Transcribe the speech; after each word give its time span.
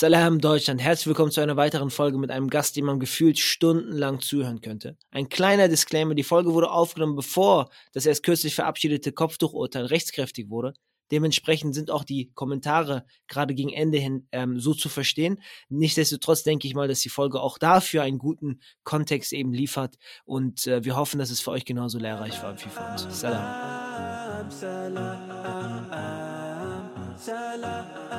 Salam 0.00 0.40
Deutschland, 0.40 0.80
herzlich 0.80 1.08
willkommen 1.08 1.30
zu 1.30 1.42
einer 1.42 1.58
weiteren 1.58 1.90
Folge 1.90 2.16
mit 2.16 2.30
einem 2.30 2.48
Gast, 2.48 2.74
dem 2.74 2.86
man 2.86 3.00
gefühlt 3.00 3.38
stundenlang 3.38 4.20
zuhören 4.20 4.62
könnte. 4.62 4.96
Ein 5.10 5.28
kleiner 5.28 5.68
Disclaimer, 5.68 6.14
die 6.14 6.22
Folge 6.22 6.54
wurde 6.54 6.70
aufgenommen, 6.70 7.16
bevor 7.16 7.68
das 7.92 8.06
erst 8.06 8.22
kürzlich 8.22 8.54
verabschiedete 8.54 9.12
Kopftuchurteil 9.12 9.84
rechtskräftig 9.84 10.48
wurde. 10.48 10.72
Dementsprechend 11.10 11.74
sind 11.74 11.90
auch 11.90 12.04
die 12.04 12.32
Kommentare 12.32 13.04
gerade 13.28 13.54
gegen 13.54 13.74
Ende 13.74 13.98
hin 13.98 14.26
ähm, 14.32 14.58
so 14.58 14.72
zu 14.72 14.88
verstehen. 14.88 15.42
Nichtsdestotrotz 15.68 16.44
denke 16.44 16.66
ich 16.66 16.74
mal, 16.74 16.88
dass 16.88 17.00
die 17.00 17.10
Folge 17.10 17.38
auch 17.38 17.58
dafür 17.58 18.02
einen 18.02 18.16
guten 18.16 18.60
Kontext 18.84 19.34
eben 19.34 19.52
liefert 19.52 19.96
und 20.24 20.66
äh, 20.66 20.82
wir 20.82 20.96
hoffen, 20.96 21.18
dass 21.18 21.28
es 21.28 21.42
für 21.42 21.50
euch 21.50 21.66
genauso 21.66 21.98
lehrreich 21.98 22.42
war 22.42 22.56
wie 22.58 22.70
für 22.70 22.90
uns. 22.90 23.20
Salam. 23.20 24.48
Salam, 24.48 25.50
salam, 27.18 28.09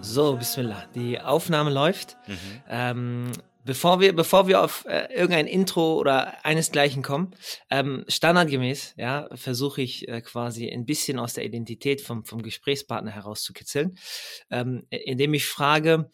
so, 0.00 0.36
Bismillah. 0.36 0.86
Die 0.94 1.20
Aufnahme 1.20 1.70
läuft. 1.70 2.16
Mhm. 2.26 2.62
Ähm, 2.68 3.32
Bevor 3.68 4.00
wir, 4.00 4.16
bevor 4.16 4.48
wir 4.48 4.62
auf 4.62 4.86
äh, 4.86 5.12
irgendein 5.12 5.46
Intro 5.46 5.98
oder 5.98 6.42
einesgleichen 6.42 7.02
kommen, 7.02 7.34
ähm, 7.68 8.02
standardgemäß, 8.08 8.94
ja, 8.96 9.28
versuche 9.34 9.82
ich 9.82 10.08
äh, 10.08 10.22
quasi 10.22 10.70
ein 10.70 10.86
bisschen 10.86 11.18
aus 11.18 11.34
der 11.34 11.44
Identität 11.44 12.00
vom, 12.00 12.24
vom 12.24 12.40
Gesprächspartner 12.40 13.10
herauszukitzeln, 13.10 13.98
ähm, 14.48 14.86
indem 14.88 15.34
ich 15.34 15.44
frage, 15.44 16.10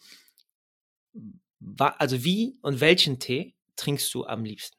also 1.77 2.25
wie 2.25 2.57
und 2.61 2.81
welchen 2.81 3.19
Tee 3.19 3.55
trinkst 3.77 4.13
du 4.13 4.25
am 4.25 4.43
liebsten? 4.43 4.75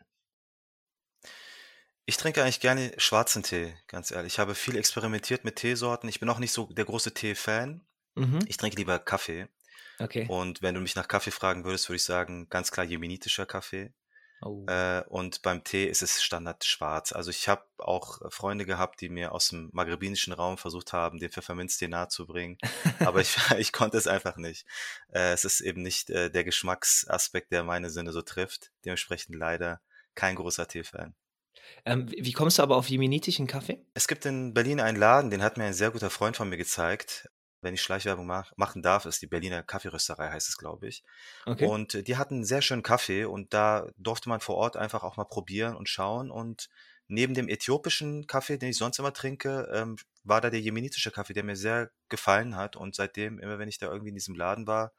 Ich 2.09 2.16
trinke 2.16 2.42
eigentlich 2.42 2.60
gerne 2.60 2.92
schwarzen 2.98 3.42
Tee, 3.42 3.74
ganz 3.88 4.12
ehrlich. 4.12 4.34
Ich 4.34 4.38
habe 4.38 4.55
viel 4.55 4.77
experimentiert 4.77 5.45
mit 5.45 5.56
Teesorten. 5.56 6.09
Ich 6.09 6.20
bin 6.20 6.29
auch 6.29 6.38
nicht 6.38 6.52
so 6.52 6.66
der 6.66 6.84
große 6.84 7.12
Tee-Fan. 7.12 7.85
Mhm. 8.15 8.38
Ich 8.46 8.57
trinke 8.57 8.76
lieber 8.76 9.01
Kaffee. 9.01 9.49
Okay. 9.99 10.27
Und 10.29 10.62
wenn 10.62 10.77
du 10.77 10.80
mich 10.80 10.95
nach 10.95 11.09
Kaffee 11.09 11.32
fragen 11.32 11.65
würdest, 11.65 11.88
würde 11.88 11.96
ich 11.96 12.04
sagen, 12.04 12.49
ganz 12.49 12.71
klar 12.71 12.87
jemenitischer 12.87 13.45
Kaffee. 13.45 13.93
Oh. 14.40 14.65
Äh, 14.68 15.02
und 15.09 15.43
beim 15.43 15.65
Tee 15.65 15.87
ist 15.87 16.02
es 16.02 16.23
Standard 16.23 16.65
schwarz. 16.65 17.10
Also 17.10 17.30
ich 17.30 17.49
habe 17.49 17.65
auch 17.79 18.21
Freunde 18.30 18.66
gehabt, 18.66 19.01
die 19.01 19.09
mir 19.09 19.32
aus 19.32 19.49
dem 19.49 19.71
maghrebinischen 19.73 20.32
Raum 20.32 20.59
versucht 20.59 20.93
haben, 20.93 21.18
den 21.18 21.30
Pfefferminztee 21.30 21.88
nahezubringen. 21.88 22.59
Aber 23.01 23.21
ich, 23.21 23.37
ich 23.59 23.73
konnte 23.73 23.96
es 23.96 24.07
einfach 24.07 24.37
nicht. 24.37 24.65
Äh, 25.09 25.32
es 25.32 25.45
ist 25.45 25.60
eben 25.60 25.82
nicht 25.82 26.10
äh, 26.10 26.30
der 26.30 26.45
Geschmacksaspekt, 26.45 27.51
der 27.51 27.65
meine 27.65 27.90
Sinne 27.90 28.12
so 28.12 28.23
trifft. 28.23 28.71
Dementsprechend 28.84 29.34
leider 29.34 29.80
kein 30.15 30.37
großer 30.37 30.68
Tee-Fan. 30.68 31.16
Ähm, 31.85 32.09
wie 32.10 32.32
kommst 32.32 32.59
du 32.59 32.62
aber 32.62 32.76
auf 32.76 32.88
jemenitischen 32.88 33.46
Kaffee? 33.46 33.85
Es 33.95 34.09
gibt 34.09 34.26
in 34.26 34.54
Berlin 34.54 34.80
einen 34.80 34.99
Laden, 34.99 35.30
den 35.30 35.43
hat 35.43 35.57
mir 35.57 35.65
ein 35.65 35.74
sehr 35.74 35.90
guter 35.90 36.10
Freund 36.10 36.37
von 36.37 36.49
mir 36.49 36.57
gezeigt 36.57 37.29
wenn 37.66 37.74
ich 37.74 37.82
Schleichwerbung 37.82 38.26
mach, 38.26 38.57
machen 38.57 38.80
darf, 38.80 39.07
ist 39.07 39.21
die 39.23 39.26
Berliner 39.26 39.62
Kaffeerösterei, 39.62 40.30
heißt 40.30 40.49
es, 40.49 40.57
glaube 40.57 40.87
ich. 40.88 41.02
Okay. 41.46 41.66
Und 41.66 42.07
die 42.07 42.16
hatten 42.16 42.37
einen 42.37 42.45
sehr 42.45 42.62
schönen 42.62 42.82
Kaffee 42.82 43.24
und 43.24 43.52
da 43.52 43.88
durfte 43.96 44.29
man 44.29 44.40
vor 44.40 44.57
Ort 44.57 44.77
einfach 44.77 45.02
auch 45.02 45.16
mal 45.16 45.24
probieren 45.24 45.74
und 45.74 45.88
schauen. 45.88 46.30
Und 46.30 46.68
neben 47.09 47.34
dem 47.34 47.49
äthiopischen 47.49 48.27
Kaffee, 48.27 48.57
den 48.57 48.71
ich 48.71 48.77
sonst 48.77 48.99
immer 48.99 49.12
trinke, 49.12 49.68
ähm, 49.73 49.96
war 50.23 50.40
da 50.40 50.49
der 50.49 50.60
jemenitische 50.60 51.10
Kaffee, 51.10 51.32
der 51.32 51.45
mir 51.45 51.57
sehr 51.57 51.90
gefallen 52.09 52.57
hat. 52.57 52.77
Und 52.77 52.95
seitdem, 52.95 53.38
immer 53.40 53.59
wenn 53.59 53.68
ich 53.68 53.79
da 53.79 53.87
irgendwie 53.87 54.10
in 54.10 54.16
diesem 54.16 54.37
Laden 54.37 54.66
war, 54.66 54.93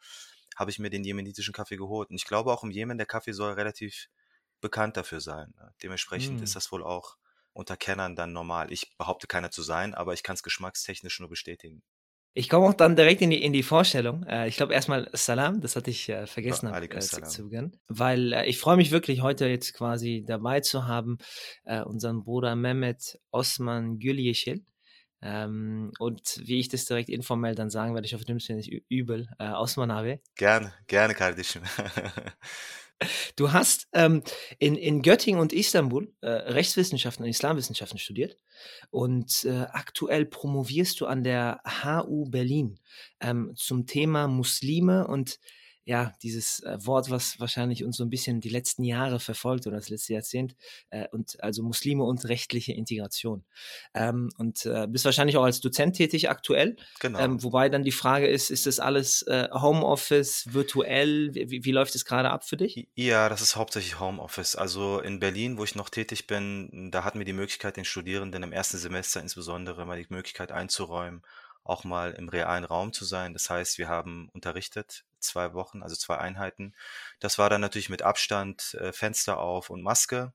habe 0.56 0.70
ich 0.70 0.80
mir 0.80 0.90
den 0.90 1.04
jemenitischen 1.04 1.54
Kaffee 1.54 1.78
geholt. 1.78 2.10
Und 2.10 2.16
ich 2.16 2.26
glaube 2.26 2.52
auch 2.52 2.64
im 2.64 2.72
Jemen, 2.72 2.98
der 2.98 3.08
Kaffee 3.08 3.34
soll 3.34 3.54
relativ 3.54 4.10
bekannt 4.62 4.98
dafür 4.98 5.22
sein. 5.22 5.54
Ne? 5.58 5.74
Dementsprechend 5.84 6.40
mm. 6.40 6.44
ist 6.44 6.56
das 6.56 6.72
wohl 6.72 6.84
auch 6.84 7.18
unter 7.54 7.76
Kennern 7.76 8.16
dann 8.16 8.34
normal. 8.34 8.72
Ich 8.72 8.96
behaupte 8.98 9.28
keiner 9.28 9.52
zu 9.52 9.64
sein, 9.64 9.94
aber 9.94 10.14
ich 10.14 10.24
kann 10.24 10.36
es 10.36 10.44
geschmackstechnisch 10.44 11.20
nur 11.20 11.30
bestätigen. 11.30 11.82
Ich 12.34 12.50
komme 12.50 12.68
auch 12.68 12.76
dann 12.76 12.96
direkt 12.96 13.24
in 13.24 13.32
die, 13.32 13.42
in 13.42 13.52
die 13.52 13.64
Vorstellung. 13.64 14.24
Äh, 14.24 14.48
ich 14.48 14.58
glaube 14.58 14.74
erstmal 14.74 15.10
Salam, 15.14 15.60
das 15.60 15.76
hatte 15.76 15.90
ich 15.90 16.08
äh, 16.08 16.28
vergessen 16.28 16.68
ja, 16.68 16.80
äh, 16.80 17.00
zu, 17.00 17.24
zu 17.24 17.44
Beginn. 17.46 17.76
Weil 17.88 18.32
äh, 18.32 18.46
ich 18.46 18.60
freue 18.60 18.78
mich 18.78 18.92
wirklich 18.92 19.22
heute 19.22 19.48
jetzt 19.48 19.74
quasi 19.74 20.24
dabei 20.26 20.60
zu 20.60 20.86
haben, 20.86 21.18
äh, 21.66 21.82
unseren 21.82 22.24
Bruder 22.24 22.56
Mehmet 22.56 23.20
Osman 23.32 23.98
Gülyeşil. 23.98 24.64
Ähm, 25.20 25.92
und 25.98 26.40
wie 26.46 26.60
ich 26.60 26.70
das 26.70 26.86
direkt 26.86 27.10
informell 27.10 27.56
dann 27.56 27.72
sagen 27.72 27.96
werde, 27.96 28.06
ich 28.06 28.14
hoffe, 28.14 28.26
du 28.26 28.34
nimmst 28.34 28.50
mir 28.50 28.56
nicht 28.56 28.72
übel. 28.88 29.28
Äh, 29.40 29.50
Osman 29.50 29.90
abi. 29.90 30.22
Gerne, 30.36 30.72
gerne 30.86 31.16
kardeşim. 31.16 31.64
Du 33.36 33.52
hast 33.54 33.88
ähm, 33.94 34.24
in, 34.58 34.76
in 34.76 35.02
Göttingen 35.02 35.40
und 35.40 35.54
Istanbul 35.54 36.12
äh, 36.22 36.30
Rechtswissenschaften 36.30 37.24
und 37.24 37.30
Islamwissenschaften 37.30 38.00
studiert 38.00 38.38
und 38.90 39.46
äh, 39.46 39.68
aktuell 39.72 40.26
promovierst 40.26 41.00
du 41.00 41.06
an 41.06 41.24
der 41.24 41.62
HU 41.84 42.26
Berlin 42.30 42.80
ähm, 43.20 43.54
zum 43.56 43.86
Thema 43.86 44.28
Muslime 44.28 45.08
und 45.08 45.40
ja, 45.88 46.14
dieses 46.22 46.60
äh, 46.64 46.78
Wort, 46.82 47.10
was 47.10 47.40
wahrscheinlich 47.40 47.86
uns 47.86 47.96
so 47.96 48.04
ein 48.04 48.10
bisschen 48.10 48.42
die 48.42 48.50
letzten 48.50 48.84
Jahre 48.84 49.22
verfolgt 49.22 49.68
oder 49.68 49.78
das 49.78 49.88
letzte 49.88 50.14
Jahrzehnt, 50.14 50.54
äh, 50.90 51.08
und 51.14 51.42
also 51.42 51.64
Muslime 51.64 52.04
und 52.04 52.26
rechtliche 52.26 52.74
Integration. 52.74 53.46
Ähm, 53.94 54.30
und 54.38 54.66
äh, 54.66 54.86
bist 54.88 55.06
wahrscheinlich 55.06 55.38
auch 55.38 55.46
als 55.46 55.62
Dozent 55.62 55.96
tätig 55.96 56.30
aktuell. 56.30 56.76
Genau. 57.00 57.20
Ähm, 57.20 57.42
wobei 57.42 57.70
dann 57.70 57.84
die 57.84 57.94
Frage 57.94 58.28
ist, 58.28 58.50
ist 58.50 58.66
das 58.66 58.82
alles 58.82 59.22
äh, 59.24 59.48
Homeoffice, 59.54 60.48
virtuell? 60.52 61.34
Wie, 61.34 61.64
wie 61.64 61.72
läuft 61.72 61.96
es 61.96 62.04
gerade 62.04 62.32
ab 62.32 62.44
für 62.44 62.58
dich? 62.58 62.90
Ja, 62.96 63.30
das 63.30 63.42
ist 63.42 63.56
hauptsächlich 63.56 63.98
Homeoffice. 63.98 64.58
Also 64.58 65.00
in 65.00 65.22
Berlin, 65.22 65.58
wo 65.58 65.64
ich 65.64 65.76
noch 65.76 65.90
tätig 65.90 66.28
bin, 66.28 66.92
da 66.92 67.06
hatten 67.06 67.18
wir 67.18 67.26
die 67.26 67.32
Möglichkeit, 67.32 67.78
den 67.78 67.86
Studierenden 67.86 68.44
im 68.44 68.52
ersten 68.52 68.78
Semester 68.78 69.22
insbesondere 69.22 69.86
mal 69.86 69.98
die 69.98 70.14
Möglichkeit 70.14 70.52
einzuräumen, 70.52 71.22
auch 71.64 71.86
mal 71.86 72.12
im 72.12 72.28
realen 72.28 72.66
Raum 72.66 72.92
zu 72.92 73.06
sein. 73.06 73.32
Das 73.32 73.50
heißt, 73.50 73.78
wir 73.78 73.88
haben 73.88 74.28
unterrichtet 74.34 75.06
zwei 75.20 75.54
Wochen, 75.54 75.84
also 75.84 75.96
zwei 75.96 76.18
Einheiten. 76.18 76.74
Das 77.20 77.38
war 77.38 77.50
dann 77.50 77.62
natürlich 77.62 77.90
mit 77.90 78.02
Abstand, 78.02 78.76
äh, 78.76 78.92
Fenster 78.94 79.40
auf 79.40 79.70
und 79.70 79.82
Maske. 79.82 80.34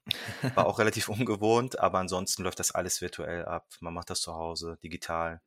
War 0.55 0.67
auch 0.67 0.79
relativ 0.79 1.09
ungewohnt, 1.09 1.79
aber 1.79 1.99
ansonsten 1.99 2.43
läuft 2.43 2.61
das 2.61 2.73
alles 2.73 3.01
virtuell 3.01 3.45
ab. 3.45 3.67
Man 3.81 3.95
macht 3.95 4.11
das 4.11 4.21
zu 4.21 4.35
Hause, 4.35 4.79
digital. 4.83 5.41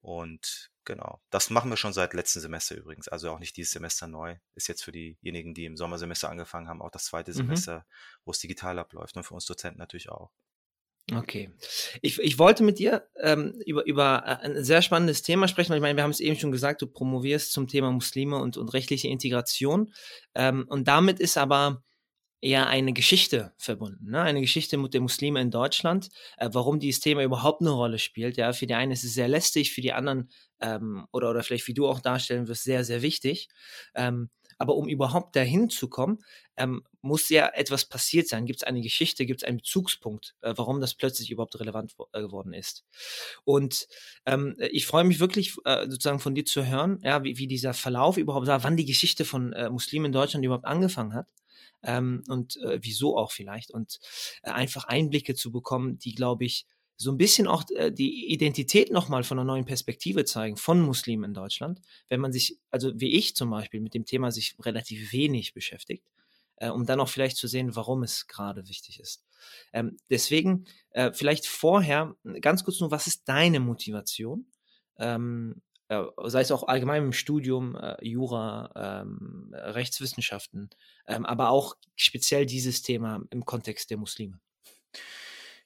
Und 0.00 0.70
genau, 0.84 1.20
das 1.30 1.50
machen 1.50 1.68
wir 1.68 1.76
schon 1.76 1.92
seit 1.92 2.14
letzten 2.14 2.40
Semester 2.40 2.76
übrigens. 2.76 3.08
Also 3.08 3.30
auch 3.32 3.40
nicht 3.40 3.56
dieses 3.56 3.72
Semester 3.72 4.06
neu. 4.06 4.36
Ist 4.54 4.68
jetzt 4.68 4.84
für 4.84 4.92
diejenigen, 4.92 5.52
die 5.52 5.64
im 5.64 5.76
Sommersemester 5.76 6.30
angefangen 6.30 6.68
haben, 6.68 6.80
auch 6.80 6.90
das 6.90 7.06
zweite 7.06 7.32
mhm. 7.32 7.36
Semester, 7.36 7.86
wo 8.24 8.30
es 8.30 8.38
digital 8.38 8.78
abläuft 8.78 9.16
und 9.16 9.24
für 9.24 9.34
uns 9.34 9.46
Dozenten 9.46 9.78
natürlich 9.78 10.08
auch. 10.08 10.30
Okay. 11.14 11.50
Ich, 12.02 12.18
ich 12.18 12.38
wollte 12.38 12.64
mit 12.64 12.80
dir 12.80 13.06
ähm, 13.20 13.54
über, 13.64 13.86
über 13.86 14.24
äh, 14.26 14.44
ein 14.44 14.64
sehr 14.64 14.82
spannendes 14.82 15.22
Thema 15.22 15.46
sprechen, 15.46 15.70
weil 15.70 15.76
ich 15.76 15.82
meine, 15.82 15.96
wir 15.96 16.02
haben 16.02 16.10
es 16.10 16.18
eben 16.18 16.36
schon 16.36 16.50
gesagt, 16.50 16.82
du 16.82 16.88
promovierst 16.88 17.52
zum 17.52 17.68
Thema 17.68 17.92
Muslime 17.92 18.38
und, 18.38 18.56
und 18.56 18.74
rechtliche 18.74 19.06
Integration. 19.06 19.92
Ähm, 20.34 20.66
und 20.68 20.88
damit 20.88 21.20
ist 21.20 21.38
aber 21.38 21.84
eher 22.40 22.66
eine 22.68 22.92
Geschichte 22.92 23.54
verbunden, 23.58 24.10
ne? 24.10 24.20
eine 24.22 24.40
Geschichte 24.40 24.78
mit 24.78 24.94
den 24.94 25.02
Muslimen 25.02 25.42
in 25.42 25.50
Deutschland, 25.50 26.08
äh, 26.38 26.50
warum 26.52 26.80
dieses 26.80 27.00
Thema 27.00 27.22
überhaupt 27.22 27.62
eine 27.62 27.70
Rolle 27.70 27.98
spielt. 27.98 28.36
Ja, 28.36 28.52
für 28.52 28.66
die 28.66 28.74
einen 28.74 28.92
ist 28.92 29.04
es 29.04 29.14
sehr 29.14 29.28
lästig, 29.28 29.72
für 29.72 29.80
die 29.82 29.92
anderen 29.92 30.30
ähm, 30.60 31.06
oder 31.12 31.30
oder 31.30 31.42
vielleicht 31.44 31.68
wie 31.68 31.74
du 31.74 31.86
auch 31.88 32.00
darstellen 32.00 32.48
wirst, 32.48 32.64
sehr 32.64 32.84
sehr 32.84 33.02
wichtig. 33.02 33.48
Ähm, 33.94 34.30
aber 34.58 34.74
um 34.74 34.88
überhaupt 34.88 35.36
dahin 35.36 35.70
zu 35.70 35.88
kommen, 35.88 36.18
ähm, 36.56 36.82
muss 37.02 37.28
ja 37.28 37.48
etwas 37.54 37.84
passiert 37.84 38.28
sein. 38.28 38.46
Gibt 38.46 38.60
es 38.60 38.66
eine 38.66 38.80
Geschichte, 38.80 39.26
gibt 39.26 39.42
es 39.42 39.48
einen 39.48 39.58
Bezugspunkt, 39.58 40.34
äh, 40.40 40.54
warum 40.56 40.80
das 40.80 40.94
plötzlich 40.94 41.30
überhaupt 41.30 41.58
relevant 41.60 41.94
äh, 42.12 42.20
geworden 42.20 42.52
ist. 42.52 42.84
Und 43.44 43.86
ähm, 44.24 44.56
ich 44.58 44.86
freue 44.86 45.04
mich 45.04 45.20
wirklich 45.20 45.54
äh, 45.64 45.88
sozusagen 45.88 46.20
von 46.20 46.34
dir 46.34 46.44
zu 46.44 46.64
hören, 46.66 47.00
ja, 47.02 47.22
wie, 47.24 47.38
wie 47.38 47.46
dieser 47.46 47.74
Verlauf 47.74 48.16
überhaupt 48.16 48.46
war, 48.46 48.64
wann 48.64 48.76
die 48.76 48.86
Geschichte 48.86 49.24
von 49.24 49.52
äh, 49.52 49.70
Muslimen 49.70 50.06
in 50.06 50.12
Deutschland 50.12 50.44
überhaupt 50.44 50.66
angefangen 50.66 51.14
hat. 51.14 51.28
Ähm, 51.82 52.24
und 52.28 52.56
äh, 52.62 52.78
wieso 52.82 53.16
auch 53.16 53.32
vielleicht. 53.32 53.70
Und 53.70 54.00
einfach 54.42 54.84
Einblicke 54.84 55.34
zu 55.34 55.52
bekommen, 55.52 55.98
die, 55.98 56.14
glaube 56.14 56.44
ich, 56.44 56.66
so 56.96 57.10
ein 57.10 57.18
bisschen 57.18 57.46
auch 57.46 57.64
äh, 57.74 57.90
die 57.92 58.32
Identität 58.32 58.90
nochmal 58.90 59.22
von 59.24 59.38
einer 59.38 59.46
neuen 59.46 59.66
Perspektive 59.66 60.24
zeigen 60.24 60.56
von 60.56 60.80
Muslimen 60.80 61.24
in 61.24 61.34
Deutschland, 61.34 61.80
wenn 62.08 62.20
man 62.20 62.32
sich, 62.32 62.58
also 62.70 62.92
wie 62.98 63.14
ich 63.14 63.36
zum 63.36 63.50
Beispiel, 63.50 63.80
mit 63.80 63.94
dem 63.94 64.04
Thema 64.04 64.30
sich 64.32 64.56
relativ 64.60 65.12
wenig 65.12 65.52
beschäftigt, 65.52 66.04
äh, 66.56 66.70
um 66.70 66.86
dann 66.86 67.00
auch 67.00 67.08
vielleicht 67.08 67.36
zu 67.36 67.48
sehen, 67.48 67.76
warum 67.76 68.02
es 68.02 68.26
gerade 68.26 68.66
wichtig 68.68 69.00
ist. 69.00 69.24
Ähm, 69.72 69.98
deswegen 70.10 70.66
äh, 70.90 71.12
vielleicht 71.12 71.46
vorher 71.46 72.16
ganz 72.40 72.64
kurz 72.64 72.80
nur, 72.80 72.90
was 72.90 73.06
ist 73.06 73.28
deine 73.28 73.60
Motivation? 73.60 74.46
Ähm, 74.98 75.60
äh, 75.88 76.02
sei 76.24 76.40
es 76.40 76.50
auch 76.50 76.66
allgemein 76.66 77.04
im 77.04 77.12
Studium, 77.12 77.76
äh, 77.76 77.96
Jura, 78.04 79.02
ähm, 79.02 79.50
Rechtswissenschaften, 79.52 80.70
ähm, 81.06 81.24
aber 81.26 81.50
auch 81.50 81.76
speziell 81.94 82.46
dieses 82.46 82.82
Thema 82.82 83.22
im 83.30 83.44
Kontext 83.44 83.90
der 83.90 83.98
Muslime. 83.98 84.40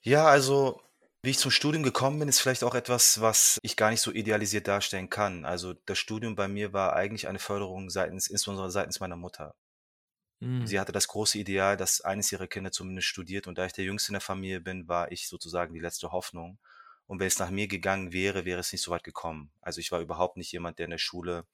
Ja, 0.02 0.26
also 0.26 0.80
wie 1.22 1.30
ich 1.30 1.38
zum 1.38 1.50
Studium 1.50 1.82
gekommen 1.82 2.18
bin, 2.18 2.28
ist 2.28 2.40
vielleicht 2.40 2.64
auch 2.64 2.74
etwas, 2.74 3.20
was 3.20 3.58
ich 3.62 3.76
gar 3.76 3.90
nicht 3.90 4.00
so 4.00 4.10
idealisiert 4.10 4.68
darstellen 4.68 5.10
kann. 5.10 5.44
Also 5.44 5.74
das 5.84 5.98
Studium 5.98 6.34
bei 6.34 6.48
mir 6.48 6.72
war 6.72 6.94
eigentlich 6.94 7.28
eine 7.28 7.38
Förderung 7.38 7.90
seitens, 7.90 8.28
insbesondere 8.28 8.70
seitens 8.70 9.00
meiner 9.00 9.16
Mutter. 9.16 9.54
Mhm. 10.40 10.66
Sie 10.66 10.80
hatte 10.80 10.92
das 10.92 11.08
große 11.08 11.38
Ideal, 11.38 11.76
dass 11.76 12.00
eines 12.00 12.32
ihrer 12.32 12.46
Kinder 12.46 12.72
zumindest 12.72 13.08
studiert 13.08 13.46
und 13.46 13.58
da 13.58 13.66
ich 13.66 13.74
der 13.74 13.84
Jüngste 13.84 14.10
in 14.10 14.14
der 14.14 14.20
Familie 14.22 14.60
bin, 14.60 14.88
war 14.88 15.12
ich 15.12 15.28
sozusagen 15.28 15.74
die 15.74 15.80
letzte 15.80 16.12
Hoffnung. 16.12 16.58
Und 17.06 17.20
wenn 17.20 17.26
es 17.26 17.38
nach 17.38 17.50
mir 17.50 17.68
gegangen 17.68 18.12
wäre, 18.12 18.44
wäre 18.44 18.60
es 18.60 18.72
nicht 18.72 18.82
so 18.82 18.90
weit 18.90 19.04
gekommen. 19.04 19.50
Also 19.60 19.80
ich 19.80 19.92
war 19.92 20.00
überhaupt 20.00 20.36
nicht 20.36 20.52
jemand, 20.52 20.78
der 20.78 20.86
in 20.86 20.92
der 20.92 20.98
Schule 20.98 21.44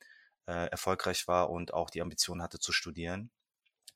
äh, 0.46 0.68
erfolgreich 0.70 1.26
war 1.26 1.50
und 1.50 1.74
auch 1.74 1.90
die 1.90 2.02
Ambition 2.02 2.42
hatte 2.42 2.60
zu 2.60 2.72
studieren, 2.72 3.30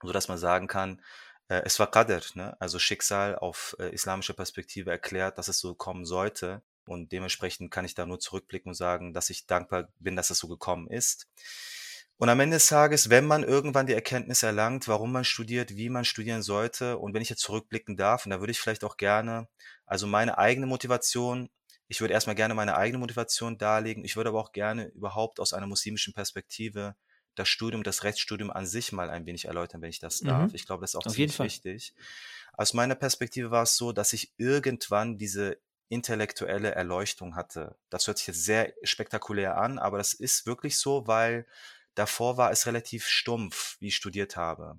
so 0.03 0.13
dass 0.13 0.29
man 0.29 0.39
sagen 0.39 0.67
kann, 0.67 1.01
äh, 1.51 1.63
es 1.65 1.79
war 1.79 1.91
Qadr, 1.91 2.23
ne? 2.35 2.57
also 2.61 2.79
Schicksal 2.79 3.37
auf 3.37 3.77
äh, 3.79 3.93
islamische 3.93 4.35
Perspektive 4.35 4.91
erklärt, 4.91 5.37
dass 5.37 5.49
es 5.49 5.59
so 5.59 5.75
kommen 5.75 6.07
sollte. 6.07 6.63
Und 6.87 7.13
dementsprechend 7.13 7.71
kann 7.71 7.85
ich 7.85 7.95
da 7.95 8.07
nur 8.07 8.21
zurückblicken 8.21 8.71
und 8.71 8.75
sagen, 8.75 9.13
dass 9.13 9.31
ich 9.31 9.47
dankbar 9.47 9.89
bin, 9.99 10.17
dass 10.17 10.31
es 10.31 10.39
so 10.39 10.49
gekommen 10.49 10.89
ist. 10.89 11.29
Und 12.17 12.29
am 12.29 12.41
Ende 12.41 12.57
des 12.57 12.67
Tages, 12.67 13.11
wenn 13.11 13.27
man 13.27 13.45
irgendwann 13.45 13.87
die 13.87 13.95
Erkenntnis 13.95 14.43
erlangt, 14.43 14.89
warum 14.89 15.11
man 15.13 15.25
studiert, 15.25 15.77
wie 15.77 15.89
man 15.89 16.05
studieren 16.05 16.43
sollte, 16.43 16.99
und 16.99 17.15
wenn 17.15 17.23
ich 17.23 17.31
jetzt 17.31 17.43
zurückblicken 17.43 17.97
darf, 17.97 18.27
und 18.27 18.31
da 18.31 18.41
würde 18.41 18.51
ich 18.53 18.61
vielleicht 18.61 18.85
auch 18.85 18.97
gerne, 18.97 19.49
also 19.87 20.07
meine 20.07 20.39
eigene 20.39 20.67
Motivation, 20.67 21.49
ich 21.89 22.01
würde 22.01 22.15
erstmal 22.15 22.37
gerne 22.37 22.55
meine 22.55 22.77
eigene 22.77 22.99
Motivation 22.99 23.59
darlegen, 23.59 24.05
ich 24.05 24.17
würde 24.17 24.31
aber 24.31 24.41
auch 24.41 24.53
gerne 24.53 24.87
überhaupt 24.89 25.41
aus 25.41 25.53
einer 25.55 25.67
muslimischen 25.67 26.13
Perspektive 26.13 26.95
das 27.35 27.49
Studium, 27.49 27.83
das 27.83 28.05
Rechtsstudium 28.05 28.51
an 28.51 28.67
sich 28.67 28.93
mal 28.93 29.11
ein 29.11 29.27
wenig 29.27 29.47
erläutern, 29.47 29.83
wenn 29.83 29.91
ich 29.91 30.01
das 30.01 30.21
darf. 30.21 30.51
Mhm. 30.51 30.55
Ich 30.55 30.67
glaube, 30.67 30.83
das 30.83 30.91
ist 30.91 30.97
auch 30.97 31.07
Auf 31.07 31.13
ziemlich 31.13 31.39
wichtig. 31.39 31.95
Aus 32.53 32.75
meiner 32.75 32.95
Perspektive 32.95 33.51
war 33.51 33.63
es 33.63 33.77
so, 33.77 33.93
dass 33.93 34.13
ich 34.13 34.33
irgendwann 34.37 35.17
diese 35.17 35.59
intellektuelle 35.89 36.73
Erleuchtung 36.73 37.35
hatte. 37.35 37.77
Das 37.89 38.07
hört 38.07 38.19
sich 38.19 38.29
jetzt 38.29 38.45
sehr 38.45 38.73
spektakulär 38.83 39.57
an, 39.57 39.79
aber 39.79 39.99
das 39.99 40.13
ist 40.13 40.47
wirklich 40.47 40.79
so, 40.79 41.07
weil 41.07 41.47
Davor 41.95 42.37
war 42.37 42.51
es 42.51 42.67
relativ 42.67 43.07
stumpf, 43.07 43.77
wie 43.81 43.89
ich 43.89 43.97
studiert 43.97 44.37
habe. 44.37 44.79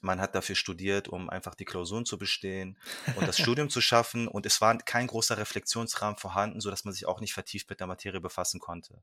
Man 0.00 0.20
hat 0.20 0.34
dafür 0.34 0.54
studiert, 0.54 1.08
um 1.08 1.28
einfach 1.28 1.54
die 1.54 1.64
Klausuren 1.64 2.06
zu 2.06 2.18
bestehen 2.18 2.78
und 3.16 3.26
das 3.26 3.38
Studium 3.40 3.68
zu 3.68 3.80
schaffen. 3.80 4.28
Und 4.28 4.46
es 4.46 4.60
war 4.60 4.78
kein 4.78 5.08
großer 5.08 5.38
Reflexionsrahmen 5.38 6.16
vorhanden, 6.16 6.60
so 6.60 6.70
dass 6.70 6.84
man 6.84 6.94
sich 6.94 7.06
auch 7.06 7.20
nicht 7.20 7.34
vertieft 7.34 7.68
mit 7.68 7.80
der 7.80 7.86
Materie 7.86 8.20
befassen 8.20 8.60
konnte. 8.60 9.02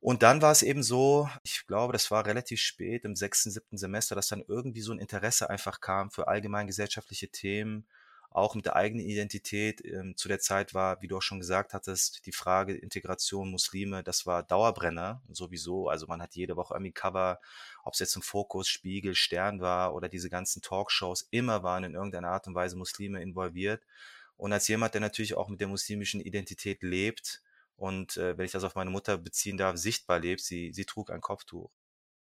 Und 0.00 0.22
dann 0.22 0.42
war 0.42 0.52
es 0.52 0.62
eben 0.62 0.82
so, 0.82 1.28
ich 1.42 1.66
glaube, 1.66 1.92
das 1.92 2.10
war 2.10 2.26
relativ 2.26 2.60
spät 2.60 3.04
im 3.04 3.16
sechsten, 3.16 3.50
siebten 3.50 3.78
Semester, 3.78 4.14
dass 4.14 4.28
dann 4.28 4.44
irgendwie 4.46 4.82
so 4.82 4.92
ein 4.92 4.98
Interesse 4.98 5.50
einfach 5.50 5.80
kam 5.80 6.10
für 6.10 6.28
allgemein 6.28 6.66
gesellschaftliche 6.66 7.28
Themen 7.28 7.86
auch 8.36 8.54
mit 8.54 8.66
der 8.66 8.76
eigenen 8.76 9.06
Identität. 9.06 9.82
Ähm, 9.84 10.14
zu 10.16 10.28
der 10.28 10.38
Zeit 10.40 10.74
war, 10.74 11.00
wie 11.00 11.08
du 11.08 11.16
auch 11.16 11.22
schon 11.22 11.40
gesagt 11.40 11.72
hattest, 11.72 12.26
die 12.26 12.32
Frage 12.32 12.74
Integration 12.74 13.50
Muslime, 13.50 14.02
das 14.02 14.26
war 14.26 14.42
Dauerbrenner 14.42 15.22
sowieso. 15.30 15.88
Also 15.88 16.06
man 16.06 16.20
hat 16.20 16.34
jede 16.34 16.56
Woche 16.56 16.74
irgendwie 16.74 16.92
Cover, 16.92 17.40
ob 17.82 17.94
es 17.94 18.00
jetzt 18.00 18.14
im 18.14 18.22
Fokus, 18.22 18.68
Spiegel, 18.68 19.14
Stern 19.14 19.60
war 19.60 19.94
oder 19.94 20.08
diese 20.10 20.28
ganzen 20.28 20.60
Talkshows, 20.60 21.26
immer 21.30 21.62
waren 21.62 21.84
in 21.84 21.94
irgendeiner 21.94 22.28
Art 22.28 22.46
und 22.46 22.54
Weise 22.54 22.76
Muslime 22.76 23.22
involviert. 23.22 23.82
Und 24.36 24.52
als 24.52 24.68
jemand, 24.68 24.92
der 24.92 25.00
natürlich 25.00 25.34
auch 25.34 25.48
mit 25.48 25.60
der 25.60 25.68
muslimischen 25.68 26.20
Identität 26.20 26.82
lebt, 26.82 27.42
und 27.76 28.16
äh, 28.16 28.36
wenn 28.36 28.46
ich 28.46 28.52
das 28.52 28.64
auf 28.64 28.74
meine 28.74 28.90
Mutter 28.90 29.18
beziehen 29.18 29.56
darf, 29.56 29.76
sichtbar 29.76 30.18
lebt, 30.18 30.40
sie, 30.40 30.72
sie 30.72 30.84
trug 30.84 31.10
ein 31.10 31.20
Kopftuch 31.20 31.70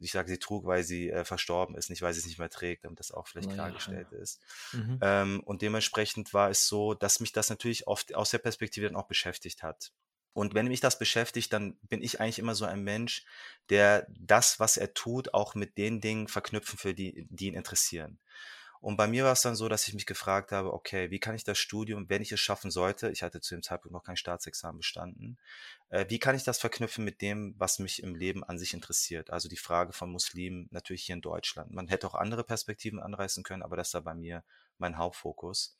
ich 0.03 0.13
sage, 0.13 0.29
sie 0.29 0.39
trug, 0.39 0.67
weil 0.67 0.83
sie 0.83 1.11
äh, 1.11 1.25
verstorben 1.25 1.77
ist, 1.77 1.91
nicht 1.91 2.03
weil 2.03 2.13
sie 2.13 2.21
es 2.21 2.27
nicht 2.27 2.39
mehr 2.39 2.51
trägt, 2.51 2.85
damit 2.85 2.99
das 2.99 3.13
auch 3.13 3.29
vielleicht 3.29 3.49
naja, 3.49 3.63
klargestellt 3.63 4.09
ja. 4.11 4.19
ist. 4.19 4.41
Mhm. 4.73 4.99
Ähm, 5.01 5.41
und 5.45 5.63
dementsprechend 5.63 6.35
war 6.35 6.51
es 6.51 6.67
so, 6.67 6.95
dass 6.95 7.21
mich 7.21 7.33
das 7.33 7.51
natürlich 7.51 7.87
oft 7.87 8.15
aus 8.15 8.31
der 8.31 8.39
Perspektive 8.39 8.87
dann 8.87 8.97
auch 8.97 9.07
beschäftigt 9.07 9.63
hat. 9.63 9.93
Und 10.35 10.55
wenn 10.55 10.69
mich 10.69 10.81
das 10.81 10.99
beschäftigt, 10.99 11.53
dann 11.53 11.79
bin 11.83 12.03
ich 12.03 12.21
eigentlich 12.21 12.39
immer 12.39 12.55
so 12.55 12.65
ein 12.65 12.83
Mensch, 12.83 13.25
der 13.69 14.07
das, 14.09 14.59
was 14.59 14.77
er 14.77 14.95
tut, 14.95 15.35
auch 15.35 15.55
mit 15.55 15.77
den 15.77 16.01
Dingen 16.01 16.27
verknüpfen, 16.27 16.79
für 16.79 16.95
die, 16.95 17.27
die 17.31 17.49
ihn 17.49 17.55
interessieren. 17.55 18.19
Und 18.83 18.97
bei 18.97 19.07
mir 19.07 19.23
war 19.23 19.33
es 19.33 19.43
dann 19.43 19.55
so, 19.55 19.69
dass 19.69 19.87
ich 19.87 19.95
mich 19.95 20.07
gefragt 20.07 20.51
habe, 20.51 20.73
okay, 20.73 21.13
wie 21.13 21.21
kann 21.21 21.37
ich 21.37 21.45
das 21.45 21.57
Studium, 21.57 22.09
wenn 22.09 22.21
ich 22.21 22.33
es 22.33 22.41
schaffen 22.41 22.73
sollte, 22.73 23.11
ich 23.11 23.23
hatte 23.23 23.41
zu 23.41 23.55
dem 23.55 23.63
Zeitpunkt 23.63 23.93
noch 23.93 24.03
kein 24.03 24.17
Staatsexamen 24.17 24.79
bestanden, 24.79 25.39
äh, 25.91 26.05
wie 26.09 26.19
kann 26.19 26.35
ich 26.35 26.43
das 26.43 26.59
verknüpfen 26.59 27.05
mit 27.05 27.23
dem, 27.23 27.55
was 27.57 27.79
mich 27.79 28.03
im 28.03 28.17
Leben 28.17 28.43
an 28.43 28.59
sich 28.59 28.75
interessiert? 28.75 29.31
Also 29.31 29.49
die 29.49 29.57
Frage 29.57 29.93
von 29.93 30.11
Muslimen 30.11 30.67
natürlich 30.73 31.05
hier 31.05 31.15
in 31.15 31.23
Deutschland. 31.23 31.71
Man 31.71 31.87
hätte 31.87 32.09
auch 32.09 32.17
andere 32.17 32.43
Perspektiven 32.43 32.99
anreißen 32.99 33.45
können, 33.45 33.63
aber 33.63 33.77
das 33.77 33.95
war 33.95 34.01
bei 34.01 34.15
mir 34.15 34.43
mein 34.79 34.99
Hauptfokus. 34.99 35.77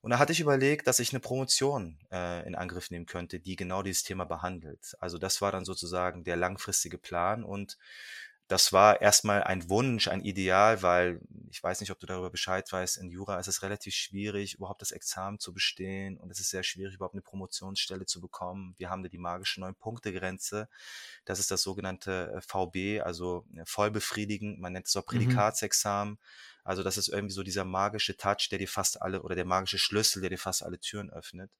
Und 0.00 0.10
da 0.10 0.18
hatte 0.18 0.32
ich 0.32 0.40
überlegt, 0.40 0.88
dass 0.88 0.98
ich 0.98 1.12
eine 1.12 1.20
Promotion 1.20 2.00
äh, 2.10 2.44
in 2.48 2.56
Angriff 2.56 2.90
nehmen 2.90 3.06
könnte, 3.06 3.38
die 3.38 3.54
genau 3.54 3.84
dieses 3.84 4.02
Thema 4.02 4.24
behandelt. 4.24 4.96
Also 4.98 5.18
das 5.18 5.40
war 5.40 5.52
dann 5.52 5.64
sozusagen 5.64 6.24
der 6.24 6.34
langfristige 6.34 6.98
Plan 6.98 7.44
und 7.44 7.78
das 8.54 8.72
war 8.72 9.02
erstmal 9.02 9.42
ein 9.42 9.68
Wunsch, 9.68 10.06
ein 10.06 10.20
Ideal, 10.20 10.80
weil 10.80 11.20
ich 11.50 11.60
weiß 11.60 11.80
nicht, 11.80 11.90
ob 11.90 11.98
du 11.98 12.06
darüber 12.06 12.30
Bescheid 12.30 12.70
weißt, 12.70 12.98
in 12.98 13.10
Jura 13.10 13.40
ist 13.40 13.48
es 13.48 13.64
relativ 13.64 13.96
schwierig, 13.96 14.54
überhaupt 14.54 14.80
das 14.80 14.92
Examen 14.92 15.40
zu 15.40 15.52
bestehen 15.52 16.18
und 16.18 16.30
es 16.30 16.38
ist 16.38 16.50
sehr 16.50 16.62
schwierig, 16.62 16.94
überhaupt 16.94 17.16
eine 17.16 17.22
Promotionsstelle 17.22 18.06
zu 18.06 18.20
bekommen. 18.20 18.76
Wir 18.78 18.90
haben 18.90 19.02
da 19.02 19.08
die 19.08 19.18
magische 19.18 19.58
Neun-Punkte-Grenze. 19.58 20.68
Das 21.24 21.40
ist 21.40 21.50
das 21.50 21.62
sogenannte 21.62 22.32
äh, 22.36 22.40
VB, 22.42 23.04
also 23.04 23.44
vollbefriedigend. 23.64 24.60
Man 24.60 24.72
nennt 24.72 24.86
es 24.86 24.94
auch 24.94 25.02
mhm. 25.02 25.18
Prädikatsexamen. 25.18 26.20
Also 26.62 26.84
das 26.84 26.96
ist 26.96 27.08
irgendwie 27.08 27.34
so 27.34 27.42
dieser 27.42 27.64
magische 27.64 28.16
Touch, 28.16 28.46
der 28.52 28.60
dir 28.60 28.68
fast 28.68 29.02
alle 29.02 29.22
oder 29.22 29.34
der 29.34 29.46
magische 29.46 29.78
Schlüssel, 29.78 30.20
der 30.20 30.30
dir 30.30 30.38
fast 30.38 30.62
alle 30.62 30.78
Türen 30.78 31.10
öffnet. 31.10 31.50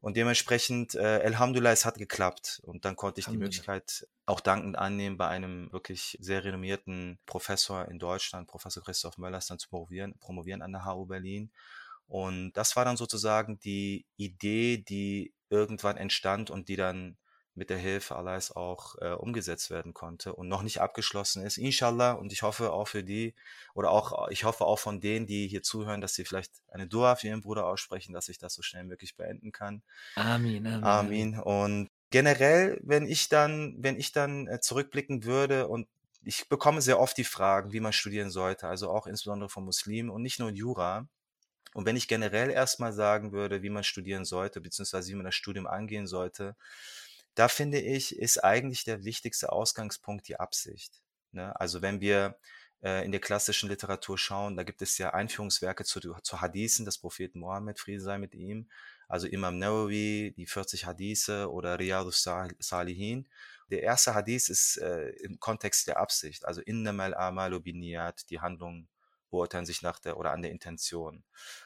Und 0.00 0.16
dementsprechend, 0.16 0.94
äh, 0.94 1.22
Alhamdulillah, 1.24 1.72
es 1.72 1.84
hat 1.84 1.96
geklappt. 1.96 2.60
Und 2.62 2.84
dann 2.84 2.94
konnte 2.94 3.20
ich 3.20 3.26
die 3.26 3.36
Möglichkeit 3.36 4.06
auch 4.26 4.40
dankend 4.40 4.78
annehmen, 4.78 5.16
bei 5.16 5.26
einem 5.26 5.72
wirklich 5.72 6.16
sehr 6.20 6.44
renommierten 6.44 7.18
Professor 7.26 7.88
in 7.88 7.98
Deutschland, 7.98 8.46
Professor 8.46 8.82
Christoph 8.82 9.18
Möllers, 9.18 9.46
dann 9.46 9.58
zu 9.58 9.68
promovieren, 9.68 10.16
promovieren 10.18 10.62
an 10.62 10.72
der 10.72 10.84
HU 10.84 11.06
Berlin. 11.06 11.50
Und 12.06 12.52
das 12.52 12.76
war 12.76 12.84
dann 12.84 12.96
sozusagen 12.96 13.58
die 13.58 14.06
Idee, 14.16 14.78
die 14.78 15.34
irgendwann 15.50 15.96
entstand 15.96 16.50
und 16.50 16.68
die 16.68 16.76
dann 16.76 17.16
mit 17.58 17.70
der 17.70 17.76
Hilfe 17.76 18.16
Allahs 18.16 18.54
auch 18.54 18.94
äh, 19.00 19.12
umgesetzt 19.12 19.70
werden 19.70 19.92
konnte 19.92 20.32
und 20.32 20.48
noch 20.48 20.62
nicht 20.62 20.80
abgeschlossen 20.80 21.44
ist. 21.44 21.58
Inshallah. 21.58 22.12
Und 22.12 22.32
ich 22.32 22.42
hoffe 22.42 22.72
auch 22.72 22.88
für 22.88 23.04
die 23.04 23.34
oder 23.74 23.90
auch, 23.90 24.28
ich 24.28 24.44
hoffe 24.44 24.64
auch 24.64 24.78
von 24.78 25.00
denen, 25.00 25.26
die 25.26 25.48
hier 25.48 25.62
zuhören, 25.62 26.00
dass 26.00 26.14
sie 26.14 26.24
vielleicht 26.24 26.52
eine 26.68 26.86
Dua 26.86 27.16
für 27.16 27.26
ihren 27.26 27.42
Bruder 27.42 27.66
aussprechen, 27.66 28.12
dass 28.12 28.28
ich 28.28 28.38
das 28.38 28.54
so 28.54 28.62
schnell 28.62 28.84
möglich 28.84 29.16
beenden 29.16 29.52
kann. 29.52 29.82
Amin, 30.14 30.66
Amin. 30.66 30.84
Amin. 30.84 31.38
Und 31.38 31.90
generell, 32.10 32.80
wenn 32.82 33.06
ich 33.06 33.28
dann, 33.28 33.76
wenn 33.78 33.98
ich 33.98 34.12
dann 34.12 34.46
äh, 34.46 34.60
zurückblicken 34.60 35.24
würde 35.24 35.68
und 35.68 35.88
ich 36.22 36.48
bekomme 36.48 36.80
sehr 36.80 37.00
oft 37.00 37.16
die 37.16 37.24
Fragen, 37.24 37.72
wie 37.72 37.80
man 37.80 37.92
studieren 37.92 38.30
sollte, 38.30 38.68
also 38.68 38.90
auch 38.90 39.06
insbesondere 39.06 39.48
von 39.48 39.64
Muslimen 39.64 40.10
und 40.10 40.22
nicht 40.22 40.38
nur 40.38 40.48
in 40.48 40.56
Jura. 40.56 41.08
Und 41.74 41.86
wenn 41.86 41.96
ich 41.96 42.08
generell 42.08 42.50
erstmal 42.50 42.92
sagen 42.92 43.32
würde, 43.32 43.62
wie 43.62 43.70
man 43.70 43.84
studieren 43.84 44.24
sollte, 44.24 44.60
beziehungsweise 44.60 45.10
wie 45.10 45.14
man 45.14 45.26
das 45.26 45.34
Studium 45.34 45.66
angehen 45.66 46.06
sollte, 46.06 46.56
da 47.38 47.48
finde 47.48 47.80
ich, 47.80 48.16
ist 48.16 48.42
eigentlich 48.42 48.82
der 48.84 49.04
wichtigste 49.04 49.52
Ausgangspunkt 49.52 50.26
die 50.26 50.40
Absicht. 50.40 51.02
Ne? 51.30 51.58
Also 51.60 51.82
wenn 51.82 52.00
wir 52.00 52.36
äh, 52.82 53.04
in 53.04 53.12
der 53.12 53.20
klassischen 53.20 53.68
Literatur 53.68 54.18
schauen, 54.18 54.56
da 54.56 54.64
gibt 54.64 54.82
es 54.82 54.98
ja 54.98 55.14
Einführungswerke 55.14 55.84
zu, 55.84 56.00
zu 56.00 56.40
Hadithen 56.40 56.84
des 56.84 56.98
Propheten 56.98 57.38
Mohammed, 57.38 57.78
Friede 57.78 58.00
sei 58.00 58.18
mit 58.18 58.34
ihm, 58.34 58.68
also 59.08 59.28
Imam 59.28 59.58
Nawawi, 59.58 60.34
die 60.36 60.46
40 60.46 60.84
Hadithe 60.84 61.50
oder 61.50 61.78
Riyadus 61.78 62.28
Salihin. 62.58 63.28
Der 63.70 63.82
erste 63.82 64.14
Hadith 64.14 64.48
ist 64.48 64.76
äh, 64.78 65.10
im 65.22 65.38
Kontext 65.38 65.86
der 65.86 65.98
Absicht, 65.98 66.44
also 66.44 66.60
innamal 66.62 67.14
amalu 67.14 67.60
biniyat, 67.60 68.30
die 68.30 68.40
Handlungen 68.40 68.88
beurteilen 69.30 69.66
sich 69.66 69.82
nach 69.82 69.98
der 69.98 70.16
oder 70.16 70.32
an 70.32 70.42
der 70.42 70.50
Intention. 70.50 71.22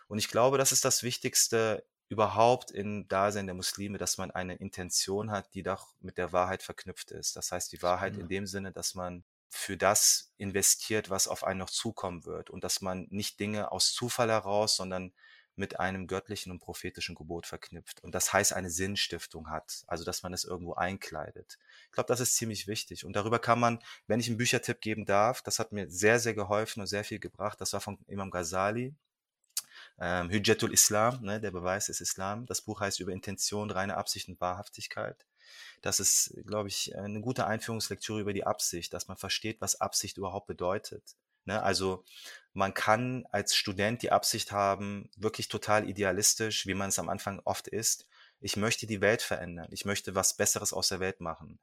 Und 0.09 0.19
ich 0.19 0.29
glaube, 0.29 0.59
das 0.59 0.73
ist 0.73 0.85
das 0.85 1.03
Wichtigste 1.03 1.85
überhaupt 2.13 2.71
im 2.71 3.09
Dasein 3.09 3.47
der 3.47 3.55
Muslime, 3.55 3.97
dass 3.97 4.19
man 4.19 4.31
eine 4.31 4.57
Intention 4.57 5.31
hat, 5.31 5.55
die 5.55 5.63
doch 5.63 5.95
mit 6.01 6.19
der 6.19 6.31
Wahrheit 6.31 6.63
verknüpft 6.63 7.11
ist. 7.11 7.37
Das 7.37 7.51
heißt, 7.51 7.73
die 7.73 7.81
Wahrheit 7.81 8.19
in 8.19 8.29
dem 8.29 8.47
Sinne, 8.47 8.71
dass 8.71 8.95
man 8.95 9.25
für 9.49 9.79
das 9.79 10.31
investiert, 10.37 11.09
was 11.09 11.27
auf 11.27 11.43
einen 11.43 11.61
noch 11.61 11.71
zukommen 11.71 12.27
wird 12.27 12.51
und 12.51 12.65
dass 12.65 12.83
man 12.83 13.07
nicht 13.09 13.41
Dinge 13.41 13.73
aus 13.73 13.95
Zufall 13.95 14.29
heraus, 14.29 14.77
sondern 14.77 15.15
mit 15.57 15.81
einem 15.81 16.07
göttlichen 16.07 16.53
und 16.53 16.61
prophetischen 16.61 17.15
Gebot 17.15 17.47
verknüpft. 17.47 18.05
Und 18.05 18.15
das 18.15 18.31
heißt, 18.31 18.53
eine 18.53 18.71
Sinnstiftung 18.71 19.49
hat, 19.49 19.83
also 19.87 20.05
dass 20.05 20.23
man 20.23 20.35
es 20.35 20.45
irgendwo 20.45 20.75
einkleidet. 20.75 21.59
Ich 21.87 21.93
glaube, 21.93 22.09
das 22.09 22.21
ist 22.21 22.37
ziemlich 22.37 22.67
wichtig. 22.67 23.07
Und 23.07 23.17
darüber 23.17 23.39
kann 23.39 23.59
man, 23.59 23.79
wenn 24.07 24.21
ich 24.21 24.29
einen 24.29 24.37
Büchertipp 24.37 24.83
geben 24.83 25.07
darf, 25.07 25.41
das 25.41 25.59
hat 25.59 25.73
mir 25.73 25.91
sehr, 25.91 26.19
sehr 26.19 26.35
geholfen 26.35 26.81
und 26.81 26.87
sehr 26.89 27.05
viel 27.05 27.21
gebracht. 27.21 27.59
Das 27.61 27.73
war 27.73 27.81
von 27.81 27.99
Imam 28.07 28.31
Ghazali, 28.31 28.95
ähm, 30.03 30.31
Hujjatul 30.33 30.73
Islam, 30.73 31.23
ne, 31.23 31.41
der 31.41 31.53
Beweis 31.53 31.87
des 31.87 32.01
Islam. 32.01 32.45
Das 32.47 32.61
Buch 32.61 32.81
heißt 32.81 32.99
über 32.99 33.13
Intention, 33.13 33.71
reine 33.71 33.97
Absicht 33.97 34.29
und 34.29 34.41
Wahrhaftigkeit. 34.41 35.25
Das 35.81 36.01
ist, 36.01 36.35
glaube 36.45 36.69
ich, 36.69 36.97
eine 36.97 37.21
gute 37.21 37.47
Einführungslektüre 37.47 38.21
über 38.21 38.33
die 38.33 38.45
Absicht, 38.45 38.93
dass 38.93 39.07
man 39.07 39.17
versteht, 39.17 39.61
was 39.61 39.81
Absicht 39.81 40.19
überhaupt 40.19 40.49
bedeutet. 40.49 41.15
Ne? 41.45 41.63
Also 41.63 42.05
man 42.53 42.75
kann 42.75 43.27
als 43.31 43.55
Student 43.55 44.03
die 44.03 44.11
Absicht 44.11 44.51
haben, 44.51 45.09
wirklich 45.17 45.47
total 45.47 45.89
idealistisch, 45.89 46.67
wie 46.67 46.75
man 46.75 46.89
es 46.89 46.99
am 46.99 47.09
Anfang 47.09 47.41
oft 47.45 47.69
ist. 47.69 48.07
Ich 48.41 48.57
möchte 48.57 48.89
die 48.89 49.01
Welt 49.01 49.23
verändern. 49.23 49.69
Ich 49.71 49.85
möchte 49.85 50.17
was 50.17 50.37
Besseres 50.37 50.73
aus 50.73 50.89
der 50.89 50.99
Welt 50.99 51.21
machen. 51.21 51.61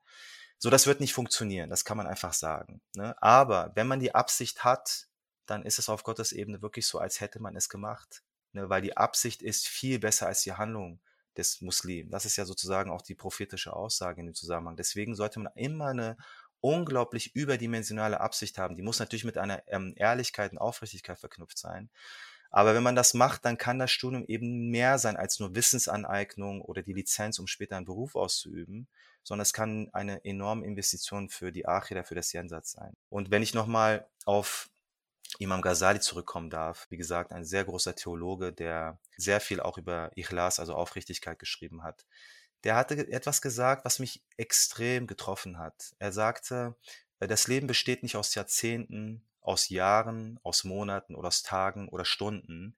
So, 0.58 0.69
das 0.69 0.88
wird 0.88 1.01
nicht 1.01 1.13
funktionieren. 1.13 1.69
Das 1.69 1.84
kann 1.84 1.98
man 1.98 2.08
einfach 2.08 2.34
sagen. 2.34 2.81
Ne? 2.96 3.22
Aber 3.22 3.74
wenn 3.75 3.88
man 3.88 4.00
die 4.00 4.15
Absicht 4.15 4.63
hat, 4.63 5.08
dann 5.46 5.63
ist 5.63 5.79
es 5.79 5.89
auf 5.89 6.03
Gottes 6.03 6.31
Ebene 6.31 6.62
wirklich 6.62 6.88
so, 6.88 7.00
als 7.00 7.19
hätte 7.19 7.41
man 7.41 7.55
es 7.58 7.67
gemacht. 7.67 8.24
Ne? 8.53 8.70
Weil 8.70 8.82
die 8.82 8.98
Absicht 8.98 9.41
ist 9.41 9.68
viel 9.68 10.00
besser 10.00 10.27
als 10.27 10.44
die 10.44 10.53
Handlung. 10.53 11.00
des 11.38 11.62
Muslims. 11.62 12.12
Das 12.12 12.25
ist 12.25 12.36
ja 12.38 12.44
sozusagen 12.46 12.91
auch 12.91 13.01
die 13.01 13.15
prophetische 13.15 13.72
Aussage 13.74 14.20
in 14.20 14.25
dem 14.27 14.36
Zusammenhang. 14.36 14.75
Deswegen 14.75 15.15
sollte 15.15 15.39
man 15.39 15.53
immer 15.56 15.88
eine 15.88 16.18
unglaublich 16.60 17.36
überdimensionale 17.36 18.20
Absicht 18.20 18.58
haben. 18.58 18.75
Die 18.75 18.82
muss 18.82 19.00
natürlich 19.00 19.24
mit 19.24 19.38
einer 19.38 19.63
ähm, 19.68 19.94
Ehrlichkeit 19.96 20.51
und 20.51 20.58
Aufrichtigkeit 20.58 21.18
verknüpft 21.18 21.58
sein. 21.58 21.89
Aber 22.51 22.74
wenn 22.74 22.84
man 22.84 22.96
das 22.96 23.13
macht, 23.13 23.46
dann 23.46 23.58
kann 23.58 23.79
das 23.79 23.91
Studium 23.91 24.25
eben 24.27 24.70
mehr 24.70 24.98
sein 24.98 25.15
als 25.18 25.39
nur 25.39 25.56
Wissensaneignung 25.56 26.62
oder 26.62 26.82
die 26.82 26.94
Lizenz, 26.94 27.39
um 27.39 27.48
später 27.48 27.77
einen 27.77 27.86
Beruf 27.86 28.15
auszuüben, 28.15 28.88
sondern 29.24 29.44
es 29.44 29.53
kann 29.53 29.89
eine 29.94 30.25
enorme 30.25 30.65
Investition 30.65 31.29
für 31.29 31.51
die 31.51 31.68
Achira, 31.68 32.03
für 32.03 32.15
das 32.15 32.34
Jenseits 32.34 32.72
sein. 32.72 32.94
Und 33.10 33.29
wenn 33.32 33.44
ich 33.44 33.53
nochmal 33.53 34.08
auf 34.25 34.68
Imam 35.38 35.62
Ghazali 35.62 36.00
zurückkommen 36.00 36.50
darf, 36.50 36.88
wie 36.89 36.98
gesagt, 36.98 37.31
ein 37.31 37.45
sehr 37.45 37.63
großer 37.63 37.95
Theologe, 37.95 38.51
der 38.51 39.00
sehr 39.15 39.39
viel 39.39 39.59
auch 39.59 39.77
über 39.77 40.12
Ikhlas, 40.15 40.59
also 40.59 40.74
Aufrichtigkeit 40.74 41.38
geschrieben 41.38 41.83
hat. 41.83 42.05
Der 42.63 42.75
hatte 42.75 42.95
etwas 43.12 43.41
gesagt, 43.41 43.86
was 43.86 44.00
mich 44.00 44.24
extrem 44.38 45.07
getroffen 45.07 45.59
hat. 45.59 45.93
Er 46.00 46.12
sagte, 46.12 46.75
äh, 47.19 47.27
das 47.27 47.48
Leben 47.48 47.67
besteht 47.67 48.03
nicht 48.03 48.15
aus 48.15 48.36
Jahrzehnten, 48.36 49.24
aus 49.41 49.69
Jahren, 49.69 50.39
aus 50.43 50.63
Monaten 50.63 51.15
oder 51.15 51.29
aus 51.29 51.43
Tagen 51.43 51.89
oder 51.89 52.05
Stunden. 52.05 52.75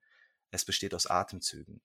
Es 0.52 0.66
besteht 0.66 0.94
aus 0.94 1.08
Atemzügen. 1.08 1.82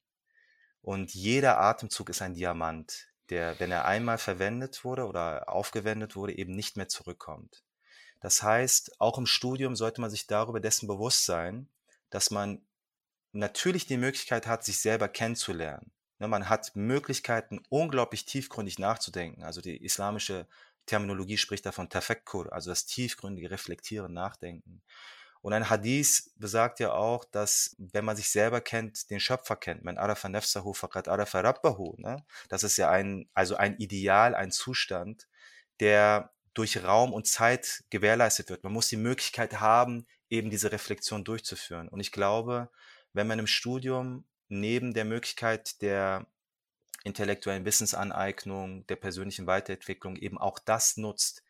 Und 0.82 1.14
jeder 1.14 1.58
Atemzug 1.58 2.11
ist 2.11 2.23
ein 2.23 2.35
Diamant, 2.35 3.08
der, 3.30 3.58
wenn 3.61 3.73
er 3.73 3.87
einmal 3.87 4.18
verwendet 4.18 4.85
wurde 4.85 5.06
oder 5.06 5.49
aufgewendet 5.49 6.16
wurde, 6.16 6.37
eben 6.37 6.54
nicht 6.54 6.76
mehr 6.76 6.88
zurückkommt. 6.88 7.65
Das 8.20 8.42
heißt, 8.42 9.00
auch 9.00 9.18
im 9.18 9.26
Studium 9.26 9.76
sollte 9.76 10.00
man 10.00 10.11
sich 10.11 10.26
darüber 10.26 10.61
dessen 10.61 10.87
bewusst 10.87 11.25
sein, 11.25 11.68
dass 12.11 12.30
man 12.30 12.62
natürlich 13.32 13.87
die 13.87 13.99
Möglichkeit 13.99 14.46
hat, 14.46 14.64
sich 14.64 14.78
selber 14.78 15.08
kennenzulernen. 15.08 15.90
Ne, 16.18 16.28
man 16.28 16.49
hat 16.49 16.75
Möglichkeiten, 16.75 17.62
unglaublich 17.68 18.25
tiefgründig 18.25 18.78
nachzudenken. 18.78 19.42
Also 19.44 19.61
die 19.61 19.85
islamische 19.85 20.46
Terminologie 20.87 21.37
spricht 21.37 21.66
davon 21.66 21.90
Tafekkur, 21.90 22.52
also 22.52 22.70
das 22.70 22.87
tiefgründige 22.87 23.50
Reflektieren, 23.50 24.12
Nachdenken. 24.12 24.82
Und 25.42 25.52
ein 25.52 25.68
Hadith 25.68 26.32
besagt 26.37 26.80
ja 26.80 26.92
auch, 26.92 27.25
dass 27.25 27.76
wenn 27.78 28.04
man 28.04 28.16
sich 28.16 28.30
selber 28.30 28.61
kennt, 28.61 29.11
den 29.11 29.20
Schöpfer 29.20 29.56
kennt, 29.56 29.85
man 29.85 29.99
arafa 29.99 30.28
nafsahu 30.28 30.73
faqad 30.73 31.08
arafa 31.08 31.40
rabbahu, 31.40 31.94
ne? 31.99 32.25
Das 32.49 32.64
ist 32.64 32.78
ja 32.78 32.90
ein, 32.90 33.28
also 33.35 33.56
ein 33.56 33.76
Ideal, 33.76 34.35
ein 34.35 34.50
Zustand, 34.50 35.28
der 35.78 36.32
durch 36.57 36.83
Raum 36.83 37.13
und 37.13 37.27
Zeit 37.27 37.85
gewährleistet 37.91 38.49
wird. 38.49 38.65
Man 38.65 38.73
muss 38.73 38.89
die 38.89 38.97
Möglichkeit 38.97 39.61
haben, 39.61 40.07
eben 40.31 40.49
diese 40.49 40.73
Reflexion 40.73 41.23
durchzuführen. 41.23 41.89
Und 41.89 42.01
ich 42.01 42.13
glaube, 42.13 42.71
wenn 43.13 43.27
man 43.27 43.39
im 43.39 43.47
Studium 43.47 44.25
neben 44.49 44.95
der 44.95 45.05
Möglichkeit 45.05 45.83
der 45.83 46.27
intellektuellen 47.05 47.67
Wissensaneignung, 47.67 48.87
der 48.87 48.97
persönlichen 48.97 49.47
Weiterentwicklung 49.47 50.17
eben 50.17 50.39
auch 50.39 50.59
das 50.59 50.97
nutzt, 50.97 51.45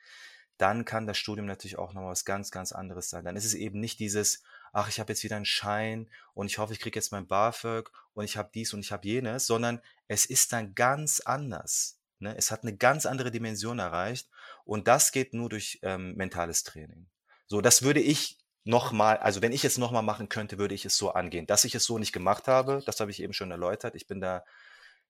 dann 0.59 0.85
kann 0.85 1.07
das 1.07 1.19
Studium 1.19 1.47
natürlich 1.47 1.79
auch 1.79 1.93
noch 1.93 2.09
was 2.09 2.25
ganz, 2.25 2.51
ganz 2.51 2.73
anderes 2.73 3.09
sein. 3.09 3.25
Dann 3.25 3.37
ist 3.37 3.45
es 3.45 3.55
eben 3.55 3.79
nicht 3.79 4.01
dieses, 4.01 4.43
ach, 4.73 4.89
ich 4.89 4.99
habe 4.99 5.13
jetzt 5.13 5.23
wieder 5.23 5.37
einen 5.37 5.45
Schein 5.45 6.11
und 6.35 6.47
ich 6.47 6.59
hoffe, 6.59 6.73
ich 6.73 6.81
kriege 6.81 6.99
jetzt 6.99 7.13
mein 7.13 7.29
BAföG 7.29 7.91
und 8.15 8.25
ich 8.25 8.37
habe 8.37 8.51
dies 8.53 8.75
und 8.75 8.81
ich 8.81 8.91
habe 8.91 9.07
jenes, 9.07 9.47
sondern 9.47 9.81
es 10.09 10.27
ist 10.27 10.53
dann 10.53 10.75
ganz 10.75 11.21
anders. 11.21 11.96
Ne? 12.18 12.35
Es 12.37 12.50
hat 12.50 12.62
eine 12.62 12.76
ganz 12.76 13.06
andere 13.06 13.30
Dimension 13.30 13.78
erreicht 13.78 14.28
und 14.64 14.88
das 14.88 15.12
geht 15.12 15.35
nur 15.35 15.49
durch 15.49 15.78
ähm, 15.82 16.14
mentales 16.16 16.62
Training. 16.62 17.06
So, 17.46 17.61
das 17.61 17.82
würde 17.82 18.00
ich 18.00 18.38
nochmal, 18.64 19.18
also 19.18 19.42
wenn 19.42 19.52
ich 19.52 19.64
es 19.64 19.78
nochmal 19.78 20.02
machen 20.02 20.28
könnte, 20.28 20.58
würde 20.58 20.75
ich 20.75 20.85
es 20.85 20.96
so 20.96 21.12
angehen. 21.12 21.46
Dass 21.46 21.64
ich 21.64 21.75
es 21.75 21.85
so 21.85 21.99
nicht 21.99 22.12
gemacht 22.12 22.49
habe, 22.49 22.82
das 22.85 23.00
habe 23.00 23.11
ich 23.11 23.23
eben 23.23 23.32
schon 23.32 23.50
erläutert. 23.50 23.94
Ich 23.94 24.06
bin 24.06 24.20
da 24.20 24.44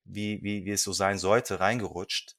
wie, 0.04 0.42
wie, 0.42 0.64
wie 0.64 0.72
es 0.72 0.82
so 0.82 0.92
sein 0.92 1.18
sollte, 1.18 1.60
reingerutscht. 1.60 2.36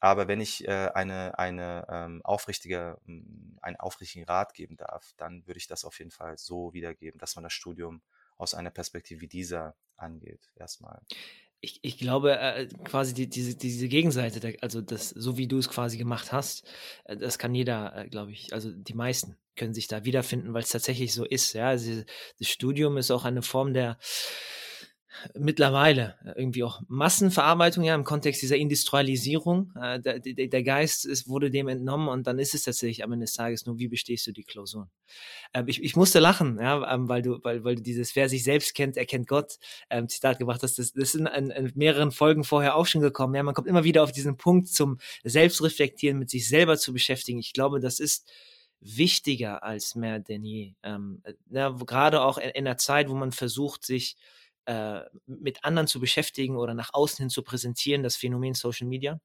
Aber 0.00 0.26
wenn 0.26 0.40
ich 0.40 0.66
äh, 0.66 0.90
eine, 0.94 1.38
eine 1.38 1.86
ähm, 1.88 2.22
aufrichtige, 2.24 2.98
hm, 3.04 3.58
einen 3.62 3.76
aufrichtigen 3.76 4.24
Rat 4.24 4.54
geben 4.54 4.76
darf, 4.76 5.14
dann 5.16 5.46
würde 5.46 5.58
ich 5.58 5.68
das 5.68 5.84
auf 5.84 5.98
jeden 5.98 6.10
Fall 6.10 6.38
so 6.38 6.72
wiedergeben, 6.72 7.18
dass 7.18 7.36
man 7.36 7.44
das 7.44 7.52
Studium 7.52 8.02
aus 8.36 8.54
einer 8.54 8.70
Perspektive 8.70 9.20
wie 9.20 9.28
dieser 9.28 9.76
angeht, 9.96 10.50
erstmal. 10.56 11.00
Ich, 11.64 11.78
ich 11.82 11.96
glaube, 11.96 12.38
äh, 12.38 12.66
quasi 12.84 13.14
die, 13.14 13.28
diese, 13.28 13.56
diese 13.56 13.88
Gegenseite, 13.88 14.40
der, 14.40 14.56
also 14.62 14.80
das, 14.80 15.10
so 15.10 15.38
wie 15.38 15.46
du 15.46 15.58
es 15.58 15.68
quasi 15.68 15.96
gemacht 15.96 16.32
hast, 16.32 16.68
äh, 17.04 17.16
das 17.16 17.38
kann 17.38 17.54
jeder, 17.54 17.96
äh, 17.96 18.08
glaube 18.08 18.32
ich, 18.32 18.52
also 18.52 18.70
die 18.72 18.94
meisten 18.94 19.36
können 19.54 19.72
sich 19.72 19.86
da 19.86 20.04
wiederfinden, 20.04 20.54
weil 20.54 20.62
es 20.62 20.70
tatsächlich 20.70 21.14
so 21.14 21.24
ist. 21.24 21.52
Ja, 21.52 21.68
also 21.68 22.02
das 22.38 22.48
Studium 22.48 22.96
ist 22.96 23.10
auch 23.12 23.24
eine 23.24 23.42
Form 23.42 23.74
der 23.74 23.96
mittlerweile 25.34 26.16
irgendwie 26.36 26.64
auch 26.64 26.80
Massenverarbeitung 26.88 27.84
ja 27.84 27.94
im 27.94 28.04
Kontext 28.04 28.42
dieser 28.42 28.56
Industrialisierung. 28.56 29.72
Äh, 29.80 30.00
der, 30.00 30.18
der, 30.20 30.62
Geist 30.62 31.04
ist, 31.04 31.28
wurde 31.28 31.50
dem 31.50 31.68
entnommen 31.68 32.08
und 32.08 32.26
dann 32.26 32.38
ist 32.38 32.54
es 32.54 32.64
tatsächlich 32.64 33.04
am 33.04 33.12
Ende 33.12 33.24
des 33.24 33.34
Tages 33.34 33.66
nur, 33.66 33.78
wie 33.78 33.88
bestehst 33.88 34.26
du 34.26 34.32
die 34.32 34.44
Klausuren? 34.44 34.90
Äh, 35.52 35.64
ich, 35.66 35.82
ich 35.82 35.96
musste 35.96 36.18
lachen, 36.18 36.58
ja, 36.60 36.94
ähm, 36.94 37.08
weil 37.08 37.22
du, 37.22 37.38
weil, 37.42 37.64
weil 37.64 37.76
du 37.76 37.82
dieses, 37.82 38.14
wer 38.16 38.28
sich 38.28 38.44
selbst 38.44 38.74
kennt, 38.74 38.96
erkennt 38.96 39.28
Gott, 39.28 39.58
ähm, 39.90 40.08
Zitat 40.08 40.38
gebracht 40.38 40.62
hast. 40.62 40.78
Das, 40.78 40.92
das 40.92 41.12
sind 41.12 41.26
in, 41.26 41.50
in 41.50 41.72
mehreren 41.74 42.10
Folgen 42.10 42.44
vorher 42.44 42.76
auch 42.76 42.86
schon 42.86 43.00
gekommen. 43.00 43.34
Ja, 43.34 43.42
man 43.42 43.54
kommt 43.54 43.68
immer 43.68 43.84
wieder 43.84 44.02
auf 44.02 44.12
diesen 44.12 44.36
Punkt 44.36 44.68
zum 44.68 44.98
Selbstreflektieren, 45.24 46.18
mit 46.18 46.30
sich 46.30 46.48
selber 46.48 46.76
zu 46.76 46.92
beschäftigen. 46.92 47.38
Ich 47.38 47.52
glaube, 47.52 47.80
das 47.80 48.00
ist 48.00 48.30
wichtiger 48.80 49.62
als 49.62 49.94
mehr 49.94 50.18
denn 50.18 50.44
je. 50.44 50.74
Ähm, 50.82 51.22
ja, 51.50 51.70
gerade 51.70 52.22
auch 52.22 52.38
in, 52.38 52.50
in 52.50 52.66
einer 52.66 52.78
Zeit, 52.78 53.08
wo 53.08 53.14
man 53.14 53.32
versucht, 53.32 53.84
sich 53.84 54.16
äh, 54.16 54.41
mit 55.26 55.64
anderen 55.64 55.88
zu 55.88 56.00
beschäftigen 56.00 56.56
oder 56.56 56.74
nach 56.74 56.90
außen 56.92 57.18
hin 57.18 57.30
zu 57.30 57.42
präsentieren, 57.42 58.02
das 58.02 58.16
Phänomen 58.16 58.54
Social 58.54 58.86
Media. 58.86 59.20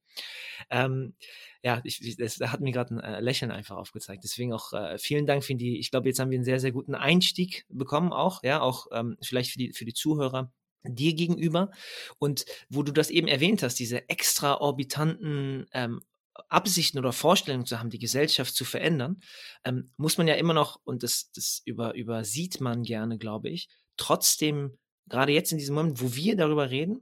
Ähm, 0.69 1.15
ja, 1.63 1.81
ich, 1.83 2.17
das, 2.17 2.35
da 2.35 2.51
hat 2.51 2.61
mir 2.61 2.71
gerade 2.71 2.95
ein 2.95 2.99
äh, 2.99 3.19
Lächeln 3.19 3.51
einfach 3.51 3.75
aufgezeigt. 3.77 4.23
Deswegen 4.23 4.53
auch 4.53 4.73
äh, 4.73 4.97
vielen 4.97 5.25
Dank 5.25 5.43
für 5.43 5.55
die, 5.55 5.79
ich 5.79 5.91
glaube, 5.91 6.07
jetzt 6.07 6.19
haben 6.19 6.31
wir 6.31 6.37
einen 6.37 6.45
sehr, 6.45 6.59
sehr 6.59 6.71
guten 6.71 6.95
Einstieg 6.95 7.65
bekommen 7.69 8.13
auch, 8.13 8.43
ja, 8.43 8.61
auch 8.61 8.87
ähm, 8.91 9.17
vielleicht 9.21 9.51
für 9.51 9.59
die, 9.59 9.73
für 9.73 9.85
die 9.85 9.93
Zuhörer 9.93 10.51
dir 10.83 11.13
gegenüber 11.13 11.71
und 12.19 12.45
wo 12.69 12.83
du 12.83 12.91
das 12.91 13.09
eben 13.09 13.27
erwähnt 13.27 13.63
hast, 13.63 13.75
diese 13.75 14.07
extraorbitanten 14.09 15.65
ähm, 15.73 16.01
Absichten 16.49 16.99
oder 16.99 17.13
Vorstellungen 17.13 17.65
zu 17.65 17.79
haben, 17.79 17.89
die 17.89 17.99
Gesellschaft 17.99 18.55
zu 18.55 18.63
verändern, 18.63 19.21
ähm, 19.63 19.91
muss 19.97 20.17
man 20.17 20.27
ja 20.27 20.35
immer 20.35 20.53
noch, 20.53 20.79
und 20.83 21.03
das, 21.03 21.31
das 21.31 21.61
über, 21.65 21.95
übersieht 21.95 22.61
man 22.61 22.83
gerne, 22.83 23.17
glaube 23.17 23.49
ich, 23.49 23.69
trotzdem 23.97 24.77
gerade 25.09 25.31
jetzt 25.31 25.51
in 25.51 25.57
diesem 25.57 25.75
Moment, 25.75 26.01
wo 26.01 26.15
wir 26.15 26.35
darüber 26.35 26.69
reden, 26.69 27.01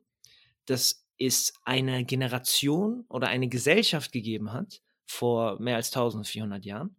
dass 0.65 1.05
es 1.17 1.53
eine 1.63 2.03
Generation 2.05 3.05
oder 3.07 3.27
eine 3.27 3.47
Gesellschaft 3.47 4.11
gegeben 4.11 4.51
hat, 4.51 4.81
vor 5.05 5.59
mehr 5.59 5.75
als 5.75 5.87
1400 5.87 6.65
Jahren, 6.65 6.95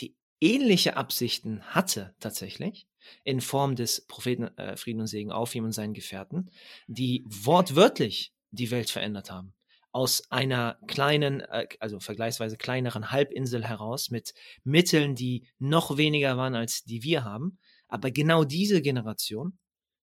die 0.00 0.16
ähnliche 0.40 0.96
Absichten 0.96 1.62
hatte 1.62 2.14
tatsächlich, 2.18 2.86
in 3.24 3.40
Form 3.40 3.76
des 3.76 4.06
Propheten 4.06 4.56
äh, 4.56 4.76
Frieden 4.76 5.00
und 5.00 5.06
Segen 5.06 5.32
auf 5.32 5.54
ihm 5.54 5.64
und 5.64 5.72
seinen 5.72 5.94
Gefährten, 5.94 6.50
die 6.86 7.24
wortwörtlich 7.26 8.32
die 8.50 8.70
Welt 8.70 8.90
verändert 8.90 9.30
haben. 9.30 9.54
Aus 9.90 10.30
einer 10.30 10.78
kleinen, 10.86 11.40
äh, 11.40 11.66
also 11.80 12.00
vergleichsweise 12.00 12.56
kleineren 12.56 13.10
Halbinsel 13.10 13.64
heraus 13.64 14.10
mit 14.10 14.34
Mitteln, 14.64 15.14
die 15.14 15.46
noch 15.58 15.96
weniger 15.96 16.36
waren 16.36 16.54
als 16.54 16.84
die 16.84 17.02
wir 17.02 17.24
haben. 17.24 17.58
Aber 17.88 18.10
genau 18.10 18.44
diese 18.44 18.80
Generation 18.80 19.58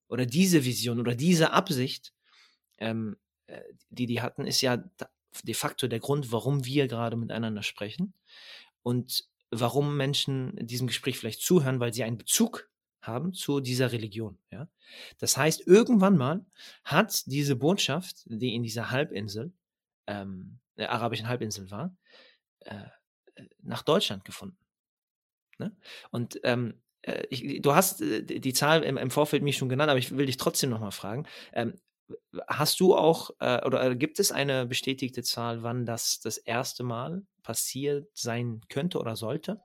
oder 0.09 0.25
diese 0.25 0.65
Vision 0.65 0.99
oder 0.99 1.15
diese 1.15 1.51
Absicht, 1.51 2.13
ähm, 2.77 3.15
äh, 3.47 3.61
die 3.89 4.05
die 4.05 4.21
hatten, 4.21 4.45
ist 4.45 4.61
ja 4.61 4.83
de 5.43 5.53
facto 5.53 5.87
der 5.87 5.99
Grund, 5.99 6.31
warum 6.31 6.65
wir 6.65 6.87
gerade 6.87 7.15
miteinander 7.15 7.63
sprechen 7.63 8.13
und 8.83 9.25
warum 9.51 9.95
Menschen 9.95 10.55
diesem 10.67 10.87
Gespräch 10.87 11.17
vielleicht 11.17 11.41
zuhören, 11.41 11.79
weil 11.79 11.93
sie 11.93 12.03
einen 12.03 12.17
Bezug 12.17 12.69
haben 13.01 13.33
zu 13.33 13.59
dieser 13.59 13.91
Religion. 13.91 14.37
Ja? 14.51 14.67
Das 15.19 15.37
heißt, 15.37 15.65
irgendwann 15.65 16.17
mal 16.17 16.45
hat 16.83 17.25
diese 17.27 17.55
Botschaft, 17.55 18.23
die 18.25 18.53
in 18.55 18.63
dieser 18.63 18.91
Halbinsel, 18.91 19.53
ähm, 20.07 20.59
der 20.77 20.91
arabischen 20.91 21.27
Halbinsel 21.27 21.71
war, 21.71 21.95
äh, 22.59 22.85
nach 23.61 23.83
Deutschland 23.83 24.25
gefunden. 24.25 24.57
Ne? 25.57 25.75
Und 26.11 26.39
ähm, 26.43 26.73
äh, 26.73 26.88
ich, 27.29 27.61
du 27.61 27.75
hast 27.75 28.01
äh, 28.01 28.23
die 28.23 28.53
Zahl 28.53 28.83
im, 28.83 28.97
im, 28.97 29.11
Vorfeld 29.11 29.43
mich 29.43 29.57
schon 29.57 29.69
genannt, 29.69 29.89
aber 29.89 29.99
ich 29.99 30.15
will 30.15 30.25
dich 30.25 30.37
trotzdem 30.37 30.69
nochmal 30.69 30.91
fragen. 30.91 31.25
Ähm, 31.53 31.79
hast 32.47 32.79
du 32.79 32.95
auch 32.95 33.31
äh, 33.39 33.65
oder 33.65 33.83
äh, 33.83 33.95
gibt 33.95 34.19
es 34.19 34.31
eine 34.31 34.65
bestätigte 34.65 35.23
Zahl, 35.23 35.63
wann 35.63 35.85
das 35.85 36.19
das 36.19 36.37
erste 36.37 36.83
Mal 36.83 37.23
passiert 37.43 38.09
sein 38.13 38.61
könnte 38.69 38.99
oder 38.99 39.15
sollte? 39.15 39.61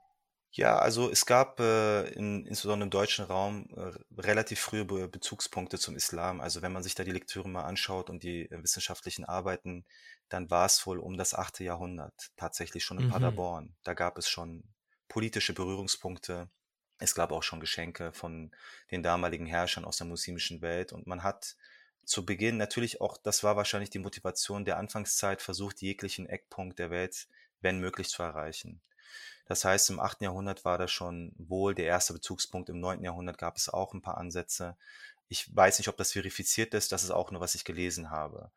Ja, 0.57 0.79
also 0.79 1.11
es 1.11 1.27
gab 1.27 1.59
äh, 1.59 2.05
in, 2.11 2.47
insbesondere 2.47 2.87
im 2.87 2.91
deutschen 2.91 3.25
Raum 3.25 3.67
äh, 3.77 4.21
relativ 4.21 4.61
frühe 4.61 4.85
Be 4.85 5.09
Bezugspunkte 5.09 5.81
zum 5.81 5.97
Islam. 5.97 6.41
Also 6.41 6.63
wenn 6.63 6.73
man 6.73 6.85
sich 6.85 6.95
da 6.95 7.03
die 7.03 7.11
Lektüre 7.11 7.49
mal 7.49 7.65
anschaut 7.65 8.09
und 8.09 8.23
die 8.23 8.49
äh, 8.49 8.63
wissenschaftlichen 8.63 9.25
Arbeiten, 9.25 9.85
dann 10.29 10.51
war 10.51 10.67
es 10.67 10.87
wohl 10.87 11.01
um 11.01 11.17
das 11.17 11.35
achte 11.35 11.65
Jahrhundert 11.65 12.15
tatsächlich 12.37 12.85
schon 12.85 12.99
in 12.99 13.07
mhm. 13.07 13.11
Paderborn. 13.11 13.75
Da 13.83 13.95
gab 13.95 14.17
es 14.17 14.29
schon 14.29 14.63
politische 15.09 15.55
Berührungspunkte 15.55 16.49
es 16.99 17.15
gab 17.15 17.33
auch 17.33 17.43
schon 17.43 17.61
Geschenke 17.61 18.13
von 18.13 18.53
den 18.91 19.03
damaligen 19.03 19.47
Herrschern 19.47 19.85
aus 19.85 19.97
der 19.97 20.07
muslimischen 20.07 20.63
Welt 20.63 20.93
und 20.93 21.07
man 21.07 21.23
hat 21.23 21.57
zu 22.05 22.27
Beginn 22.27 22.57
natürlich 22.57 23.01
auch, 23.01 23.17
das 23.17 23.43
war 23.43 23.57
wahrscheinlich 23.57 23.91
die 23.91 23.99
Motivation 23.99 24.65
der 24.65 24.77
Anfangszeit, 24.77 25.41
versucht 25.43 25.81
jeglichen 25.81 26.27
Eckpunkt 26.27 26.79
der 26.79 26.91
Welt, 26.91 27.29
wenn 27.61 27.81
möglich, 27.81 28.09
zu 28.09 28.23
erreichen. 28.23 28.83
Das 29.47 29.65
heißt, 29.65 29.91
im 29.91 30.01
8. 30.01 30.23
Jahrhundert 30.23 30.65
war 30.65 30.79
das 30.79 30.91
schon 30.91 31.33
wohl 31.37 31.75
der 31.75 31.87
erste 31.87 32.15
Bezugspunkt. 32.15 32.69
Im 32.69 32.81
9. 32.81 33.03
Jahrhundert 33.03 33.39
gab 33.39 33.57
es 33.57 33.69
auch 33.69 33.93
ein 33.93 34.03
paar 34.03 34.19
Ansätze. 34.19 34.77
Ich 35.29 35.55
weiß 35.55 35.79
nicht, 35.79 35.89
ob 35.89 35.97
das 35.97 36.13
verifiziert 36.13 36.75
ist. 36.75 36.93
Das 36.93 37.03
ist 37.03 37.11
auch 37.11 37.31
nur, 37.31 37.41
was 37.41 37.55
ich 37.55 37.65
gelesen 37.65 38.11
habe. 38.11 38.51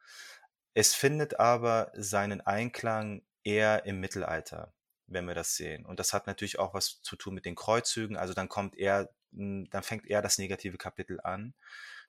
Es 0.74 0.94
findet 0.94 1.40
aber 1.40 1.92
seinen 1.96 2.42
Einklang 2.42 3.22
eher 3.44 3.86
im 3.86 4.00
Mittelalter, 4.00 4.74
wenn 5.08 5.26
wir 5.26 5.36
das 5.36 5.56
sehen. 5.56 5.86
Und 5.86 6.00
das 6.00 6.14
hat 6.14 6.28
natürlich 6.28 6.60
auch 6.60 6.74
was 6.74 7.02
zu 7.02 7.16
tun 7.16 7.34
mit 7.34 7.46
den 7.46 7.56
Kreuzzügen. 7.56 8.18
Also 8.18 8.34
dann 8.34 8.50
kommt 8.50 8.76
eher, 8.76 9.10
hm, 9.34 9.70
dann 9.70 9.84
fängt 9.84 10.06
eher 10.06 10.22
das 10.22 10.38
negative 10.38 10.78
Kapitel 10.78 11.20
an 11.22 11.54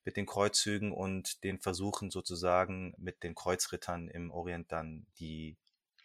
mit 0.05 0.17
den 0.17 0.27
Kreuzzügen 0.27 0.93
und 0.93 1.45
den 1.45 1.59
Versuchen 1.59 2.11
sozusagen 2.11 2.95
mit 2.99 3.23
den 3.23 3.35
Kreuzrittern 3.35 4.09
im 4.09 4.31
Orient 4.31 4.73
dann 4.73 5.07
die 5.19 5.57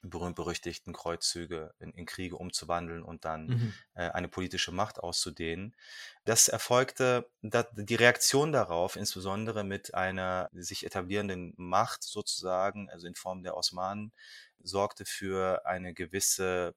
berühmt-berüchtigten 0.03 0.93
Kreuzzüge 0.93 1.73
in, 1.79 1.91
in, 1.93 2.05
Kriege 2.05 2.35
umzuwandeln 2.35 3.03
und 3.03 3.25
dann 3.25 3.47
mhm. 3.47 3.73
äh, 3.93 4.09
eine 4.09 4.27
politische 4.27 4.71
Macht 4.71 4.99
auszudehnen. 4.99 5.75
Das 6.25 6.49
erfolgte, 6.49 7.29
da, 7.41 7.63
die 7.63 7.95
Reaktion 7.95 8.51
darauf, 8.51 8.97
insbesondere 8.97 9.63
mit 9.63 9.93
einer 9.93 10.49
sich 10.51 10.85
etablierenden 10.85 11.53
Macht 11.55 12.03
sozusagen, 12.03 12.89
also 12.89 13.07
in 13.07 13.15
Form 13.15 13.43
der 13.43 13.55
Osmanen, 13.55 14.11
sorgte 14.61 15.05
für 15.05 15.65
eine 15.65 15.93
gewisse 15.93 16.75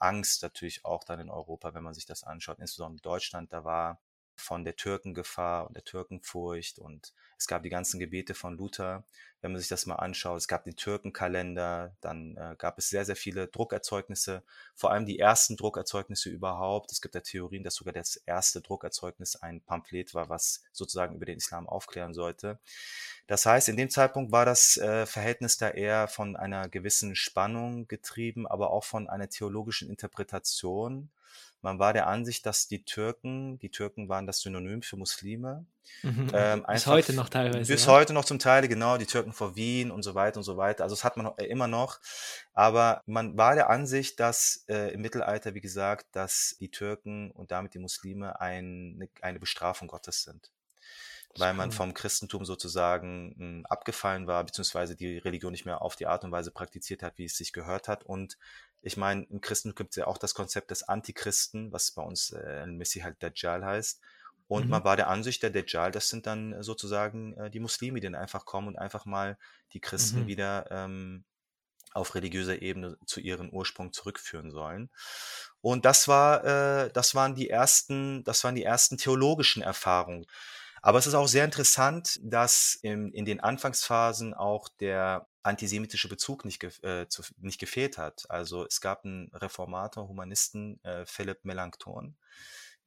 Angst 0.00 0.42
natürlich 0.42 0.84
auch 0.84 1.04
dann 1.04 1.20
in 1.20 1.30
Europa, 1.30 1.74
wenn 1.74 1.82
man 1.84 1.94
sich 1.94 2.06
das 2.06 2.24
anschaut, 2.24 2.58
insbesondere 2.58 2.98
in 2.98 3.02
Deutschland, 3.02 3.52
da 3.52 3.64
war 3.64 4.00
von 4.36 4.64
der 4.64 4.76
Türkengefahr 4.76 5.66
und 5.66 5.76
der 5.76 5.84
Türkenfurcht 5.84 6.78
und 6.78 7.12
es 7.42 7.48
gab 7.48 7.64
die 7.64 7.70
ganzen 7.70 7.98
Gebete 7.98 8.34
von 8.34 8.56
Luther, 8.56 9.02
wenn 9.40 9.50
man 9.50 9.60
sich 9.60 9.68
das 9.68 9.86
mal 9.86 9.96
anschaut. 9.96 10.38
Es 10.38 10.46
gab 10.46 10.62
den 10.62 10.76
Türkenkalender, 10.76 11.96
dann 12.00 12.36
äh, 12.36 12.54
gab 12.56 12.78
es 12.78 12.88
sehr, 12.88 13.04
sehr 13.04 13.16
viele 13.16 13.48
Druckerzeugnisse, 13.48 14.44
vor 14.76 14.92
allem 14.92 15.06
die 15.06 15.18
ersten 15.18 15.56
Druckerzeugnisse 15.56 16.30
überhaupt. 16.30 16.92
Es 16.92 17.02
gibt 17.02 17.16
ja 17.16 17.20
Theorien, 17.20 17.64
dass 17.64 17.74
sogar 17.74 17.92
das 17.92 18.14
erste 18.14 18.60
Druckerzeugnis 18.60 19.34
ein 19.34 19.60
Pamphlet 19.60 20.14
war, 20.14 20.28
was 20.28 20.62
sozusagen 20.70 21.16
über 21.16 21.26
den 21.26 21.38
Islam 21.38 21.68
aufklären 21.68 22.14
sollte. 22.14 22.60
Das 23.26 23.44
heißt, 23.44 23.68
in 23.68 23.76
dem 23.76 23.90
Zeitpunkt 23.90 24.30
war 24.30 24.44
das 24.44 24.76
äh, 24.76 25.04
Verhältnis 25.06 25.56
da 25.56 25.70
eher 25.70 26.06
von 26.06 26.36
einer 26.36 26.68
gewissen 26.68 27.16
Spannung 27.16 27.88
getrieben, 27.88 28.46
aber 28.46 28.70
auch 28.70 28.84
von 28.84 29.08
einer 29.08 29.28
theologischen 29.28 29.90
Interpretation 29.90 31.10
man 31.62 31.78
war 31.78 31.92
der 31.92 32.08
Ansicht, 32.08 32.44
dass 32.44 32.66
die 32.66 32.84
Türken, 32.84 33.58
die 33.58 33.70
Türken 33.70 34.08
waren 34.08 34.26
das 34.26 34.40
Synonym 34.40 34.82
für 34.82 34.96
Muslime. 34.96 35.64
Mhm. 36.02 36.30
Ähm, 36.32 36.64
bis 36.68 36.86
heute 36.86 37.12
noch 37.12 37.28
teilweise. 37.28 37.72
Bis 37.72 37.86
ja? 37.86 37.92
heute 37.92 38.12
noch 38.12 38.24
zum 38.24 38.38
Teil, 38.38 38.66
genau, 38.68 38.98
die 38.98 39.06
Türken 39.06 39.32
vor 39.32 39.56
Wien 39.56 39.90
und 39.90 40.02
so 40.02 40.14
weiter 40.14 40.38
und 40.38 40.44
so 40.44 40.56
weiter. 40.56 40.84
Also 40.84 40.94
das 40.96 41.04
hat 41.04 41.16
man 41.16 41.32
äh, 41.38 41.44
immer 41.46 41.68
noch. 41.68 42.00
Aber 42.52 43.02
man 43.06 43.36
war 43.36 43.54
der 43.54 43.70
Ansicht, 43.70 44.20
dass 44.20 44.64
äh, 44.68 44.92
im 44.92 45.02
Mittelalter, 45.02 45.54
wie 45.54 45.60
gesagt, 45.60 46.06
dass 46.12 46.56
die 46.60 46.70
Türken 46.70 47.30
und 47.30 47.50
damit 47.52 47.74
die 47.74 47.78
Muslime 47.78 48.40
ein, 48.40 49.08
eine 49.20 49.38
Bestrafung 49.38 49.88
Gottes 49.88 50.22
sind 50.22 50.50
weil 51.38 51.54
man 51.54 51.72
vom 51.72 51.94
Christentum 51.94 52.44
sozusagen 52.44 53.34
hm, 53.38 53.66
abgefallen 53.66 54.26
war, 54.26 54.44
beziehungsweise 54.44 54.96
die 54.96 55.18
Religion 55.18 55.52
nicht 55.52 55.64
mehr 55.64 55.82
auf 55.82 55.96
die 55.96 56.06
Art 56.06 56.24
und 56.24 56.32
Weise 56.32 56.50
praktiziert 56.50 57.02
hat, 57.02 57.16
wie 57.16 57.24
es 57.24 57.36
sich 57.36 57.52
gehört 57.52 57.88
hat 57.88 58.04
und 58.04 58.36
ich 58.82 58.96
meine, 58.96 59.24
im 59.30 59.40
Christentum 59.40 59.76
gibt 59.76 59.90
es 59.90 59.96
ja 59.96 60.06
auch 60.06 60.18
das 60.18 60.34
Konzept 60.34 60.70
des 60.70 60.82
Antichristen, 60.82 61.72
was 61.72 61.92
bei 61.92 62.02
uns 62.02 62.30
äh, 62.30 62.66
Messi 62.66 63.00
halt 63.00 63.22
Dajjal 63.22 63.64
heißt. 63.64 64.00
Und 64.48 64.64
mhm. 64.64 64.70
man 64.70 64.84
war 64.84 64.96
der 64.96 65.08
Ansicht, 65.08 65.42
der 65.42 65.50
Dajjal, 65.50 65.92
das 65.92 66.08
sind 66.08 66.26
dann 66.26 66.62
sozusagen 66.62 67.34
äh, 67.34 67.50
die 67.50 67.60
Muslime, 67.60 68.00
die 68.00 68.06
dann 68.06 68.16
einfach 68.16 68.44
kommen 68.44 68.68
und 68.68 68.76
einfach 68.76 69.04
mal 69.04 69.38
die 69.72 69.80
Christen 69.80 70.22
mhm. 70.22 70.26
wieder 70.26 70.66
ähm, 70.70 71.24
auf 71.94 72.14
religiöser 72.14 72.60
Ebene 72.60 72.98
zu 73.06 73.20
ihrem 73.20 73.50
Ursprung 73.50 73.92
zurückführen 73.92 74.50
sollen. 74.50 74.90
Und 75.60 75.84
das 75.84 76.08
war, 76.08 76.44
äh, 76.44 76.90
das 76.92 77.14
waren 77.14 77.34
die 77.36 77.50
ersten, 77.50 78.24
das 78.24 78.42
waren 78.42 78.56
die 78.56 78.64
ersten 78.64 78.98
theologischen 78.98 79.62
Erfahrungen. 79.62 80.26
Aber 80.80 80.98
es 80.98 81.06
ist 81.06 81.14
auch 81.14 81.28
sehr 81.28 81.44
interessant, 81.44 82.18
dass 82.22 82.76
in, 82.82 83.12
in 83.12 83.24
den 83.24 83.38
Anfangsphasen 83.38 84.34
auch 84.34 84.68
der 84.80 85.28
antisemitische 85.42 86.08
Bezug 86.08 86.44
nicht, 86.44 86.62
äh, 86.84 87.08
zu, 87.08 87.22
nicht 87.38 87.58
gefehlt 87.58 87.98
hat. 87.98 88.30
Also 88.30 88.66
es 88.66 88.80
gab 88.80 89.04
einen 89.04 89.30
Reformator, 89.34 90.08
Humanisten, 90.08 90.82
äh, 90.84 91.04
Philipp 91.06 91.44
Melanchthon, 91.44 92.16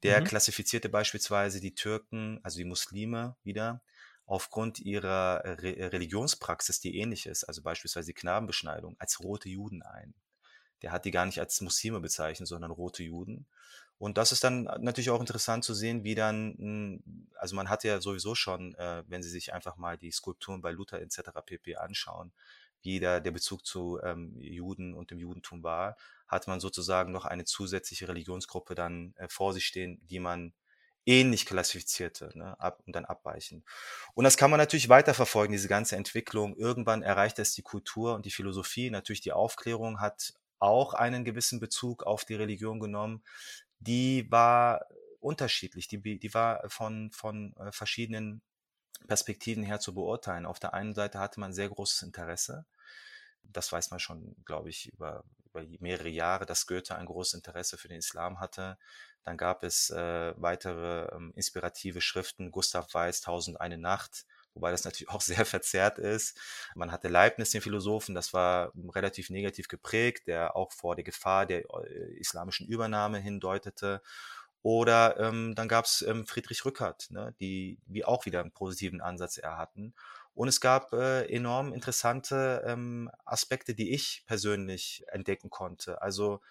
der 0.03 0.21
mhm. 0.21 0.25
klassifizierte 0.25 0.89
beispielsweise 0.89 1.59
die 1.59 1.75
Türken, 1.75 2.39
also 2.43 2.57
die 2.57 2.65
Muslime 2.65 3.35
wieder, 3.43 3.81
aufgrund 4.25 4.79
ihrer 4.79 5.43
Re 5.43 5.91
Religionspraxis, 5.91 6.79
die 6.79 6.97
ähnlich 6.97 7.25
ist, 7.27 7.43
also 7.43 7.61
beispielsweise 7.61 8.07
die 8.07 8.13
Knabenbeschneidung, 8.13 8.95
als 8.99 9.19
rote 9.23 9.49
Juden 9.49 9.83
ein. 9.83 10.15
Der 10.81 10.91
hat 10.91 11.05
die 11.05 11.11
gar 11.11 11.25
nicht 11.25 11.39
als 11.39 11.61
Muslime 11.61 11.99
bezeichnet, 11.99 12.47
sondern 12.47 12.71
rote 12.71 13.03
Juden. 13.03 13.47
Und 13.97 14.17
das 14.17 14.31
ist 14.31 14.43
dann 14.43 14.63
natürlich 14.79 15.09
auch 15.09 15.21
interessant 15.21 15.63
zu 15.63 15.73
sehen, 15.73 16.03
wie 16.03 16.15
dann, 16.15 16.55
hm, 16.57 17.27
also 17.37 17.55
man 17.55 17.69
hat 17.69 17.83
ja 17.83 18.01
sowieso 18.01 18.35
schon, 18.35 18.75
äh, 18.75 19.03
wenn 19.07 19.23
Sie 19.23 19.29
sich 19.29 19.53
einfach 19.53 19.77
mal 19.77 19.97
die 19.97 20.11
Skulpturen 20.11 20.61
bei 20.61 20.71
Luther 20.71 21.01
etc. 21.01 21.21
pp. 21.45 21.77
anschauen, 21.77 22.33
wie 22.81 22.99
da 22.99 23.19
der 23.19 23.31
Bezug 23.31 23.65
zu 23.65 23.99
ähm, 24.03 24.35
Juden 24.39 24.93
und 24.93 25.11
dem 25.11 25.19
Judentum 25.19 25.63
war, 25.63 25.97
hat 26.27 26.47
man 26.47 26.59
sozusagen 26.59 27.11
noch 27.11 27.25
eine 27.25 27.45
zusätzliche 27.45 28.07
Religionsgruppe 28.07 28.75
dann 28.75 29.13
äh, 29.17 29.27
vor 29.29 29.53
sich 29.53 29.65
stehen, 29.65 29.99
die 30.07 30.19
man 30.19 30.53
ähnlich 31.05 31.45
klassifizierte 31.45 32.31
ne, 32.35 32.59
ab, 32.59 32.81
und 32.85 32.95
dann 32.95 33.05
abweichen. 33.05 33.63
Und 34.13 34.23
das 34.23 34.37
kann 34.37 34.51
man 34.51 34.59
natürlich 34.59 34.89
weiterverfolgen, 34.89 35.53
diese 35.53 35.67
ganze 35.67 35.95
Entwicklung. 35.95 36.55
Irgendwann 36.57 37.03
erreicht 37.03 37.39
es 37.39 37.53
die 37.53 37.61
Kultur 37.61 38.15
und 38.15 38.25
die 38.25 38.31
Philosophie. 38.31 38.89
Natürlich 38.89 39.21
die 39.21 39.31
Aufklärung 39.31 39.99
hat 39.99 40.33
auch 40.59 40.93
einen 40.93 41.25
gewissen 41.25 41.59
Bezug 41.59 42.03
auf 42.03 42.25
die 42.25 42.35
Religion 42.35 42.79
genommen 42.79 43.23
die 43.85 44.29
war 44.31 44.85
unterschiedlich. 45.19 45.87
Die, 45.87 46.19
die 46.19 46.33
war 46.33 46.69
von, 46.69 47.11
von 47.11 47.55
äh, 47.57 47.71
verschiedenen 47.71 48.41
Perspektiven 49.07 49.63
her 49.63 49.79
zu 49.79 49.93
beurteilen. 49.93 50.45
Auf 50.45 50.59
der 50.59 50.73
einen 50.73 50.93
Seite 50.93 51.19
hatte 51.19 51.39
man 51.39 51.53
sehr 51.53 51.69
großes 51.69 52.03
Interesse. 52.03 52.65
Das 53.43 53.71
weiß 53.71 53.91
man 53.91 53.99
schon, 53.99 54.35
glaube 54.45 54.69
ich, 54.69 54.91
über, 54.93 55.23
über 55.45 55.63
mehrere 55.79 56.09
Jahre, 56.09 56.45
dass 56.45 56.65
Goethe 56.65 56.95
ein 56.95 57.05
großes 57.05 57.35
Interesse 57.35 57.77
für 57.77 57.87
den 57.87 57.99
Islam 57.99 58.39
hatte. 58.39 58.77
Dann 59.23 59.37
gab 59.37 59.63
es 59.63 59.89
äh, 59.89 60.33
weitere 60.37 61.07
ähm, 61.15 61.31
inspirative 61.35 62.01
Schriften, 62.01 62.51
Gustav 62.51 62.93
Weiß, 62.93 63.21
Tausend 63.21 63.61
eine 63.61 63.77
Nacht, 63.77 64.25
wobei 64.55 64.71
das 64.71 64.83
natürlich 64.85 65.09
auch 65.13 65.21
sehr 65.21 65.45
verzerrt 65.45 65.99
ist. 65.99 66.37
Man 66.75 66.91
hatte 66.91 67.07
Leibniz, 67.07 67.51
den 67.51 67.61
Philosophen, 67.61 68.15
das 68.15 68.33
war 68.33 68.71
relativ 68.93 69.29
negativ 69.29 69.67
geprägt, 69.67 70.27
der 70.27 70.55
auch 70.55 70.71
vor 70.71 70.95
der 70.95 71.03
Gefahr 71.03 71.45
der 71.45 71.59
äh, 71.59 72.17
islamischen 72.17 72.67
Übernahme 72.67 73.19
hindeutete. 73.19 74.01
Oder 74.61 75.19
ähm, 75.19 75.53
dann 75.53 75.67
gab 75.67 75.85
es 75.85 76.01
ähm, 76.01 76.25
Friedrich 76.25 76.65
Rückert, 76.65 77.11
ne, 77.11 77.35
die 77.39 77.77
wie 77.85 78.03
auch 78.03 78.25
wieder 78.25 78.39
einen 78.39 78.51
positiven 78.51 78.99
Ansatz 78.99 79.37
er 79.37 79.57
hatten. 79.57 79.93
Und 80.33 80.47
es 80.47 80.59
gab 80.59 80.91
äh, 80.91 81.25
enorm 81.27 81.71
interessante 81.71 82.63
ähm, 82.65 83.11
Aspekte, 83.25 83.75
die 83.75 83.93
ich 83.93 84.23
persönlich 84.25 85.05
entdecken 85.09 85.51
konnte. 85.51 86.01
Also 86.01 86.41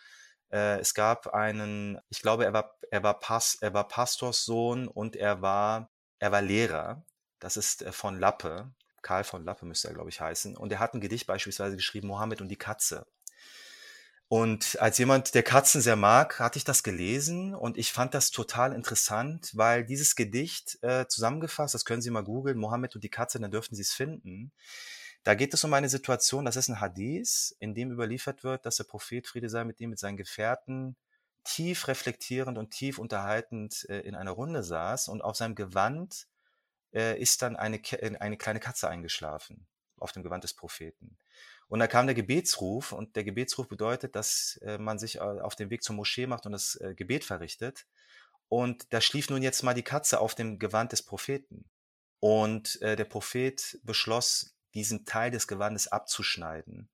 äh, 0.51 0.79
es 0.79 0.95
gab 0.95 1.35
einen, 1.35 1.99
ich 2.09 2.23
glaube, 2.23 2.45
er 2.45 2.53
war, 2.53 2.77
er 2.91 3.03
war, 3.03 3.19
Pas, 3.19 3.57
er 3.61 3.75
war 3.75 3.89
Pastorssohn 3.89 4.87
und 4.87 5.17
er 5.17 5.43
war, 5.43 5.91
er 6.21 6.31
war 6.31 6.41
Lehrer. 6.41 7.05
Das 7.45 7.59
ist 7.59 7.83
äh, 7.83 7.93
von 7.93 8.19
Lappe. 8.19 8.73
Karl 9.03 9.23
von 9.23 9.45
Lappe 9.45 9.67
müsste 9.67 9.89
er, 9.89 9.95
glaube 9.95 10.09
ich, 10.09 10.19
heißen. 10.19 10.57
Und 10.57 10.73
er 10.73 10.79
hat 10.79 10.95
ein 10.95 11.03
Gedicht 11.03 11.27
beispielsweise 11.27 11.77
geschrieben, 11.77 12.09
Mohammed 12.09 12.41
und 12.41 12.49
die 12.49 12.57
Katze. 12.57 13.07
Und 14.29 14.81
als 14.81 14.97
jemand, 14.97 15.35
der 15.35 15.43
Katzen 15.43 15.83
sehr 15.83 15.97
mag, 15.97 16.41
hatte 16.41 16.57
ich 16.57 16.65
das 16.65 16.83
gelesen 16.83 17.55
und 17.55 17.77
ich 17.77 17.93
fand 17.93 18.15
das 18.15 18.31
total 18.31 18.73
interessant, 18.73 19.51
weil 19.53 19.85
dieses 19.85 20.17
Gedicht 20.17 20.79
äh, 20.83 21.07
zusammengefasst, 21.07 21.75
das 21.75 21.85
können 21.85 22.01
Sie 22.01 22.09
mal 22.09 22.25
googeln, 22.25 22.57
Mohammed 22.57 22.95
und 22.95 23.05
die 23.05 23.11
Katze, 23.11 23.39
dann 23.39 23.51
dürften 23.51 23.77
Sie 23.77 23.83
es 23.83 23.93
finden. 23.93 24.51
Da 25.23 25.35
geht 25.35 25.53
es 25.53 25.65
um 25.65 25.75
eine 25.75 25.91
Situation, 25.91 26.47
das 26.47 26.57
ist 26.57 26.69
ein 26.69 26.81
Hadith, 26.81 27.55
in 27.61 27.75
dem 27.75 27.93
überliefert 27.93 28.43
wird, 28.43 28.65
dass 28.65 28.77
der 28.77 28.85
Prophet 28.85 29.27
Friede 29.27 29.51
sei 29.51 29.65
mit 29.65 29.79
ihm, 29.81 29.91
mit 29.91 29.99
seinen 29.99 30.17
Gefährten, 30.17 30.97
tief 31.45 31.89
reflektierend 31.89 32.57
und 32.57 32.71
tief 32.71 32.99
unterhaltend 32.99 33.87
äh, 33.91 34.01
in 34.01 34.15
einer 34.15 34.31
Runde 34.31 34.63
saß 34.63 35.09
und 35.09 35.21
auf 35.21 35.37
seinem 35.37 35.55
Gewand 35.55 36.27
äh, 36.95 37.19
ist 37.21 37.43
dann 37.43 37.57
eine, 37.57 37.77
äh, 37.77 38.17
eine 38.19 38.37
kleine 38.37 38.61
Katze 38.61 38.89
eingeschlafen 38.89 39.67
auf 39.99 40.13
dem 40.13 40.23
Gewand 40.23 40.45
des 40.45 40.55
Propheten. 40.55 41.17
Und 41.69 41.81
da 41.81 41.87
kam 41.87 42.07
der 42.07 42.15
Gebetsruf 42.15 42.93
und 42.93 43.17
der 43.17 43.25
Gebetsruf 43.25 43.69
bedeutet, 43.69 44.15
dass 44.17 44.61
äh, 44.63 44.79
man 44.79 44.99
sich 44.99 45.17
äh, 45.17 45.21
auf 45.21 45.57
den 45.57 45.71
Weg 45.71 45.83
zur 45.83 45.97
Moschee 45.97 46.27
macht 46.27 46.47
und 46.47 46.53
das 46.53 46.77
äh, 46.77 46.95
Gebet 46.95 47.25
verrichtet. 47.25 47.87
Und 48.49 48.93
da 48.93 49.01
schlief 49.01 49.31
nun 49.31 49.43
jetzt 49.43 49.63
mal 49.63 49.75
die 49.75 49.83
Katze 49.83 50.21
auf 50.21 50.35
dem 50.35 50.59
Gewand 50.59 50.93
des 50.93 51.03
Propheten. 51.03 51.65
Und 52.21 52.81
äh, 52.83 52.97
der 52.97 53.05
Prophet 53.05 53.79
beschloss, 53.83 54.55
diesen 54.75 55.05
Teil 55.05 55.31
des 55.31 55.47
Gewandes 55.47 55.89
abzuschneiden, 55.89 56.89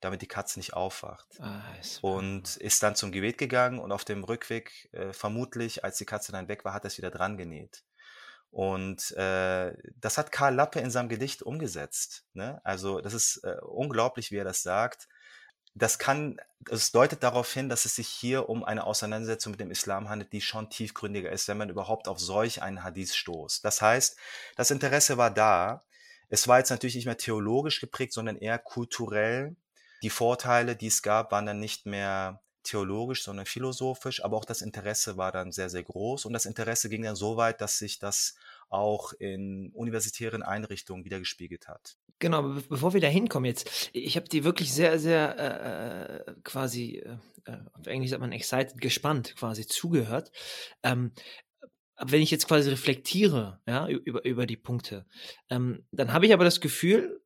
damit 0.00 0.22
die 0.22 0.28
Katze 0.28 0.58
nicht 0.58 0.72
aufwacht. 0.72 1.40
Ah, 1.40 1.62
und 2.00 2.56
ist 2.56 2.82
dann 2.82 2.94
zum 2.94 3.10
Gebet 3.10 3.38
gegangen 3.38 3.80
und 3.80 3.90
auf 3.90 4.04
dem 4.04 4.22
Rückweg, 4.22 4.88
vermutlich, 5.10 5.82
als 5.82 5.98
die 5.98 6.04
Katze 6.04 6.30
dann 6.30 6.46
weg 6.46 6.64
war, 6.64 6.74
hat 6.74 6.84
er 6.84 6.88
es 6.88 6.98
wieder 6.98 7.10
dran 7.10 7.36
genäht. 7.36 7.82
Und 8.54 9.10
äh, 9.16 9.76
das 10.00 10.16
hat 10.16 10.30
Karl 10.30 10.54
Lappe 10.54 10.78
in 10.78 10.92
seinem 10.92 11.08
Gedicht 11.08 11.42
umgesetzt. 11.42 12.24
Ne? 12.34 12.60
Also 12.62 13.00
das 13.00 13.12
ist 13.12 13.38
äh, 13.38 13.56
unglaublich, 13.62 14.30
wie 14.30 14.36
er 14.36 14.44
das 14.44 14.62
sagt. 14.62 15.08
Das 15.74 15.98
kann, 15.98 16.40
es 16.70 16.92
deutet 16.92 17.24
darauf 17.24 17.52
hin, 17.52 17.68
dass 17.68 17.84
es 17.84 17.96
sich 17.96 18.06
hier 18.06 18.48
um 18.48 18.62
eine 18.62 18.84
Auseinandersetzung 18.84 19.50
mit 19.50 19.60
dem 19.60 19.72
Islam 19.72 20.08
handelt, 20.08 20.32
die 20.32 20.40
schon 20.40 20.70
tiefgründiger 20.70 21.32
ist, 21.32 21.48
wenn 21.48 21.58
man 21.58 21.68
überhaupt 21.68 22.06
auf 22.06 22.20
solch 22.20 22.62
einen 22.62 22.84
Hadith 22.84 23.16
stoßt. 23.16 23.64
Das 23.64 23.82
heißt, 23.82 24.16
das 24.54 24.70
Interesse 24.70 25.18
war 25.18 25.32
da. 25.32 25.82
Es 26.28 26.46
war 26.46 26.58
jetzt 26.58 26.70
natürlich 26.70 26.94
nicht 26.94 27.06
mehr 27.06 27.18
theologisch 27.18 27.80
geprägt, 27.80 28.12
sondern 28.12 28.36
eher 28.36 28.60
kulturell. 28.60 29.56
Die 30.04 30.10
Vorteile, 30.10 30.76
die 30.76 30.86
es 30.86 31.02
gab, 31.02 31.32
waren 31.32 31.46
dann 31.46 31.58
nicht 31.58 31.86
mehr 31.86 32.40
theologisch, 32.64 33.22
sondern 33.22 33.46
philosophisch, 33.46 34.24
aber 34.24 34.36
auch 34.36 34.44
das 34.44 34.62
Interesse 34.62 35.16
war 35.16 35.32
dann 35.32 35.52
sehr, 35.52 35.70
sehr 35.70 35.82
groß 35.82 36.24
und 36.24 36.32
das 36.32 36.46
Interesse 36.46 36.88
ging 36.88 37.02
dann 37.02 37.16
so 37.16 37.36
weit, 37.36 37.60
dass 37.60 37.78
sich 37.78 37.98
das 37.98 38.34
auch 38.68 39.12
in 39.12 39.70
universitären 39.74 40.42
Einrichtungen 40.42 41.04
wiedergespiegelt 41.04 41.68
hat. 41.68 41.96
Genau, 42.18 42.42
be 42.42 42.62
bevor 42.68 42.94
wir 42.94 43.00
da 43.00 43.08
hinkommen 43.08 43.46
jetzt, 43.46 43.90
ich 43.92 44.16
habe 44.16 44.28
die 44.28 44.44
wirklich 44.44 44.72
sehr, 44.72 44.98
sehr 44.98 45.38
äh, 45.38 46.30
äh 46.30 46.34
quasi, 46.42 47.04
äh, 47.44 47.56
auf 47.72 47.86
Englisch 47.86 48.10
sagt 48.10 48.20
man 48.20 48.32
excited, 48.32 48.80
gespannt 48.80 49.34
quasi 49.36 49.66
zugehört. 49.66 50.30
Ähm, 50.82 51.12
wenn 52.00 52.22
ich 52.22 52.30
jetzt 52.30 52.48
quasi 52.48 52.70
reflektiere, 52.70 53.60
ja, 53.66 53.86
über, 53.88 54.24
über 54.24 54.46
die 54.46 54.56
Punkte, 54.56 55.06
ähm, 55.50 55.86
dann 55.92 56.12
habe 56.12 56.26
ich 56.26 56.32
aber 56.32 56.44
das 56.44 56.60
Gefühl, 56.60 57.20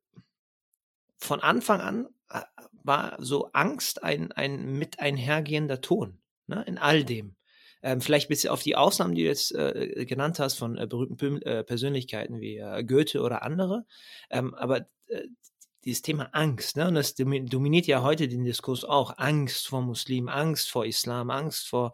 von 1.17 1.41
Anfang 1.41 1.81
an 1.81 2.07
äh, 2.29 2.41
war 2.89 3.15
so 3.19 3.51
Angst 3.53 4.03
ein, 4.03 4.33
ein 4.33 4.73
mit 4.73 4.99
einhergehender 4.99 5.79
Ton 5.79 6.19
ne, 6.47 6.63
in 6.67 6.77
all 6.77 7.05
dem. 7.05 7.35
Ähm, 7.81 8.01
vielleicht 8.01 8.27
bis 8.27 8.45
auf 8.45 8.61
die 8.61 8.75
Ausnahmen, 8.75 9.15
die 9.15 9.21
du 9.21 9.29
jetzt 9.29 9.55
äh, 9.55 10.05
genannt 10.05 10.39
hast, 10.39 10.55
von 10.55 10.77
äh, 10.77 10.85
berühmten 10.85 11.41
äh, 11.43 11.63
Persönlichkeiten 11.63 12.41
wie 12.41 12.57
äh, 12.57 12.83
Goethe 12.83 13.21
oder 13.21 13.43
andere. 13.43 13.85
Ähm, 14.29 14.53
aber 14.55 14.87
äh, 15.07 15.27
dieses 15.85 16.01
Thema 16.01 16.29
Angst, 16.33 16.75
ne, 16.75 16.89
und 16.89 16.95
das 16.95 17.15
dominiert 17.15 17.87
ja 17.87 18.01
heute 18.01 18.27
den 18.27 18.43
Diskurs 18.43 18.83
auch. 18.83 19.17
Angst 19.17 19.67
vor 19.67 19.81
Muslimen, 19.81 20.27
Angst 20.27 20.69
vor 20.69 20.85
Islam, 20.85 21.29
Angst 21.29 21.69
vor 21.69 21.93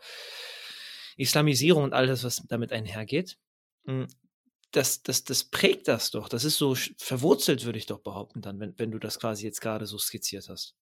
Islamisierung 1.18 1.84
und 1.84 1.94
all 1.94 2.08
das, 2.08 2.24
was 2.24 2.42
damit 2.48 2.72
einhergeht. 2.72 3.38
Hm, 3.86 4.08
das, 4.72 5.04
das, 5.04 5.24
das 5.24 5.44
prägt 5.44 5.88
das 5.88 6.10
doch. 6.12 6.30
Das 6.30 6.44
ist 6.46 6.58
so 6.58 6.76
verwurzelt, 6.98 7.66
würde 7.66 7.78
ich 7.78 7.86
doch 7.86 8.00
behaupten, 8.00 8.42
dann, 8.42 8.60
wenn, 8.60 8.74
wenn 8.80 8.92
du 8.92 8.98
das 8.98 9.20
quasi 9.20 9.46
jetzt 9.46 9.62
gerade 9.62 9.86
so 9.86 9.98
skizziert 9.98 10.50
hast. 10.50 10.76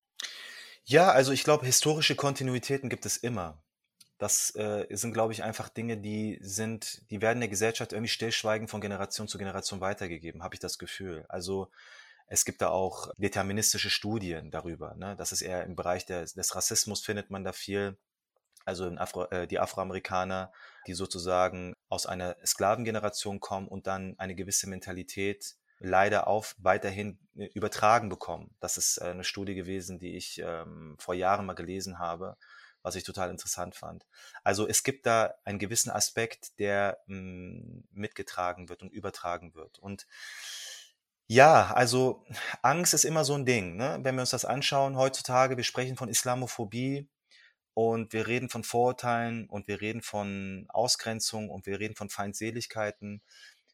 Ja, 0.85 1.11
also 1.11 1.33
ich 1.33 1.45
glaube, 1.45 1.67
historische 1.67 2.17
Kontinuitäten 2.17 2.89
gibt 2.89 3.07
es 3.07 3.17
immer. 3.17 3.63
Das 4.19 4.55
äh, 4.55 4.87
sind, 4.91 5.13
glaube 5.13 5.33
ich, 5.33 5.43
einfach 5.43 5.69
Dinge, 5.69 5.97
die 5.97 6.39
sind, 6.41 7.11
die 7.11 7.21
werden 7.21 7.41
der 7.41 7.49
Gesellschaft 7.49 7.93
irgendwie 7.93 8.11
stillschweigend 8.11 8.71
von 8.71 8.81
Generation 8.81 9.29
zu 9.29 9.39
Generation 9.39 9.81
weitergegeben, 9.81 10.43
habe 10.43 10.55
ich 10.55 10.61
das 10.61 10.79
Gefühl. 10.79 11.25
Also 11.29 11.71
es 12.27 12.45
gibt 12.45 12.63
da 12.63 12.69
auch 12.69 13.11
deterministische 13.17 13.91
Studien 13.91 14.51
darüber. 14.51 14.95
Ne? 14.95 15.17
Das 15.17 15.33
ist 15.33 15.43
eher 15.43 15.65
im 15.65 15.77
Bereich 15.77 16.07
des, 16.07 16.35
des 16.35 16.55
Rassismus 16.55 17.05
findet 17.05 17.31
man 17.31 17.45
da 17.45 17.53
viel 17.53 17.99
also 18.65 18.87
Afro, 18.97 19.25
äh, 19.31 19.47
die 19.47 19.59
Afroamerikaner, 19.59 20.53
die 20.87 20.95
sozusagen 20.95 21.75
aus 21.89 22.07
einer 22.07 22.37
Sklavengeneration 22.45 23.41
kommen 23.41 23.69
und 23.69 23.87
dann 23.87 24.15
eine 24.19 24.35
gewisse 24.35 24.69
Mentalität 24.69 25.57
leider 25.83 26.29
auf 26.29 26.55
weiterhin 26.59 27.19
äh, 27.37 27.47
übertragen 27.55 28.09
bekommen. 28.09 28.55
Das 28.61 28.77
ist 28.79 28.99
äh, 28.99 29.07
eine 29.07 29.25
Studie 29.25 29.55
gewesen, 29.55 29.99
die 29.99 30.17
ich 30.17 30.41
ähm, 30.45 30.97
vor 30.99 31.15
Jahren 31.15 31.45
mal 31.45 31.55
gelesen 31.55 31.99
habe, 31.99 32.37
was 32.83 32.95
ich 32.95 33.05
total 33.05 33.31
interessant 33.31 33.75
fand. 33.75 34.07
Also 34.45 34.67
es 34.67 34.83
gibt 34.83 35.07
da 35.07 35.35
einen 35.45 35.59
gewissen 35.59 35.91
Aspekt, 35.91 36.59
der 36.59 36.99
mh, 37.07 37.17
hm, 37.17 37.85
mitgetragen 37.93 38.69
wird 38.69 38.83
und 38.83 38.93
übertragen 38.93 39.55
wird. 39.55 39.79
Und 39.79 40.07
ja, 41.27 41.73
also 41.73 42.25
Angst 42.63 42.95
ist 42.95 43.05
immer 43.05 43.25
so 43.25 43.35
ein 43.35 43.47
Ding. 43.47 43.77
Ne? 43.77 43.99
Wenn 44.03 44.15
wir 44.17 44.23
uns 44.23 44.31
das 44.31 44.45
anschauen 44.45 44.97
heutzutage, 44.97 45.57
wir 45.57 45.65
sprechen 45.65 45.97
von 45.97 46.09
Islamophobie, 46.09 47.09
und 47.75 48.13
wir 48.13 48.27
reden 48.27 48.49
von 48.51 48.65
Vorurteilen 48.65 49.47
und 49.49 49.67
wir 49.67 49.81
reden 49.81 50.03
von 50.03 50.67
Ausgrenzung 50.69 51.49
und 51.49 51.67
wir 51.67 51.81
reden 51.81 51.97
von 51.97 52.11
Feindseligkeiten, 52.11 53.23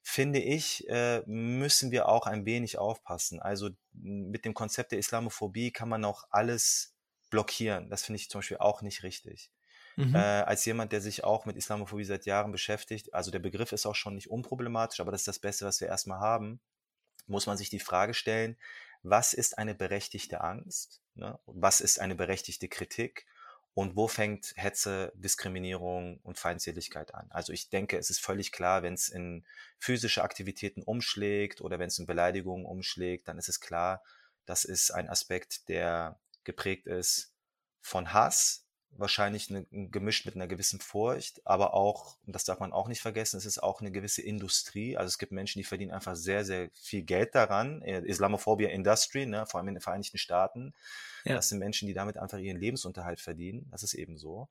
finde 0.08 0.38
ich, 0.38 0.88
äh, 0.88 1.22
müssen 1.26 1.90
wir 1.90 2.08
auch 2.08 2.26
ein 2.26 2.46
wenig 2.46 2.78
aufpassen. 2.78 3.40
Also 3.40 3.68
mit 3.92 4.46
dem 4.46 4.54
Konzept 4.54 4.92
der 4.92 4.98
Islamophobie 4.98 5.70
kann 5.70 5.90
man 5.90 6.02
auch 6.06 6.24
alles 6.30 6.94
blockieren. 7.28 7.90
Das 7.90 8.04
finde 8.04 8.16
ich 8.16 8.30
zum 8.30 8.38
Beispiel 8.38 8.56
auch 8.56 8.80
nicht 8.80 9.02
richtig. 9.02 9.50
Mhm. 9.96 10.14
Äh, 10.14 10.18
als 10.18 10.64
jemand, 10.64 10.92
der 10.92 11.02
sich 11.02 11.24
auch 11.24 11.44
mit 11.44 11.58
Islamophobie 11.58 12.06
seit 12.06 12.24
Jahren 12.24 12.52
beschäftigt, 12.52 13.12
also 13.12 13.30
der 13.30 13.38
Begriff 13.38 13.70
ist 13.72 13.84
auch 13.84 13.94
schon 13.94 14.14
nicht 14.14 14.30
unproblematisch, 14.30 15.00
aber 15.00 15.12
das 15.12 15.20
ist 15.20 15.28
das 15.28 15.40
Beste, 15.40 15.66
was 15.66 15.82
wir 15.82 15.88
erstmal 15.88 16.20
haben, 16.20 16.58
muss 17.26 17.46
man 17.46 17.58
sich 17.58 17.68
die 17.68 17.78
Frage 17.78 18.14
stellen, 18.14 18.56
was 19.02 19.34
ist 19.34 19.58
eine 19.58 19.74
berechtigte 19.74 20.40
Angst? 20.40 21.02
Ne? 21.16 21.38
Was 21.44 21.82
ist 21.82 22.00
eine 22.00 22.14
berechtigte 22.14 22.68
Kritik? 22.68 23.26
Und 23.74 23.94
wo 23.96 24.08
fängt 24.08 24.54
Hetze, 24.56 25.12
Diskriminierung 25.14 26.18
und 26.22 26.38
Feindseligkeit 26.38 27.14
an? 27.14 27.26
Also 27.30 27.52
ich 27.52 27.70
denke, 27.70 27.96
es 27.96 28.10
ist 28.10 28.20
völlig 28.20 28.50
klar, 28.50 28.82
wenn 28.82 28.94
es 28.94 29.08
in 29.08 29.44
physische 29.78 30.22
Aktivitäten 30.22 30.82
umschlägt 30.82 31.60
oder 31.60 31.78
wenn 31.78 31.88
es 31.88 31.98
in 31.98 32.06
Beleidigungen 32.06 32.66
umschlägt, 32.66 33.28
dann 33.28 33.38
ist 33.38 33.48
es 33.48 33.60
klar, 33.60 34.02
das 34.46 34.64
ist 34.64 34.90
ein 34.90 35.08
Aspekt, 35.08 35.68
der 35.68 36.18
geprägt 36.44 36.86
ist 36.86 37.32
von 37.80 38.12
Hass, 38.12 38.67
wahrscheinlich 38.90 39.50
eine, 39.50 39.64
gemischt 39.70 40.26
mit 40.26 40.34
einer 40.34 40.48
gewissen 40.48 40.80
Furcht, 40.80 41.40
aber 41.46 41.74
auch, 41.74 42.16
das 42.26 42.44
darf 42.44 42.58
man 42.58 42.72
auch 42.72 42.88
nicht 42.88 43.00
vergessen, 43.00 43.36
es 43.36 43.46
ist 43.46 43.62
auch 43.62 43.80
eine 43.80 43.92
gewisse 43.92 44.22
Industrie. 44.22 44.96
Also 44.96 45.08
es 45.08 45.18
gibt 45.18 45.32
Menschen, 45.32 45.60
die 45.60 45.64
verdienen 45.64 45.92
einfach 45.92 46.16
sehr, 46.16 46.44
sehr 46.44 46.70
viel 46.74 47.02
Geld 47.02 47.34
daran. 47.34 47.82
Islamophobia 47.82 48.70
Industry, 48.70 49.26
ne, 49.26 49.46
vor 49.46 49.60
allem 49.60 49.68
in 49.68 49.74
den 49.74 49.80
Vereinigten 49.80 50.18
Staaten. 50.18 50.74
Ja. 51.24 51.34
Das 51.34 51.48
sind 51.48 51.58
Menschen, 51.58 51.86
die 51.86 51.94
damit 51.94 52.18
einfach 52.18 52.38
ihren 52.38 52.58
Lebensunterhalt 52.58 53.20
verdienen. 53.20 53.68
Das 53.70 53.82
ist 53.82 53.94
eben 53.94 54.18
so. 54.18 54.48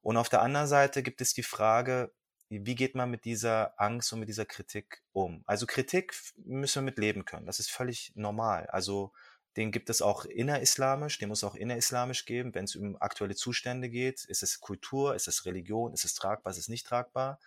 Und 0.00 0.16
auf 0.16 0.28
der 0.28 0.42
anderen 0.42 0.66
Seite 0.66 1.02
gibt 1.02 1.20
es 1.20 1.34
die 1.34 1.42
Frage, 1.42 2.12
wie 2.48 2.74
geht 2.74 2.94
man 2.94 3.10
mit 3.10 3.24
dieser 3.24 3.80
Angst 3.80 4.12
und 4.12 4.20
mit 4.20 4.28
dieser 4.28 4.44
Kritik 4.44 5.02
um? 5.12 5.42
Also 5.46 5.66
Kritik 5.66 6.14
müssen 6.36 6.82
wir 6.82 6.90
mit 6.90 6.98
leben 6.98 7.24
können. 7.24 7.46
Das 7.46 7.58
ist 7.58 7.70
völlig 7.70 8.12
normal. 8.14 8.66
Also 8.66 9.12
den 9.56 9.70
gibt 9.70 9.90
es 9.90 10.02
auch 10.02 10.24
innerislamisch, 10.24 11.18
den 11.18 11.28
muss 11.28 11.40
es 11.40 11.44
auch 11.44 11.54
innerislamisch 11.54 12.24
geben, 12.24 12.54
wenn 12.54 12.64
es 12.64 12.76
um 12.76 12.96
aktuelle 13.00 13.34
Zustände 13.34 13.88
geht. 13.88 14.24
Ist 14.24 14.42
es 14.42 14.60
Kultur, 14.60 15.14
ist 15.14 15.28
es 15.28 15.44
Religion, 15.44 15.92
ist 15.92 16.04
es 16.04 16.14
tragbar, 16.14 16.52
ist 16.52 16.58
es 16.58 16.68
nicht 16.68 16.86
tragbar? 16.86 17.38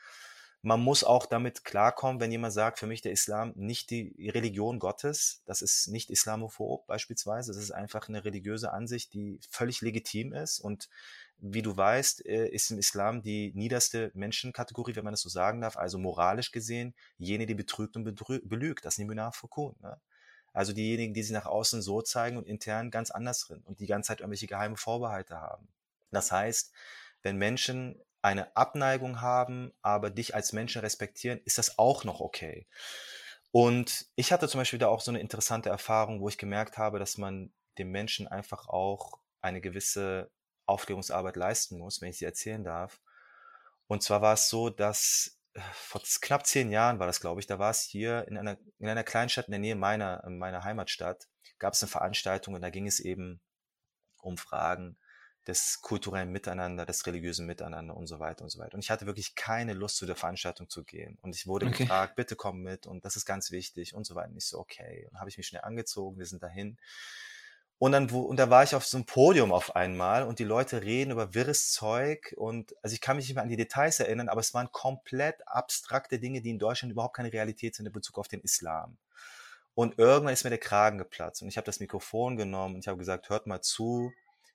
Man 0.62 0.82
muss 0.82 1.04
auch 1.04 1.28
damit 1.28 1.64
klarkommen, 1.64 2.20
wenn 2.20 2.32
jemand 2.32 2.54
sagt, 2.54 2.80
für 2.80 2.88
mich 2.88 3.04
der 3.04 3.12
Islam 3.12 3.54
nicht 3.56 3.92
die 3.92 4.32
Religion 4.34 4.80
Gottes, 4.80 5.44
das 5.46 5.62
ist 5.62 5.90
nicht 5.90 6.10
islamophob 6.10 6.88
beispielsweise, 6.88 7.54
das 7.54 7.62
ist 7.62 7.70
einfach 7.70 8.10
eine 8.10 8.26
religiöse 8.26 8.74
Ansicht, 8.74 9.14
die 9.14 9.40
völlig 9.52 9.82
legitim 9.82 10.34
ist 10.34 10.60
und 10.60 10.90
wie 11.38 11.62
du 11.62 11.76
weißt, 11.78 12.26
äh, 12.26 12.48
ist 12.48 12.72
im 12.72 12.80
Islam 12.80 13.22
die 13.22 13.52
niederste 13.54 14.12
Menschenkategorie, 14.16 14.96
wenn 14.96 15.04
man 15.04 15.14
das 15.14 15.22
so 15.22 15.30
sagen 15.30 15.62
darf, 15.62 15.78
also 15.78 16.00
moralisch 16.00 16.52
gesehen, 16.52 16.96
jene, 17.18 17.46
die 17.46 17.54
betrügt 17.54 17.96
und 17.96 18.04
belügt, 18.04 18.86
das 18.86 18.98
Nimunar 18.98 19.34
Foucault. 19.34 19.80
Ne? 19.82 20.00
Also 20.56 20.74
diejenigen, 20.74 21.14
die 21.14 21.24
sich 21.24 21.34
nach 21.34 21.46
außen 21.46 21.82
so 21.82 22.02
zeigen 22.02 22.38
und 22.38 22.48
intern 22.48 22.92
ganz 22.92 23.12
anders 23.12 23.42
sind 23.42 23.66
und 23.66 23.80
die 23.80 23.88
ganze 23.88 24.08
Zeit 24.08 24.22
irgendwelche 24.22 24.48
geheime 24.48 24.78
Vorbehalte 24.78 25.40
haben. 25.42 25.68
Das 26.12 26.32
heißt, 26.32 26.72
wenn 27.24 27.38
Menschen 27.38 28.02
eine 28.22 28.56
Abneigung 28.56 29.22
haben, 29.22 29.74
aber 29.82 30.10
dich 30.10 30.34
als 30.34 30.54
Menschen 30.54 30.82
respektieren, 30.82 31.40
ist 31.46 31.58
das 31.58 31.78
auch 31.78 32.04
noch 32.04 32.22
okay. 32.22 32.68
Und 33.52 34.08
ich 34.16 34.32
hatte 34.32 34.48
zum 34.48 34.62
Beispiel 34.62 34.80
da 34.80 34.88
auch 34.88 35.02
so 35.02 35.12
eine 35.12 35.20
interessante 35.20 35.70
Erfahrung, 35.70 36.22
wo 36.22 36.30
ich 36.30 36.38
gemerkt 36.38 36.78
habe, 36.78 37.00
dass 37.00 37.18
man 37.18 37.54
dem 37.78 37.92
Menschen 37.92 38.28
einfach 38.28 38.68
auch 38.68 39.20
eine 39.42 39.62
gewisse 39.62 40.32
Aufklärungsarbeit 40.66 41.36
leisten 41.36 41.78
muss, 41.78 42.02
wenn 42.02 42.10
ich 42.10 42.18
sie 42.18 42.26
erzählen 42.26 42.64
darf. 42.64 43.00
Und 43.88 44.04
zwar 44.04 44.22
war 44.22 44.34
es 44.34 44.50
so, 44.50 44.70
dass 44.70 45.38
vor 45.74 46.02
knapp 46.22 46.46
zehn 46.46 46.72
Jahren 46.72 47.00
war 47.00 47.08
das, 47.08 47.22
glaube 47.22 47.40
ich, 47.40 47.48
da 47.48 47.60
war 47.60 47.72
es 47.72 47.82
hier 47.82 48.28
in 48.28 48.38
einer, 48.38 48.58
in 48.80 48.90
einer 48.90 49.04
Kleinstadt 49.04 49.48
in 49.48 49.52
der 49.52 49.60
Nähe 49.60 49.76
meiner, 49.76 50.24
meiner 50.30 50.64
Heimatstadt, 50.64 51.28
gab 51.60 51.74
es 51.74 51.82
eine 51.82 51.90
Veranstaltung 51.90 52.54
und 52.54 52.62
da 52.62 52.70
ging 52.70 52.88
es 52.88 53.00
eben 53.00 53.42
um 54.18 54.38
Fragen 54.38 54.98
des 55.48 55.82
kulturellen 55.82 56.32
Miteinander, 56.32 56.86
des 56.86 57.06
religiösen 57.06 57.46
Miteinander 57.46 57.96
und 57.96 58.08
so 58.08 58.20
weiter 58.20 58.44
und 58.44 58.50
so 58.50 58.60
weiter. 58.60 58.74
Und 58.74 58.84
ich 58.84 58.90
hatte 58.90 59.06
wirklich 59.06 59.36
keine 59.36 59.74
Lust, 59.74 59.98
zu 59.98 60.06
der 60.06 60.16
Veranstaltung 60.16 60.70
zu 60.70 60.84
gehen. 60.84 61.18
Und 61.22 61.36
ich 61.36 61.46
wurde 61.46 61.68
okay. 61.68 61.84
gefragt, 61.84 62.16
bitte 62.16 62.36
komm 62.36 62.62
mit 62.62 62.88
und 62.88 63.06
das 63.06 63.16
ist 63.16 63.26
ganz 63.26 63.52
wichtig 63.52 63.94
und 63.94 64.06
so 64.06 64.16
weiter. 64.16 64.30
Und 64.30 64.38
ich 64.38 64.48
so, 64.48 64.58
okay. 64.58 65.08
Und 65.12 65.20
habe 65.20 65.30
ich 65.30 65.38
mich 65.38 65.48
schnell 65.48 65.62
angezogen, 65.62 66.18
wir 66.18 66.26
sind 66.26 66.42
dahin. 66.42 66.78
Und 67.78 67.92
dann, 67.92 68.10
wo, 68.12 68.22
und 68.22 68.38
da 68.38 68.50
war 68.50 68.64
ich 68.64 68.74
auf 68.74 68.86
so 68.86 68.98
einem 68.98 69.06
Podium 69.06 69.52
auf 69.52 69.76
einmal 69.76 70.24
und 70.24 70.40
die 70.40 70.46
Leute 70.46 70.82
reden 70.82 71.12
über 71.12 71.34
wirres 71.34 71.72
Zeug 71.72 72.34
und, 72.38 72.74
also 72.82 72.94
ich 72.94 73.02
kann 73.02 73.18
mich 73.18 73.28
nicht 73.28 73.36
mehr 73.36 73.44
an 73.44 73.50
die 73.50 73.58
Details 73.58 74.00
erinnern, 74.00 74.30
aber 74.30 74.40
es 74.40 74.54
waren 74.54 74.72
komplett 74.72 75.46
abstrakte 75.48 76.18
Dinge, 76.20 76.42
die 76.42 76.52
in 76.52 76.60
Deutschland 76.60 76.94
überhaupt 76.94 77.18
keine 77.18 77.34
Realität 77.34 77.76
sind 77.76 77.86
in 77.86 77.92
Bezug 77.92 78.18
auf 78.18 78.30
den 78.30 78.42
Islam. 78.42 78.98
Und 79.74 80.00
irgendwann 80.00 80.34
ist 80.34 80.46
mir 80.46 80.52
der 80.52 80.60
Kragen 80.60 80.98
geplatzt 80.98 81.42
und 81.42 81.50
ich 81.50 81.58
habe 81.58 81.66
das 81.66 81.82
Mikrofon 81.82 82.38
genommen 82.38 82.76
und 82.76 82.80
ich 82.82 82.88
habe 82.88 82.98
gesagt, 82.98 83.30
hört 83.30 83.46
mal 83.46 83.62
zu, 83.62 84.14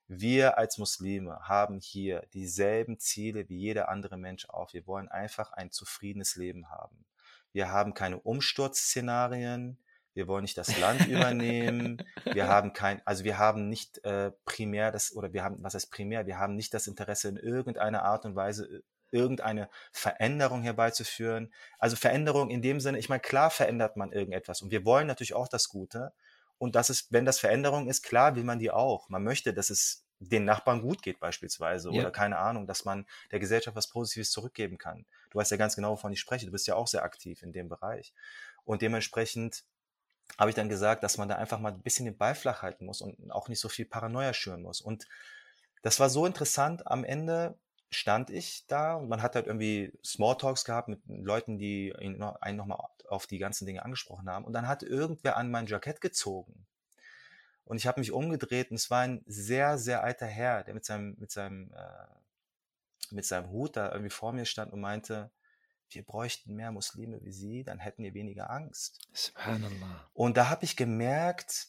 wir 0.09 0.57
als 0.57 0.79
Muslime 0.79 1.41
haben 1.43 1.79
hier 1.79 2.27
dieselben 2.33 2.99
Ziele 2.99 3.49
wie 3.51 3.59
jeder 3.59 3.91
andere 3.91 4.17
Mensch 4.17 4.49
auch. 4.49 4.73
Wir 4.73 4.87
wollen 4.87 5.09
einfach 5.09 5.53
ein 5.53 5.71
zufriedenes 5.71 6.37
Leben 6.37 6.71
haben. 6.71 7.05
wir 7.53 7.71
haben 7.71 7.95
keine 7.95 8.19
Umsturzszenarien, 8.19 9.79
wir 10.15 10.27
wollen 10.29 10.43
nicht 10.43 10.59
das 10.59 10.79
Land 10.79 11.07
übernehmen, 11.09 12.03
wir 12.25 12.49
haben 12.49 12.73
kein, 12.73 13.01
also 13.07 13.25
wir 13.25 13.39
haben 13.39 13.69
nicht 13.69 14.05
äh, 14.05 14.33
primär 14.45 14.93
das, 14.93 15.15
oder 15.15 15.33
wir 15.33 15.45
haben, 15.45 15.57
was 15.63 15.75
heißt 15.75 15.91
primär, 15.91 16.27
wir 16.27 16.39
haben 16.39 16.57
nicht 16.57 16.75
das 16.75 16.87
Interesse 16.87 17.29
in 17.29 17.37
irgendeiner 17.37 18.03
Art 18.03 18.25
und 18.25 18.37
Weise 18.37 18.67
äh, 18.67 18.83
irgendeine 19.13 19.69
Veränderung 19.93 20.63
herbeizuführen. 20.63 21.53
Also 21.79 21.97
Veränderung 21.97 22.49
in 22.49 22.63
dem 22.63 22.79
Sinne, 22.79 22.99
ich 22.99 23.09
meine, 23.09 23.21
klar 23.21 23.51
verändert 23.51 23.97
man 23.97 24.13
irgendetwas 24.13 24.63
und 24.63 24.71
wir 24.71 24.85
wollen 24.85 25.07
natürlich 25.07 25.35
auch 25.35 25.49
das 25.49 25.69
Gute. 25.69 26.13
Und 26.59 26.77
das 26.77 26.91
ist, 26.91 27.11
wenn 27.11 27.25
das 27.25 27.39
Veränderung 27.39 27.89
ist, 27.89 28.03
klar 28.03 28.37
will 28.37 28.45
man 28.45 28.59
die 28.59 28.71
auch. 28.71 29.09
Man 29.09 29.25
möchte, 29.25 29.55
dass 29.55 29.71
es 29.71 30.05
den 30.21 30.45
Nachbarn 30.45 30.83
gut 30.83 31.03
geht 31.03 31.19
beispielsweise 31.19 31.91
ja. 31.91 32.01
oder 32.01 32.11
keine 32.11 32.39
Ahnung, 32.39 32.67
dass 32.67 32.85
man 32.85 33.07
der 33.31 33.41
Gesellschaft 33.41 33.75
was 33.75 33.89
Positives 33.89 34.31
zurückgeben 34.31 34.77
kann. 34.77 35.07
Du 35.31 35.39
weißt 35.39 35.51
ja 35.51 35.57
ganz 35.57 35.75
genau, 35.75 35.93
wovon 35.93 36.13
ich 36.13 36.21
spreche. 36.21 36.45
Du 36.45 36.53
bist 36.53 36.67
ja 36.67 36.75
auch 36.75 36.87
sehr 36.87 37.03
aktiv 37.03 37.43
in 37.43 37.53
dem 37.53 37.69
Bereich. 37.69 38.13
Und 38.65 38.83
dementsprechend 38.83 39.65
habe 40.39 40.51
ich 40.51 40.57
dann 40.57 40.69
gesagt, 40.69 41.03
dass 41.03 41.19
man 41.19 41.29
da 41.29 41.37
einfach 41.37 41.59
mal 41.59 41.73
ein 41.73 41.83
bisschen 41.83 42.07
den 42.07 42.17
Ball 42.17 42.35
flach 42.35 42.63
halten 42.63 42.87
muss 42.87 43.03
und 43.03 43.31
auch 43.31 43.49
nicht 43.49 43.61
so 43.61 43.69
viel 43.69 43.85
Paranoia 43.85 44.33
schüren 44.33 44.63
muss. 44.63 44.81
Und 44.81 45.07
das 45.83 46.01
war 46.01 46.11
so 46.11 46.27
interessant. 46.27 46.87
Am 46.87 47.05
Ende 47.05 47.59
stand 47.91 48.31
ich 48.31 48.67
da 48.67 48.95
und 48.95 49.09
man 49.09 49.23
hat 49.23 49.35
halt 49.35 49.47
irgendwie 49.47 49.93
Smalltalks 50.05 50.65
gehabt 50.65 50.89
mit 50.89 51.01
Leuten, 51.07 51.59
die 51.59 51.95
einen 51.97 52.57
nochmal 52.57 52.79
auf 53.09 53.27
die 53.27 53.39
ganzen 53.39 53.67
Dinge 53.67 53.85
angesprochen 53.85 54.29
haben. 54.29 54.45
Und 54.45 54.53
dann 54.53 54.69
hat 54.69 54.83
irgendwer 54.83 55.37
an 55.37 55.51
mein 55.51 55.67
Jackett 55.67 56.01
gezogen. 56.01 56.67
Und 57.65 57.77
ich 57.77 57.87
habe 57.87 58.01
mich 58.01 58.13
umgedreht 58.13 58.71
und 58.71 58.77
es 58.77 58.91
war 58.91 59.01
ein 59.01 59.23
sehr, 59.27 59.79
sehr 59.79 60.03
alter 60.03 60.27
Herr, 60.27 60.65
der 60.65 60.75
mit 60.75 60.85
seinem, 60.85 61.17
mit 61.19 61.31
seinem, 61.31 61.73
äh, 61.73 63.15
mit 63.15 63.25
seinem 63.25 63.51
Hut 63.51 63.77
da 63.77 63.93
irgendwie 63.93 64.11
vor 64.11 64.33
mir 64.33 64.45
stand 64.45 64.73
und 64.73 64.81
meinte, 64.81 65.31
wir 65.95 66.05
bräuchten 66.05 66.55
mehr 66.55 66.73
Muslime 66.73 67.23
wie 67.23 67.33
Sie, 67.33 67.65
dann 67.65 67.79
hätten 67.79 68.03
wir 68.03 68.15
weniger 68.15 68.51
Angst. 68.51 69.09
Subhanallah. 69.13 70.09
Und 70.13 70.37
da 70.37 70.49
habe 70.49 70.65
ich 70.65 70.77
gemerkt, 70.77 71.69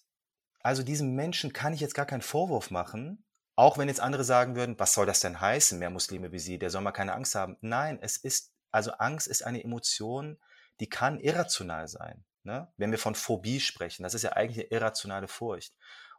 also 0.61 0.83
diesem 0.83 1.15
Menschen 1.15 1.53
kann 1.53 1.73
ich 1.73 1.79
jetzt 1.79 1.95
gar 1.95 2.05
keinen 2.05 2.21
Vorwurf 2.21 2.71
machen, 2.71 3.23
auch 3.55 3.77
wenn 3.77 3.87
jetzt 3.87 3.99
andere 3.99 4.23
sagen 4.23 4.55
würden, 4.55 4.79
was 4.79 4.93
soll 4.93 5.05
das 5.05 5.19
denn 5.19 5.39
heißen, 5.39 5.77
mehr 5.77 5.89
Muslime 5.89 6.31
wie 6.31 6.39
Sie, 6.39 6.57
der 6.57 6.69
soll 6.69 6.81
mal 6.81 6.91
keine 6.91 7.13
Angst 7.13 7.35
haben. 7.35 7.57
Nein, 7.61 7.99
es 8.01 8.17
ist, 8.17 8.53
also 8.71 8.91
Angst 8.93 9.27
ist 9.27 9.43
eine 9.43 9.63
Emotion, 9.63 10.39
die 10.79 10.89
kann 10.89 11.19
irrational 11.19 11.87
sein. 11.87 12.23
Ne? 12.43 12.71
Wenn 12.77 12.91
wir 12.91 12.97
von 12.97 13.15
Phobie 13.15 13.59
sprechen, 13.59 14.03
das 14.03 14.13
ist 14.13 14.23
ja 14.23 14.33
eigentlich 14.33 14.65
eine 14.65 14.71
irrationale 14.71 15.27
Furcht. 15.27 15.75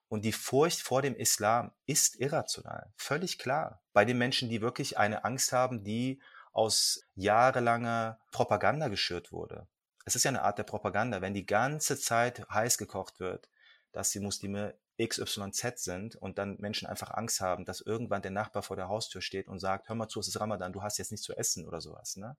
Und 0.09 0.25
die 0.25 0.33
Furcht 0.33 0.83
vor 0.83 1.03
dem 1.03 1.17
Islam 1.17 1.73
ist 1.87 2.21
irrational, 2.21 2.93
völlig 2.97 3.39
klar. 3.39 3.83
Bei 3.93 4.05
den 4.05 4.19
Menschen, 4.19 4.51
die 4.51 4.61
wirklich 4.61 4.99
eine 4.99 5.25
Angst 5.25 5.53
haben, 5.53 5.85
die 5.85 6.21
aus 6.53 7.03
jahrelanger 7.15 8.19
Propaganda 8.31 8.89
geschürt 8.89 9.33
wurde. 9.33 9.67
Es 10.05 10.17
ist 10.17 10.25
ja 10.25 10.31
eine 10.31 10.43
Art 10.43 10.59
der 10.59 10.65
Propaganda, 10.65 11.21
wenn 11.21 11.35
die 11.35 11.47
ganze 11.47 11.99
Zeit 11.99 12.49
heiß 12.51 12.79
gekocht 12.79 13.21
wird, 13.21 13.49
dass 13.93 14.11
die 14.11 14.21
Muslime 14.21 14.75
XYZ 15.01 15.83
sind 15.83 16.17
und 16.17 16.39
dann 16.39 16.57
Menschen 16.59 16.87
einfach 16.87 17.11
Angst 17.13 17.41
haben, 17.41 17.65
dass 17.65 17.81
irgendwann 17.81 18.23
der 18.23 18.31
Nachbar 18.31 18.63
vor 18.63 18.77
der 18.77 18.89
Haustür 18.89 19.23
steht 19.23 19.49
und 19.49 19.59
sagt, 19.59 19.89
hör 19.89 19.97
mal 19.97 20.09
zu, 20.09 20.21
es 20.21 20.29
ist 20.29 20.41
Ramadan, 20.41 20.73
du 20.73 20.83
hast 20.83 20.99
jetzt 20.99 21.11
nichts 21.11 21.27
zu 21.27 21.35
essen 21.37 21.67
oder 21.67 21.81
sowas. 21.81 22.17
Ne? 22.17 22.37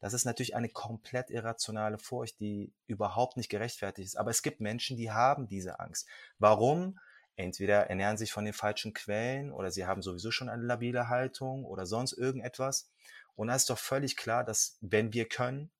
Das 0.00 0.12
ist 0.12 0.24
natürlich 0.24 0.54
eine 0.54 0.68
komplett 0.68 1.30
irrationale 1.30 1.98
Furcht, 1.98 2.38
die 2.40 2.72
überhaupt 2.86 3.36
nicht 3.36 3.48
gerechtfertigt 3.48 4.06
ist. 4.06 4.16
Aber 4.16 4.30
es 4.30 4.42
gibt 4.42 4.60
Menschen, 4.60 4.96
die 4.96 5.10
haben 5.10 5.48
diese 5.48 5.80
Angst. 5.80 6.06
Warum? 6.38 6.98
Entweder 7.34 7.88
ernähren 7.88 8.16
sich 8.16 8.32
von 8.32 8.44
den 8.44 8.54
falschen 8.54 8.94
Quellen 8.94 9.52
oder 9.52 9.70
sie 9.70 9.86
haben 9.86 10.02
sowieso 10.02 10.32
schon 10.32 10.48
eine 10.48 10.64
labile 10.64 11.08
Haltung 11.08 11.64
oder 11.64 11.86
sonst 11.86 12.12
irgendetwas. 12.12 12.90
Und 13.38 13.46
da 13.46 13.54
ist 13.54 13.70
doch 13.70 13.78
völlig 13.78 14.16
klar, 14.16 14.42
dass 14.42 14.76
wenn 14.80 15.12
wir 15.12 15.28
können, 15.28 15.70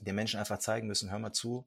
den 0.00 0.14
Menschen 0.14 0.40
einfach 0.40 0.58
zeigen 0.58 0.86
müssen, 0.86 1.10
hör 1.10 1.18
mal 1.18 1.34
zu, 1.34 1.66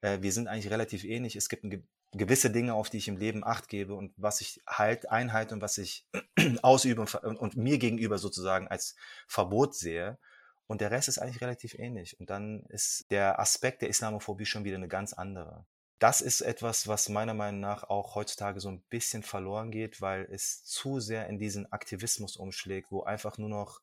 äh, 0.00 0.18
wir 0.20 0.32
sind 0.32 0.46
eigentlich 0.46 0.70
relativ 0.70 1.02
ähnlich. 1.02 1.34
Es 1.34 1.48
gibt 1.48 1.64
ein, 1.64 1.84
gewisse 2.12 2.50
Dinge, 2.50 2.72
auf 2.72 2.88
die 2.88 2.98
ich 2.98 3.08
im 3.08 3.16
Leben 3.16 3.44
Acht 3.44 3.68
gebe 3.68 3.94
und 3.94 4.14
was 4.16 4.40
ich 4.40 4.62
halt 4.64 5.10
einhalte 5.10 5.54
und 5.54 5.60
was 5.60 5.76
ich 5.76 6.06
ausübe 6.62 7.00
und, 7.00 7.14
und 7.14 7.56
mir 7.56 7.78
gegenüber 7.78 8.18
sozusagen 8.18 8.68
als 8.68 8.94
Verbot 9.26 9.74
sehe. 9.74 10.18
Und 10.68 10.80
der 10.80 10.92
Rest 10.92 11.08
ist 11.08 11.18
eigentlich 11.18 11.40
relativ 11.40 11.74
ähnlich. 11.74 12.18
Und 12.20 12.30
dann 12.30 12.62
ist 12.68 13.10
der 13.10 13.40
Aspekt 13.40 13.82
der 13.82 13.88
Islamophobie 13.88 14.46
schon 14.46 14.64
wieder 14.64 14.76
eine 14.76 14.88
ganz 14.88 15.12
andere. 15.12 15.66
Das 15.98 16.20
ist 16.20 16.42
etwas, 16.42 16.86
was 16.86 17.08
meiner 17.08 17.34
Meinung 17.34 17.60
nach 17.60 17.82
auch 17.84 18.14
heutzutage 18.14 18.60
so 18.60 18.68
ein 18.68 18.82
bisschen 18.88 19.24
verloren 19.24 19.72
geht, 19.72 20.00
weil 20.00 20.28
es 20.30 20.62
zu 20.62 21.00
sehr 21.00 21.26
in 21.26 21.38
diesen 21.40 21.72
Aktivismus 21.72 22.36
umschlägt, 22.36 22.92
wo 22.92 23.02
einfach 23.02 23.36
nur 23.36 23.48
noch 23.48 23.80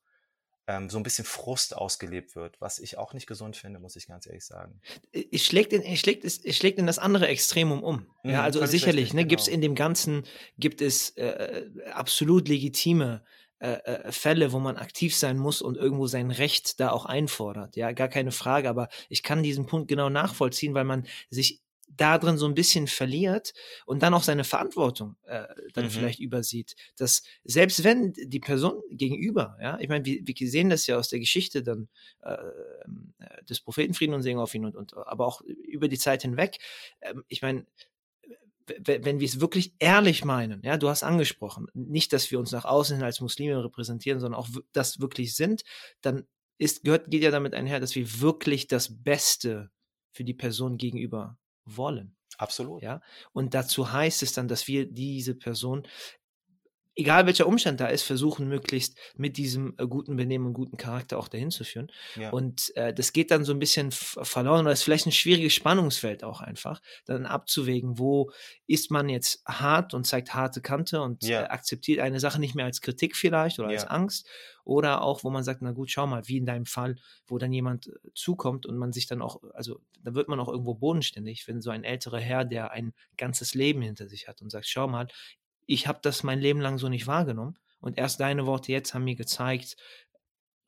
ähm, 0.67 0.89
so 0.89 0.97
ein 0.97 1.03
bisschen 1.03 1.25
Frust 1.25 1.75
ausgelebt 1.75 2.35
wird, 2.35 2.59
was 2.61 2.79
ich 2.79 2.97
auch 2.97 3.13
nicht 3.13 3.27
gesund 3.27 3.57
finde, 3.57 3.79
muss 3.79 3.95
ich 3.95 4.07
ganz 4.07 4.27
ehrlich 4.27 4.45
sagen. 4.45 4.81
Es 5.11 5.43
schlägt 5.43 5.73
in, 5.73 5.81
es 5.81 5.99
schlägt, 5.99 6.23
es 6.23 6.41
schlägt 6.55 6.79
in 6.79 6.87
das 6.87 6.99
andere 6.99 7.27
Extremum 7.27 7.83
um. 7.83 8.07
Mhm, 8.23 8.31
ja, 8.31 8.43
also 8.43 8.65
sicherlich, 8.65 9.05
richtig, 9.05 9.13
ne, 9.13 9.21
genau. 9.21 9.29
gibt 9.29 9.41
es 9.41 9.47
in 9.47 9.61
dem 9.61 9.75
Ganzen, 9.75 10.23
gibt 10.57 10.81
es 10.81 11.09
äh, 11.17 11.69
absolut 11.91 12.47
legitime 12.47 13.23
äh, 13.63 13.79
äh, 13.85 14.11
Fälle, 14.11 14.51
wo 14.51 14.59
man 14.59 14.75
aktiv 14.75 15.15
sein 15.15 15.37
muss 15.37 15.61
und 15.61 15.77
irgendwo 15.77 16.07
sein 16.07 16.31
Recht 16.31 16.81
da 16.81 16.91
auch 16.91 17.05
einfordert. 17.05 17.77
Ja, 17.77 17.93
gar 17.93 18.09
keine 18.09 18.31
Frage, 18.31 18.67
aber 18.67 18.89
ich 19.07 19.23
kann 19.23 19.41
diesen 19.41 19.67
Punkt 19.67 19.87
genau 19.87 20.09
nachvollziehen, 20.09 20.73
weil 20.73 20.83
man 20.83 21.07
sich 21.29 21.62
da 21.95 22.17
drin 22.17 22.37
so 22.37 22.45
ein 22.45 22.53
bisschen 22.53 22.87
verliert 22.87 23.53
und 23.85 24.03
dann 24.03 24.13
auch 24.13 24.23
seine 24.23 24.43
Verantwortung 24.43 25.15
äh, 25.23 25.45
dann 25.73 25.85
mhm. 25.85 25.89
vielleicht 25.89 26.19
übersieht. 26.19 26.75
Dass 26.97 27.23
selbst 27.43 27.83
wenn 27.83 28.13
die 28.13 28.39
Person 28.39 28.81
gegenüber, 28.89 29.57
ja, 29.61 29.77
ich 29.79 29.89
meine, 29.89 30.05
wir, 30.05 30.21
wir 30.23 30.49
sehen 30.49 30.69
das 30.69 30.87
ja 30.87 30.97
aus 30.97 31.09
der 31.09 31.19
Geschichte 31.19 31.63
dann 31.63 31.89
äh, 32.21 32.33
äh 32.33 33.43
des 33.49 33.59
Propheten 33.59 33.93
Frieden 33.93 34.13
und 34.13 34.23
Segen 34.23 34.39
auf 34.39 34.53
ihn 34.55 34.65
und, 34.65 34.75
und 34.75 34.95
aber 34.95 35.27
auch 35.27 35.41
über 35.41 35.87
die 35.87 35.97
Zeit 35.97 36.21
hinweg, 36.21 36.57
äh, 37.01 37.13
ich 37.27 37.41
meine, 37.41 37.65
wenn 38.65 39.19
wir 39.19 39.27
es 39.27 39.41
wirklich 39.41 39.73
ehrlich 39.79 40.23
meinen, 40.23 40.61
ja, 40.63 40.77
du 40.77 40.87
hast 40.87 41.03
angesprochen, 41.03 41.67
nicht, 41.73 42.13
dass 42.13 42.31
wir 42.31 42.39
uns 42.39 42.51
nach 42.51 42.65
außen 42.65 42.95
hin 42.95 43.05
als 43.05 43.19
Muslime 43.19 43.63
repräsentieren, 43.63 44.19
sondern 44.19 44.39
auch 44.39 44.47
das 44.71 45.01
wirklich 45.01 45.35
sind, 45.35 45.63
dann 46.01 46.25
ist, 46.57 46.83
gehört, 46.83 47.11
geht 47.11 47.23
ja 47.23 47.31
damit 47.31 47.53
einher, 47.53 47.79
dass 47.79 47.95
wir 47.95 48.21
wirklich 48.21 48.67
das 48.67 49.03
Beste 49.03 49.69
für 50.13 50.23
die 50.23 50.33
Person 50.33 50.77
gegenüber 50.77 51.37
wollen. 51.65 52.15
Absolut. 52.37 52.81
Ja. 52.81 53.01
Und 53.31 53.53
dazu 53.53 53.91
heißt 53.91 54.23
es 54.23 54.33
dann, 54.33 54.47
dass 54.47 54.67
wir 54.67 54.85
diese 54.85 55.35
Person 55.35 55.87
egal 56.95 57.25
welcher 57.25 57.47
Umstand 57.47 57.79
da 57.79 57.87
ist, 57.87 58.03
versuchen 58.03 58.47
möglichst 58.47 58.97
mit 59.15 59.37
diesem 59.37 59.73
äh, 59.77 59.87
guten 59.87 60.15
Benehmen 60.15 60.47
und 60.47 60.53
guten 60.53 60.77
Charakter 60.77 61.17
auch 61.17 61.27
dahin 61.27 61.51
zu 61.51 61.63
führen. 61.63 61.91
Ja. 62.15 62.29
Und 62.29 62.75
äh, 62.75 62.93
das 62.93 63.13
geht 63.13 63.31
dann 63.31 63.45
so 63.45 63.53
ein 63.53 63.59
bisschen 63.59 63.91
verloren 63.91 64.61
oder 64.61 64.71
ist 64.71 64.83
vielleicht 64.83 65.07
ein 65.07 65.11
schwieriges 65.11 65.53
Spannungsfeld 65.53 66.23
auch 66.23 66.41
einfach, 66.41 66.81
dann 67.05 67.25
abzuwägen, 67.25 67.97
wo 67.97 68.31
ist 68.67 68.91
man 68.91 69.09
jetzt 69.09 69.43
hart 69.45 69.93
und 69.93 70.05
zeigt 70.05 70.33
harte 70.33 70.61
Kante 70.61 71.01
und 71.01 71.23
ja. 71.23 71.43
äh, 71.43 71.45
akzeptiert 71.45 71.99
eine 71.99 72.19
Sache 72.19 72.39
nicht 72.39 72.55
mehr 72.55 72.65
als 72.65 72.81
Kritik 72.81 73.15
vielleicht 73.15 73.59
oder 73.59 73.69
ja. 73.69 73.79
als 73.79 73.87
Angst 73.87 74.27
oder 74.65 75.01
auch, 75.01 75.23
wo 75.23 75.29
man 75.29 75.43
sagt, 75.43 75.61
na 75.61 75.71
gut, 75.71 75.91
schau 75.91 76.07
mal, 76.07 76.27
wie 76.27 76.37
in 76.37 76.45
deinem 76.45 76.65
Fall, 76.65 76.95
wo 77.27 77.37
dann 77.37 77.51
jemand 77.51 77.87
äh, 77.87 77.91
zukommt 78.13 78.65
und 78.65 78.77
man 78.77 78.93
sich 78.93 79.07
dann 79.07 79.21
auch, 79.21 79.41
also 79.53 79.81
da 80.01 80.13
wird 80.13 80.27
man 80.27 80.39
auch 80.39 80.47
irgendwo 80.47 80.75
bodenständig, 80.75 81.47
wenn 81.47 81.61
so 81.61 81.69
ein 81.69 81.83
älterer 81.83 82.19
Herr, 82.19 82.45
der 82.45 82.71
ein 82.71 82.93
ganzes 83.17 83.55
Leben 83.55 83.81
hinter 83.81 84.07
sich 84.07 84.27
hat 84.27 84.41
und 84.41 84.49
sagt, 84.49 84.67
schau 84.67 84.87
mal, 84.87 85.07
ich 85.65 85.87
habe 85.87 85.99
das 86.01 86.23
mein 86.23 86.39
Leben 86.39 86.61
lang 86.61 86.77
so 86.77 86.89
nicht 86.89 87.07
wahrgenommen. 87.07 87.57
Und 87.79 87.97
erst 87.97 88.19
deine 88.19 88.45
Worte 88.45 88.71
jetzt 88.71 88.93
haben 88.93 89.03
mir 89.03 89.15
gezeigt, 89.15 89.75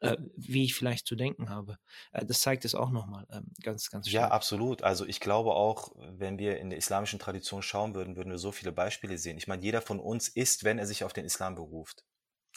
äh, 0.02 0.18
wie 0.36 0.66
ich 0.66 0.76
vielleicht 0.76 1.08
zu 1.08 1.16
denken 1.16 1.50
habe. 1.50 1.78
Äh, 2.12 2.26
das 2.26 2.42
zeigt 2.42 2.66
es 2.66 2.76
auch 2.76 2.90
nochmal 2.90 3.26
ähm, 3.32 3.52
ganz, 3.64 3.90
ganz 3.90 4.10
stark. 4.10 4.22
Ja, 4.22 4.32
absolut. 4.32 4.84
Also 4.84 5.06
ich 5.06 5.20
glaube 5.20 5.54
auch, 5.54 5.94
wenn 5.96 6.38
wir 6.38 6.60
in 6.60 6.70
der 6.70 6.78
islamischen 6.78 7.20
Tradition 7.20 7.62
schauen 7.62 7.96
würden, 7.96 8.16
würden 8.16 8.32
wir 8.32 8.38
so 8.38 8.52
viele 8.52 8.72
Beispiele 8.72 9.18
sehen. 9.18 9.38
Ich 9.38 9.48
meine, 9.48 9.64
jeder 9.64 9.82
von 9.82 10.00
uns 10.00 10.28
ist, 10.28 10.64
wenn 10.64 10.78
er 10.78 10.86
sich 10.86 11.04
auf 11.04 11.14
den 11.14 11.26
Islam 11.26 11.56
beruft, 11.56 12.04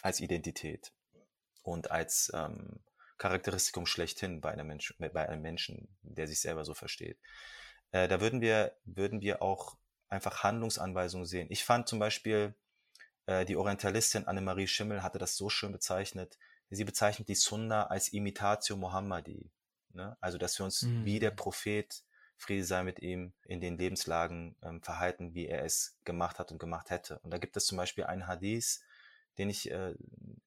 als 0.03 0.20
Identität 0.20 0.92
und 1.62 1.90
als 1.90 2.31
ähm, 2.35 2.81
Charakteristikum 3.18 3.87
schlechthin 3.87 4.40
bei 4.40 4.51
einem, 4.51 4.66
Mensch, 4.66 4.94
bei 4.98 5.29
einem 5.29 5.42
Menschen, 5.42 5.88
der 6.03 6.27
sich 6.27 6.40
selber 6.40 6.64
so 6.64 6.74
versteht. 6.74 7.18
Äh, 7.90 8.09
da 8.09 8.20
würden 8.20 8.40
wir, 8.40 8.77
würden 8.85 9.20
wir 9.20 9.42
auch 9.42 9.77
einfach 10.09 10.42
Handlungsanweisungen 10.42 11.27
sehen. 11.27 11.49
Ich 11.51 11.64
fand 11.64 11.88
zum 11.88 11.99
Beispiel, 11.99 12.55
äh, 13.27 13.44
die 13.44 13.57
Orientalistin 13.57 14.27
Annemarie 14.27 14.66
Schimmel 14.66 15.03
hatte 15.03 15.18
das 15.18 15.37
so 15.37 15.49
schön 15.49 15.73
bezeichnet. 15.73 16.38
Sie 16.71 16.85
bezeichnet 16.85 17.29
die 17.29 17.35
Sunna 17.35 17.87
als 17.87 18.09
Imitatio 18.11 18.77
Muhammadi. 18.77 19.51
Ne? 19.92 20.16
Also, 20.21 20.38
dass 20.38 20.59
wir 20.59 20.64
uns 20.64 20.83
mhm. 20.83 21.05
wie 21.05 21.18
der 21.18 21.31
Prophet, 21.31 22.03
Friede 22.37 22.64
sei 22.64 22.83
mit 22.83 23.01
ihm, 23.01 23.33
in 23.44 23.61
den 23.61 23.79
Lebenslagen 23.79 24.55
ähm, 24.62 24.83
verhalten, 24.83 25.35
wie 25.35 25.47
er 25.47 25.64
es 25.64 25.97
gemacht 26.05 26.38
hat 26.38 26.53
und 26.53 26.59
gemacht 26.59 26.90
hätte. 26.90 27.18
Und 27.21 27.33
da 27.33 27.38
gibt 27.38 27.57
es 27.57 27.66
zum 27.66 27.77
Beispiel 27.77 28.05
einen 28.05 28.27
Hadith, 28.27 28.81
den 29.38 29.51
ich 29.51 29.71
äh, 29.71 29.94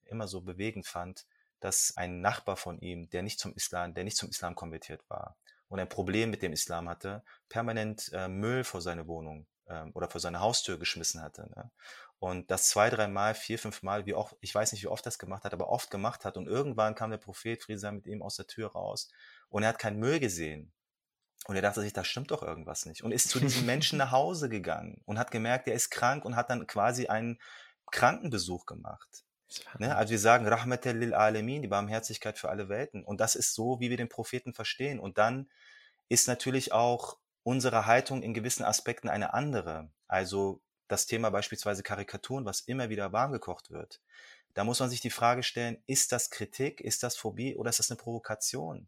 immer 0.05 0.27
so 0.27 0.41
bewegend 0.41 0.85
fand, 0.87 1.25
dass 1.59 1.95
ein 1.97 2.21
Nachbar 2.21 2.55
von 2.55 2.79
ihm, 2.79 3.09
der 3.09 3.23
nicht 3.23 3.39
zum 3.39 3.53
Islam, 3.53 3.93
der 3.93 4.03
nicht 4.03 4.17
zum 4.17 4.29
Islam 4.29 4.55
konvertiert 4.55 5.01
war 5.09 5.35
und 5.69 5.79
ein 5.79 5.89
Problem 5.89 6.29
mit 6.29 6.41
dem 6.41 6.53
Islam 6.53 6.89
hatte, 6.89 7.23
permanent 7.47 8.09
äh, 8.13 8.27
Müll 8.27 8.63
vor 8.63 8.81
seine 8.81 9.07
Wohnung 9.07 9.45
ähm, 9.71 9.91
oder 9.93 10.09
vor 10.09 10.21
seine 10.21 10.41
Haustür 10.41 10.77
geschmissen 10.77 11.21
hatte. 11.21 11.49
Ne? 11.55 11.71
Und 12.19 12.51
das 12.51 12.69
zwei, 12.69 12.89
dreimal, 12.89 13.33
vier, 13.33 13.57
fünf 13.57 13.81
Mal, 13.81 14.05
wie 14.05 14.13
oft, 14.13 14.35
ich 14.41 14.53
weiß 14.53 14.73
nicht, 14.73 14.83
wie 14.83 14.87
oft 14.87 15.05
das 15.05 15.17
gemacht 15.17 15.43
hat, 15.43 15.53
aber 15.53 15.69
oft 15.69 15.89
gemacht 15.89 16.25
hat. 16.25 16.37
Und 16.37 16.47
irgendwann 16.47 16.93
kam 16.93 17.09
der 17.09 17.17
Prophet 17.17 17.63
Friesa 17.63 17.91
mit 17.91 18.05
ihm 18.05 18.21
aus 18.21 18.35
der 18.35 18.47
Tür 18.47 18.71
raus 18.71 19.09
und 19.49 19.63
er 19.63 19.69
hat 19.69 19.79
keinen 19.79 19.99
Müll 19.99 20.19
gesehen. 20.19 20.71
Und 21.47 21.55
er 21.55 21.63
dachte 21.63 21.81
sich, 21.81 21.93
da 21.93 22.03
stimmt 22.03 22.29
doch 22.29 22.43
irgendwas 22.43 22.85
nicht. 22.85 23.03
Und 23.03 23.11
ist 23.11 23.29
zu 23.29 23.39
diesem 23.39 23.65
Menschen 23.65 23.97
nach 23.97 24.11
Hause 24.11 24.49
gegangen 24.49 25.01
und 25.05 25.17
hat 25.17 25.31
gemerkt, 25.31 25.67
er 25.67 25.73
ist 25.73 25.89
krank 25.89 26.23
und 26.25 26.35
hat 26.35 26.49
dann 26.49 26.67
quasi 26.67 27.07
einen 27.07 27.39
Krankenbesuch 27.91 28.67
gemacht. 28.67 29.25
Ne? 29.79 29.95
Also 29.95 30.11
wir 30.11 30.19
sagen 30.19 30.47
Rahmatel 30.47 30.97
lil 30.97 31.13
Alamin, 31.13 31.61
die 31.61 31.67
Barmherzigkeit 31.67 32.37
für 32.37 32.49
alle 32.49 32.69
Welten. 32.69 33.03
Und 33.03 33.19
das 33.19 33.35
ist 33.35 33.55
so, 33.55 33.79
wie 33.79 33.89
wir 33.89 33.97
den 33.97 34.09
Propheten 34.09 34.53
verstehen. 34.53 34.99
Und 34.99 35.17
dann 35.17 35.49
ist 36.07 36.27
natürlich 36.27 36.71
auch 36.71 37.17
unsere 37.43 37.85
Haltung 37.85 38.21
in 38.21 38.33
gewissen 38.33 38.63
Aspekten 38.63 39.09
eine 39.09 39.33
andere. 39.33 39.89
Also 40.07 40.61
das 40.87 41.05
Thema 41.05 41.29
beispielsweise 41.29 41.83
Karikaturen, 41.83 42.45
was 42.45 42.61
immer 42.61 42.89
wieder 42.89 43.13
warm 43.13 43.31
gekocht 43.31 43.71
wird. 43.71 44.01
Da 44.53 44.63
muss 44.63 44.79
man 44.79 44.89
sich 44.89 44.99
die 44.99 45.09
Frage 45.09 45.43
stellen, 45.43 45.81
ist 45.87 46.11
das 46.11 46.29
Kritik, 46.29 46.81
ist 46.81 47.03
das 47.03 47.15
Phobie 47.15 47.55
oder 47.55 47.69
ist 47.69 47.79
das 47.79 47.89
eine 47.89 47.97
Provokation? 47.97 48.87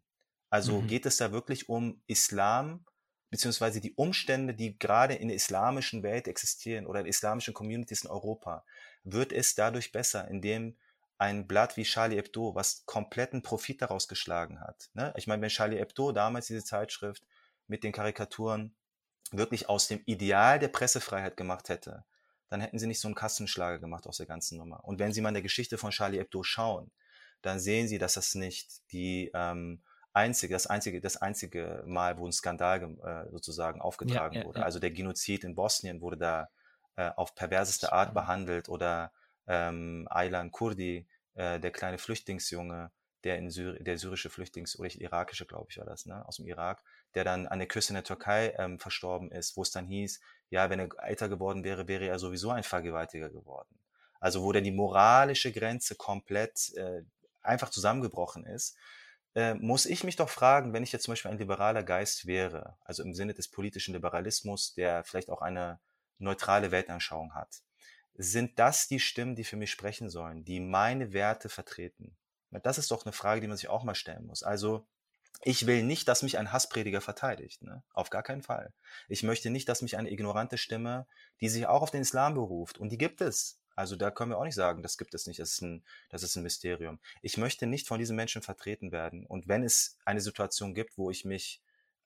Also 0.50 0.82
mhm. 0.82 0.86
geht 0.86 1.06
es 1.06 1.16
da 1.16 1.32
wirklich 1.32 1.68
um 1.68 2.02
Islam, 2.06 2.84
beziehungsweise 3.30 3.80
die 3.80 3.94
Umstände, 3.94 4.54
die 4.54 4.78
gerade 4.78 5.14
in 5.14 5.28
der 5.28 5.36
islamischen 5.36 6.02
Welt 6.02 6.28
existieren 6.28 6.86
oder 6.86 7.00
in 7.00 7.06
islamischen 7.06 7.54
Communities 7.54 8.04
in 8.04 8.10
Europa, 8.10 8.64
wird 9.02 9.32
es 9.32 9.54
dadurch 9.54 9.90
besser, 9.90 10.28
indem 10.28 10.76
ein 11.16 11.46
Blatt 11.46 11.76
wie 11.76 11.84
Charlie 11.84 12.16
Hebdo, 12.16 12.54
was 12.54 12.84
kompletten 12.86 13.42
Profit 13.42 13.82
daraus 13.82 14.08
geschlagen 14.08 14.60
hat. 14.60 14.90
Ne? 14.94 15.14
Ich 15.16 15.26
meine, 15.26 15.42
wenn 15.42 15.48
Charlie 15.48 15.78
Hebdo 15.78 16.12
damals 16.12 16.46
diese 16.48 16.64
Zeitschrift 16.64 17.24
mit 17.66 17.84
den 17.84 17.92
Karikaturen 17.92 18.74
wirklich 19.30 19.68
aus 19.68 19.88
dem 19.88 20.02
Ideal 20.06 20.58
der 20.58 20.68
Pressefreiheit 20.68 21.36
gemacht 21.36 21.68
hätte, 21.68 22.04
dann 22.48 22.60
hätten 22.60 22.78
sie 22.78 22.86
nicht 22.86 23.00
so 23.00 23.08
einen 23.08 23.14
Kassenschlager 23.14 23.78
gemacht 23.78 24.06
aus 24.06 24.18
der 24.18 24.26
ganzen 24.26 24.58
Nummer. 24.58 24.84
Und 24.84 24.98
wenn 24.98 25.12
Sie 25.12 25.20
mal 25.20 25.30
in 25.30 25.34
der 25.34 25.42
Geschichte 25.42 25.78
von 25.78 25.90
Charlie 25.90 26.18
Hebdo 26.18 26.42
schauen, 26.42 26.90
dann 27.42 27.58
sehen 27.58 27.88
Sie, 27.88 27.98
dass 27.98 28.14
das 28.14 28.34
nicht 28.34 28.90
die 28.92 29.30
ähm, 29.34 29.82
einzige, 30.12 30.54
das 30.54 30.66
einzige, 30.66 31.00
das 31.00 31.16
einzige 31.16 31.82
Mal, 31.86 32.18
wo 32.18 32.26
ein 32.26 32.32
Skandal 32.32 32.82
äh, 32.82 33.30
sozusagen 33.30 33.80
aufgetragen 33.80 34.36
ja, 34.36 34.40
ja, 34.42 34.46
wurde. 34.46 34.60
Ja. 34.60 34.64
Also 34.64 34.78
der 34.78 34.90
Genozid 34.90 35.44
in 35.44 35.54
Bosnien 35.54 36.00
wurde 36.00 36.16
da 36.16 36.48
äh, 36.96 37.10
auf 37.16 37.34
perverseste 37.34 37.92
Art 37.92 38.14
behandelt 38.14 38.68
oder 38.68 39.12
ähm, 39.46 40.06
Aylan 40.10 40.52
Kurdi, 40.52 41.06
äh, 41.34 41.58
der 41.58 41.72
kleine 41.72 41.98
Flüchtlingsjunge, 41.98 42.92
der 43.24 43.38
in 43.38 43.50
Syri 43.50 43.82
der 43.82 43.98
syrische 43.98 44.28
Flüchtlings- 44.28 44.78
oder 44.78 44.88
irakische, 44.94 45.46
glaube 45.46 45.66
ich, 45.70 45.78
war 45.78 45.86
das, 45.86 46.06
ne, 46.06 46.26
aus 46.26 46.36
dem 46.36 46.46
Irak, 46.46 46.82
der 47.14 47.24
dann 47.24 47.46
an 47.46 47.58
der 47.58 47.68
Küste 47.68 47.92
in 47.92 47.96
der 47.96 48.04
Türkei 48.04 48.54
ähm, 48.58 48.78
verstorben 48.78 49.30
ist, 49.30 49.56
wo 49.56 49.62
es 49.62 49.70
dann 49.70 49.86
hieß, 49.86 50.20
ja, 50.50 50.70
wenn 50.70 50.80
er 50.80 50.88
älter 51.02 51.28
geworden 51.28 51.64
wäre, 51.64 51.88
wäre 51.88 52.06
er 52.06 52.18
sowieso 52.18 52.50
ein 52.50 52.62
Vergewaltiger 52.62 53.30
geworden. 53.30 53.78
Also 54.20 54.42
wo 54.42 54.52
dann 54.52 54.64
die 54.64 54.72
moralische 54.72 55.52
Grenze 55.52 55.94
komplett 55.96 56.72
äh, 56.76 57.02
einfach 57.42 57.70
zusammengebrochen 57.70 58.46
ist, 58.46 58.76
äh, 59.34 59.54
muss 59.54 59.86
ich 59.86 60.04
mich 60.04 60.16
doch 60.16 60.30
fragen, 60.30 60.72
wenn 60.72 60.82
ich 60.82 60.92
jetzt 60.92 61.04
zum 61.04 61.12
Beispiel 61.12 61.30
ein 61.30 61.38
liberaler 61.38 61.82
Geist 61.82 62.26
wäre, 62.26 62.76
also 62.84 63.02
im 63.02 63.14
Sinne 63.14 63.34
des 63.34 63.48
politischen 63.48 63.94
Liberalismus, 63.94 64.74
der 64.74 65.04
vielleicht 65.04 65.30
auch 65.30 65.42
eine 65.42 65.80
neutrale 66.18 66.70
Weltanschauung 66.70 67.34
hat, 67.34 67.62
sind 68.16 68.58
das 68.58 68.86
die 68.86 69.00
Stimmen, 69.00 69.34
die 69.34 69.44
für 69.44 69.56
mich 69.56 69.70
sprechen 69.70 70.08
sollen, 70.08 70.44
die 70.44 70.60
meine 70.60 71.12
Werte 71.12 71.48
vertreten? 71.48 72.16
Das 72.62 72.78
ist 72.78 72.92
doch 72.92 73.04
eine 73.04 73.12
Frage, 73.12 73.40
die 73.40 73.48
man 73.48 73.56
sich 73.56 73.68
auch 73.68 73.82
mal 73.82 73.96
stellen 73.96 74.26
muss. 74.26 74.44
Also 74.44 74.86
ich 75.44 75.66
will 75.66 75.82
nicht, 75.82 76.08
dass 76.08 76.22
mich 76.22 76.38
ein 76.38 76.52
Hassprediger 76.52 77.00
verteidigt. 77.00 77.62
Ne? 77.62 77.82
Auf 77.92 78.10
gar 78.10 78.22
keinen 78.22 78.42
Fall. 78.42 78.72
Ich 79.08 79.22
möchte 79.22 79.50
nicht, 79.50 79.68
dass 79.68 79.82
mich 79.82 79.96
eine 79.98 80.10
ignorante 80.10 80.58
Stimme, 80.58 81.06
die 81.40 81.48
sich 81.48 81.66
auch 81.66 81.82
auf 81.82 81.90
den 81.90 82.00
Islam 82.00 82.34
beruft, 82.34 82.78
und 82.78 82.90
die 82.90 82.98
gibt 82.98 83.20
es. 83.20 83.60
Also 83.76 83.96
da 83.96 84.10
können 84.10 84.30
wir 84.30 84.38
auch 84.38 84.44
nicht 84.44 84.54
sagen, 84.54 84.82
das 84.82 84.96
gibt 84.96 85.14
es 85.14 85.26
nicht, 85.26 85.40
das 85.40 85.50
ist 85.50 85.62
ein, 85.62 85.84
das 86.08 86.22
ist 86.22 86.36
ein 86.36 86.42
Mysterium. 86.44 86.98
Ich 87.22 87.36
möchte 87.36 87.66
nicht 87.66 87.88
von 87.88 87.98
diesen 87.98 88.16
Menschen 88.16 88.40
vertreten 88.40 88.92
werden. 88.92 89.26
Und 89.26 89.48
wenn 89.48 89.64
es 89.64 89.98
eine 90.04 90.20
Situation 90.20 90.74
gibt, 90.74 90.96
wo 90.96 91.10
ich 91.10 91.24
mich 91.24 91.60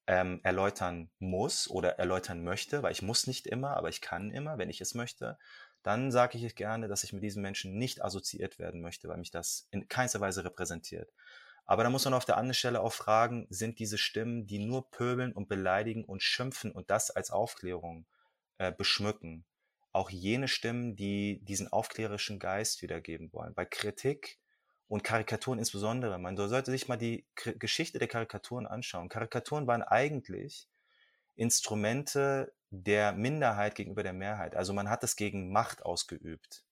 ähm, 0.06 0.40
erläutern 0.42 1.10
muss 1.18 1.68
oder 1.68 1.98
erläutern 1.98 2.42
möchte, 2.42 2.82
weil 2.82 2.92
ich 2.92 3.02
muss 3.02 3.26
nicht 3.26 3.46
immer, 3.46 3.76
aber 3.76 3.90
ich 3.90 4.00
kann 4.00 4.30
immer, 4.30 4.56
wenn 4.56 4.70
ich 4.70 4.80
es 4.80 4.94
möchte, 4.94 5.38
dann 5.82 6.10
sage 6.10 6.38
ich 6.38 6.56
gerne, 6.56 6.88
dass 6.88 7.04
ich 7.04 7.12
mit 7.12 7.22
diesen 7.22 7.42
Menschen 7.42 7.76
nicht 7.78 8.02
assoziiert 8.02 8.58
werden 8.58 8.80
möchte, 8.80 9.08
weil 9.08 9.18
mich 9.18 9.30
das 9.30 9.68
in 9.70 9.88
keinster 9.88 10.20
Weise 10.20 10.44
repräsentiert. 10.44 11.12
Aber 11.68 11.84
da 11.84 11.90
muss 11.90 12.06
man 12.06 12.14
auf 12.14 12.24
der 12.24 12.38
anderen 12.38 12.54
Stelle 12.54 12.80
auch 12.80 12.94
fragen, 12.94 13.46
sind 13.50 13.78
diese 13.78 13.98
Stimmen, 13.98 14.46
die 14.46 14.58
nur 14.58 14.90
pöbeln 14.90 15.32
und 15.32 15.50
beleidigen 15.50 16.02
und 16.02 16.22
schimpfen 16.22 16.72
und 16.72 16.90
das 16.90 17.10
als 17.10 17.30
Aufklärung 17.30 18.06
äh, 18.56 18.72
beschmücken, 18.72 19.44
auch 19.92 20.08
jene 20.08 20.48
Stimmen, 20.48 20.96
die 20.96 21.40
diesen 21.44 21.70
aufklärerischen 21.70 22.38
Geist 22.38 22.80
wiedergeben 22.80 23.30
wollen. 23.34 23.52
Bei 23.52 23.66
Kritik 23.66 24.38
und 24.88 25.04
Karikaturen 25.04 25.58
insbesondere, 25.58 26.18
man 26.18 26.38
sollte 26.38 26.70
sich 26.70 26.88
mal 26.88 26.96
die 26.96 27.26
K 27.34 27.52
Geschichte 27.52 27.98
der 27.98 28.08
Karikaturen 28.08 28.66
anschauen. 28.66 29.10
Karikaturen 29.10 29.66
waren 29.66 29.82
eigentlich 29.82 30.68
Instrumente 31.36 32.54
der 32.70 33.12
Minderheit 33.12 33.74
gegenüber 33.74 34.02
der 34.02 34.14
Mehrheit. 34.14 34.56
Also 34.56 34.72
man 34.72 34.88
hat 34.88 35.04
es 35.04 35.16
gegen 35.16 35.52
Macht 35.52 35.84
ausgeübt. 35.84 36.64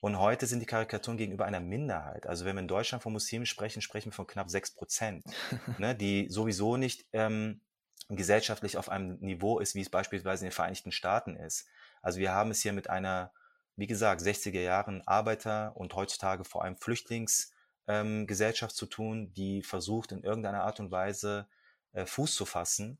Und 0.00 0.18
heute 0.18 0.46
sind 0.46 0.60
die 0.60 0.66
Karikaturen 0.66 1.16
gegenüber 1.16 1.44
einer 1.44 1.60
Minderheit. 1.60 2.26
Also 2.26 2.44
wenn 2.44 2.54
wir 2.54 2.60
in 2.60 2.68
Deutschland 2.68 3.02
von 3.02 3.12
Muslimen 3.12 3.46
sprechen, 3.46 3.82
sprechen 3.82 4.06
wir 4.06 4.14
von 4.14 4.26
knapp 4.26 4.48
sechs 4.48 4.70
Prozent, 4.70 5.24
ne, 5.78 5.94
die 5.94 6.28
sowieso 6.28 6.76
nicht 6.76 7.06
ähm, 7.12 7.60
gesellschaftlich 8.08 8.76
auf 8.76 8.88
einem 8.88 9.18
Niveau 9.18 9.58
ist, 9.58 9.74
wie 9.74 9.80
es 9.80 9.90
beispielsweise 9.90 10.44
in 10.44 10.50
den 10.50 10.54
Vereinigten 10.54 10.92
Staaten 10.92 11.36
ist. 11.36 11.66
Also 12.00 12.20
wir 12.20 12.32
haben 12.32 12.50
es 12.50 12.62
hier 12.62 12.72
mit 12.72 12.88
einer, 12.88 13.32
wie 13.76 13.88
gesagt, 13.88 14.22
60er 14.22 14.60
Jahren 14.60 15.02
Arbeiter 15.06 15.76
und 15.76 15.94
heutzutage 15.94 16.44
vor 16.44 16.64
allem 16.64 16.76
Flüchtlingsgesellschaft 16.76 18.72
ähm, 18.72 18.76
zu 18.76 18.86
tun, 18.86 19.32
die 19.34 19.62
versucht 19.62 20.12
in 20.12 20.22
irgendeiner 20.22 20.62
Art 20.62 20.78
und 20.78 20.92
Weise 20.92 21.48
äh, 21.92 22.06
Fuß 22.06 22.34
zu 22.34 22.46
fassen. 22.46 22.98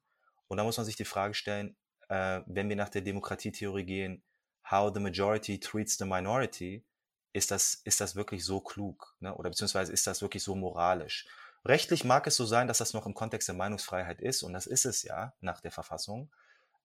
Und 0.48 0.56
da 0.56 0.64
muss 0.64 0.76
man 0.76 0.86
sich 0.86 0.96
die 0.96 1.04
Frage 1.04 1.34
stellen, 1.34 1.76
äh, 2.08 2.40
wenn 2.46 2.68
wir 2.68 2.76
nach 2.76 2.88
der 2.88 3.02
Demokratietheorie 3.02 3.84
gehen, 3.84 4.22
how 4.70 4.92
the 4.92 5.00
majority 5.00 5.58
treats 5.58 5.96
the 5.96 6.04
minority, 6.04 6.84
ist 7.32 7.50
das, 7.50 7.74
ist 7.84 8.00
das 8.00 8.16
wirklich 8.16 8.44
so 8.44 8.60
klug? 8.60 9.14
Ne? 9.20 9.34
Oder 9.34 9.50
beziehungsweise 9.50 9.92
ist 9.92 10.06
das 10.06 10.22
wirklich 10.22 10.42
so 10.42 10.54
moralisch? 10.54 11.26
Rechtlich 11.64 12.04
mag 12.04 12.26
es 12.26 12.36
so 12.36 12.46
sein, 12.46 12.68
dass 12.68 12.78
das 12.78 12.94
noch 12.94 13.06
im 13.06 13.14
Kontext 13.14 13.48
der 13.48 13.54
Meinungsfreiheit 13.54 14.20
ist, 14.20 14.42
und 14.42 14.52
das 14.52 14.66
ist 14.66 14.86
es 14.86 15.02
ja 15.02 15.34
nach 15.40 15.60
der 15.60 15.72
Verfassung. 15.72 16.30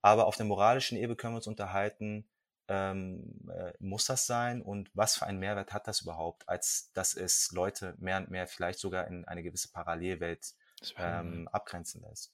Aber 0.02 0.28
auf 0.28 0.36
der 0.36 0.46
moralischen 0.46 0.98
Ebene 0.98 1.16
können 1.16 1.34
wir 1.34 1.38
uns 1.38 1.48
unterhalten, 1.48 2.28
ähm, 2.68 3.50
äh, 3.50 3.74
muss 3.80 4.06
das 4.06 4.26
sein 4.26 4.62
und 4.62 4.90
was 4.94 5.18
für 5.18 5.26
einen 5.26 5.40
Mehrwert 5.40 5.74
hat 5.74 5.88
das 5.88 6.02
überhaupt, 6.02 6.48
als 6.48 6.92
dass 6.94 7.14
es 7.14 7.52
Leute 7.52 7.96
mehr 7.98 8.18
und 8.18 8.32
mehr 8.32 8.48
vielleicht 8.48 8.80
sogar 8.80 9.08
in 9.08 9.26
eine 9.26 9.44
gewisse 9.44 9.70
Parallelwelt 9.72 10.54
ähm, 10.98 11.48
abgrenzen 11.50 12.02
lässt. 12.02 12.32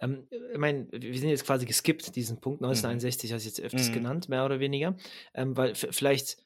Ähm, 0.00 0.26
ich 0.30 0.58
meine, 0.58 0.88
wir 0.90 1.18
sind 1.18 1.28
jetzt 1.28 1.44
quasi 1.44 1.66
geskippt, 1.66 2.16
diesen 2.16 2.40
Punkt 2.40 2.62
1961, 2.62 3.30
mhm. 3.30 3.34
hast 3.34 3.42
du 3.44 3.48
jetzt 3.48 3.60
öfters 3.60 3.88
mhm. 3.88 3.94
genannt, 3.94 4.28
mehr 4.28 4.44
oder 4.44 4.60
weniger, 4.60 4.96
ähm, 5.34 5.56
weil 5.56 5.74
vielleicht 5.74 6.38
äh, 6.38 6.42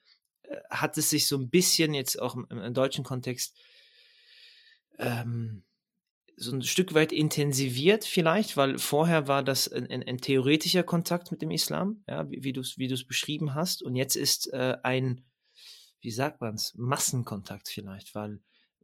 hat 0.70 0.98
es 0.98 1.10
sich 1.10 1.26
so 1.26 1.36
ein 1.36 1.50
bisschen 1.50 1.94
jetzt 1.94 2.20
auch 2.20 2.34
im, 2.34 2.46
im 2.50 2.74
deutschen 2.74 3.04
Kontext 3.04 3.56
ähm, 4.98 5.64
so 6.36 6.52
ein 6.52 6.62
Stück 6.62 6.94
weit 6.94 7.12
intensiviert 7.12 8.04
vielleicht, 8.04 8.56
weil 8.56 8.78
vorher 8.78 9.28
war 9.28 9.42
das 9.42 9.70
ein, 9.70 9.88
ein, 9.90 10.02
ein 10.02 10.18
theoretischer 10.18 10.82
Kontakt 10.82 11.30
mit 11.30 11.42
dem 11.42 11.50
Islam, 11.50 12.02
ja, 12.08 12.28
wie, 12.30 12.52
du 12.52 12.60
es 12.60 12.78
wie 12.78 12.88
beschrieben 13.04 13.54
hast, 13.54 13.82
und 13.82 13.96
jetzt 13.96 14.16
ist 14.16 14.52
äh, 14.52 14.76
ein, 14.82 15.24
wie 16.00 16.10
sagt 16.10 16.40
man 16.40 16.54
es, 16.54 16.74
Massenkontakt 16.76 17.68
vielleicht, 17.68 18.14
weil 18.14 18.40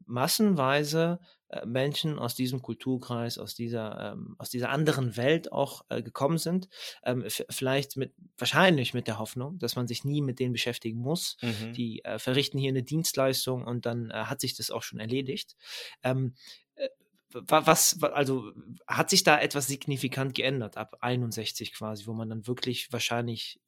massenweise 0.07 1.21
Menschen 1.65 2.19
aus 2.19 2.35
diesem 2.35 2.61
Kulturkreis, 2.61 3.39
aus 3.39 3.55
dieser, 3.55 4.13
ähm, 4.13 4.37
aus 4.39 4.51
dieser 4.51 4.71
anderen 4.71 5.17
Welt 5.17 5.51
auch 5.53 5.85
äh, 5.89 6.03
gekommen 6.03 6.39
sind. 6.39 6.69
Ähm, 7.05 7.25
vielleicht 7.49 7.97
mit, 7.97 8.13
wahrscheinlich 8.37 8.95
mit 8.95 9.07
der 9.07 9.19
Hoffnung, 9.19 9.59
dass 9.59 9.77
man 9.77 9.89
sich 9.89 10.05
nie 10.05 10.21
mit 10.21 10.41
denen 10.41 10.53
beschäftigen 10.53 10.99
muss. 10.99 11.37
Mhm. 11.41 11.73
Die 11.73 12.05
äh, 12.05 12.19
verrichten 12.19 12.59
hier 12.59 12.71
eine 12.71 12.83
Dienstleistung 12.83 13.65
und 13.65 13.87
dann 13.87 14.11
äh, 14.11 14.15
hat 14.15 14.41
sich 14.41 14.57
das 14.57 14.71
auch 14.71 14.83
schon 14.83 15.01
erledigt. 15.01 15.57
Ähm, 16.03 16.35
äh, 16.75 16.88
was, 17.33 18.03
also 18.03 18.53
hat 18.87 19.11
sich 19.11 19.23
da 19.23 19.38
etwas 19.38 19.67
signifikant 19.67 20.35
geändert 20.35 20.77
ab 20.77 20.96
61 21.01 21.75
quasi, 21.75 22.07
wo 22.07 22.15
man 22.15 22.29
dann 22.29 22.46
wirklich 22.46 22.92
wahrscheinlich 22.92 23.59
äh, 23.59 23.67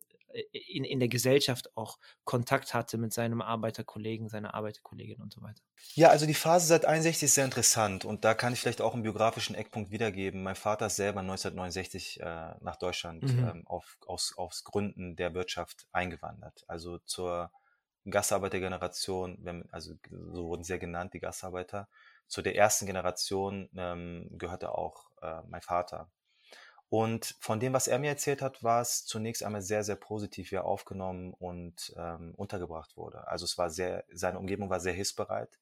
in, 0.52 0.84
in 0.84 0.98
der 0.98 1.08
Gesellschaft 1.08 1.76
auch 1.76 1.98
Kontakt 2.24 2.74
hatte 2.74 2.98
mit 2.98 3.12
seinem 3.12 3.40
Arbeiterkollegen, 3.40 4.28
seiner 4.28 4.54
Arbeiterkollegin 4.54 5.20
und 5.20 5.32
so 5.32 5.42
weiter. 5.42 5.62
Ja, 5.94 6.08
also 6.08 6.26
die 6.26 6.34
Phase 6.34 6.66
seit 6.66 6.84
61 6.84 7.24
ist 7.24 7.34
sehr 7.34 7.44
interessant 7.44 8.04
und 8.04 8.24
da 8.24 8.34
kann 8.34 8.52
ich 8.52 8.60
vielleicht 8.60 8.80
auch 8.80 8.94
einen 8.94 9.02
biografischen 9.02 9.54
Eckpunkt 9.54 9.90
wiedergeben. 9.90 10.42
Mein 10.42 10.56
Vater 10.56 10.86
ist 10.86 10.96
selber 10.96 11.20
1969 11.20 12.20
äh, 12.20 12.24
nach 12.60 12.76
Deutschland 12.76 13.22
mhm. 13.22 13.38
ähm, 13.38 13.66
auf, 13.66 13.98
aus, 14.06 14.34
aus 14.36 14.64
Gründen 14.64 15.16
der 15.16 15.34
Wirtschaft 15.34 15.86
eingewandert. 15.92 16.64
Also 16.66 16.98
zur 16.98 17.50
Gastarbeitergeneration, 18.08 19.66
also 19.70 19.94
so 20.10 20.46
wurden 20.46 20.64
sie 20.64 20.72
ja 20.72 20.78
genannt, 20.78 21.14
die 21.14 21.20
Gastarbeiter. 21.20 21.88
Zu 22.28 22.42
der 22.42 22.56
ersten 22.56 22.86
Generation 22.86 23.68
ähm, 23.76 24.28
gehörte 24.32 24.72
auch 24.72 25.10
äh, 25.20 25.42
mein 25.48 25.62
Vater. 25.62 26.10
Und 26.90 27.36
von 27.38 27.60
dem, 27.60 27.72
was 27.72 27.86
er 27.86 28.00
mir 28.00 28.08
erzählt 28.08 28.42
hat, 28.42 28.64
war 28.64 28.80
es 28.80 29.06
zunächst 29.06 29.44
einmal 29.44 29.62
sehr, 29.62 29.84
sehr 29.84 29.94
positiv, 29.94 30.50
wie 30.50 30.56
er 30.56 30.64
aufgenommen 30.64 31.32
und 31.34 31.94
ähm, 31.96 32.34
untergebracht 32.36 32.96
wurde. 32.96 33.28
Also 33.28 33.44
es 33.44 33.56
war 33.56 33.70
sehr, 33.70 34.04
seine 34.12 34.40
Umgebung 34.40 34.70
war 34.70 34.80
sehr 34.80 34.92
hilfsbereit. 34.92 35.60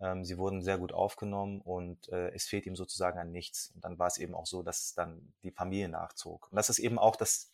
Ähm, 0.00 0.24
sie 0.24 0.38
wurden 0.38 0.62
sehr 0.62 0.76
gut 0.76 0.92
aufgenommen 0.92 1.60
und 1.60 2.08
äh, 2.08 2.30
es 2.30 2.46
fehlt 2.46 2.66
ihm 2.66 2.74
sozusagen 2.74 3.16
an 3.16 3.30
nichts. 3.30 3.70
Und 3.76 3.84
dann 3.84 3.96
war 4.00 4.08
es 4.08 4.18
eben 4.18 4.34
auch 4.34 4.46
so, 4.46 4.64
dass 4.64 4.92
dann 4.94 5.32
die 5.44 5.52
Familie 5.52 5.88
nachzog. 5.88 6.48
Und 6.50 6.56
das 6.56 6.68
ist 6.68 6.80
eben 6.80 6.98
auch 6.98 7.14
das 7.14 7.52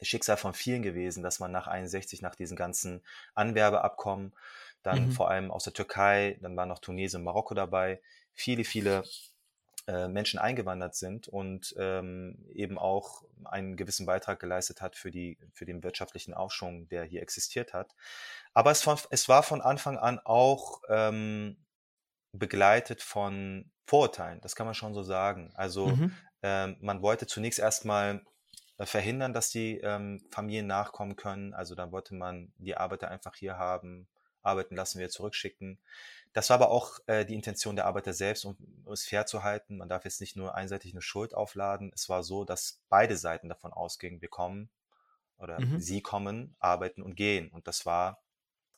Schicksal 0.00 0.38
von 0.38 0.54
vielen 0.54 0.82
gewesen, 0.82 1.22
dass 1.22 1.38
man 1.38 1.52
nach 1.52 1.68
61, 1.68 2.22
nach 2.22 2.34
diesen 2.34 2.56
ganzen 2.56 3.02
Anwerbeabkommen, 3.34 4.32
dann 4.82 5.08
mhm. 5.08 5.12
vor 5.12 5.28
allem 5.30 5.50
aus 5.50 5.64
der 5.64 5.74
Türkei, 5.74 6.38
dann 6.40 6.56
waren 6.56 6.70
noch 6.70 6.78
Tunesien 6.78 7.20
und 7.20 7.24
Marokko 7.24 7.52
dabei, 7.52 8.00
viele, 8.32 8.64
viele 8.64 9.04
äh, 9.86 10.08
Menschen 10.08 10.38
eingewandert 10.38 10.94
sind 10.94 11.28
und 11.28 11.74
ähm, 11.76 12.46
eben 12.52 12.78
auch 12.78 13.24
einen 13.44 13.76
gewissen 13.76 14.06
Beitrag 14.06 14.38
geleistet 14.38 14.80
hat 14.80 14.96
für, 14.96 15.10
die, 15.10 15.38
für 15.52 15.64
den 15.64 15.82
wirtschaftlichen 15.82 16.34
Aufschwung, 16.34 16.88
der 16.88 17.04
hier 17.04 17.22
existiert 17.22 17.72
hat. 17.72 17.94
Aber 18.54 18.70
es, 18.70 18.82
von, 18.82 18.96
es 19.10 19.28
war 19.28 19.42
von 19.42 19.60
Anfang 19.60 19.98
an 19.98 20.20
auch 20.20 20.82
ähm, 20.88 21.56
begleitet 22.32 23.02
von 23.02 23.70
Vorurteilen, 23.86 24.40
das 24.40 24.54
kann 24.54 24.66
man 24.66 24.74
schon 24.74 24.94
so 24.94 25.02
sagen. 25.02 25.50
Also 25.54 25.88
mhm. 25.88 26.14
ähm, 26.42 26.76
man 26.80 27.02
wollte 27.02 27.26
zunächst 27.26 27.58
erstmal 27.58 28.24
äh, 28.78 28.86
verhindern, 28.86 29.32
dass 29.32 29.50
die 29.50 29.78
ähm, 29.78 30.24
Familien 30.30 30.66
nachkommen 30.66 31.16
können. 31.16 31.54
Also 31.54 31.74
dann 31.74 31.92
wollte 31.92 32.14
man 32.14 32.52
die 32.56 32.76
Arbeiter 32.76 33.08
einfach 33.08 33.34
hier 33.34 33.58
haben, 33.58 34.08
arbeiten 34.42 34.76
lassen, 34.76 34.98
wir 34.98 35.10
zurückschicken. 35.10 35.78
Das 36.32 36.48
war 36.48 36.54
aber 36.54 36.70
auch 36.70 36.98
äh, 37.06 37.24
die 37.24 37.34
Intention 37.34 37.76
der 37.76 37.86
Arbeiter 37.86 38.12
selbst, 38.14 38.44
um, 38.44 38.56
um 38.84 38.92
es 38.92 39.04
fair 39.04 39.26
zu 39.26 39.42
halten. 39.42 39.76
Man 39.76 39.88
darf 39.88 40.04
jetzt 40.04 40.20
nicht 40.20 40.36
nur 40.36 40.54
einseitig 40.54 40.92
eine 40.92 41.02
Schuld 41.02 41.34
aufladen. 41.34 41.92
Es 41.94 42.08
war 42.08 42.22
so, 42.22 42.44
dass 42.44 42.80
beide 42.88 43.16
Seiten 43.16 43.48
davon 43.48 43.72
ausgingen, 43.72 44.22
wir 44.22 44.28
kommen 44.28 44.70
oder 45.36 45.60
mhm. 45.60 45.80
sie 45.80 46.00
kommen, 46.00 46.56
arbeiten 46.58 47.02
und 47.02 47.16
gehen. 47.16 47.50
Und 47.50 47.66
das 47.66 47.84
war 47.84 48.22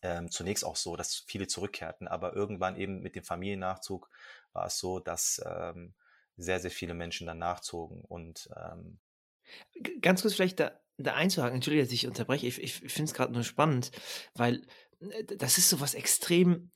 ähm, 0.02 0.30
zunächst 0.30 0.64
auch 0.64 0.76
so, 0.76 0.96
dass 0.96 1.24
viele 1.26 1.46
zurückkehrten. 1.46 2.08
Aber 2.08 2.34
irgendwann 2.34 2.76
eben 2.76 3.00
mit 3.00 3.14
dem 3.14 3.24
Familiennachzug 3.24 4.10
war 4.52 4.66
es 4.66 4.78
so, 4.78 4.98
dass 4.98 5.42
ähm, 5.46 5.94
sehr, 6.36 6.60
sehr 6.60 6.70
viele 6.70 6.94
Menschen 6.94 7.26
dann 7.26 7.38
nachzogen. 7.38 8.02
Und 8.02 8.50
ähm, 8.56 8.98
ganz 10.00 10.22
kurz 10.22 10.34
vielleicht 10.34 10.60
da, 10.60 10.72
da 10.96 11.14
einzuhaken, 11.14 11.56
entschuldige, 11.56 11.84
dass 11.84 11.92
ich 11.92 12.06
unterbreche, 12.06 12.46
ich, 12.46 12.62
ich 12.62 12.74
finde 12.74 13.04
es 13.04 13.14
gerade 13.14 13.32
nur 13.32 13.44
spannend, 13.44 13.90
weil 14.34 14.62
das 15.38 15.59
ist 15.59 15.68
so 15.68 15.80
was 15.80 15.95
extrem 15.95 16.70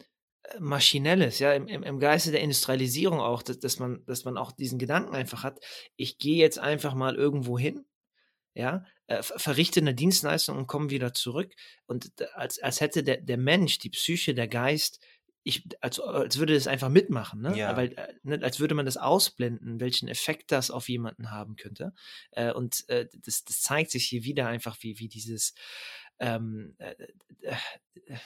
Maschinelles, 0.58 1.38
ja, 1.40 1.52
im, 1.52 1.68
im, 1.68 1.98
Geiste 1.98 2.30
der 2.30 2.40
Industrialisierung 2.40 3.20
auch, 3.20 3.42
dass, 3.42 3.58
dass, 3.58 3.78
man, 3.78 4.04
dass 4.06 4.24
man 4.24 4.38
auch 4.38 4.52
diesen 4.52 4.78
Gedanken 4.78 5.14
einfach 5.14 5.42
hat, 5.42 5.60
ich 5.96 6.18
gehe 6.18 6.38
jetzt 6.38 6.58
einfach 6.58 6.94
mal 6.94 7.16
irgendwo 7.16 7.58
hin, 7.58 7.84
ja, 8.54 8.84
äh, 9.08 9.22
verrichte 9.22 9.80
eine 9.80 9.94
Dienstleistung 9.94 10.56
und 10.56 10.66
komme 10.66 10.90
wieder 10.90 11.14
zurück. 11.14 11.52
Und 11.86 12.12
als, 12.34 12.58
als 12.60 12.80
hätte 12.80 13.02
der, 13.02 13.18
der 13.18 13.36
Mensch, 13.36 13.78
die 13.78 13.90
Psyche, 13.90 14.34
der 14.34 14.48
Geist, 14.48 15.00
ich, 15.44 15.64
als, 15.80 16.00
als 16.00 16.38
würde 16.38 16.54
das 16.54 16.66
einfach 16.66 16.90
mitmachen, 16.90 17.40
ne? 17.40 17.56
Ja. 17.56 17.76
Weil, 17.76 17.92
äh, 17.92 18.14
ne, 18.22 18.40
als 18.42 18.60
würde 18.60 18.74
man 18.74 18.84
das 18.84 18.96
ausblenden, 18.96 19.80
welchen 19.80 20.08
Effekt 20.08 20.52
das 20.52 20.70
auf 20.70 20.88
jemanden 20.88 21.30
haben 21.30 21.56
könnte. 21.56 21.94
Äh, 22.32 22.52
und 22.52 22.86
äh, 22.88 23.06
das, 23.24 23.44
das 23.44 23.62
zeigt 23.62 23.90
sich 23.90 24.04
hier 24.06 24.24
wieder 24.24 24.46
einfach, 24.46 24.76
wie, 24.80 24.98
wie 24.98 25.08
dieses 25.08 25.54
ähm, 26.20 26.74
äh, 26.78 26.94
äh, 27.42 28.16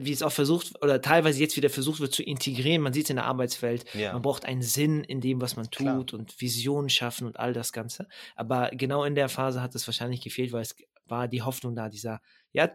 wie 0.00 0.12
es 0.12 0.22
auch 0.22 0.32
versucht 0.32 0.80
oder 0.80 1.00
teilweise 1.00 1.40
jetzt 1.40 1.56
wieder 1.56 1.70
versucht 1.70 1.98
wird 1.98 2.14
zu 2.14 2.22
integrieren. 2.22 2.82
Man 2.82 2.92
sieht 2.92 3.04
es 3.04 3.10
in 3.10 3.16
der 3.16 3.24
Arbeitswelt. 3.24 3.84
Ja. 3.94 4.12
Man 4.12 4.22
braucht 4.22 4.44
einen 4.44 4.62
Sinn 4.62 5.02
in 5.02 5.20
dem, 5.20 5.40
was 5.40 5.56
man 5.56 5.70
tut 5.70 6.08
Klar. 6.08 6.20
und 6.20 6.40
Visionen 6.40 6.88
schaffen 6.88 7.26
und 7.26 7.38
all 7.38 7.52
das 7.52 7.72
Ganze. 7.72 8.06
Aber 8.36 8.70
genau 8.70 9.02
in 9.02 9.16
der 9.16 9.28
Phase 9.28 9.60
hat 9.60 9.74
es 9.74 9.88
wahrscheinlich 9.88 10.20
gefehlt, 10.20 10.52
weil 10.52 10.62
es 10.62 10.76
war 11.06 11.26
die 11.26 11.42
Hoffnung 11.42 11.74
da, 11.74 11.88
dieser 11.88 12.20
ja, 12.52 12.70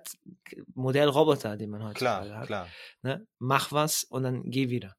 Modellroboter, 0.73 1.55
den 1.55 1.69
man 1.69 1.83
heute 1.83 1.93
klar, 1.93 2.29
hat. 2.29 2.47
Klar. 2.47 2.67
Ne? 3.01 3.25
Mach 3.39 3.71
was 3.71 4.03
und 4.03 4.23
dann 4.23 4.49
geh 4.49 4.69
wieder. 4.69 4.95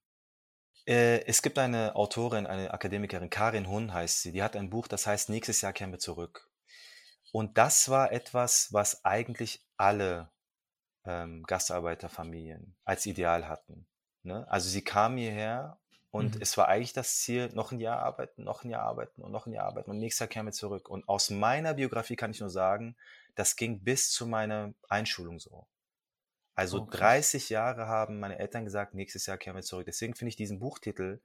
Äh, 0.87 1.25
es 1.27 1.43
gibt 1.43 1.59
eine 1.59 1.97
Autorin, 1.97 2.47
eine 2.47 2.73
Akademikerin, 2.73 3.31
Karin 3.31 3.69
Hun 3.69 3.93
heißt 3.93 4.23
sie, 4.23 4.33
die 4.33 4.43
hat 4.43 4.57
ein 4.57 4.71
Buch, 4.71 4.89
das 4.89 5.07
heißt 5.07 5.29
Nächstes 5.31 5.61
Jahr 5.61 5.73
kehren 5.73 5.93
wir 5.93 5.99
zurück. 5.99 6.49
Und 7.35 7.59
das 7.59 7.89
war 7.89 8.13
etwas, 8.13 8.73
was 8.73 9.05
eigentlich 9.05 9.67
alle 9.77 10.31
ähm, 11.05 11.43
Gastarbeiterfamilien 11.43 12.77
als 12.85 13.07
Ideal 13.07 13.49
hatten. 13.49 13.89
Ne? 14.23 14.47
Also 14.49 14.69
sie 14.69 14.85
kamen 14.85 15.19
hierher 15.19 15.81
und 16.13 16.37
mhm. 16.37 16.43
es 16.43 16.57
war 16.57 16.69
eigentlich 16.69 16.93
das 16.93 17.19
Ziel, 17.19 17.49
noch 17.53 17.73
ein 17.73 17.81
Jahr 17.81 17.99
arbeiten, 17.99 18.45
noch 18.45 18.63
ein 18.63 18.71
Jahr 18.71 18.85
arbeiten 18.85 19.21
und 19.21 19.33
noch 19.33 19.47
ein 19.47 19.53
Jahr 19.53 19.67
arbeiten 19.67 19.91
und 19.91 19.99
nächstes 19.99 20.21
Jahr 20.21 20.29
kämen 20.29 20.47
wir 20.47 20.53
zurück. 20.53 20.89
Und 20.89 21.09
aus 21.09 21.29
meiner 21.31 21.75
Biografie 21.75 22.15
kann 22.15 22.31
ich 22.31 22.39
nur 22.39 22.51
sagen, 22.51 22.95
das 23.35 23.57
ging 23.57 23.83
bis 23.83 24.13
zu 24.13 24.29
meiner 24.29 24.73
Einschulung 24.89 25.41
so. 25.41 25.67
Also 26.55 26.83
oh, 26.83 26.89
30 26.89 27.49
Jahre 27.49 27.89
haben 27.89 28.21
meine 28.21 28.39
Eltern 28.39 28.65
gesagt, 28.65 28.95
nächstes 28.95 29.27
Jahr 29.27 29.39
kehren 29.39 29.57
wir 29.57 29.65
zurück. 29.65 29.87
Deswegen 29.87 30.15
finde 30.15 30.29
ich 30.29 30.37
diesen 30.37 30.61
Buchtitel 30.61 31.21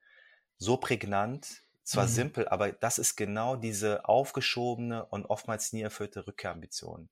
so 0.57 0.77
prägnant, 0.77 1.61
zwar 1.89 2.05
mhm. 2.05 2.09
simpel, 2.09 2.47
aber 2.47 2.71
das 2.71 2.99
ist 2.99 3.15
genau 3.15 3.55
diese 3.55 4.05
aufgeschobene 4.05 5.05
und 5.05 5.25
oftmals 5.25 5.73
nie 5.73 5.81
erfüllte 5.81 6.27
Rückkehrambition 6.27 7.09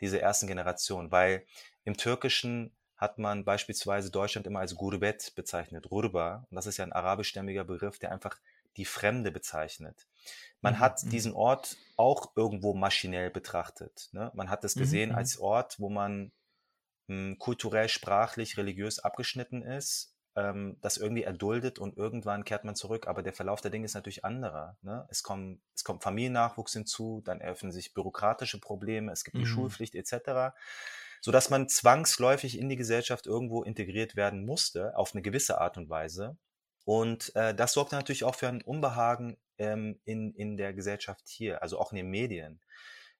dieser 0.00 0.20
ersten 0.20 0.46
Generation, 0.46 1.10
weil 1.10 1.46
im 1.84 1.96
Türkischen 1.96 2.72
hat 2.96 3.18
man 3.18 3.44
beispielsweise 3.44 4.10
Deutschland 4.10 4.46
immer 4.46 4.60
als 4.60 4.74
Gurbet 4.74 5.32
bezeichnet, 5.36 5.90
Rurba. 5.90 6.46
Und 6.50 6.56
das 6.56 6.66
ist 6.66 6.78
ja 6.78 6.84
ein 6.84 6.92
arabischstämmiger 6.92 7.64
Begriff, 7.64 7.98
der 7.98 8.10
einfach 8.10 8.38
die 8.76 8.84
Fremde 8.86 9.30
bezeichnet. 9.30 10.06
Man 10.60 10.74
mhm. 10.74 10.78
hat 10.80 11.04
mhm. 11.04 11.10
diesen 11.10 11.32
Ort 11.34 11.76
auch 11.96 12.32
irgendwo 12.36 12.74
maschinell 12.74 13.30
betrachtet. 13.30 14.08
Ne? 14.12 14.30
Man 14.34 14.50
hat 14.50 14.64
es 14.64 14.76
mhm, 14.76 14.80
gesehen 14.80 15.10
mhm. 15.10 15.16
als 15.16 15.38
Ort, 15.38 15.78
wo 15.78 15.88
man 15.90 16.32
hm, 17.08 17.38
kulturell, 17.38 17.88
sprachlich, 17.88 18.56
religiös 18.56 18.98
abgeschnitten 18.98 19.62
ist, 19.62 20.15
ähm, 20.36 20.76
das 20.80 20.96
irgendwie 20.96 21.24
erduldet 21.24 21.78
und 21.78 21.96
irgendwann 21.96 22.44
kehrt 22.44 22.64
man 22.64 22.76
zurück. 22.76 23.08
Aber 23.08 23.22
der 23.22 23.32
Verlauf 23.32 23.60
der 23.60 23.70
Dinge 23.70 23.86
ist 23.86 23.94
natürlich 23.94 24.24
anderer. 24.24 24.76
Ne? 24.82 25.06
Es, 25.10 25.22
kommt, 25.22 25.60
es 25.74 25.82
kommt 25.82 26.02
Familiennachwuchs 26.02 26.74
hinzu, 26.74 27.22
dann 27.24 27.40
eröffnen 27.40 27.72
sich 27.72 27.94
bürokratische 27.94 28.60
Probleme, 28.60 29.12
es 29.12 29.24
gibt 29.24 29.36
die 29.36 29.42
mhm. 29.42 29.46
Schulpflicht 29.46 29.94
etc 29.94 30.52
so 31.26 31.32
dass 31.32 31.50
man 31.50 31.68
zwangsläufig 31.68 32.56
in 32.56 32.68
die 32.68 32.76
Gesellschaft 32.76 33.26
irgendwo 33.26 33.64
integriert 33.64 34.14
werden 34.14 34.44
musste, 34.44 34.96
auf 34.96 35.12
eine 35.12 35.22
gewisse 35.22 35.60
Art 35.60 35.76
und 35.76 35.88
Weise. 35.88 36.36
Und 36.84 37.34
äh, 37.34 37.52
das 37.52 37.72
sorgte 37.72 37.96
natürlich 37.96 38.22
auch 38.22 38.36
für 38.36 38.46
ein 38.46 38.62
Unbehagen 38.62 39.36
ähm, 39.58 39.98
in, 40.04 40.32
in 40.34 40.56
der 40.56 40.72
Gesellschaft 40.72 41.22
hier, 41.26 41.62
also 41.62 41.80
auch 41.80 41.90
in 41.90 41.96
den 41.96 42.10
Medien. 42.10 42.60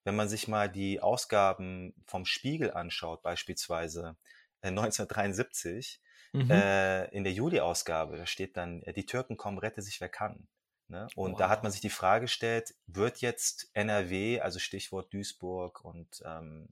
Wenn 0.04 0.14
man 0.14 0.28
sich 0.28 0.46
mal 0.46 0.70
die 0.70 1.00
Ausgaben 1.00 1.94
vom 2.06 2.26
Spiegel 2.26 2.70
anschaut, 2.70 3.22
beispielsweise 3.22 4.16
äh, 4.60 4.68
1973, 4.68 6.00
mhm. 6.44 6.50
äh, 6.50 7.04
in 7.06 7.24
der 7.24 7.32
Juli-Ausgabe, 7.32 8.16
da 8.16 8.26
steht 8.26 8.56
dann, 8.56 8.82
äh, 8.82 8.92
die 8.92 9.06
Türken 9.06 9.36
kommen, 9.36 9.58
rette 9.58 9.82
sich 9.82 10.00
wer 10.00 10.08
kann. 10.08 10.46
Ne? 10.88 11.08
Und 11.16 11.32
wow. 11.32 11.38
da 11.38 11.48
hat 11.48 11.62
man 11.62 11.72
sich 11.72 11.80
die 11.80 11.90
Frage 11.90 12.26
gestellt, 12.26 12.74
wird 12.86 13.20
jetzt 13.20 13.70
NRW, 13.72 14.40
also 14.40 14.58
Stichwort 14.58 15.12
Duisburg 15.12 15.84
und 15.84 16.22
ähm, 16.24 16.68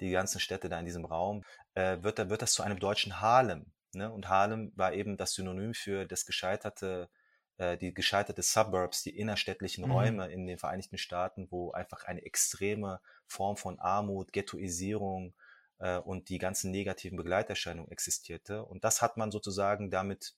die 0.00 0.10
ganzen 0.10 0.40
Städte 0.40 0.68
da 0.68 0.78
in 0.78 0.86
diesem 0.86 1.04
Raum, 1.04 1.44
äh, 1.74 1.98
wird, 2.02 2.18
da, 2.18 2.30
wird 2.30 2.40
das 2.40 2.52
zu 2.52 2.62
einem 2.62 2.78
deutschen 2.78 3.20
Harlem. 3.20 3.66
Ne? 3.92 4.10
Und 4.10 4.28
Harlem 4.28 4.72
war 4.76 4.94
eben 4.94 5.16
das 5.16 5.34
Synonym 5.34 5.74
für 5.74 6.06
das 6.06 6.24
gescheiterte, 6.24 7.10
äh, 7.58 7.76
die 7.76 7.92
gescheiterte 7.92 8.42
Suburbs, 8.42 9.02
die 9.02 9.18
innerstädtlichen 9.18 9.84
mhm. 9.84 9.92
Räume 9.92 10.28
in 10.30 10.46
den 10.46 10.58
Vereinigten 10.58 10.96
Staaten, 10.96 11.48
wo 11.50 11.72
einfach 11.72 12.04
eine 12.04 12.24
extreme 12.24 13.00
Form 13.26 13.56
von 13.58 13.78
Armut, 13.80 14.32
Ghettoisierung 14.32 15.34
äh, 15.78 15.98
und 15.98 16.28
die 16.28 16.38
ganzen 16.38 16.70
negativen 16.70 17.16
Begleiterscheinungen 17.16 17.90
existierte. 17.90 18.64
Und 18.64 18.84
das 18.84 19.02
hat 19.02 19.16
man 19.16 19.30
sozusagen 19.30 19.90
damit 19.90 20.34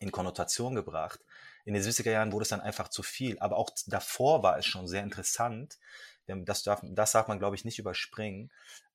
in 0.00 0.12
Konnotation 0.12 0.74
gebracht. 0.74 1.20
In 1.64 1.74
den 1.74 1.82
70er 1.82 2.10
Jahren 2.10 2.32
wurde 2.32 2.44
es 2.44 2.48
dann 2.48 2.60
einfach 2.60 2.88
zu 2.88 3.02
viel. 3.02 3.38
Aber 3.38 3.56
auch 3.58 3.70
davor 3.86 4.42
war 4.42 4.58
es 4.58 4.66
schon 4.66 4.88
sehr 4.88 5.02
interessant, 5.02 5.78
das 6.26 6.62
darf, 6.62 6.80
das 6.82 7.12
darf 7.12 7.28
man, 7.28 7.38
glaube 7.38 7.56
ich, 7.56 7.64
nicht 7.64 7.78
überspringen. 7.78 8.50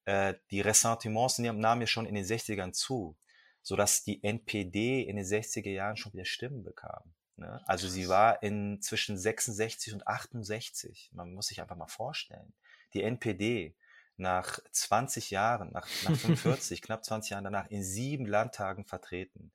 Äh, 0.05 0.35
die 0.51 0.61
Ressentiments 0.61 1.39
nahmen 1.39 1.81
ja 1.81 1.87
schon 1.87 2.05
in 2.05 2.15
den 2.15 2.25
60ern 2.25 2.71
zu, 2.71 3.17
sodass 3.61 4.03
die 4.03 4.23
NPD 4.23 5.01
in 5.01 5.17
den 5.17 5.25
60er 5.25 5.69
Jahren 5.69 5.97
schon 5.97 6.13
wieder 6.13 6.25
Stimmen 6.25 6.63
bekam. 6.63 7.13
Ne? 7.37 7.61
Also 7.65 7.87
sie 7.87 8.07
war 8.07 8.41
in 8.43 8.81
zwischen 8.81 9.17
66 9.17 9.93
und 9.93 10.07
68. 10.07 11.09
Man 11.13 11.33
muss 11.33 11.47
sich 11.47 11.61
einfach 11.61 11.75
mal 11.75 11.87
vorstellen. 11.87 12.53
Die 12.93 13.03
NPD 13.03 13.75
nach 14.17 14.59
20 14.71 15.31
Jahren, 15.31 15.71
nach, 15.71 15.87
nach 16.03 16.15
45, 16.15 16.81
knapp 16.81 17.03
20 17.03 17.31
Jahren 17.31 17.43
danach 17.43 17.69
in 17.69 17.83
sieben 17.83 18.25
Landtagen 18.25 18.85
vertreten. 18.85 19.51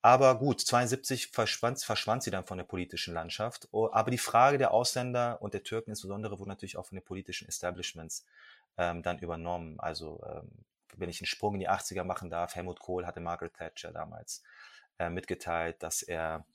Aber 0.00 0.38
gut, 0.38 0.60
72 0.60 1.28
verschwand, 1.28 1.82
verschwand 1.82 2.22
sie 2.22 2.30
dann 2.30 2.46
von 2.46 2.58
der 2.58 2.64
politischen 2.64 3.14
Landschaft. 3.14 3.68
Oh, 3.72 3.88
aber 3.92 4.10
die 4.10 4.18
Frage 4.18 4.56
der 4.56 4.72
Ausländer 4.72 5.42
und 5.42 5.54
der 5.54 5.64
Türken 5.64 5.90
insbesondere 5.90 6.38
wurde 6.38 6.50
natürlich 6.50 6.76
auch 6.76 6.86
von 6.86 6.96
den 6.96 7.04
politischen 7.04 7.48
Establishments 7.48 8.24
ähm, 8.76 9.02
dann 9.02 9.18
übernommen. 9.18 9.80
Also 9.80 10.22
ähm, 10.24 10.48
wenn 10.96 11.10
ich 11.10 11.20
einen 11.20 11.26
Sprung 11.26 11.54
in 11.54 11.60
die 11.60 11.68
80er 11.68 12.04
machen 12.04 12.30
darf, 12.30 12.54
Helmut 12.54 12.78
Kohl 12.78 13.06
hatte 13.06 13.20
Margaret 13.20 13.54
Thatcher 13.54 13.92
damals 13.92 14.42
äh, 14.98 15.10
mitgeteilt, 15.10 15.82
dass 15.82 16.02
er 16.02 16.46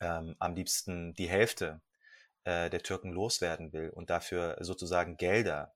ähm, 0.00 0.34
am 0.40 0.54
liebsten 0.54 1.14
die 1.14 1.28
Hälfte 1.28 1.80
äh, 2.44 2.68
der 2.68 2.82
Türken 2.82 3.12
loswerden 3.12 3.72
will 3.72 3.90
und 3.90 4.10
dafür 4.10 4.56
sozusagen 4.60 5.16
Gelder 5.16 5.72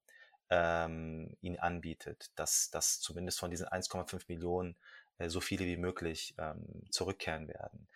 ähm, 0.50 1.36
ihn 1.40 1.58
anbietet, 1.58 2.30
dass, 2.36 2.70
dass 2.70 3.00
zumindest 3.00 3.38
von 3.38 3.50
diesen 3.50 3.66
1,5 3.66 4.24
Millionen 4.28 4.76
äh, 5.18 5.28
so 5.28 5.40
viele 5.40 5.64
wie 5.66 5.76
möglich 5.76 6.34
ähm, 6.38 6.64
zurückkehren 6.90 7.48
werden. 7.48 7.88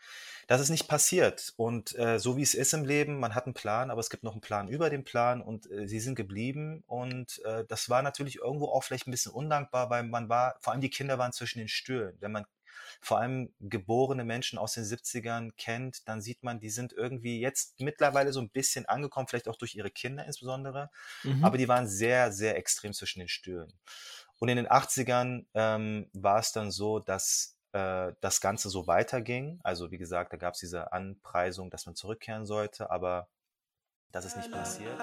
Das 0.46 0.60
ist 0.60 0.70
nicht 0.70 0.88
passiert 0.88 1.52
und 1.56 1.98
äh, 1.98 2.18
so 2.18 2.36
wie 2.36 2.42
es 2.42 2.54
ist 2.54 2.74
im 2.74 2.84
Leben, 2.84 3.18
man 3.18 3.34
hat 3.34 3.46
einen 3.46 3.54
Plan, 3.54 3.90
aber 3.90 4.00
es 4.00 4.10
gibt 4.10 4.22
noch 4.22 4.32
einen 4.32 4.40
Plan 4.40 4.68
über 4.68 4.90
den 4.90 5.04
Plan 5.04 5.42
und 5.42 5.70
äh, 5.70 5.88
sie 5.88 6.00
sind 6.00 6.14
geblieben 6.14 6.84
und 6.86 7.42
äh, 7.44 7.64
das 7.66 7.88
war 7.88 8.02
natürlich 8.02 8.36
irgendwo 8.36 8.66
auch 8.66 8.84
vielleicht 8.84 9.08
ein 9.08 9.10
bisschen 9.10 9.32
undankbar, 9.32 9.90
weil 9.90 10.04
man 10.04 10.28
war, 10.28 10.56
vor 10.60 10.72
allem 10.72 10.82
die 10.82 10.90
Kinder 10.90 11.18
waren 11.18 11.32
zwischen 11.32 11.58
den 11.58 11.68
Stühlen. 11.68 12.16
Wenn 12.20 12.32
man 12.32 12.46
vor 13.00 13.18
allem 13.18 13.52
geborene 13.60 14.24
Menschen 14.24 14.58
aus 14.58 14.74
den 14.74 14.84
70ern 14.84 15.52
kennt, 15.56 16.08
dann 16.08 16.20
sieht 16.20 16.42
man, 16.42 16.60
die 16.60 16.70
sind 16.70 16.92
irgendwie 16.92 17.40
jetzt 17.40 17.80
mittlerweile 17.80 18.32
so 18.32 18.40
ein 18.40 18.50
bisschen 18.50 18.86
angekommen, 18.86 19.28
vielleicht 19.28 19.48
auch 19.48 19.56
durch 19.56 19.74
ihre 19.74 19.90
Kinder 19.90 20.24
insbesondere, 20.24 20.90
mhm. 21.22 21.44
aber 21.44 21.58
die 21.58 21.68
waren 21.68 21.88
sehr, 21.88 22.32
sehr 22.32 22.56
extrem 22.56 22.92
zwischen 22.92 23.20
den 23.20 23.28
Stühlen. 23.28 23.72
Und 24.38 24.48
in 24.48 24.56
den 24.56 24.68
80ern 24.68 25.46
ähm, 25.54 26.10
war 26.12 26.38
es 26.38 26.52
dann 26.52 26.70
so, 26.70 26.98
dass 26.98 27.56
äh, 27.72 28.12
das 28.20 28.40
Ganze 28.40 28.70
so 28.70 28.86
weiterging. 28.86 29.60
Also 29.62 29.90
wie 29.90 29.98
gesagt, 29.98 30.32
da 30.32 30.36
gab 30.36 30.54
es 30.54 30.60
diese 30.60 30.92
Anpreisung, 30.92 31.70
dass 31.70 31.86
man 31.86 31.94
zurückkehren 31.94 32.46
sollte, 32.46 32.90
aber 32.90 33.28
das 34.12 34.26
ist 34.26 34.36
nicht 34.36 34.52
passiert. 34.52 34.96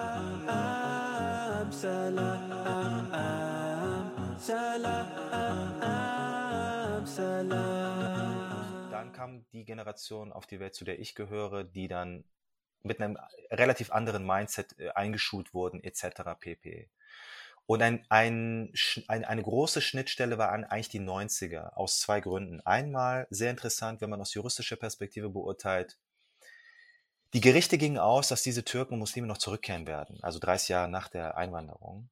Dann 8.90 9.12
kam 9.12 9.44
die 9.52 9.64
Generation 9.64 10.32
auf 10.32 10.46
die 10.46 10.60
Welt, 10.60 10.74
zu 10.74 10.84
der 10.84 11.00
ich 11.00 11.14
gehöre, 11.14 11.64
die 11.64 11.88
dann 11.88 12.24
mit 12.82 13.00
einem 13.00 13.18
relativ 13.50 13.92
anderen 13.92 14.26
Mindset 14.26 14.78
äh, 14.78 14.90
eingeschult 14.90 15.54
wurden, 15.54 15.82
etc. 15.82 16.22
pp. 16.38 16.90
Und 17.66 17.82
ein, 17.82 18.04
ein, 18.08 18.72
ein, 19.08 19.24
eine 19.24 19.42
große 19.42 19.80
Schnittstelle 19.80 20.38
war 20.38 20.50
eigentlich 20.50 20.88
die 20.88 21.00
90er 21.00 21.74
aus 21.74 22.00
zwei 22.00 22.20
Gründen. 22.20 22.60
Einmal 22.60 23.26
sehr 23.30 23.50
interessant, 23.50 24.00
wenn 24.00 24.10
man 24.10 24.20
aus 24.20 24.34
juristischer 24.34 24.76
Perspektive 24.76 25.28
beurteilt, 25.28 25.98
die 27.34 27.40
Gerichte 27.40 27.78
gingen 27.78 27.98
aus, 27.98 28.28
dass 28.28 28.42
diese 28.42 28.64
Türken 28.64 28.94
und 28.94 29.00
Muslime 29.00 29.26
noch 29.26 29.38
zurückkehren 29.38 29.86
werden, 29.86 30.18
also 30.22 30.38
30 30.38 30.68
Jahre 30.68 30.90
nach 30.90 31.08
der 31.08 31.36
Einwanderung, 31.36 32.10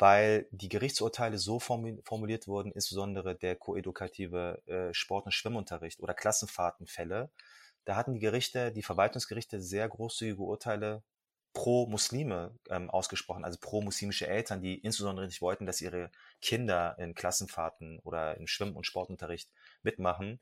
weil 0.00 0.48
die 0.50 0.70
Gerichtsurteile 0.70 1.38
so 1.38 1.60
formuliert 1.60 2.48
wurden, 2.48 2.72
insbesondere 2.72 3.36
der 3.36 3.54
koedukative 3.54 4.62
äh, 4.66 4.94
Sport- 4.94 5.26
und 5.26 5.32
Schwimmunterricht 5.32 6.00
oder 6.00 6.14
Klassenfahrtenfälle. 6.14 7.30
Da 7.84 7.96
hatten 7.96 8.14
die 8.14 8.20
Gerichte, 8.20 8.72
die 8.72 8.82
Verwaltungsgerichte 8.82 9.60
sehr 9.60 9.88
großzügige 9.88 10.42
Urteile 10.42 11.02
pro 11.52 11.86
Muslime 11.86 12.54
ähm, 12.70 12.88
ausgesprochen, 12.90 13.44
also 13.44 13.58
pro 13.60 13.82
muslimische 13.82 14.26
Eltern, 14.26 14.62
die 14.62 14.78
insbesondere 14.78 15.26
nicht 15.26 15.42
wollten, 15.42 15.66
dass 15.66 15.80
ihre 15.82 16.10
Kinder 16.40 16.96
in 16.98 17.14
Klassenfahrten 17.14 17.98
oder 18.00 18.36
im 18.38 18.46
Schwimm- 18.46 18.76
und 18.76 18.86
Sportunterricht 18.86 19.50
mitmachen. 19.82 20.40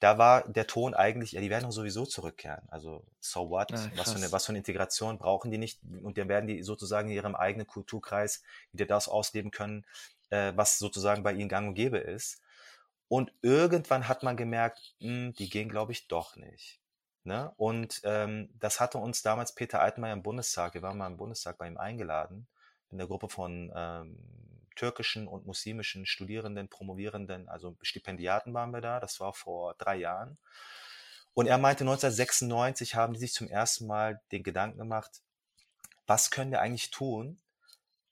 Da 0.00 0.16
war 0.16 0.48
der 0.48 0.66
Ton 0.66 0.94
eigentlich, 0.94 1.32
ja, 1.32 1.40
die 1.40 1.50
werden 1.50 1.64
doch 1.64 1.72
sowieso 1.72 2.06
zurückkehren. 2.06 2.62
Also, 2.68 3.04
so 3.20 3.50
what? 3.50 3.72
Ah, 3.72 3.90
was, 3.96 4.12
für 4.12 4.18
eine, 4.18 4.30
was 4.30 4.46
für 4.46 4.50
eine 4.50 4.58
Integration 4.58 5.18
brauchen 5.18 5.50
die 5.50 5.58
nicht? 5.58 5.80
Und 6.02 6.18
dann 6.18 6.28
werden 6.28 6.46
die 6.46 6.62
sozusagen 6.62 7.08
in 7.08 7.16
ihrem 7.16 7.34
eigenen 7.34 7.66
Kulturkreis 7.66 8.42
wieder 8.72 8.86
das 8.86 9.08
ausleben 9.08 9.50
können, 9.50 9.84
äh, 10.30 10.52
was 10.54 10.78
sozusagen 10.78 11.22
bei 11.22 11.32
ihnen 11.32 11.48
gang 11.48 11.68
und 11.68 11.74
gäbe 11.74 11.98
ist. 11.98 12.40
Und 13.08 13.32
irgendwann 13.42 14.06
hat 14.06 14.22
man 14.22 14.36
gemerkt, 14.36 14.94
mh, 15.00 15.08
hm, 15.08 15.32
die 15.34 15.48
gehen, 15.48 15.68
glaube 15.68 15.92
ich, 15.92 16.08
doch 16.08 16.36
nicht. 16.36 16.80
Ne? 17.24 17.52
Und 17.56 18.00
ähm, 18.04 18.48
das 18.58 18.80
hatte 18.80 18.98
uns 18.98 19.22
damals 19.22 19.54
Peter 19.54 19.80
Altmaier 19.80 20.12
im 20.14 20.22
Bundestag, 20.22 20.74
wir 20.74 20.82
waren 20.82 20.96
mal 20.96 21.08
im 21.08 21.16
Bundestag 21.16 21.58
bei 21.58 21.66
ihm 21.66 21.76
eingeladen, 21.76 22.46
in 22.90 22.98
der 22.98 23.06
Gruppe 23.06 23.28
von 23.28 23.72
ähm, 23.74 24.18
türkischen 24.78 25.26
und 25.26 25.44
muslimischen 25.44 26.06
Studierenden, 26.06 26.68
Promovierenden, 26.68 27.48
also 27.48 27.76
Stipendiaten 27.82 28.54
waren 28.54 28.70
wir 28.70 28.80
da, 28.80 29.00
das 29.00 29.20
war 29.20 29.34
vor 29.34 29.74
drei 29.74 29.96
Jahren. 29.96 30.38
Und 31.34 31.46
er 31.46 31.58
meinte, 31.58 31.84
1996 31.84 32.94
haben 32.94 33.12
die 33.12 33.20
sich 33.20 33.32
zum 33.32 33.48
ersten 33.48 33.86
Mal 33.86 34.20
den 34.32 34.42
Gedanken 34.42 34.78
gemacht, 34.78 35.22
was 36.06 36.30
können 36.30 36.52
wir 36.52 36.60
eigentlich 36.60 36.90
tun, 36.90 37.38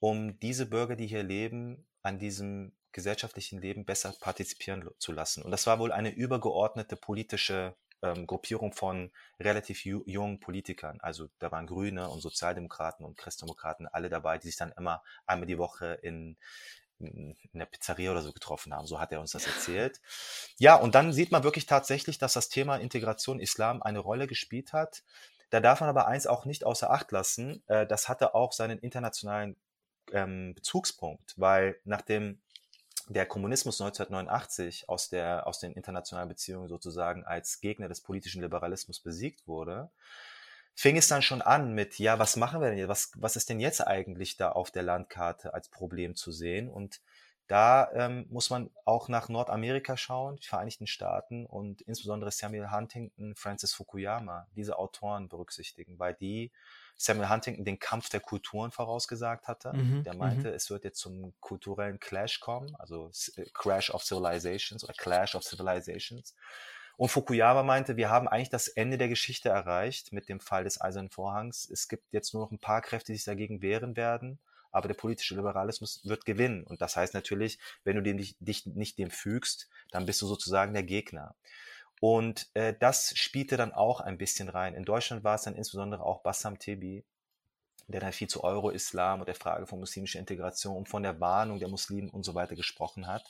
um 0.00 0.38
diese 0.40 0.66
Bürger, 0.66 0.96
die 0.96 1.06
hier 1.06 1.22
leben, 1.22 1.86
an 2.02 2.18
diesem 2.18 2.72
gesellschaftlichen 2.92 3.60
Leben 3.60 3.84
besser 3.84 4.14
partizipieren 4.20 4.88
zu 4.98 5.12
lassen. 5.12 5.42
Und 5.42 5.50
das 5.50 5.66
war 5.66 5.78
wohl 5.78 5.92
eine 5.92 6.14
übergeordnete 6.14 6.96
politische 6.96 7.74
ähm, 8.02 8.26
Gruppierung 8.26 8.72
von 8.72 9.10
relativ 9.40 9.84
jungen 9.84 10.40
Politikern. 10.40 11.00
Also 11.00 11.28
da 11.38 11.50
waren 11.52 11.66
Grüne 11.66 12.08
und 12.08 12.20
Sozialdemokraten 12.20 13.04
und 13.04 13.16
Christdemokraten 13.16 13.86
alle 13.86 14.08
dabei, 14.08 14.38
die 14.38 14.48
sich 14.48 14.56
dann 14.56 14.72
immer 14.72 15.02
einmal 15.26 15.46
die 15.46 15.58
Woche 15.58 15.98
in, 16.02 16.36
in 16.98 17.36
der 17.52 17.66
Pizzeria 17.66 18.10
oder 18.10 18.22
so 18.22 18.32
getroffen 18.32 18.74
haben. 18.74 18.86
So 18.86 19.00
hat 19.00 19.12
er 19.12 19.20
uns 19.20 19.32
das 19.32 19.46
erzählt. 19.46 20.00
Ja, 20.58 20.76
und 20.76 20.94
dann 20.94 21.12
sieht 21.12 21.32
man 21.32 21.44
wirklich 21.44 21.66
tatsächlich, 21.66 22.18
dass 22.18 22.32
das 22.32 22.48
Thema 22.48 22.76
Integration 22.76 23.40
Islam 23.40 23.82
eine 23.82 23.98
Rolle 23.98 24.26
gespielt 24.26 24.72
hat. 24.72 25.02
Da 25.50 25.60
darf 25.60 25.80
man 25.80 25.88
aber 25.88 26.06
eins 26.06 26.26
auch 26.26 26.44
nicht 26.44 26.64
außer 26.64 26.90
Acht 26.90 27.12
lassen. 27.12 27.62
Äh, 27.68 27.86
das 27.86 28.08
hatte 28.08 28.34
auch 28.34 28.52
seinen 28.52 28.78
internationalen 28.78 29.56
ähm, 30.12 30.54
Bezugspunkt, 30.54 31.34
weil 31.36 31.78
nachdem 31.84 32.40
der 33.08 33.26
Kommunismus 33.26 33.80
1989 33.80 34.88
aus, 34.88 35.08
der, 35.08 35.46
aus 35.46 35.60
den 35.60 35.72
internationalen 35.72 36.28
Beziehungen 36.28 36.68
sozusagen 36.68 37.24
als 37.24 37.60
Gegner 37.60 37.88
des 37.88 38.00
politischen 38.00 38.42
Liberalismus 38.42 39.00
besiegt 39.00 39.46
wurde, 39.46 39.90
fing 40.74 40.96
es 40.96 41.08
dann 41.08 41.22
schon 41.22 41.40
an 41.40 41.72
mit, 41.72 41.98
ja, 41.98 42.18
was 42.18 42.36
machen 42.36 42.60
wir 42.60 42.68
denn 42.68 42.78
jetzt? 42.78 42.88
Was, 42.88 43.12
was 43.16 43.36
ist 43.36 43.48
denn 43.48 43.60
jetzt 43.60 43.86
eigentlich 43.86 44.36
da 44.36 44.50
auf 44.50 44.70
der 44.70 44.82
Landkarte 44.82 45.54
als 45.54 45.68
Problem 45.68 46.16
zu 46.16 46.32
sehen? 46.32 46.68
Und 46.68 47.00
da 47.46 47.90
ähm, 47.92 48.26
muss 48.28 48.50
man 48.50 48.70
auch 48.84 49.08
nach 49.08 49.28
Nordamerika 49.28 49.96
schauen, 49.96 50.36
die 50.36 50.46
Vereinigten 50.46 50.88
Staaten 50.88 51.46
und 51.46 51.80
insbesondere 51.82 52.32
Samuel 52.32 52.72
Huntington, 52.72 53.36
Francis 53.36 53.72
Fukuyama, 53.72 54.48
diese 54.56 54.78
Autoren 54.78 55.28
berücksichtigen, 55.28 55.98
weil 55.98 56.14
die 56.14 56.50
Samuel 56.96 57.28
Huntington 57.28 57.64
den 57.64 57.78
Kampf 57.78 58.08
der 58.08 58.20
Kulturen 58.20 58.70
vorausgesagt 58.70 59.48
hatte. 59.48 59.72
Mhm, 59.72 60.04
der 60.04 60.14
meinte, 60.14 60.48
mhm. 60.48 60.54
es 60.54 60.70
wird 60.70 60.84
jetzt 60.84 60.98
zum 60.98 61.34
kulturellen 61.40 62.00
Clash 62.00 62.40
kommen, 62.40 62.74
also 62.76 63.10
äh, 63.36 63.44
Crash 63.52 63.90
of 63.90 64.02
Civilizations 64.02 64.82
oder 64.84 64.94
Clash 64.94 65.34
of 65.34 65.44
Civilizations. 65.44 66.34
Und 66.96 67.10
Fukuyama 67.10 67.62
meinte, 67.62 67.96
wir 67.96 68.08
haben 68.08 68.26
eigentlich 68.26 68.48
das 68.48 68.68
Ende 68.68 68.96
der 68.96 69.08
Geschichte 69.08 69.50
erreicht 69.50 70.12
mit 70.12 70.30
dem 70.30 70.40
Fall 70.40 70.64
des 70.64 70.80
Eisernen 70.80 71.10
Vorhangs. 71.10 71.68
Es 71.70 71.88
gibt 71.88 72.10
jetzt 72.12 72.32
nur 72.32 72.44
noch 72.44 72.50
ein 72.50 72.58
paar 72.58 72.80
Kräfte, 72.80 73.12
die 73.12 73.18
sich 73.18 73.26
dagegen 73.26 73.60
wehren 73.60 73.96
werden, 73.96 74.38
aber 74.72 74.88
der 74.88 74.94
politische 74.94 75.34
Liberalismus 75.34 76.00
wird 76.04 76.24
gewinnen. 76.24 76.64
Und 76.64 76.80
das 76.80 76.96
heißt 76.96 77.12
natürlich, 77.12 77.58
wenn 77.84 77.96
du 77.96 78.02
dem, 78.02 78.16
dich, 78.16 78.36
dich 78.40 78.64
nicht 78.64 78.98
dem 78.98 79.10
fügst, 79.10 79.68
dann 79.90 80.06
bist 80.06 80.22
du 80.22 80.26
sozusagen 80.26 80.72
der 80.72 80.84
Gegner. 80.84 81.34
Und 82.00 82.48
äh, 82.54 82.74
das 82.78 83.16
spielte 83.16 83.56
dann 83.56 83.72
auch 83.72 84.00
ein 84.00 84.18
bisschen 84.18 84.48
rein. 84.48 84.74
In 84.74 84.84
Deutschland 84.84 85.24
war 85.24 85.36
es 85.36 85.42
dann 85.42 85.54
insbesondere 85.54 86.02
auch 86.04 86.22
Bassam 86.22 86.58
Tebi, 86.58 87.04
der 87.88 88.00
dann 88.00 88.12
viel 88.12 88.28
zu 88.28 88.44
Euro-Islam 88.44 89.20
und 89.20 89.26
der 89.26 89.34
Frage 89.34 89.66
von 89.66 89.80
muslimischer 89.80 90.18
Integration 90.18 90.76
und 90.76 90.88
von 90.88 91.02
der 91.02 91.20
Warnung 91.20 91.58
der 91.58 91.68
Muslimen 91.68 92.10
und 92.10 92.24
so 92.24 92.34
weiter 92.34 92.56
gesprochen 92.56 93.06
hat, 93.06 93.24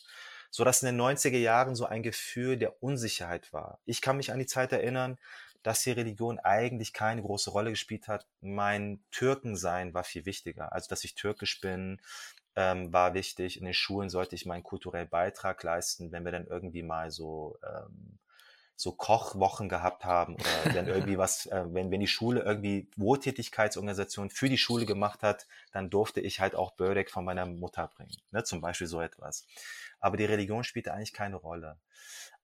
so 0.50 0.64
dass 0.64 0.82
in 0.82 0.86
den 0.86 1.00
90er 1.00 1.38
Jahren 1.38 1.74
so 1.74 1.86
ein 1.86 2.02
Gefühl 2.02 2.56
der 2.56 2.82
Unsicherheit 2.82 3.52
war. 3.52 3.78
Ich 3.84 4.00
kann 4.00 4.16
mich 4.16 4.32
an 4.32 4.38
die 4.38 4.46
Zeit 4.46 4.72
erinnern, 4.72 5.18
dass 5.62 5.82
die 5.82 5.90
Religion 5.90 6.38
eigentlich 6.38 6.92
keine 6.92 7.22
große 7.22 7.50
Rolle 7.50 7.70
gespielt 7.70 8.08
hat. 8.08 8.26
Mein 8.40 9.00
Türkensein 9.10 9.94
war 9.94 10.04
viel 10.04 10.24
wichtiger. 10.24 10.72
Also, 10.72 10.88
dass 10.88 11.02
ich 11.02 11.16
türkisch 11.16 11.60
bin, 11.60 12.00
ähm, 12.54 12.92
war 12.92 13.14
wichtig. 13.14 13.58
In 13.58 13.64
den 13.64 13.74
Schulen 13.74 14.08
sollte 14.08 14.36
ich 14.36 14.46
meinen 14.46 14.62
kulturellen 14.62 15.08
Beitrag 15.08 15.62
leisten, 15.62 16.12
wenn 16.12 16.24
wir 16.24 16.32
dann 16.32 16.46
irgendwie 16.46 16.84
mal 16.84 17.10
so 17.10 17.58
ähm, 17.64 18.18
so 18.76 18.92
Kochwochen 18.92 19.68
gehabt 19.70 20.04
haben 20.04 20.34
oder 20.34 20.74
wenn 20.74 20.86
irgendwie 20.86 21.18
was, 21.18 21.46
äh, 21.46 21.64
wenn, 21.68 21.90
wenn 21.90 22.00
die 22.00 22.06
Schule 22.06 22.42
irgendwie 22.42 22.88
Wohltätigkeitsorganisation 22.96 24.30
für 24.30 24.48
die 24.48 24.58
Schule 24.58 24.84
gemacht 24.84 25.22
hat, 25.22 25.46
dann 25.72 25.88
durfte 25.90 26.20
ich 26.20 26.40
halt 26.40 26.54
auch 26.54 26.72
Bördeck 26.72 27.10
von 27.10 27.24
meiner 27.24 27.46
Mutter 27.46 27.88
bringen, 27.88 28.16
ne? 28.30 28.44
zum 28.44 28.60
Beispiel 28.60 28.86
so 28.86 29.00
etwas. 29.00 29.46
Aber 29.98 30.16
die 30.18 30.26
Religion 30.26 30.62
spielte 30.62 30.92
eigentlich 30.92 31.14
keine 31.14 31.36
Rolle. 31.36 31.78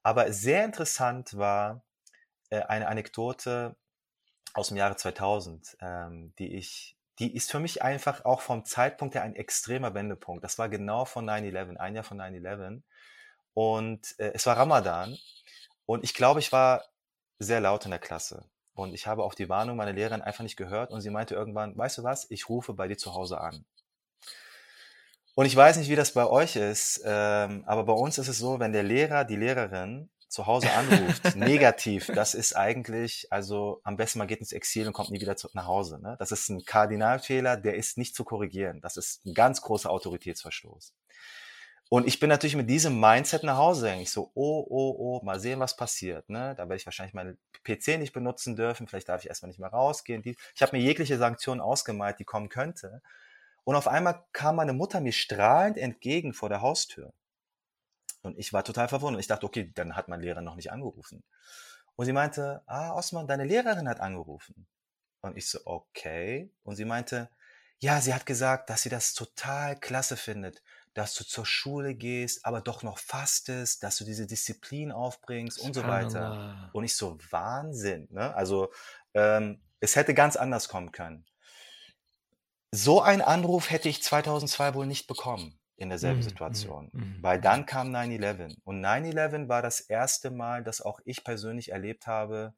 Aber 0.02 0.32
sehr 0.32 0.64
interessant 0.64 1.36
war 1.36 1.82
äh, 2.50 2.62
eine 2.62 2.88
Anekdote 2.88 3.76
aus 4.54 4.68
dem 4.68 4.78
Jahre 4.78 4.96
2000, 4.96 5.76
ähm, 5.80 6.32
die 6.38 6.54
ich 6.56 6.96
die 7.18 7.36
ist 7.36 7.50
für 7.50 7.60
mich 7.60 7.82
einfach 7.82 8.24
auch 8.24 8.40
vom 8.40 8.64
Zeitpunkt 8.64 9.14
her 9.14 9.22
ein 9.22 9.36
extremer 9.36 9.94
Wendepunkt. 9.94 10.42
Das 10.42 10.58
war 10.58 10.68
genau 10.70 11.04
von 11.04 11.28
9-11, 11.28 11.76
ein 11.76 11.94
Jahr 11.94 12.04
von 12.04 12.18
9-11. 12.20 12.82
Und 13.54 14.18
äh, 14.18 14.32
es 14.34 14.46
war 14.46 14.56
Ramadan 14.56 15.16
und 15.86 16.04
ich 16.04 16.14
glaube, 16.14 16.40
ich 16.40 16.52
war 16.52 16.84
sehr 17.38 17.60
laut 17.60 17.84
in 17.84 17.90
der 17.90 18.00
Klasse. 18.00 18.44
Und 18.74 18.94
ich 18.94 19.06
habe 19.06 19.24
auf 19.24 19.34
die 19.34 19.48
Warnung 19.48 19.76
meiner 19.76 19.92
Lehrerin 19.92 20.22
einfach 20.22 20.42
nicht 20.42 20.56
gehört. 20.56 20.90
Und 20.90 21.02
sie 21.02 21.10
meinte 21.10 21.34
irgendwann, 21.34 21.76
weißt 21.76 21.98
du 21.98 22.02
was, 22.04 22.30
ich 22.30 22.48
rufe 22.48 22.72
bei 22.72 22.88
dir 22.88 22.96
zu 22.96 23.14
Hause 23.14 23.40
an. 23.40 23.64
Und 25.34 25.46
ich 25.46 25.56
weiß 25.56 25.76
nicht, 25.76 25.88
wie 25.88 25.96
das 25.96 26.12
bei 26.12 26.26
euch 26.26 26.56
ist, 26.56 27.02
ähm, 27.04 27.64
aber 27.66 27.84
bei 27.84 27.92
uns 27.92 28.18
ist 28.18 28.28
es 28.28 28.38
so, 28.38 28.60
wenn 28.60 28.72
der 28.72 28.82
Lehrer, 28.82 29.24
die 29.24 29.36
Lehrerin 29.36 30.10
zu 30.28 30.46
Hause 30.46 30.70
anruft, 30.72 31.34
negativ, 31.36 32.10
das 32.14 32.34
ist 32.34 32.54
eigentlich, 32.54 33.28
also 33.30 33.80
am 33.82 33.96
besten 33.96 34.18
man 34.18 34.28
geht 34.28 34.40
ins 34.40 34.52
Exil 34.52 34.86
und 34.86 34.92
kommt 34.92 35.10
nie 35.10 35.20
wieder 35.20 35.36
zurück 35.36 35.54
nach 35.54 35.66
Hause. 35.66 36.00
Ne? 36.02 36.16
Das 36.18 36.32
ist 36.32 36.50
ein 36.50 36.64
Kardinalfehler, 36.64 37.56
der 37.56 37.76
ist 37.76 37.96
nicht 37.96 38.14
zu 38.14 38.24
korrigieren. 38.24 38.80
Das 38.82 38.98
ist 38.98 39.24
ein 39.24 39.32
ganz 39.32 39.62
großer 39.62 39.90
Autoritätsverstoß. 39.90 40.94
Und 41.92 42.06
ich 42.06 42.20
bin 42.20 42.30
natürlich 42.30 42.56
mit 42.56 42.70
diesem 42.70 42.98
Mindset 42.98 43.42
nach 43.42 43.58
Hause 43.58 43.82
gegangen. 43.82 44.00
Ich 44.00 44.10
so, 44.10 44.30
oh, 44.32 44.66
oh, 44.66 44.96
oh, 44.98 45.20
mal 45.22 45.38
sehen, 45.38 45.60
was 45.60 45.76
passiert. 45.76 46.26
Ne? 46.30 46.54
Da 46.56 46.62
werde 46.62 46.76
ich 46.76 46.86
wahrscheinlich 46.86 47.12
meinen 47.12 47.36
PC 47.64 47.98
nicht 47.98 48.14
benutzen 48.14 48.56
dürfen. 48.56 48.88
Vielleicht 48.88 49.10
darf 49.10 49.22
ich 49.22 49.28
erstmal 49.28 49.50
nicht 49.50 49.58
mehr 49.58 49.68
rausgehen. 49.68 50.22
Ich 50.24 50.62
habe 50.62 50.74
mir 50.74 50.82
jegliche 50.82 51.18
Sanktionen 51.18 51.60
ausgemalt, 51.60 52.18
die 52.18 52.24
kommen 52.24 52.48
könnte. 52.48 53.02
Und 53.64 53.76
auf 53.76 53.88
einmal 53.88 54.24
kam 54.32 54.56
meine 54.56 54.72
Mutter 54.72 55.02
mir 55.02 55.12
strahlend 55.12 55.76
entgegen 55.76 56.32
vor 56.32 56.48
der 56.48 56.62
Haustür. 56.62 57.12
Und 58.22 58.38
ich 58.38 58.54
war 58.54 58.64
total 58.64 58.88
verwundert. 58.88 59.20
Ich 59.20 59.28
dachte, 59.28 59.44
okay, 59.44 59.70
dann 59.74 59.94
hat 59.94 60.08
mein 60.08 60.22
Lehrer 60.22 60.40
noch 60.40 60.56
nicht 60.56 60.72
angerufen. 60.72 61.22
Und 61.96 62.06
sie 62.06 62.14
meinte, 62.14 62.62
ah, 62.64 62.94
Osman, 62.94 63.26
deine 63.26 63.44
Lehrerin 63.44 63.86
hat 63.86 64.00
angerufen. 64.00 64.66
Und 65.20 65.36
ich 65.36 65.46
so, 65.46 65.58
okay. 65.66 66.50
Und 66.62 66.76
sie 66.76 66.86
meinte, 66.86 67.28
ja, 67.80 68.00
sie 68.00 68.14
hat 68.14 68.24
gesagt, 68.26 68.70
dass 68.70 68.82
sie 68.82 68.88
das 68.88 69.12
total 69.12 69.78
klasse 69.78 70.16
findet, 70.16 70.62
dass 70.94 71.14
du 71.14 71.24
zur 71.24 71.46
Schule 71.46 71.94
gehst, 71.94 72.44
aber 72.44 72.60
doch 72.60 72.82
noch 72.82 72.98
fastest, 72.98 73.82
dass 73.82 73.96
du 73.96 74.04
diese 74.04 74.26
Disziplin 74.26 74.92
aufbringst 74.92 75.58
und 75.58 75.74
so 75.74 75.86
weiter. 75.86 76.70
Und 76.72 76.84
ich 76.84 76.96
so, 76.96 77.18
Wahnsinn. 77.30 78.08
Ne? 78.10 78.34
Also 78.34 78.70
ähm, 79.14 79.60
es 79.80 79.96
hätte 79.96 80.14
ganz 80.14 80.36
anders 80.36 80.68
kommen 80.68 80.92
können. 80.92 81.24
So 82.70 83.02
einen 83.02 83.22
Anruf 83.22 83.70
hätte 83.70 83.88
ich 83.88 84.02
2002 84.02 84.74
wohl 84.74 84.86
nicht 84.86 85.06
bekommen 85.06 85.58
in 85.76 85.88
derselben 85.88 86.20
mhm, 86.20 86.24
Situation, 86.24 86.90
mhm, 86.92 87.18
weil 87.20 87.38
mhm. 87.38 87.42
dann 87.42 87.66
kam 87.66 87.94
9-11 87.94 88.56
und 88.64 88.84
9-11 88.84 89.48
war 89.48 89.62
das 89.62 89.80
erste 89.80 90.30
Mal, 90.30 90.62
dass 90.62 90.80
auch 90.80 91.00
ich 91.04 91.24
persönlich 91.24 91.72
erlebt 91.72 92.06
habe, 92.06 92.54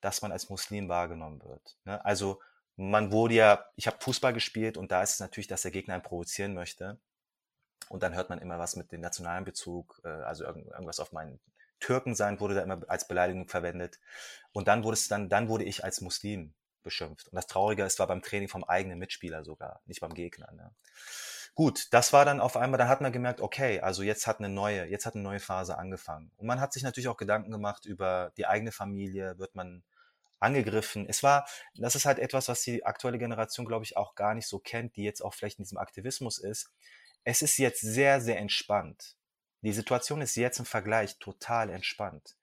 dass 0.00 0.22
man 0.22 0.32
als 0.32 0.48
Muslim 0.48 0.88
wahrgenommen 0.88 1.42
wird. 1.42 1.76
Ne? 1.84 2.02
Also 2.04 2.40
man 2.76 3.12
wurde 3.12 3.34
ja, 3.34 3.66
ich 3.76 3.86
habe 3.86 3.98
Fußball 4.00 4.32
gespielt 4.32 4.76
und 4.76 4.92
da 4.92 5.02
ist 5.02 5.14
es 5.14 5.20
natürlich, 5.20 5.48
dass 5.48 5.62
der 5.62 5.70
Gegner 5.70 5.94
einen 5.94 6.02
provozieren 6.02 6.54
möchte 6.54 6.98
und 7.92 8.02
dann 8.02 8.14
hört 8.14 8.30
man 8.30 8.38
immer 8.38 8.58
was 8.58 8.74
mit 8.74 8.90
dem 8.90 9.02
nationalen 9.02 9.44
Bezug, 9.44 10.00
äh, 10.04 10.08
also 10.08 10.44
irgendwas 10.44 10.98
auf 10.98 11.12
meinen 11.12 11.38
Türken 11.78 12.14
sein 12.14 12.40
wurde 12.40 12.54
da 12.54 12.62
immer 12.62 12.80
als 12.88 13.06
Beleidigung 13.06 13.48
verwendet 13.48 13.98
und 14.52 14.66
dann 14.66 14.82
wurde 14.82 14.94
es 14.94 15.08
dann, 15.08 15.28
dann 15.28 15.48
wurde 15.48 15.64
ich 15.64 15.84
als 15.84 16.00
Muslim 16.00 16.54
beschimpft. 16.82 17.28
Und 17.28 17.36
das 17.36 17.46
Traurige 17.46 17.84
ist, 17.84 17.98
war 17.98 18.06
beim 18.06 18.22
Training 18.22 18.48
vom 18.48 18.64
eigenen 18.64 18.98
Mitspieler 18.98 19.44
sogar, 19.44 19.82
nicht 19.84 20.00
beim 20.00 20.14
Gegner. 20.14 20.50
Ne? 20.52 20.72
Gut, 21.54 21.88
das 21.92 22.12
war 22.14 22.24
dann 22.24 22.40
auf 22.40 22.56
einmal, 22.56 22.78
dann 22.78 22.88
hat 22.88 23.02
man 23.02 23.12
gemerkt, 23.12 23.40
okay, 23.40 23.80
also 23.80 24.02
jetzt 24.02 24.26
hat 24.26 24.38
eine 24.38 24.48
neue, 24.48 24.86
jetzt 24.86 25.04
hat 25.04 25.14
eine 25.14 25.22
neue 25.22 25.40
Phase 25.40 25.76
angefangen. 25.76 26.30
Und 26.38 26.46
man 26.46 26.60
hat 26.60 26.72
sich 26.72 26.82
natürlich 26.82 27.08
auch 27.08 27.18
Gedanken 27.18 27.50
gemacht 27.50 27.84
über 27.84 28.32
die 28.38 28.46
eigene 28.46 28.72
Familie, 28.72 29.38
wird 29.38 29.54
man 29.54 29.82
angegriffen. 30.38 31.06
Es 31.06 31.22
war, 31.22 31.46
das 31.76 31.94
ist 31.94 32.06
halt 32.06 32.18
etwas, 32.18 32.48
was 32.48 32.62
die 32.62 32.86
aktuelle 32.86 33.18
Generation, 33.18 33.66
glaube 33.66 33.84
ich, 33.84 33.96
auch 33.96 34.14
gar 34.14 34.34
nicht 34.34 34.46
so 34.46 34.58
kennt, 34.58 34.96
die 34.96 35.04
jetzt 35.04 35.20
auch 35.20 35.34
vielleicht 35.34 35.58
in 35.58 35.64
diesem 35.64 35.78
Aktivismus 35.78 36.38
ist. 36.38 36.70
Es 37.24 37.42
ist 37.42 37.58
jetzt 37.58 37.80
sehr, 37.80 38.20
sehr 38.20 38.38
entspannt. 38.38 39.16
Die 39.62 39.72
Situation 39.72 40.20
ist 40.20 40.36
jetzt 40.36 40.58
im 40.58 40.64
Vergleich 40.64 41.18
total 41.18 41.70
entspannt. 41.70 42.36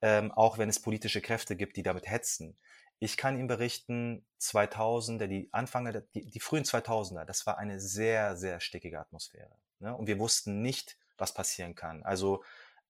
Ähm, 0.00 0.32
auch 0.32 0.58
wenn 0.58 0.68
es 0.68 0.80
politische 0.80 1.20
Kräfte 1.20 1.54
gibt, 1.54 1.76
die 1.76 1.82
damit 1.82 2.08
hetzen. 2.08 2.56
Ich 2.98 3.16
kann 3.16 3.38
Ihnen 3.38 3.48
berichten, 3.48 4.24
2000er, 4.40 5.26
die 5.26 5.48
Anfang, 5.52 6.02
die, 6.14 6.30
die 6.30 6.40
frühen 6.40 6.64
2000er, 6.64 7.24
das 7.24 7.46
war 7.46 7.58
eine 7.58 7.80
sehr, 7.80 8.36
sehr 8.36 8.60
stickige 8.60 9.00
Atmosphäre. 9.00 9.56
Ne? 9.80 9.94
Und 9.94 10.06
wir 10.06 10.18
wussten 10.18 10.62
nicht, 10.62 10.96
was 11.18 11.34
passieren 11.34 11.74
kann. 11.74 12.02
Also 12.04 12.42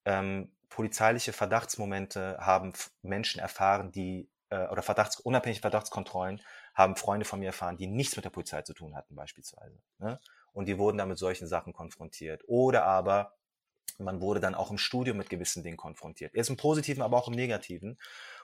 ähm, 0.04 0.52
polizeiliche 0.68 1.32
Verdachtsmomente 1.32 2.38
haben 2.40 2.72
Menschen 3.02 3.40
erfahren, 3.40 3.92
die 3.92 4.28
äh, 4.50 4.68
oder 4.68 4.82
Verdachts, 4.82 5.18
unabhängige 5.20 5.60
Verdachtskontrollen 5.60 6.40
haben 6.74 6.96
Freunde 6.96 7.24
von 7.24 7.40
mir 7.40 7.46
erfahren, 7.46 7.76
die 7.76 7.86
nichts 7.86 8.16
mit 8.16 8.24
der 8.24 8.30
Polizei 8.30 8.62
zu 8.62 8.74
tun 8.74 8.94
hatten 8.94 9.14
beispielsweise. 9.14 9.78
Ne? 9.98 10.20
Und 10.52 10.66
die 10.66 10.78
wurden 10.78 10.98
dann 10.98 11.08
mit 11.08 11.18
solchen 11.18 11.46
Sachen 11.46 11.72
konfrontiert. 11.72 12.42
Oder 12.46 12.84
aber 12.84 13.34
man 13.98 14.20
wurde 14.20 14.40
dann 14.40 14.54
auch 14.54 14.70
im 14.70 14.78
Studium 14.78 15.16
mit 15.16 15.30
gewissen 15.30 15.62
Dingen 15.62 15.76
konfrontiert. 15.76 16.34
Erst 16.34 16.50
im 16.50 16.56
Positiven, 16.56 17.02
aber 17.02 17.16
auch 17.16 17.28
im 17.28 17.34
Negativen. 17.34 17.98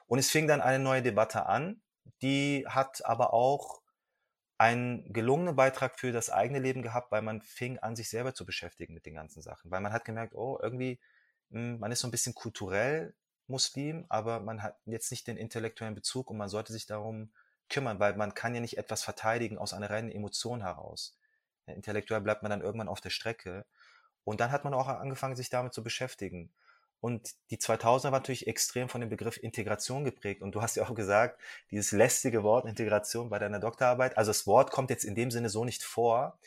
Und 0.06 0.18
es 0.18 0.30
fing 0.30 0.46
dann 0.46 0.61
eine 0.61 0.82
neue 0.82 1.02
Debatte 1.02 1.46
an, 1.46 1.82
die 2.22 2.64
hat 2.66 3.04
aber 3.04 3.32
auch 3.32 3.82
einen 4.56 5.12
gelungenen 5.12 5.54
Beitrag 5.54 5.98
für 5.98 6.11
das 6.11 6.30
eigene 6.30 6.59
Leben 6.59 6.82
gehabt, 6.82 7.12
weil 7.12 7.22
man 7.22 7.42
fing 7.42 7.78
an, 7.78 7.94
sich 7.94 8.09
selber 8.09 8.34
zu 8.34 8.44
beschäftigen 8.44 8.94
mit 8.94 9.06
den 9.06 9.14
ganzen 9.14 9.42
Sachen. 9.42 9.70
Weil 9.70 9.80
man 9.80 9.92
hat 9.92 10.04
gemerkt, 10.04 10.34
oh, 10.34 10.59
irgendwie, 10.61 10.98
hm, 11.50 11.78
man 11.78 11.92
ist 11.92 12.00
so 12.00 12.09
ein 12.09 12.11
bisschen 12.11 12.34
kulturell 12.34 13.14
Muslim, 13.46 14.04
aber 14.09 14.40
man 14.40 14.62
hat 14.62 14.76
jetzt 14.84 15.11
nicht 15.11 15.26
den 15.26 15.36
intellektuellen 15.36 15.94
Bezug 15.94 16.30
und 16.30 16.36
man 16.36 16.48
sollte 16.48 16.72
sich 16.72 16.86
darum 16.86 17.32
kümmern, 17.68 18.00
weil 18.00 18.16
man 18.16 18.34
kann 18.34 18.54
ja 18.54 18.61
nicht 18.61 18.78
etwas 18.78 19.04
verteidigen 19.04 19.59
aus 19.59 19.72
einer 19.74 19.90
reinen 19.90 20.11
Emotion 20.11 20.62
heraus. 20.62 21.17
Intellektuell 21.74 22.20
bleibt 22.20 22.42
man 22.42 22.50
dann 22.50 22.62
irgendwann 22.62 22.88
auf 22.88 23.00
der 23.00 23.10
Strecke. 23.10 23.64
Und 24.24 24.40
dann 24.40 24.52
hat 24.52 24.64
man 24.64 24.74
auch 24.74 24.88
angefangen, 24.88 25.36
sich 25.36 25.50
damit 25.50 25.72
zu 25.72 25.82
beschäftigen. 25.82 26.50
Und 27.00 27.34
die 27.50 27.58
2000er 27.58 28.04
war 28.04 28.10
natürlich 28.10 28.46
extrem 28.46 28.88
von 28.88 29.00
dem 29.00 29.10
Begriff 29.10 29.36
Integration 29.36 30.04
geprägt. 30.04 30.42
Und 30.42 30.54
du 30.54 30.62
hast 30.62 30.76
ja 30.76 30.84
auch 30.84 30.94
gesagt, 30.94 31.40
dieses 31.70 31.92
lästige 31.92 32.42
Wort 32.42 32.66
Integration 32.66 33.30
bei 33.30 33.38
deiner 33.38 33.60
Doktorarbeit. 33.60 34.16
Also 34.18 34.30
das 34.30 34.46
Wort 34.46 34.72
kommt 34.72 34.90
jetzt 34.90 35.04
in 35.04 35.14
dem 35.14 35.30
Sinne 35.30 35.48
so 35.48 35.64
nicht 35.64 35.84
vor. 35.84 36.38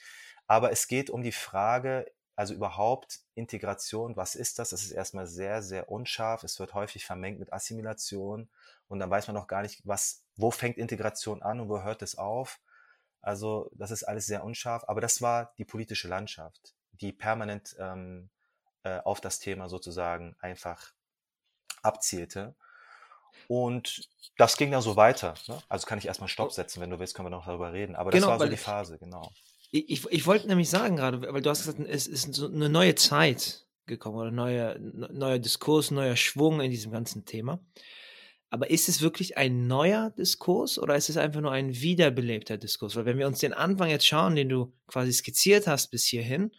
Aber 0.48 0.72
es 0.72 0.88
geht 0.88 1.10
um 1.10 1.22
die 1.24 1.32
Frage, 1.32 2.12
also 2.36 2.54
überhaupt 2.54 3.20
Integration, 3.36 4.18
was 4.18 4.36
ist 4.36 4.60
das? 4.60 4.72
Das 4.72 4.84
ist 4.84 4.92
erstmal 4.92 5.28
sehr, 5.28 5.62
sehr 5.62 5.90
unscharf. 5.90 6.44
Es 6.44 6.60
wird 6.60 6.74
häufig 6.74 7.06
vermengt 7.06 7.40
mit 7.40 7.54
Assimilation. 7.54 8.50
Und 8.90 9.00
dann 9.00 9.10
weiß 9.10 9.28
man 9.28 9.36
noch 9.36 9.48
gar 9.48 9.62
nicht, 9.62 9.82
was, 9.86 10.24
wo 10.36 10.52
fängt 10.52 10.78
Integration 10.78 11.42
an 11.42 11.62
und 11.62 11.70
wo 11.70 11.82
hört 11.82 12.02
es 12.02 12.18
auf. 12.18 12.60
Also 13.22 13.70
das 13.74 13.92
ist 13.92 14.04
alles 14.04 14.26
sehr 14.26 14.44
unscharf. 14.44 14.84
Aber 14.88 15.02
das 15.02 15.22
war 15.22 15.54
die 15.58 15.66
politische 15.66 16.08
Landschaft, 16.08 16.74
die 16.94 17.12
permanent 17.12 17.76
ähm, 17.80 18.30
äh, 18.84 19.00
auf 19.00 19.22
das 19.22 19.40
Thema 19.40 19.70
sozusagen 19.70 20.36
einfach 20.40 20.94
abzielte. 21.84 22.56
Und 23.48 24.10
das 24.38 24.58
ging 24.58 24.72
dann 24.72 24.82
so 24.82 24.96
weiter. 24.96 25.36
Ne? 25.48 25.62
Also 25.70 25.88
kann 25.88 25.98
ich 25.98 26.08
erstmal 26.08 26.30
Stopp 26.30 26.52
setzen, 26.52 26.82
wenn 26.82 26.90
du 26.90 27.00
willst, 27.00 27.16
können 27.16 27.28
wir 27.28 27.32
noch 27.32 27.46
darüber 27.46 27.74
reden. 27.74 27.96
Aber 27.96 28.12
das 28.12 28.20
genau, 28.20 28.32
war 28.32 28.40
so 28.40 28.48
die 28.48 28.58
Phase, 28.58 28.98
genau. 28.98 29.32
Ich, 29.72 30.06
ich 30.06 30.28
wollte 30.28 30.48
nämlich 30.48 30.70
sagen 30.70 30.98
gerade, 30.98 31.22
weil 31.34 31.42
du 31.42 31.50
hast 31.50 31.66
gesagt, 31.66 31.80
es 31.80 32.08
ist 32.08 32.34
so 32.34 32.48
eine 32.48 32.70
neue 32.70 32.96
Zeit 32.96 33.66
gekommen 33.86 34.18
oder 34.18 34.32
neuer, 34.32 34.78
neuer 34.80 35.40
Diskurs, 35.40 35.92
neuer 35.92 36.16
Schwung 36.16 36.60
in 36.60 36.72
diesem 36.72 36.92
ganzen 36.92 37.26
Thema. 37.26 37.60
Aber 38.52 38.70
ist 38.70 38.90
es 38.90 39.02
wirklich 39.02 39.38
ein 39.38 39.66
neuer 39.68 40.10
Diskurs 40.12 40.78
oder 40.78 40.98
ist 40.98 41.10
es 41.10 41.16
einfach 41.16 41.40
nur 41.40 41.54
ein 41.54 41.74
wiederbelebter 41.74 42.58
Diskurs? 42.58 42.98
Weil 42.98 43.06
wenn 43.06 43.18
wir 43.18 43.26
uns 43.26 43.40
den 43.40 43.54
Anfang 43.54 43.90
jetzt 43.90 44.06
schauen, 44.06 44.36
den 44.36 44.50
du 44.50 44.74
quasi 44.88 45.14
skizziert 45.14 45.68
hast 45.68 45.88
bis 45.88 46.04
hierhin, 46.06 46.52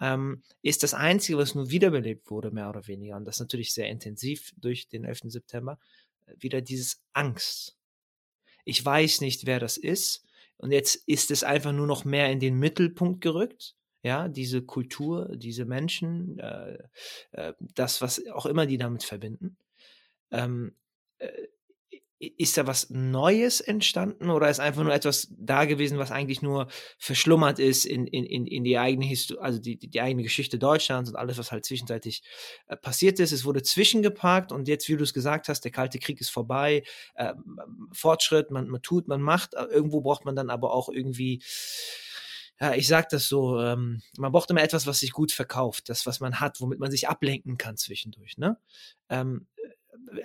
ähm, 0.00 0.42
ist 0.62 0.82
das 0.82 0.94
Einzige, 0.94 1.36
was 1.36 1.54
nur 1.54 1.70
wiederbelebt 1.70 2.30
wurde, 2.30 2.50
mehr 2.50 2.70
oder 2.70 2.86
weniger, 2.86 3.16
und 3.16 3.26
das 3.26 3.40
natürlich 3.40 3.74
sehr 3.74 3.88
intensiv 3.90 4.52
durch 4.56 4.88
den 4.88 5.04
11. 5.04 5.30
September, 5.30 5.78
äh, 6.24 6.32
wieder 6.38 6.62
dieses 6.62 7.02
Angst. 7.12 7.76
Ich 8.64 8.82
weiß 8.82 9.20
nicht, 9.20 9.44
wer 9.44 9.60
das 9.60 9.76
ist. 9.76 10.24
Und 10.56 10.72
jetzt 10.72 10.94
ist 11.06 11.30
es 11.30 11.44
einfach 11.44 11.72
nur 11.72 11.86
noch 11.86 12.06
mehr 12.06 12.30
in 12.32 12.40
den 12.40 12.58
Mittelpunkt 12.58 13.20
gerückt. 13.20 13.76
Ja, 14.02 14.28
diese 14.28 14.62
Kultur, 14.62 15.36
diese 15.36 15.66
Menschen, 15.66 16.38
äh, 16.38 16.78
äh, 17.32 17.52
das, 17.60 18.00
was 18.00 18.26
auch 18.28 18.46
immer 18.46 18.64
die 18.64 18.78
damit 18.78 19.02
verbinden. 19.02 19.58
Ähm, 20.30 20.74
äh, 20.74 20.83
ist 22.18 22.56
da 22.56 22.66
was 22.66 22.90
Neues 22.90 23.60
entstanden 23.60 24.30
oder 24.30 24.48
ist 24.48 24.60
einfach 24.60 24.82
nur 24.82 24.94
etwas 24.94 25.28
da 25.36 25.64
gewesen, 25.64 25.98
was 25.98 26.10
eigentlich 26.10 26.42
nur 26.42 26.68
verschlummert 26.98 27.58
ist 27.58 27.84
in, 27.84 28.06
in, 28.06 28.46
in 28.46 28.64
die 28.64 28.78
eigene 28.78 29.04
Histo 29.04 29.38
also 29.38 29.58
die, 29.58 29.76
die 29.76 30.00
eigene 30.00 30.22
Geschichte 30.22 30.58
Deutschlands 30.58 31.10
und 31.10 31.16
alles, 31.16 31.38
was 31.38 31.52
halt 31.52 31.64
zwischenzeitlich 31.64 32.22
äh, 32.66 32.76
passiert 32.76 33.20
ist. 33.20 33.32
Es 33.32 33.44
wurde 33.44 33.62
zwischengeparkt 33.62 34.52
und 34.52 34.68
jetzt, 34.68 34.88
wie 34.88 34.96
du 34.96 35.02
es 35.02 35.14
gesagt 35.14 35.48
hast, 35.48 35.62
der 35.62 35.72
Kalte 35.72 35.98
Krieg 35.98 36.20
ist 36.20 36.30
vorbei, 36.30 36.84
äh, 37.14 37.34
Fortschritt, 37.92 38.50
man, 38.50 38.68
man 38.68 38.82
tut, 38.82 39.08
man 39.08 39.20
macht, 39.20 39.54
äh, 39.54 39.64
irgendwo 39.64 40.00
braucht 40.00 40.24
man 40.24 40.36
dann 40.36 40.50
aber 40.50 40.72
auch 40.72 40.88
irgendwie 40.88 41.42
ja, 42.60 42.72
ich 42.72 42.86
sag 42.86 43.08
das 43.08 43.26
so, 43.26 43.60
ähm, 43.60 44.00
man 44.16 44.30
braucht 44.30 44.48
immer 44.48 44.62
etwas, 44.62 44.86
was 44.86 45.00
sich 45.00 45.10
gut 45.10 45.32
verkauft, 45.32 45.88
das, 45.88 46.06
was 46.06 46.20
man 46.20 46.38
hat, 46.38 46.60
womit 46.60 46.78
man 46.78 46.90
sich 46.90 47.08
ablenken 47.08 47.58
kann 47.58 47.76
zwischendurch, 47.76 48.38
ne? 48.38 48.58
Ähm, 49.08 49.48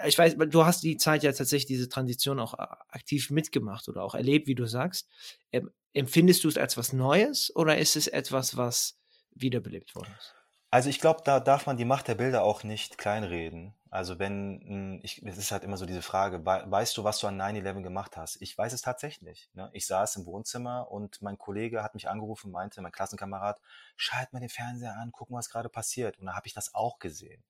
ich 0.05 0.17
weiß, 0.17 0.36
du 0.38 0.65
hast 0.65 0.84
die 0.84 0.97
Zeit 0.97 1.23
ja 1.23 1.32
tatsächlich 1.32 1.65
diese 1.65 1.89
Transition 1.89 2.39
auch 2.39 2.53
äh, 2.53 2.67
aktiv 2.89 3.30
mitgemacht 3.30 3.88
oder 3.89 4.03
auch 4.03 4.15
erlebt, 4.15 4.47
wie 4.47 4.55
du 4.55 4.65
sagst. 4.65 5.07
Ähm, 5.51 5.71
empfindest 5.93 6.43
du 6.43 6.47
es 6.47 6.57
als 6.57 6.77
was 6.77 6.93
Neues 6.93 7.55
oder 7.55 7.77
ist 7.77 7.95
es 7.95 8.07
etwas, 8.07 8.57
was 8.57 8.97
wiederbelebt 9.32 9.95
worden 9.95 10.13
ist? 10.17 10.36
Also 10.71 10.89
ich 10.89 10.99
glaube, 10.99 11.21
da 11.25 11.39
darf 11.39 11.65
man 11.65 11.77
die 11.77 11.86
Macht 11.86 12.07
der 12.07 12.15
Bilder 12.15 12.43
auch 12.43 12.63
nicht 12.63 12.99
kleinreden. 12.99 13.73
Also 13.89 14.19
wenn, 14.19 14.61
hm, 14.63 14.99
ich, 15.01 15.25
es 15.25 15.39
ist 15.39 15.51
halt 15.51 15.63
immer 15.63 15.77
so 15.77 15.88
diese 15.88 16.03
Frage, 16.03 16.45
weißt 16.45 16.95
du, 16.95 17.03
was 17.03 17.17
du 17.17 17.25
an 17.25 17.41
9-11 17.41 17.82
gemacht 17.82 18.17
hast? 18.17 18.39
Ich 18.39 18.55
weiß 18.55 18.71
es 18.73 18.84
tatsächlich. 18.84 19.49
Ne? 19.53 19.71
Ich 19.73 19.88
saß 19.88 20.17
im 20.17 20.27
Wohnzimmer 20.27 20.91
und 20.91 21.23
mein 21.23 21.39
Kollege 21.39 21.82
hat 21.82 21.95
mich 21.95 22.07
angerufen, 22.07 22.51
meinte, 22.51 22.82
mein 22.84 22.91
Klassenkamerad, 22.91 23.59
schalt 23.95 24.32
mal 24.32 24.41
den 24.41 24.49
Fernseher 24.49 24.95
an, 24.97 25.11
gucken, 25.11 25.36
was 25.36 25.49
gerade 25.49 25.69
passiert. 25.69 26.19
Und 26.19 26.27
da 26.27 26.36
habe 26.36 26.45
ich 26.45 26.53
das 26.53 26.75
auch 26.75 26.99
gesehen. 26.99 27.43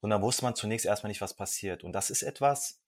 Und 0.00 0.10
dann 0.10 0.22
wusste 0.22 0.44
man 0.44 0.54
zunächst 0.54 0.86
erstmal 0.86 1.08
nicht, 1.08 1.20
was 1.20 1.34
passiert. 1.34 1.84
Und 1.84 1.92
das 1.92 2.10
ist 2.10 2.22
etwas, 2.22 2.80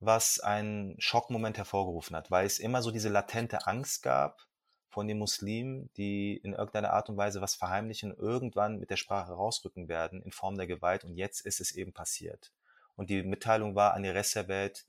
was 0.00 0.40
einen 0.40 1.00
Schockmoment 1.00 1.56
hervorgerufen 1.56 2.16
hat, 2.16 2.30
weil 2.30 2.46
es 2.46 2.58
immer 2.58 2.82
so 2.82 2.90
diese 2.90 3.08
latente 3.08 3.66
Angst 3.66 4.02
gab 4.02 4.46
von 4.88 5.08
den 5.08 5.18
Muslimen, 5.18 5.90
die 5.96 6.36
in 6.36 6.52
irgendeiner 6.52 6.92
Art 6.92 7.08
und 7.08 7.16
Weise 7.16 7.40
was 7.40 7.54
verheimlichen, 7.54 8.14
irgendwann 8.16 8.78
mit 8.78 8.90
der 8.90 8.96
Sprache 8.96 9.32
rausrücken 9.32 9.88
werden 9.88 10.22
in 10.22 10.32
Form 10.32 10.56
der 10.56 10.66
Gewalt. 10.66 11.04
Und 11.04 11.16
jetzt 11.16 11.40
ist 11.40 11.60
es 11.60 11.72
eben 11.72 11.92
passiert. 11.92 12.52
Und 12.96 13.10
die 13.10 13.22
Mitteilung 13.22 13.74
war 13.74 13.94
an 13.94 14.04
die 14.04 14.08
Rest 14.08 14.36
der 14.36 14.48
Welt, 14.48 14.86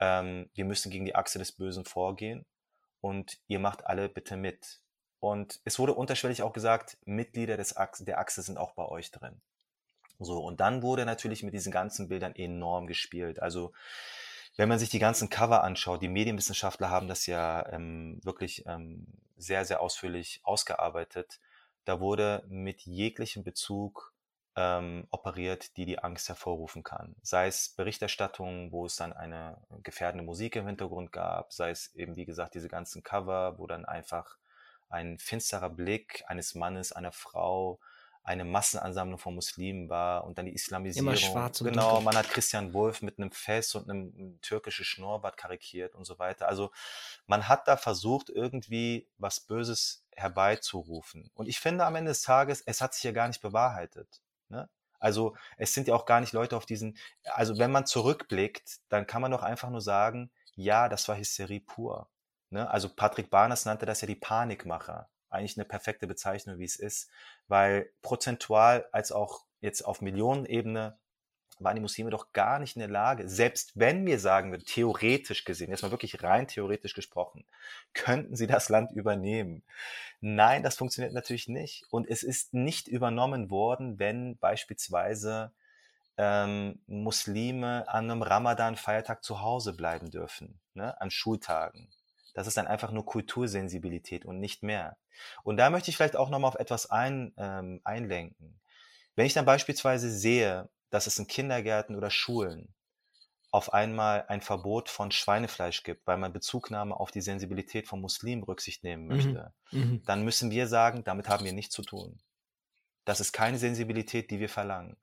ähm, 0.00 0.48
wir 0.54 0.64
müssen 0.64 0.90
gegen 0.90 1.04
die 1.04 1.16
Achse 1.16 1.38
des 1.38 1.52
Bösen 1.52 1.84
vorgehen 1.84 2.46
und 3.00 3.38
ihr 3.48 3.58
macht 3.58 3.86
alle 3.86 4.08
bitte 4.08 4.36
mit. 4.36 4.80
Und 5.20 5.60
es 5.64 5.78
wurde 5.78 5.94
unterschwellig 5.94 6.42
auch 6.42 6.52
gesagt, 6.52 6.96
Mitglieder 7.04 7.56
des 7.56 7.76
Achse, 7.76 8.04
der 8.04 8.20
Achse 8.20 8.42
sind 8.42 8.58
auch 8.58 8.72
bei 8.72 8.84
euch 8.84 9.10
drin. 9.10 9.40
So, 10.18 10.38
und 10.38 10.60
dann 10.60 10.82
wurde 10.82 11.04
natürlich 11.06 11.42
mit 11.42 11.54
diesen 11.54 11.72
ganzen 11.72 12.08
Bildern 12.08 12.34
enorm 12.34 12.86
gespielt. 12.86 13.40
Also, 13.40 13.72
wenn 14.56 14.68
man 14.68 14.78
sich 14.78 14.90
die 14.90 14.98
ganzen 14.98 15.30
Cover 15.30 15.62
anschaut, 15.62 16.02
die 16.02 16.08
Medienwissenschaftler 16.08 16.90
haben 16.90 17.06
das 17.06 17.26
ja 17.26 17.66
ähm, 17.72 18.20
wirklich 18.24 18.64
ähm, 18.66 19.06
sehr, 19.36 19.64
sehr 19.64 19.80
ausführlich 19.80 20.40
ausgearbeitet. 20.42 21.38
Da 21.84 22.00
wurde 22.00 22.44
mit 22.48 22.82
jeglichem 22.82 23.44
Bezug 23.44 24.12
ähm, 24.56 25.06
operiert, 25.12 25.76
die 25.76 25.86
die 25.86 26.00
Angst 26.00 26.28
hervorrufen 26.28 26.82
kann. 26.82 27.14
Sei 27.22 27.46
es 27.46 27.68
Berichterstattung, 27.68 28.72
wo 28.72 28.86
es 28.86 28.96
dann 28.96 29.12
eine 29.12 29.56
gefährdende 29.84 30.24
Musik 30.24 30.56
im 30.56 30.66
Hintergrund 30.66 31.12
gab, 31.12 31.52
sei 31.52 31.70
es 31.70 31.94
eben, 31.94 32.16
wie 32.16 32.24
gesagt, 32.24 32.54
diese 32.54 32.68
ganzen 32.68 33.04
Cover, 33.04 33.58
wo 33.58 33.68
dann 33.68 33.84
einfach 33.84 34.36
ein 34.88 35.18
finsterer 35.18 35.70
Blick 35.70 36.24
eines 36.26 36.56
Mannes, 36.56 36.92
einer 36.92 37.12
Frau, 37.12 37.78
eine 38.28 38.44
Massenansammlung 38.44 39.18
von 39.18 39.34
Muslimen 39.34 39.88
war 39.88 40.24
und 40.24 40.36
dann 40.36 40.44
die 40.44 40.52
Islamisierung. 40.52 41.08
Immer 41.08 41.16
schwarz 41.16 41.62
und 41.62 41.68
Genau, 41.68 42.02
man 42.02 42.14
hat 42.14 42.28
Christian 42.28 42.74
Wolf 42.74 43.00
mit 43.00 43.18
einem 43.18 43.32
Fest 43.32 43.74
und 43.74 43.88
einem, 43.88 44.12
einem 44.14 44.40
türkischen 44.42 44.84
Schnurrbart 44.84 45.38
karikiert 45.38 45.94
und 45.94 46.04
so 46.04 46.18
weiter. 46.18 46.46
Also 46.46 46.70
man 47.26 47.48
hat 47.48 47.66
da 47.66 47.78
versucht, 47.78 48.28
irgendwie 48.28 49.08
was 49.16 49.40
Böses 49.40 50.04
herbeizurufen. 50.14 51.30
Und 51.32 51.48
ich 51.48 51.58
finde 51.58 51.86
am 51.86 51.96
Ende 51.96 52.10
des 52.10 52.20
Tages, 52.20 52.62
es 52.66 52.82
hat 52.82 52.92
sich 52.92 53.02
ja 53.02 53.12
gar 53.12 53.28
nicht 53.28 53.40
bewahrheitet. 53.40 54.20
Ne? 54.50 54.68
Also 54.98 55.34
es 55.56 55.72
sind 55.72 55.88
ja 55.88 55.94
auch 55.94 56.04
gar 56.04 56.20
nicht 56.20 56.34
Leute 56.34 56.54
auf 56.54 56.66
diesen, 56.66 56.98
also 57.24 57.58
wenn 57.58 57.72
man 57.72 57.86
zurückblickt, 57.86 58.80
dann 58.90 59.06
kann 59.06 59.22
man 59.22 59.30
doch 59.30 59.42
einfach 59.42 59.70
nur 59.70 59.80
sagen, 59.80 60.30
ja, 60.54 60.90
das 60.90 61.08
war 61.08 61.16
Hysterie 61.16 61.60
pur. 61.60 62.10
Ne? 62.50 62.68
Also 62.68 62.90
Patrick 62.90 63.30
Barnes 63.30 63.64
nannte 63.64 63.86
das 63.86 64.02
ja 64.02 64.06
die 64.06 64.16
Panikmacher. 64.16 65.08
Eigentlich 65.30 65.56
eine 65.56 65.64
perfekte 65.64 66.06
Bezeichnung, 66.06 66.58
wie 66.58 66.64
es 66.64 66.76
ist, 66.76 67.10
weil 67.48 67.90
prozentual 68.02 68.86
als 68.92 69.12
auch 69.12 69.44
jetzt 69.60 69.82
auf 69.82 70.00
Millionenebene 70.00 70.98
waren 71.60 71.76
die 71.76 71.82
Muslime 71.82 72.10
doch 72.10 72.32
gar 72.32 72.58
nicht 72.58 72.76
in 72.76 72.80
der 72.80 72.88
Lage, 72.88 73.28
selbst 73.28 73.72
wenn 73.74 74.06
wir 74.06 74.20
sagen 74.20 74.50
würden, 74.50 74.64
theoretisch 74.64 75.44
gesehen, 75.44 75.70
jetzt 75.70 75.82
mal 75.82 75.90
wirklich 75.90 76.22
rein 76.22 76.46
theoretisch 76.46 76.94
gesprochen, 76.94 77.44
könnten 77.94 78.36
sie 78.36 78.46
das 78.46 78.68
Land 78.68 78.92
übernehmen. 78.92 79.62
Nein, 80.20 80.62
das 80.62 80.76
funktioniert 80.76 81.14
natürlich 81.14 81.48
nicht. 81.48 81.84
Und 81.90 82.08
es 82.08 82.22
ist 82.22 82.54
nicht 82.54 82.88
übernommen 82.88 83.50
worden, 83.50 83.98
wenn 83.98 84.36
beispielsweise 84.38 85.52
ähm, 86.16 86.80
Muslime 86.86 87.88
an 87.88 88.10
einem 88.10 88.22
Ramadan-Feiertag 88.22 89.22
zu 89.22 89.40
Hause 89.40 89.72
bleiben 89.72 90.10
dürfen, 90.10 90.60
ne, 90.74 91.00
an 91.00 91.10
Schultagen. 91.10 91.88
Das 92.34 92.46
ist 92.46 92.56
dann 92.56 92.66
einfach 92.66 92.92
nur 92.92 93.04
Kultursensibilität 93.04 94.24
und 94.24 94.38
nicht 94.38 94.62
mehr. 94.62 94.96
Und 95.42 95.56
da 95.56 95.70
möchte 95.70 95.90
ich 95.90 95.96
vielleicht 95.96 96.16
auch 96.16 96.30
nochmal 96.30 96.48
auf 96.48 96.58
etwas 96.58 96.90
ein, 96.90 97.32
ähm, 97.36 97.80
einlenken. 97.84 98.60
Wenn 99.16 99.26
ich 99.26 99.34
dann 99.34 99.44
beispielsweise 99.44 100.10
sehe, 100.10 100.68
dass 100.90 101.06
es 101.06 101.18
in 101.18 101.26
Kindergärten 101.26 101.96
oder 101.96 102.10
Schulen 102.10 102.74
auf 103.50 103.72
einmal 103.72 104.26
ein 104.28 104.40
Verbot 104.40 104.88
von 104.88 105.10
Schweinefleisch 105.10 105.82
gibt, 105.82 106.06
weil 106.06 106.18
man 106.18 106.32
Bezugnahme 106.32 106.98
auf 106.98 107.10
die 107.10 107.22
Sensibilität 107.22 107.86
von 107.86 108.00
Muslimen 108.00 108.44
Rücksicht 108.44 108.84
nehmen 108.84 109.04
mhm. 109.04 109.08
möchte, 109.08 109.54
mhm. 109.70 110.02
dann 110.04 110.22
müssen 110.22 110.50
wir 110.50 110.66
sagen, 110.66 111.02
damit 111.04 111.28
haben 111.28 111.44
wir 111.44 111.52
nichts 111.52 111.74
zu 111.74 111.82
tun. 111.82 112.20
Das 113.04 113.20
ist 113.20 113.32
keine 113.32 113.58
Sensibilität, 113.58 114.30
die 114.30 114.38
wir 114.38 114.50
verlangen. 114.50 114.96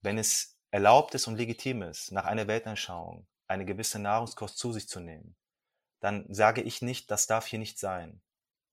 Wenn 0.00 0.16
es 0.16 0.56
erlaubt 0.70 1.14
ist 1.14 1.26
und 1.26 1.36
legitim 1.36 1.82
ist, 1.82 2.12
nach 2.12 2.24
einer 2.24 2.46
Weltanschauung 2.46 3.26
eine 3.48 3.64
gewisse 3.64 3.98
Nahrungskost 3.98 4.58
zu 4.58 4.72
sich 4.72 4.88
zu 4.88 5.00
nehmen, 5.00 5.34
dann 6.00 6.26
sage 6.28 6.62
ich 6.62 6.82
nicht, 6.82 7.10
das 7.10 7.26
darf 7.26 7.46
hier 7.46 7.58
nicht 7.58 7.78
sein. 7.78 8.20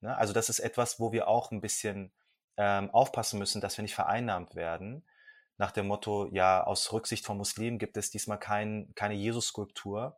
Ne? 0.02 0.16
Also 0.18 0.34
das 0.34 0.50
ist 0.50 0.60
etwas, 0.60 1.00
wo 1.00 1.12
wir 1.12 1.28
auch 1.28 1.52
ein 1.52 1.62
bisschen 1.62 2.12
ähm, 2.58 2.90
aufpassen 2.92 3.40
müssen, 3.40 3.62
dass 3.62 3.78
wir 3.78 3.84
nicht 3.84 3.96
vereinnahmt 3.96 4.56
werden. 4.56 5.04
Nach 5.58 5.72
dem 5.72 5.88
Motto, 5.88 6.28
ja, 6.32 6.64
aus 6.64 6.92
Rücksicht 6.92 7.26
von 7.26 7.38
Muslimen 7.38 7.80
gibt 7.80 7.98
es 7.98 8.12
diesmal 8.12 8.40
kein, 8.40 8.92
keine 8.96 9.16
Jesus-Skulptur, 9.16 10.18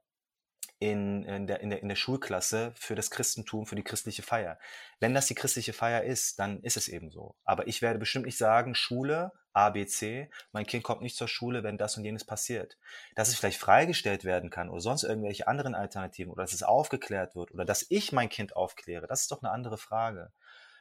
in, 0.80 1.24
in, 1.24 1.48
der, 1.48 1.62
in, 1.62 1.70
der, 1.70 1.82
in 1.82 1.90
der 1.90 1.96
Schulklasse 1.96 2.72
für 2.76 2.96
das 2.96 3.10
Christentum, 3.10 3.66
für 3.66 3.76
die 3.76 3.84
christliche 3.84 4.22
Feier. 4.22 4.60
Wenn 5.00 5.14
das 5.14 5.26
die 5.26 5.36
christliche 5.36 5.74
Feier 5.74 6.04
ist, 6.04 6.40
dann 6.40 6.62
ist 6.62 6.78
es 6.78 6.88
eben 6.88 7.10
so. 7.10 7.36
Aber 7.44 7.68
ich 7.68 7.82
werde 7.82 8.00
bestimmt 8.00 8.26
nicht 8.26 8.38
sagen, 8.38 8.76
Schule, 8.76 9.32
ABC, 9.54 10.30
mein 10.52 10.68
Kind 10.68 10.84
kommt 10.84 11.02
nicht 11.02 11.18
zur 11.18 11.28
Schule, 11.28 11.64
wenn 11.64 11.80
das 11.80 11.98
und 11.98 12.06
jenes 12.06 12.26
passiert. 12.26 12.78
Dass 13.16 13.30
es 13.30 13.36
vielleicht 13.36 13.60
freigestellt 13.60 14.24
werden 14.24 14.52
kann 14.52 14.70
oder 14.70 14.82
sonst 14.82 15.04
irgendwelche 15.04 15.48
anderen 15.48 15.74
Alternativen 15.74 16.32
oder 16.32 16.44
dass 16.44 16.54
es 16.54 16.62
aufgeklärt 16.62 17.36
wird 17.36 17.52
oder 17.52 17.66
dass 17.66 17.86
ich 17.90 18.12
mein 18.12 18.30
Kind 18.30 18.56
aufkläre, 18.56 19.08
das 19.08 19.22
ist 19.22 19.32
doch 19.32 19.42
eine 19.42 19.52
andere 19.52 19.80
Frage. 19.80 20.32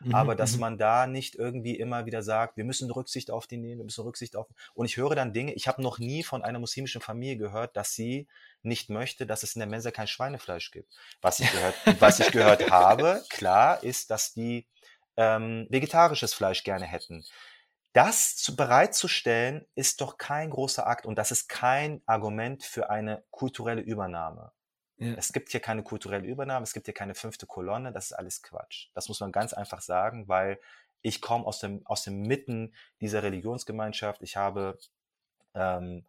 Mhm, 0.01 0.15
Aber 0.15 0.35
dass 0.35 0.55
mhm. 0.55 0.61
man 0.61 0.79
da 0.79 1.07
nicht 1.07 1.37
irgendwie 1.37 1.77
immer 1.79 2.07
wieder 2.07 2.23
sagt, 2.23 2.57
wir 2.57 2.65
müssen 2.65 2.91
Rücksicht 2.91 3.31
auf 3.31 3.47
die 3.47 3.57
nehmen, 3.57 3.81
wir 3.81 3.85
müssen 3.85 4.05
Rücksicht 4.05 4.37
auf. 4.37 4.47
Und 4.75 4.87
ich 4.87 4.97
höre 4.97 5.15
dann 5.15 5.33
Dinge, 5.33 5.55
ich 5.55 5.69
habe 5.69 5.83
noch 5.83 5.99
nie 5.99 6.23
von 6.23 6.43
einer 6.43 6.59
muslimischen 6.59 7.01
Familie 7.01 7.37
gehört, 7.37 7.77
dass 7.77 7.95
sie 7.95 8.29
nicht 8.63 8.91
möchte, 8.91 9.27
dass 9.27 9.43
es 9.43 9.55
in 9.55 9.61
der 9.61 9.69
Mensa 9.69 9.91
kein 9.91 10.07
Schweinefleisch 10.07 10.71
gibt. 10.71 10.95
Was 11.23 11.41
ich 11.41 11.51
gehört, 11.51 11.75
was 12.01 12.21
ich 12.21 12.31
gehört 12.31 12.71
habe, 12.71 13.23
klar, 13.31 13.83
ist, 13.83 14.11
dass 14.11 14.33
die 14.35 14.67
ähm, 15.17 15.67
vegetarisches 15.71 16.35
Fleisch 16.35 16.63
gerne 16.63 16.85
hätten. 16.87 17.25
Das 17.93 18.37
zu, 18.37 18.57
bereitzustellen, 18.57 19.67
ist 19.75 20.03
doch 20.03 20.19
kein 20.19 20.51
großer 20.51 20.87
Akt 20.87 21.07
und 21.07 21.17
das 21.17 21.31
ist 21.31 21.49
kein 21.49 22.03
Argument 22.05 22.63
für 22.63 22.91
eine 22.91 23.25
kulturelle 23.31 23.81
Übernahme. 23.81 24.53
Ja. 24.99 25.15
Es 25.17 25.33
gibt 25.33 25.51
hier 25.51 25.61
keine 25.61 25.83
kulturelle 25.83 26.27
Übernahme, 26.27 26.65
es 26.65 26.73
gibt 26.73 26.87
hier 26.87 26.95
keine 26.95 27.15
fünfte 27.15 27.47
Kolonne, 27.47 27.93
das 27.93 28.07
ist 28.07 28.13
alles 28.13 28.43
Quatsch. 28.43 28.89
Das 28.95 29.09
muss 29.09 29.21
man 29.21 29.33
ganz 29.33 29.53
einfach 29.53 29.83
sagen, 29.83 30.27
weil 30.29 30.59
ich 31.03 31.21
komme 31.21 31.45
aus 31.47 31.61
dem, 31.61 31.87
aus 31.87 32.03
dem 32.03 32.23
Mitten 32.23 32.75
dieser 33.01 33.23
Religionsgemeinschaft. 33.23 34.23
Ich 34.23 34.37
habe, 34.37 34.79
ähm, 35.55 36.07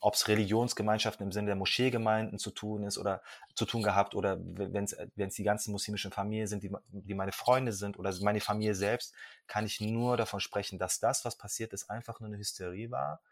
ob 0.00 0.14
es 0.14 0.28
Religionsgemeinschaften 0.28 1.24
im 1.24 1.32
Sinne 1.32 1.46
der 1.46 1.56
Moscheegemeinden 1.56 2.38
zu 2.38 2.50
tun 2.50 2.84
ist 2.84 2.98
oder 2.98 3.22
zu 3.54 3.64
tun 3.64 3.82
gehabt 3.82 4.14
oder 4.14 4.38
wenn 4.38 4.84
es 4.84 5.34
die 5.34 5.42
ganzen 5.42 5.72
muslimischen 5.72 6.12
Familien 6.12 6.46
sind, 6.46 6.62
die, 6.62 6.70
die 6.88 7.14
meine 7.14 7.32
Freunde 7.32 7.72
sind 7.72 7.98
oder 7.98 8.12
meine 8.20 8.40
Familie 8.40 8.74
selbst, 8.74 9.14
kann 9.46 9.64
ich 9.64 9.80
nur 9.80 10.16
davon 10.18 10.40
sprechen, 10.40 10.78
dass 10.78 11.00
das, 11.00 11.24
was 11.24 11.36
passiert 11.36 11.72
ist, 11.72 11.90
einfach 11.90 12.20
nur 12.20 12.28
eine 12.28 12.38
Hysterie 12.38 12.90
war, 12.90 13.22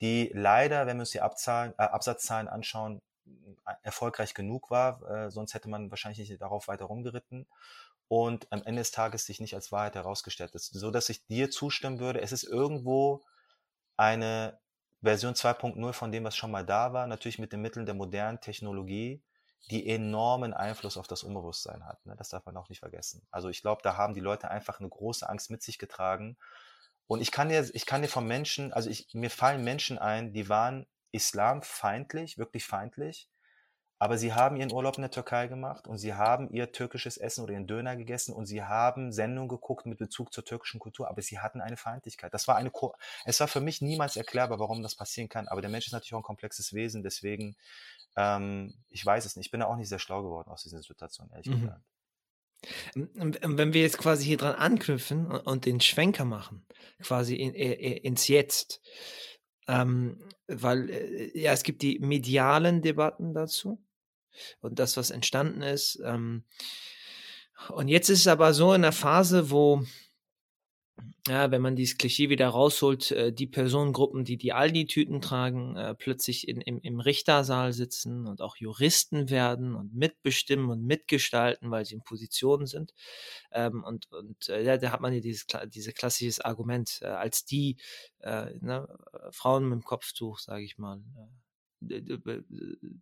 die 0.00 0.30
leider, 0.34 0.86
wenn 0.86 0.96
wir 0.96 1.02
uns 1.02 1.10
die 1.10 1.20
Abzahlen, 1.20 1.72
äh, 1.78 1.82
Absatzzahlen 1.82 2.48
anschauen, 2.48 3.00
erfolgreich 3.82 4.34
genug 4.34 4.70
war, 4.70 5.02
äh, 5.10 5.30
sonst 5.30 5.54
hätte 5.54 5.68
man 5.68 5.90
wahrscheinlich 5.90 6.28
nicht 6.28 6.40
darauf 6.40 6.68
weiter 6.68 6.84
rumgeritten 6.84 7.46
und 8.08 8.50
am 8.52 8.62
Ende 8.64 8.80
des 8.80 8.90
Tages 8.90 9.26
sich 9.26 9.40
nicht 9.40 9.54
als 9.54 9.72
Wahrheit 9.72 9.94
herausgestellt 9.94 10.54
ist. 10.54 10.72
So 10.72 10.90
dass 10.90 11.08
ich 11.08 11.26
dir 11.26 11.50
zustimmen 11.50 11.98
würde, 11.98 12.20
es 12.20 12.32
ist 12.32 12.44
irgendwo 12.44 13.24
eine 13.96 14.58
Version 15.02 15.34
2.0 15.34 15.92
von 15.92 16.12
dem, 16.12 16.24
was 16.24 16.36
schon 16.36 16.50
mal 16.50 16.64
da 16.64 16.92
war, 16.92 17.06
natürlich 17.06 17.38
mit 17.38 17.52
den 17.52 17.62
Mitteln 17.62 17.86
der 17.86 17.94
modernen 17.94 18.40
Technologie, 18.40 19.22
die 19.70 19.88
enormen 19.88 20.54
Einfluss 20.54 20.96
auf 20.96 21.08
das 21.08 21.22
Unbewusstsein 21.22 21.84
hat. 21.84 22.04
Ne? 22.06 22.14
Das 22.16 22.28
darf 22.28 22.46
man 22.46 22.56
auch 22.56 22.68
nicht 22.68 22.80
vergessen. 22.80 23.26
Also 23.30 23.48
ich 23.48 23.62
glaube, 23.62 23.82
da 23.82 23.96
haben 23.96 24.14
die 24.14 24.20
Leute 24.20 24.50
einfach 24.50 24.78
eine 24.78 24.88
große 24.88 25.28
Angst 25.28 25.50
mit 25.50 25.62
sich 25.62 25.78
getragen. 25.78 26.36
Und 27.08 27.20
ich 27.20 27.32
kann 27.32 27.48
dir, 27.48 27.68
ich 27.74 27.86
kann 27.86 28.02
dir 28.02 28.08
von 28.08 28.26
Menschen, 28.26 28.72
also 28.72 28.90
ich, 28.90 29.08
mir 29.12 29.30
fallen 29.30 29.64
Menschen 29.64 29.98
ein, 29.98 30.32
die 30.32 30.48
waren 30.48 30.86
islamfeindlich, 31.12 32.38
wirklich 32.38 32.66
feindlich. 32.66 33.28
Aber 33.98 34.18
sie 34.18 34.34
haben 34.34 34.56
ihren 34.56 34.72
Urlaub 34.72 34.96
in 34.96 35.02
der 35.02 35.10
Türkei 35.10 35.46
gemacht 35.46 35.86
und 35.88 35.96
sie 35.96 36.12
haben 36.12 36.50
ihr 36.50 36.70
türkisches 36.70 37.16
Essen 37.16 37.42
oder 37.42 37.54
ihren 37.54 37.66
Döner 37.66 37.96
gegessen 37.96 38.34
und 38.34 38.44
sie 38.44 38.62
haben 38.62 39.10
Sendungen 39.10 39.48
geguckt 39.48 39.86
mit 39.86 39.98
Bezug 39.98 40.34
zur 40.34 40.44
türkischen 40.44 40.80
Kultur, 40.80 41.08
aber 41.08 41.22
sie 41.22 41.38
hatten 41.38 41.62
eine 41.62 41.78
Feindlichkeit. 41.78 42.34
Das 42.34 42.46
war 42.46 42.56
eine, 42.56 42.70
Ko 42.70 42.94
es 43.24 43.40
war 43.40 43.48
für 43.48 43.62
mich 43.62 43.80
niemals 43.80 44.16
erklärbar, 44.16 44.58
warum 44.58 44.82
das 44.82 44.96
passieren 44.96 45.30
kann. 45.30 45.48
Aber 45.48 45.62
der 45.62 45.70
Mensch 45.70 45.86
ist 45.86 45.92
natürlich 45.92 46.12
auch 46.12 46.18
ein 46.18 46.24
komplexes 46.24 46.74
Wesen, 46.74 47.02
deswegen, 47.02 47.56
ähm, 48.16 48.74
ich 48.90 49.04
weiß 49.04 49.24
es 49.24 49.34
nicht. 49.36 49.46
Ich 49.46 49.50
bin 49.50 49.60
da 49.60 49.66
auch 49.66 49.76
nicht 49.76 49.88
sehr 49.88 49.98
schlau 49.98 50.22
geworden 50.22 50.50
aus 50.50 50.62
dieser 50.62 50.82
Situation, 50.82 51.30
ehrlich 51.30 51.46
mhm. 51.46 51.62
gesagt. 51.62 51.82
Wenn 52.94 53.72
wir 53.72 53.80
jetzt 53.80 53.98
quasi 53.98 54.24
hier 54.24 54.36
dran 54.36 54.54
anknüpfen 54.54 55.26
und 55.26 55.64
den 55.64 55.80
Schwenker 55.80 56.24
machen, 56.24 56.66
quasi 57.02 57.36
in, 57.36 57.54
in, 57.54 57.72
ins 57.72 58.28
Jetzt, 58.28 58.82
ähm, 59.68 60.18
weil 60.46 60.90
äh, 60.90 61.38
ja, 61.38 61.52
es 61.52 61.62
gibt 61.62 61.82
die 61.82 61.98
medialen 61.98 62.82
Debatten 62.82 63.34
dazu 63.34 63.82
und 64.60 64.78
das, 64.78 64.96
was 64.96 65.10
entstanden 65.10 65.62
ist. 65.62 66.00
Ähm, 66.04 66.44
und 67.70 67.88
jetzt 67.88 68.10
ist 68.10 68.20
es 68.20 68.26
aber 68.26 68.52
so 68.52 68.74
in 68.74 68.82
der 68.82 68.92
Phase, 68.92 69.50
wo 69.50 69.82
ja, 71.28 71.50
wenn 71.50 71.60
man 71.60 71.76
dieses 71.76 71.98
Klischee 71.98 72.30
wieder 72.30 72.48
rausholt, 72.48 73.10
äh, 73.10 73.32
die 73.32 73.46
Personengruppen, 73.46 74.24
die 74.24 74.36
die 74.36 74.52
Aldi-Tüten 74.52 75.20
tragen, 75.20 75.76
äh, 75.76 75.94
plötzlich 75.94 76.48
in, 76.48 76.60
im, 76.60 76.80
im 76.80 77.00
Richtersaal 77.00 77.72
sitzen 77.72 78.26
und 78.26 78.40
auch 78.40 78.56
Juristen 78.56 79.28
werden 79.28 79.74
und 79.74 79.94
mitbestimmen 79.94 80.70
und 80.70 80.84
mitgestalten, 80.84 81.70
weil 81.70 81.84
sie 81.84 81.96
in 81.96 82.02
Positionen 82.02 82.66
sind. 82.66 82.94
Ähm, 83.52 83.82
und 83.84 84.10
und 84.12 84.48
äh, 84.48 84.62
ja, 84.62 84.78
da 84.78 84.92
hat 84.92 85.00
man 85.00 85.12
ja 85.12 85.20
dieses, 85.20 85.46
dieses 85.66 85.94
klassisches 85.94 86.40
Argument, 86.40 87.00
äh, 87.02 87.06
als 87.06 87.44
die 87.44 87.76
äh, 88.20 88.54
ne, 88.60 88.88
Frauen 89.30 89.64
mit 89.64 89.80
dem 89.80 89.84
Kopftuch, 89.84 90.38
sage 90.38 90.64
ich 90.64 90.78
mal, 90.78 90.98
äh, 90.98 91.45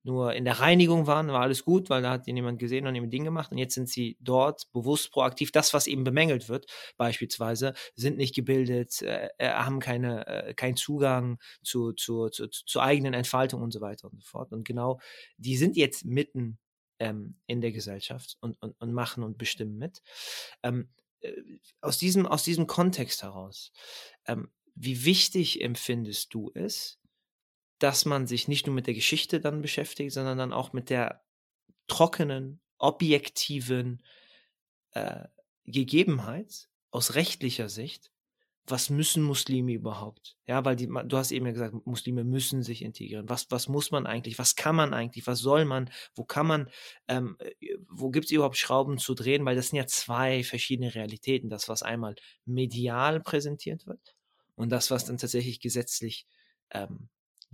nur 0.03 0.35
in 0.35 0.45
der 0.45 0.61
Reinigung 0.61 1.07
waren, 1.07 1.29
war 1.29 1.43
alles 1.43 1.65
gut, 1.65 1.91
weil 1.91 2.03
da 2.03 2.11
hat 2.11 2.27
jemand 2.27 2.59
gesehen 2.59 2.87
und 2.87 2.97
ein 2.97 3.11
Ding 3.11 3.25
gemacht 3.25 3.53
und 3.53 3.59
jetzt 3.59 3.75
sind 3.75 3.89
sie 3.89 4.17
dort 4.21 4.71
bewusst 4.73 5.13
proaktiv. 5.13 5.53
Das, 5.53 5.73
was 5.75 5.87
eben 5.87 6.05
bemängelt 6.05 6.49
wird, 6.49 6.67
beispielsweise, 6.97 7.75
sind 7.95 8.17
nicht 8.17 8.35
gebildet, 8.35 9.03
äh, 9.03 9.29
äh 9.39 9.51
haben 9.51 9.81
keine, 9.81 10.27
äh, 10.27 10.55
keinen 10.55 10.77
Zugang 10.77 11.39
zu, 11.63 11.93
zu, 11.93 12.29
zu, 12.29 12.49
zur 12.49 12.83
eigenen 12.83 13.15
Entfaltung 13.15 13.63
und 13.63 13.73
so 13.73 13.81
weiter 13.81 14.11
und 14.11 14.21
so 14.21 14.27
fort. 14.27 14.53
Und 14.53 14.67
genau, 14.67 15.01
die 15.37 15.57
sind 15.57 15.77
jetzt 15.77 16.05
mitten 16.05 16.59
ähm, 16.99 17.37
in 17.47 17.61
der 17.61 17.73
Gesellschaft 17.73 18.37
und, 18.41 18.61
und, 18.61 18.81
und 18.81 18.93
machen 18.93 19.23
und 19.23 19.39
bestimmen 19.39 19.79
mit. 19.79 20.03
Ähm, 20.63 20.89
äh, 21.21 21.33
aus, 21.81 21.99
diesem, 21.99 22.27
aus 22.27 22.43
diesem 22.43 22.67
Kontext 22.67 23.23
heraus, 23.23 23.73
ähm, 24.27 24.51
wie 24.75 25.05
wichtig 25.05 25.61
empfindest 25.61 26.35
du 26.35 26.51
es, 26.55 26.99
dass 27.79 28.05
man 28.05 28.27
sich 28.27 28.49
nicht 28.49 28.67
nur 28.67 28.75
mit 28.75 28.87
der 28.87 28.95
Geschichte 28.95 29.41
dann 29.41 29.63
beschäftigt, 29.63 30.13
sondern 30.13 30.39
dann 30.39 30.53
auch 30.53 30.73
mit 30.73 30.91
der 30.91 31.23
trockenen, 31.87 32.61
objektiven 32.79 34.03
äh, 34.93 35.25
Gegebenheit 35.65 36.69
aus 36.91 37.15
rechtlicher 37.15 37.69
Sicht, 37.69 38.11
was 38.67 38.89
müssen 38.89 39.23
Muslime 39.23 39.73
überhaupt? 39.73 40.37
Ja, 40.47 40.65
weil 40.65 40.75
die, 40.77 40.87
du 40.87 41.17
hast 41.17 41.33
eben 41.33 41.45
ja 41.45 41.53
gesagt, 41.53 41.75
Muslime 41.87 42.25
müssen 42.25 42.63
sich 42.63 42.83
integrieren. 42.83 43.29
Was, 43.29 43.51
was 43.51 43.69
muss 43.69 43.91
man 43.91 44.07
eigentlich? 44.07 44.39
Was 44.39 44.57
kann 44.57 44.75
man 44.75 44.95
eigentlich? 44.95 45.27
Was 45.27 45.41
soll 45.41 45.67
man? 45.67 45.91
Wo 46.15 46.25
kann 46.25 46.47
man, 46.47 46.71
ähm, 47.09 47.37
äh, 47.41 47.77
wo 47.91 48.11
gibt 48.11 48.27
es 48.27 48.31
überhaupt 48.31 48.57
Schrauben 48.57 48.97
zu 48.97 49.15
drehen? 49.15 49.45
Weil 49.45 49.57
das 49.57 49.69
sind 49.69 49.77
ja 49.77 49.87
zwei 49.87 50.43
verschiedene 50.45 50.95
Realitäten. 50.95 51.51
Das, 51.51 51.69
was 51.69 51.83
einmal 51.83 52.15
medial 52.47 53.21
präsentiert 53.21 53.87
wird 53.87 54.17
und 54.55 54.71
das, 54.71 54.91
was 54.91 55.05
dann 55.05 55.19
tatsächlich 55.19 55.61
gesetzlich 55.61 56.27
ähm, 56.71 57.09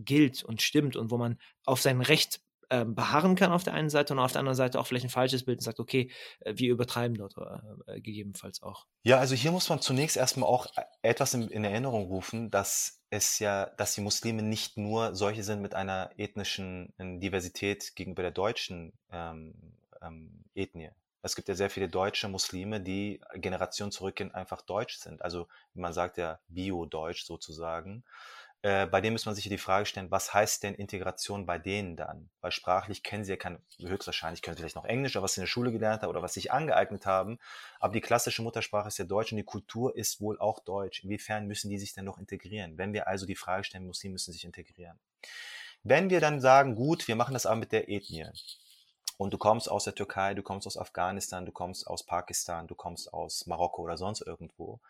gilt 0.05 0.43
und 0.43 0.63
stimmt 0.63 0.97
und 0.97 1.11
wo 1.11 1.19
man 1.19 1.39
auf 1.65 1.81
sein 1.81 2.01
Recht 2.01 2.41
äh, 2.73 2.85
beharren 2.85 3.35
kann 3.35 3.51
auf 3.51 3.65
der 3.65 3.75
einen 3.75 3.91
Seite 3.91 4.13
und 4.13 4.21
auf 4.21 4.31
der 4.31 4.39
anderen 4.39 4.55
Seite 4.55 4.79
auch 4.79 4.87
vielleicht 4.87 5.05
ein 5.05 5.11
falsches 5.11 5.45
Bild 5.45 5.59
und 5.59 5.65
sagt, 5.65 5.81
okay, 5.81 6.09
äh, 6.39 6.55
wir 6.57 6.71
übertreiben 6.71 7.17
dort 7.17 7.35
äh, 7.37 7.97
äh, 7.97 8.01
gegebenenfalls 8.01 8.63
auch. 8.63 8.87
Ja, 9.03 9.19
also 9.19 9.35
hier 9.35 9.51
muss 9.51 9.69
man 9.69 9.81
zunächst 9.81 10.17
erstmal 10.17 10.49
auch 10.49 10.69
etwas 11.03 11.35
in, 11.35 11.49
in, 11.49 11.65
Erinnerung 11.65 12.05
rufen, 12.05 12.49
dass 12.53 13.03
es 13.11 13.41
ja, 13.41 13.67
dass 13.67 13.97
die 13.97 14.03
Muslime 14.03 14.43
nicht 14.43 14.77
nur 14.77 15.17
solche 15.17 15.43
sind 15.43 15.63
mit 15.63 15.75
einer 15.75 16.11
ethnischen 16.17 16.95
Diversität 16.99 17.97
gegenüber 17.97 18.23
der 18.23 18.31
deutschen 18.31 18.93
ähm, 19.11 19.53
ähm, 20.01 20.45
Ethnie. 20.55 20.91
Es 21.23 21.35
gibt 21.35 21.49
ja 21.49 21.57
sehr 21.57 21.71
viele 21.71 21.89
deutsche 21.89 22.29
Muslime, 22.29 22.81
die 22.81 23.21
Generationen 23.35 23.91
zurückgehen 23.91 24.33
einfach 24.33 24.63
deutsch 24.63 24.99
sind. 24.99 25.23
Also 25.23 25.49
man 25.75 25.93
sagt 25.93 26.19
ja 26.19 26.39
Bio-Deutsch 26.49 27.25
sozusagen. 27.25 28.05
Äh, 28.63 28.87
bei 28.87 29.01
dem 29.01 29.15
muss 29.15 29.25
man 29.25 29.35
sich 29.35 29.49
die 29.49 29.57
Frage 29.57 29.87
stellen, 29.87 30.11
was 30.11 30.35
heißt 30.35 30.63
denn 30.63 30.75
Integration 30.75 31.47
bei 31.47 31.59
denen 31.59 31.97
dann? 31.97 32.29
Weil 32.43 32.53
sprachlich 32.53 33.03
kennen 33.03 33.25
sie 33.25 33.33
ja 33.33 33.37
kein, 33.37 33.59
höchstwahrscheinlich 33.79 34.43
können 34.43 34.57
sie 34.57 34.63
vielleicht 34.63 34.77
noch 34.77 34.85
Englisch, 34.85 35.17
oder 35.17 35.23
was 35.23 35.35
sie 35.35 35.41
in 35.41 35.45
der 35.45 35.49
Schule 35.49 35.73
gelernt 35.73 36.03
haben 36.03 36.11
oder 36.11 36.21
was 36.21 36.35
sie 36.35 36.41
sich 36.41 36.53
angeeignet 36.53 37.07
haben. 37.07 37.39
Aber 37.79 37.95
die 37.95 38.03
klassische 38.03 38.43
Muttersprache 38.43 38.89
ist 38.89 38.99
ja 38.99 39.07
Deutsch 39.07 39.33
und 39.33 39.39
die 39.39 39.45
Kultur 39.45 39.97
ist 39.97 40.21
wohl 40.21 40.39
auch 40.39 40.59
Deutsch. 40.59 41.05
Inwiefern 41.05 41.47
müssen 41.47 41.71
die 41.71 41.79
sich 41.79 41.95
denn 41.95 42.05
noch 42.05 42.19
integrieren? 42.19 42.77
Wenn 42.77 42.93
wir 42.93 43.09
also 43.09 43.25
die 43.25 43.35
Frage 43.35 43.65
stellen, 43.65 43.87
Muslime 43.87 44.13
müssen 44.13 44.33
sich 44.33 44.45
integrieren. 44.45 44.99
Wenn 45.83 46.11
wir 46.11 46.21
dann 46.21 46.43
sagen, 46.43 46.75
gut, 46.75 47.09
wir 47.09 47.17
machen 47.17 47.33
das 47.33 47.47
aber 47.47 47.57
mit 47.57 47.73
der 47.73 47.89
Ethnie. 47.89 48.27
Und 49.17 49.33
du 49.33 49.39
kommst 49.39 49.71
aus 49.71 49.85
der 49.85 49.95
Türkei, 49.95 50.35
du 50.35 50.43
kommst 50.43 50.67
aus 50.67 50.77
Afghanistan, 50.77 51.47
du 51.47 51.53
kommst 51.53 51.87
aus 51.87 52.05
Pakistan, 52.05 52.67
du 52.67 52.75
kommst 52.75 53.13
aus 53.13 53.47
Marokko 53.47 53.83
oder 53.83 53.97
sonst 53.97 54.21
irgendwo 54.21 54.81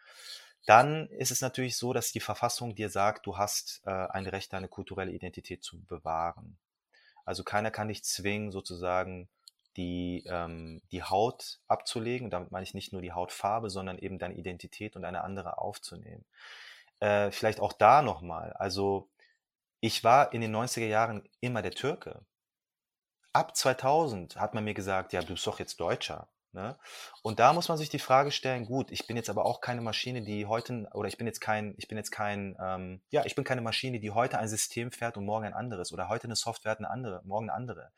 dann 0.67 1.09
ist 1.09 1.31
es 1.31 1.41
natürlich 1.41 1.77
so, 1.77 1.93
dass 1.93 2.13
die 2.13 2.21
Verfassung 2.21 2.75
dir 2.75 2.91
sagt, 2.91 3.27
du 3.27 3.39
hast 3.39 3.83
äh, 3.85 3.91
ein 3.91 4.27
Recht, 4.27 4.53
deine 4.53 4.69
kulturelle 4.69 5.13
Identität 5.13 5.63
zu 5.63 5.81
bewahren. 5.85 6.59
Also 7.25 7.45
keiner 7.45 7.71
kann 7.71 7.89
dich 7.89 8.05
zwingen, 8.05 8.51
sozusagen 8.51 9.29
die, 9.77 10.25
ähm, 10.27 10.83
die 10.93 11.03
Haut 11.03 11.61
abzulegen. 11.69 12.31
Damit 12.31 12.51
meine 12.51 12.65
ich 12.65 12.75
nicht 12.75 12.93
nur 12.93 13.03
die 13.03 13.13
Hautfarbe, 13.13 13.71
sondern 13.71 13.99
eben 13.99 14.19
deine 14.19 14.35
Identität 14.35 14.97
und 14.97 15.05
eine 15.05 15.23
andere 15.23 15.59
aufzunehmen. 15.59 16.25
Äh, 17.01 17.31
vielleicht 17.31 17.61
auch 17.61 17.73
da 17.73 18.03
nochmal. 18.03 18.53
Also 18.55 19.09
ich 19.81 20.05
war 20.05 20.33
in 20.33 20.41
den 20.41 20.55
90er 20.55 20.87
Jahren 20.87 21.23
immer 21.41 21.63
der 21.63 21.73
Türke. 21.73 22.21
Ab 23.33 23.57
2000 23.57 24.37
hat 24.37 24.55
man 24.55 24.65
mir 24.65 24.75
gesagt, 24.75 25.13
ja, 25.13 25.21
du 25.23 25.35
bist 25.35 25.47
doch 25.47 25.59
jetzt 25.59 25.81
Deutscher. 25.81 26.29
Ne? 26.53 26.77
Und 27.23 27.39
da 27.39 27.53
muss 27.53 27.69
man 27.69 27.79
sich 27.79 27.91
die 27.91 28.01
Frage 28.01 28.33
stellen, 28.33 28.67
gut, 28.67 28.91
ich 28.91 29.07
bin 29.07 29.17
jetzt 29.17 29.31
aber 29.31 29.47
auch 29.47 29.61
keine 29.61 29.81
Maschine, 29.81 30.23
die 30.23 30.47
heute, 30.47 30.89
oder 30.95 31.09
ich 31.09 31.17
bin 31.17 31.27
jetzt 31.27 31.41
kein, 31.41 31.75
ich 31.77 31.87
bin 31.87 31.97
jetzt 31.97 32.11
kein, 32.11 32.57
ähm, 32.61 33.01
ja, 33.11 33.25
ich 33.25 33.37
bin 33.37 33.45
keine 33.45 33.61
Maschine, 33.61 34.01
die 34.01 34.11
heute 34.11 34.39
ein 34.39 34.49
System 34.49 34.91
fährt 34.91 35.17
und 35.17 35.25
morgen 35.25 35.47
ein 35.47 35.55
anderes, 35.55 35.93
oder 35.93 36.09
heute 36.09 36.25
eine 36.25 36.35
Software 36.37 36.73
hat 36.73 36.79
eine 36.79 36.91
andere, 36.91 37.23
morgen 37.25 37.51
eine 37.51 37.57
andere. 37.57 37.93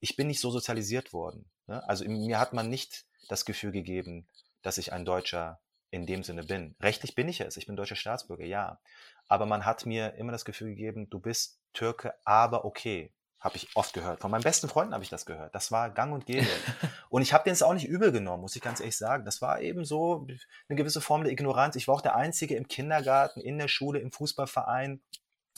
Ich 0.00 0.16
bin 0.16 0.28
nicht 0.28 0.40
so 0.40 0.50
sozialisiert 0.50 1.12
worden. 1.12 1.44
Ne? 1.66 1.86
Also 1.88 2.06
mir 2.06 2.38
hat 2.38 2.54
man 2.54 2.70
nicht 2.70 3.04
das 3.28 3.44
Gefühl 3.44 3.70
gegeben, 3.70 4.26
dass 4.62 4.78
ich 4.78 4.92
ein 4.92 5.04
Deutscher 5.04 5.60
in 5.90 6.06
dem 6.06 6.22
Sinne 6.22 6.44
bin. 6.44 6.76
Rechtlich 6.80 7.14
bin 7.14 7.28
ich 7.28 7.40
es, 7.40 7.56
ich 7.56 7.66
bin 7.66 7.76
deutscher 7.76 7.96
Staatsbürger, 7.96 8.44
ja. 8.44 8.80
Aber 9.28 9.44
man 9.44 9.66
hat 9.66 9.86
mir 9.86 10.14
immer 10.14 10.32
das 10.32 10.44
Gefühl 10.44 10.70
gegeben, 10.70 11.10
du 11.10 11.20
bist 11.20 11.60
Türke, 11.72 12.14
aber 12.24 12.64
okay. 12.64 13.12
Habe 13.40 13.56
ich 13.56 13.74
oft 13.74 13.94
gehört. 13.94 14.20
Von 14.20 14.30
meinen 14.30 14.42
besten 14.42 14.68
Freunden 14.68 14.92
habe 14.92 15.02
ich 15.02 15.08
das 15.08 15.24
gehört. 15.24 15.54
Das 15.54 15.72
war 15.72 15.90
gang 15.90 16.12
und 16.12 16.26
gäbe. 16.26 16.46
und 17.08 17.22
ich 17.22 17.32
habe 17.32 17.44
denen 17.44 17.54
es 17.54 17.62
auch 17.62 17.72
nicht 17.72 17.88
übel 17.88 18.12
genommen, 18.12 18.42
muss 18.42 18.54
ich 18.54 18.62
ganz 18.62 18.80
ehrlich 18.80 18.98
sagen. 18.98 19.24
Das 19.24 19.40
war 19.40 19.60
eben 19.62 19.84
so 19.84 20.26
eine 20.68 20.76
gewisse 20.76 21.00
Form 21.00 21.24
der 21.24 21.32
Ignoranz. 21.32 21.74
Ich 21.76 21.88
war 21.88 21.94
auch 21.94 22.02
der 22.02 22.16
Einzige 22.16 22.56
im 22.56 22.68
Kindergarten, 22.68 23.40
in 23.40 23.56
der 23.56 23.68
Schule, 23.68 23.98
im 23.98 24.12
Fußballverein. 24.12 25.00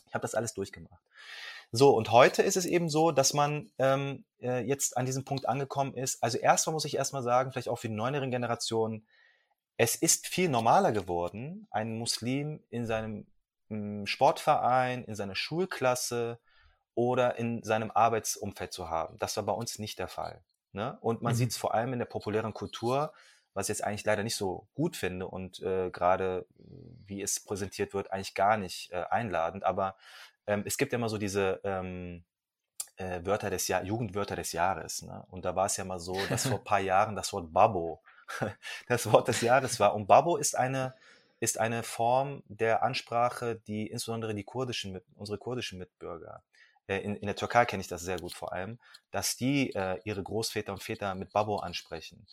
Ich 0.07 0.15
habe 0.15 0.23
das 0.23 0.35
alles 0.35 0.55
durchgemacht. 0.55 1.03
So, 1.75 1.97
und 1.97 2.13
heute 2.13 2.43
ist 2.43 2.59
es 2.59 2.67
eben 2.67 2.89
so, 2.91 3.13
dass 3.13 3.33
man 3.33 3.73
ähm, 3.79 4.25
äh, 4.41 4.61
jetzt 4.61 4.97
an 4.99 5.07
diesem 5.07 5.25
Punkt 5.25 5.49
angekommen 5.49 5.95
ist. 5.95 6.23
Also 6.23 6.37
erstmal 6.37 6.75
muss 6.75 6.85
ich 6.85 6.97
erstmal 6.97 7.23
sagen, 7.23 7.51
vielleicht 7.51 7.71
auch 7.71 7.79
für 7.79 7.89
die 7.89 7.95
neueren 7.95 8.31
Generationen, 8.31 9.07
es 9.79 9.97
ist 9.97 10.27
viel 10.27 10.51
normaler 10.51 10.93
geworden, 10.93 11.67
einen 11.71 11.99
Muslim 11.99 12.63
in 12.69 12.87
seinem 12.87 13.27
mm, 13.71 14.05
Sportverein, 14.05 15.03
in 15.05 15.15
seiner 15.15 15.35
Schulklasse, 15.35 16.39
oder 16.95 17.37
in 17.39 17.63
seinem 17.63 17.91
Arbeitsumfeld 17.91 18.73
zu 18.73 18.91
haben. 18.91 19.19
Das 19.19 19.37
war 19.37 19.45
bei 19.45 19.53
uns 19.53 19.79
nicht 19.79 19.99
der 19.99 20.09
Fall. 20.09 20.43
Ne? 20.73 20.99
Und 21.01 21.23
man 21.23 21.33
mhm. 21.33 21.37
sieht 21.37 21.51
es 21.51 21.57
vor 21.57 21.75
allem 21.75 21.93
in 21.93 21.99
der 21.99 22.07
populären 22.07 22.55
Kultur, 22.55 23.13
was 23.55 23.67
ich 23.67 23.69
jetzt 23.77 23.85
eigentlich 23.85 24.05
leider 24.05 24.23
nicht 24.23 24.37
so 24.37 24.67
gut 24.75 24.97
finde 24.97 25.27
und 25.29 25.61
äh, 25.61 25.91
gerade 25.91 26.47
wie 27.07 27.21
es 27.21 27.41
präsentiert 27.41 27.93
wird, 27.93 28.11
eigentlich 28.11 28.35
gar 28.35 28.57
nicht 28.57 28.91
äh, 28.93 29.05
einladend. 29.11 29.65
Aber 29.65 29.97
ähm, 30.47 30.63
es 30.67 30.79
gibt 30.79 30.93
ja 30.93 30.99
immer 30.99 31.11
so 31.11 31.19
diese 31.19 31.61
ähm, 31.63 32.25
äh, 32.97 33.21
Wörter 33.25 33.51
des 33.51 33.69
Jahr 33.69 33.85
Jugendwörter 33.85 34.37
des 34.37 34.53
Jahres. 34.53 35.03
Ne? 35.03 35.25
Und 35.31 35.45
da 35.45 35.55
war 35.55 35.67
es 35.67 35.77
ja 35.77 35.85
mal 35.85 36.01
so, 36.01 36.19
dass 36.29 36.47
vor 36.47 36.59
ein 36.59 36.65
paar 36.65 36.81
Jahren 36.81 37.15
das 37.17 37.33
Wort 37.33 37.53
Babbo 37.53 38.03
das 38.89 39.11
Wort 39.13 39.29
des 39.29 39.43
Jahres 39.43 39.79
war. 39.81 39.95
Und 39.95 40.07
Babbo 40.07 40.37
ist 40.37 40.57
eine 40.57 40.95
ist 41.41 41.59
eine 41.59 41.83
Form 41.83 42.45
der 42.47 42.85
Ansprache, 42.85 43.57
die 43.67 43.89
insbesondere 43.89 44.33
die 44.33 44.45
kurdischen, 44.45 45.01
unsere 45.17 45.39
kurdischen 45.39 45.77
Mitbürger 45.77 46.45
in, 46.99 47.17
in 47.17 47.27
der 47.27 47.37
Türkei 47.37 47.65
kenne 47.65 47.81
ich 47.81 47.89
das 47.89 48.03
sehr 48.03 48.19
gut 48.19 48.35
vor 48.35 48.53
allem, 48.53 48.79
dass 49.11 49.37
die 49.37 49.75
äh, 49.75 50.01
ihre 50.05 50.23
Großväter 50.23 50.73
und 50.73 50.83
Väter 50.83 51.15
mit 51.15 51.33
Babo 51.33 51.57
ansprechen. 51.57 52.27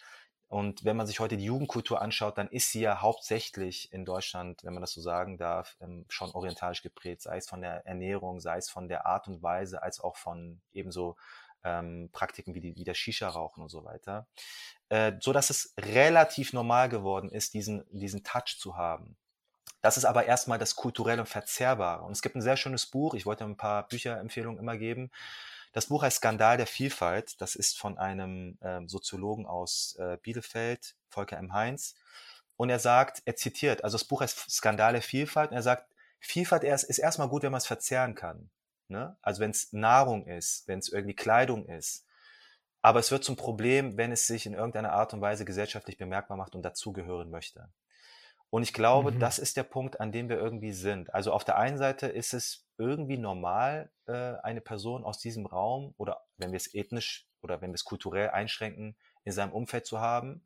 Und 0.50 0.84
wenn 0.84 0.98
man 0.98 1.06
sich 1.06 1.20
heute 1.20 1.38
die 1.38 1.46
Jugendkultur 1.46 2.02
anschaut, 2.02 2.40
dann 2.40 2.48
ist 2.50 2.72
sie 2.72 2.82
ja 2.82 3.02
hauptsächlich 3.02 3.94
in 3.94 4.04
Deutschland, 4.04 4.64
wenn 4.64 4.74
man 4.74 4.82
das 4.82 4.94
so 4.94 5.02
sagen 5.02 5.38
darf, 5.38 5.78
ähm, 5.80 6.06
schon 6.10 6.32
orientalisch 6.32 6.82
geprägt, 6.82 7.22
sei 7.22 7.38
es 7.38 7.48
von 7.48 7.62
der 7.62 7.86
Ernährung, 7.86 8.40
sei 8.40 8.58
es 8.58 8.68
von 8.68 8.88
der 8.88 9.06
Art 9.06 9.28
und 9.28 9.44
Weise, 9.44 9.84
als 9.84 10.00
auch 10.00 10.16
von 10.16 10.60
ebenso 10.74 11.18
ähm, 11.64 12.10
Praktiken 12.12 12.56
wie, 12.56 12.62
die, 12.62 12.76
wie 12.76 12.84
der 12.84 12.96
Shisha-Rauchen 12.96 13.62
und 13.62 13.70
so 13.70 13.86
weiter. 13.86 14.28
Äh, 14.90 15.14
so 15.20 15.34
dass 15.34 15.52
es 15.52 15.76
relativ 15.78 16.52
normal 16.52 16.90
geworden 16.90 17.30
ist, 17.30 17.54
diesen, 17.54 17.86
diesen 17.92 18.24
Touch 18.24 18.58
zu 18.58 18.76
haben. 18.76 19.18
Das 19.82 19.98
ist 19.98 20.06
aber 20.06 20.26
erstmal 20.26 20.60
das 20.60 20.76
kulturelle 20.76 21.22
und 21.22 21.28
Verzerrbare. 21.28 22.04
Und 22.04 22.12
es 22.12 22.22
gibt 22.22 22.36
ein 22.36 22.42
sehr 22.42 22.58
schönes 22.58 22.86
Buch, 22.86 23.14
ich 23.14 23.26
wollte 23.26 23.46
ein 23.46 23.58
paar 23.58 23.88
Bücherempfehlungen 23.88 24.60
immer 24.60 24.78
geben. 24.78 25.10
Das 25.72 25.86
Buch 25.86 26.04
heißt 26.04 26.18
Skandal 26.18 26.58
der 26.58 26.68
Vielfalt. 26.68 27.40
Das 27.42 27.56
ist 27.56 27.78
von 27.78 27.98
einem 27.98 28.58
ähm, 28.62 28.90
Soziologen 28.90 29.46
aus 29.46 29.96
äh, 30.00 30.18
Bielefeld, 30.22 30.96
Volker 31.10 31.38
M. 31.38 31.54
Heinz. 31.54 31.96
Und 32.58 32.70
er 32.70 32.80
sagt, 32.80 33.22
er 33.26 33.36
zitiert, 33.36 33.84
also 33.84 33.98
das 33.98 34.06
Buch 34.06 34.22
heißt 34.22 34.50
Skandal 34.52 34.94
der 34.94 35.02
Vielfalt. 35.02 35.52
Und 35.52 35.56
er 35.56 35.64
sagt, 35.64 35.88
Vielfalt 36.20 36.64
ist 36.64 37.00
erstmal 37.00 37.30
gut, 37.30 37.44
wenn 37.44 37.52
man 37.52 37.60
es 37.60 37.68
verzehren 37.68 38.16
kann. 38.16 38.50
Ne? 38.90 39.16
Also 39.22 39.42
wenn 39.42 39.52
es 39.52 39.72
Nahrung 39.72 40.26
ist, 40.26 40.68
wenn 40.68 40.80
es 40.80 40.90
irgendwie 40.90 41.16
Kleidung 41.16 41.68
ist. 41.68 42.06
Aber 42.82 43.00
es 43.00 43.12
wird 43.12 43.24
zum 43.24 43.36
Problem, 43.36 43.98
wenn 43.98 44.12
es 44.12 44.28
sich 44.28 44.46
in 44.46 44.54
irgendeiner 44.54 44.94
Art 44.94 45.14
und 45.14 45.22
Weise 45.22 45.46
gesellschaftlich 45.46 45.98
bemerkbar 45.98 46.38
macht 46.38 46.56
und 46.56 46.64
dazugehören 46.64 47.30
möchte. 47.30 47.70
Und 48.50 48.64
ich 48.64 48.74
glaube, 48.74 49.12
Mhm. 49.12 49.20
das 49.20 49.40
ist 49.40 49.58
der 49.58 49.64
Punkt, 49.64 50.00
an 50.00 50.12
dem 50.12 50.30
wir 50.30 50.38
irgendwie 50.38 50.72
sind. 50.74 51.14
Also 51.14 51.32
auf 51.34 51.44
der 51.46 51.58
einen 51.58 51.78
Seite 51.78 52.08
ist 52.08 52.34
es 52.34 52.66
irgendwie 52.78 53.18
normal, 53.18 53.92
äh, 54.08 54.36
eine 54.42 54.62
Person 54.62 55.04
aus 55.04 55.20
diesem 55.20 55.46
Raum 55.46 55.94
oder 55.98 56.26
wenn 56.38 56.52
wir 56.52 56.58
es 56.58 56.74
ethnisch 56.74 57.28
oder 57.42 57.62
wenn 57.62 57.72
wir 57.72 57.76
es 57.76 57.86
kulturell 57.86 58.30
einschränken, 58.30 58.98
in 59.24 59.32
seinem 59.32 59.52
Umfeld 59.52 59.86
zu 59.86 60.00
haben. 60.00 60.46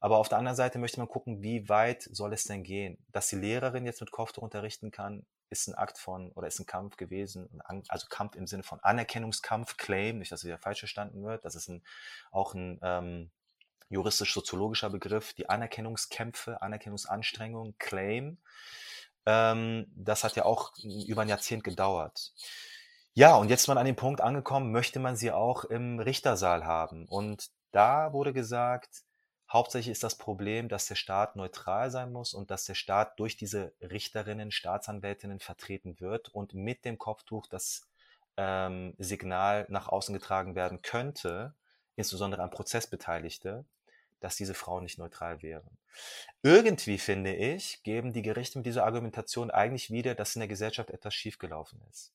Aber 0.00 0.18
auf 0.18 0.28
der 0.28 0.38
anderen 0.38 0.56
Seite 0.56 0.78
möchte 0.78 0.98
man 1.00 1.08
gucken, 1.08 1.42
wie 1.42 1.68
weit 1.68 2.02
soll 2.02 2.32
es 2.32 2.44
denn 2.44 2.62
gehen? 2.64 2.98
Dass 3.12 3.28
die 3.28 3.36
Lehrerin 3.36 3.86
jetzt 3.86 4.00
mit 4.00 4.10
Kopftuch 4.10 4.42
unterrichten 4.42 4.90
kann, 4.90 5.24
ist 5.48 5.68
ein 5.68 5.74
Akt 5.74 5.98
von 5.98 6.32
oder 6.32 6.48
ist 6.48 6.58
ein 6.58 6.66
Kampf 6.66 6.96
gewesen, 6.96 7.62
also 7.88 8.06
Kampf 8.10 8.34
im 8.34 8.46
Sinne 8.46 8.64
von 8.64 8.80
Anerkennungskampf, 8.80 9.76
Claim, 9.76 10.18
nicht, 10.18 10.32
dass 10.32 10.40
es 10.40 10.44
wieder 10.44 10.58
falsch 10.58 10.80
verstanden 10.80 11.22
wird. 11.24 11.44
Das 11.44 11.54
ist 11.54 11.68
ein, 11.68 11.82
auch 12.32 12.54
ein 12.54 12.78
ähm, 12.82 13.30
juristisch-soziologischer 13.88 14.90
Begriff, 14.90 15.32
die 15.34 15.48
Anerkennungskämpfe, 15.48 16.62
Anerkennungsanstrengungen, 16.62 17.76
Claim. 17.78 18.38
Ähm, 19.26 19.86
das 19.94 20.24
hat 20.24 20.36
ja 20.36 20.44
auch 20.44 20.72
über 20.82 21.22
ein 21.22 21.28
Jahrzehnt 21.28 21.64
gedauert. 21.64 22.32
Ja, 23.14 23.36
und 23.36 23.48
jetzt 23.48 23.62
ist 23.62 23.68
man 23.68 23.78
an 23.78 23.86
dem 23.86 23.96
Punkt 23.96 24.20
angekommen, 24.20 24.72
möchte 24.72 24.98
man 24.98 25.16
sie 25.16 25.32
auch 25.32 25.64
im 25.64 26.00
Richtersaal 26.00 26.66
haben. 26.66 27.06
Und 27.06 27.50
da 27.72 28.12
wurde 28.12 28.32
gesagt, 28.32 29.04
hauptsächlich 29.50 29.92
ist 29.92 30.02
das 30.02 30.18
Problem, 30.18 30.68
dass 30.68 30.86
der 30.86 30.96
Staat 30.96 31.36
neutral 31.36 31.90
sein 31.90 32.12
muss 32.12 32.34
und 32.34 32.50
dass 32.50 32.64
der 32.64 32.74
Staat 32.74 33.18
durch 33.18 33.36
diese 33.36 33.72
Richterinnen, 33.80 34.50
Staatsanwältinnen 34.50 35.40
vertreten 35.40 35.98
wird 36.00 36.28
und 36.28 36.54
mit 36.54 36.84
dem 36.84 36.98
Kopftuch 36.98 37.46
das 37.46 37.88
ähm, 38.36 38.94
Signal 38.98 39.66
nach 39.70 39.88
außen 39.88 40.12
getragen 40.12 40.54
werden 40.54 40.82
könnte, 40.82 41.54
insbesondere 41.96 42.42
an 42.42 42.50
Prozessbeteiligte, 42.50 43.64
dass 44.20 44.36
diese 44.36 44.54
Frauen 44.54 44.84
nicht 44.84 44.98
neutral 44.98 45.42
wären. 45.42 45.78
Irgendwie, 46.42 46.98
finde 46.98 47.34
ich, 47.34 47.82
geben 47.82 48.12
die 48.12 48.22
Gerichte 48.22 48.58
mit 48.58 48.66
dieser 48.66 48.84
Argumentation 48.84 49.50
eigentlich 49.50 49.90
wieder, 49.90 50.14
dass 50.14 50.36
in 50.36 50.40
der 50.40 50.48
Gesellschaft 50.48 50.90
etwas 50.90 51.14
schiefgelaufen 51.14 51.80
ist. 51.90 52.12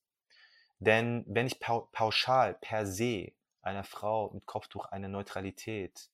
Denn 0.79 1.23
wenn 1.27 1.47
ich 1.47 1.59
pauschal 1.59 2.55
per 2.55 2.85
se 2.87 3.33
einer 3.61 3.83
Frau 3.83 4.31
mit 4.31 4.45
Kopftuch 4.45 4.85
eine 4.85 5.09
Neutralität, 5.09 6.09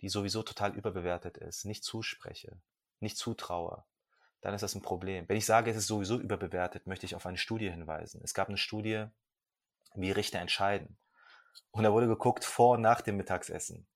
die 0.00 0.08
sowieso 0.08 0.42
total 0.42 0.74
überbewertet 0.74 1.36
ist, 1.36 1.64
nicht 1.64 1.84
zuspreche, 1.84 2.56
nicht 3.00 3.18
zutraue, 3.18 3.84
dann 4.40 4.54
ist 4.54 4.62
das 4.62 4.74
ein 4.74 4.82
Problem. 4.82 5.28
Wenn 5.28 5.36
ich 5.36 5.46
sage, 5.46 5.70
es 5.70 5.76
ist 5.76 5.86
sowieso 5.86 6.18
überbewertet, 6.18 6.86
möchte 6.86 7.04
ich 7.04 7.14
auf 7.14 7.26
eine 7.26 7.38
Studie 7.38 7.70
hinweisen. 7.70 8.20
Es 8.22 8.32
gab 8.32 8.48
eine 8.48 8.58
Studie, 8.58 9.06
wie 9.94 10.10
Richter 10.12 10.38
entscheiden. 10.38 10.96
Und 11.70 11.84
da 11.84 11.92
wurde 11.92 12.06
geguckt 12.06 12.44
vor 12.44 12.74
und 12.74 12.82
nach 12.82 13.00
dem 13.00 13.16
Mittagsessen. 13.16 13.86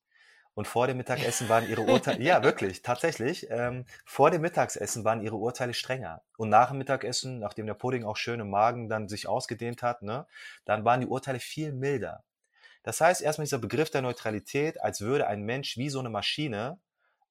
Und 0.55 0.67
vor 0.67 0.87
dem 0.87 0.97
Mittagessen 0.97 1.49
waren 1.49 1.69
ihre 1.69 1.83
Urteile, 1.91 2.23
ja 2.23 2.43
wirklich, 2.43 2.83
tatsächlich, 2.83 3.49
ähm, 3.51 3.85
vor 4.05 4.31
dem 4.31 4.43
Mittagessen 4.43 5.05
waren 5.05 5.23
ihre 5.23 5.37
Urteile 5.37 5.75
strenger. 5.75 6.23
Und 6.37 6.49
nach 6.49 6.69
dem 6.69 6.79
Mittagessen, 6.79 7.39
nachdem 7.39 7.67
der 7.67 7.75
Pudding 7.75 8.05
auch 8.05 8.17
schön 8.17 8.41
im 8.41 8.51
Magen 8.51 8.89
dann 8.89 9.09
sich 9.09 9.27
ausgedehnt 9.27 9.83
hat, 9.83 10.03
ne, 10.03 10.27
dann 10.65 10.85
waren 10.85 11.01
die 11.01 11.07
Urteile 11.07 11.41
viel 11.41 11.73
milder. 11.73 12.25
Das 12.83 13.01
heißt 13.01 13.21
erstmal 13.21 13.45
dieser 13.45 13.59
Begriff 13.59 13.91
der 13.91 14.03
Neutralität, 14.03 14.81
als 14.81 15.01
würde 15.01 15.27
ein 15.27 15.43
Mensch 15.43 15.77
wie 15.77 15.91
so 15.91 16.01
eine 16.01 16.11
Maschine 16.11 16.79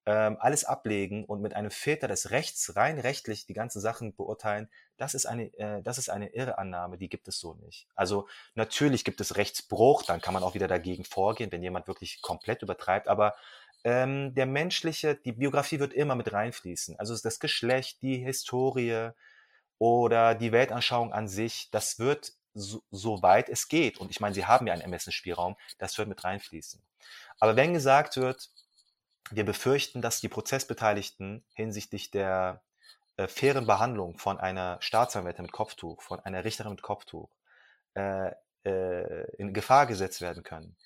ähm, 0.06 0.36
alles 0.40 0.64
ablegen 0.64 1.24
und 1.24 1.42
mit 1.42 1.54
einem 1.54 1.70
Filter 1.70 2.08
des 2.08 2.30
Rechts 2.30 2.74
rein 2.76 2.98
rechtlich 2.98 3.46
die 3.46 3.52
ganzen 3.52 3.80
Sachen 3.80 4.14
beurteilen, 4.14 4.68
das 4.96 5.14
ist 5.14 5.26
eine, 5.26 5.52
äh, 5.58 5.82
das 5.82 5.98
ist 5.98 6.08
eine 6.08 6.28
irre 6.28 6.56
die 6.98 7.08
gibt 7.08 7.28
es 7.28 7.38
so 7.38 7.54
nicht. 7.54 7.86
Also 7.94 8.26
natürlich 8.54 9.04
gibt 9.04 9.20
es 9.20 9.36
Rechtsbruch, 9.36 10.02
dann 10.02 10.20
kann 10.20 10.34
man 10.34 10.42
auch 10.42 10.54
wieder 10.54 10.68
dagegen 10.68 11.04
vorgehen, 11.04 11.52
wenn 11.52 11.62
jemand 11.62 11.86
wirklich 11.86 12.22
komplett 12.22 12.62
übertreibt, 12.62 13.08
aber 13.08 13.34
ähm, 13.84 14.34
der 14.34 14.46
menschliche, 14.46 15.14
die 15.14 15.32
Biografie 15.32 15.80
wird 15.80 15.92
immer 15.92 16.14
mit 16.14 16.32
reinfließen. 16.32 16.98
Also 16.98 17.16
das 17.16 17.40
Geschlecht, 17.40 18.02
die 18.02 18.18
Historie 18.18 19.10
oder 19.78 20.34
die 20.34 20.52
Weltanschauung 20.52 21.12
an 21.12 21.28
sich, 21.28 21.70
das 21.70 21.98
wird 21.98 22.32
so, 22.52 22.82
so 22.90 23.22
weit 23.22 23.48
es 23.48 23.68
geht, 23.68 23.98
und 23.98 24.10
ich 24.10 24.20
meine, 24.20 24.34
sie 24.34 24.46
haben 24.46 24.66
ja 24.66 24.72
einen 24.72 24.82
Ermessensspielraum, 24.82 25.56
das 25.78 25.96
wird 25.98 26.08
mit 26.08 26.24
reinfließen. 26.24 26.82
Aber 27.38 27.56
wenn 27.56 27.72
gesagt 27.72 28.16
wird, 28.16 28.50
wir 29.30 29.44
befürchten, 29.44 30.02
dass 30.02 30.20
die 30.20 30.28
Prozessbeteiligten 30.28 31.44
hinsichtlich 31.54 32.10
der 32.10 32.62
äh, 33.16 33.28
fairen 33.28 33.66
Behandlung 33.66 34.18
von 34.18 34.38
einer 34.38 34.78
Staatsanwältin 34.80 35.44
mit 35.44 35.52
Kopftuch, 35.52 36.02
von 36.02 36.20
einer 36.20 36.44
Richterin 36.44 36.72
mit 36.72 36.82
Kopftuch 36.82 37.30
äh, 37.94 38.32
äh, 38.64 39.36
in 39.36 39.54
Gefahr 39.54 39.86
gesetzt 39.86 40.20
werden 40.20 40.42
können, 40.42 40.76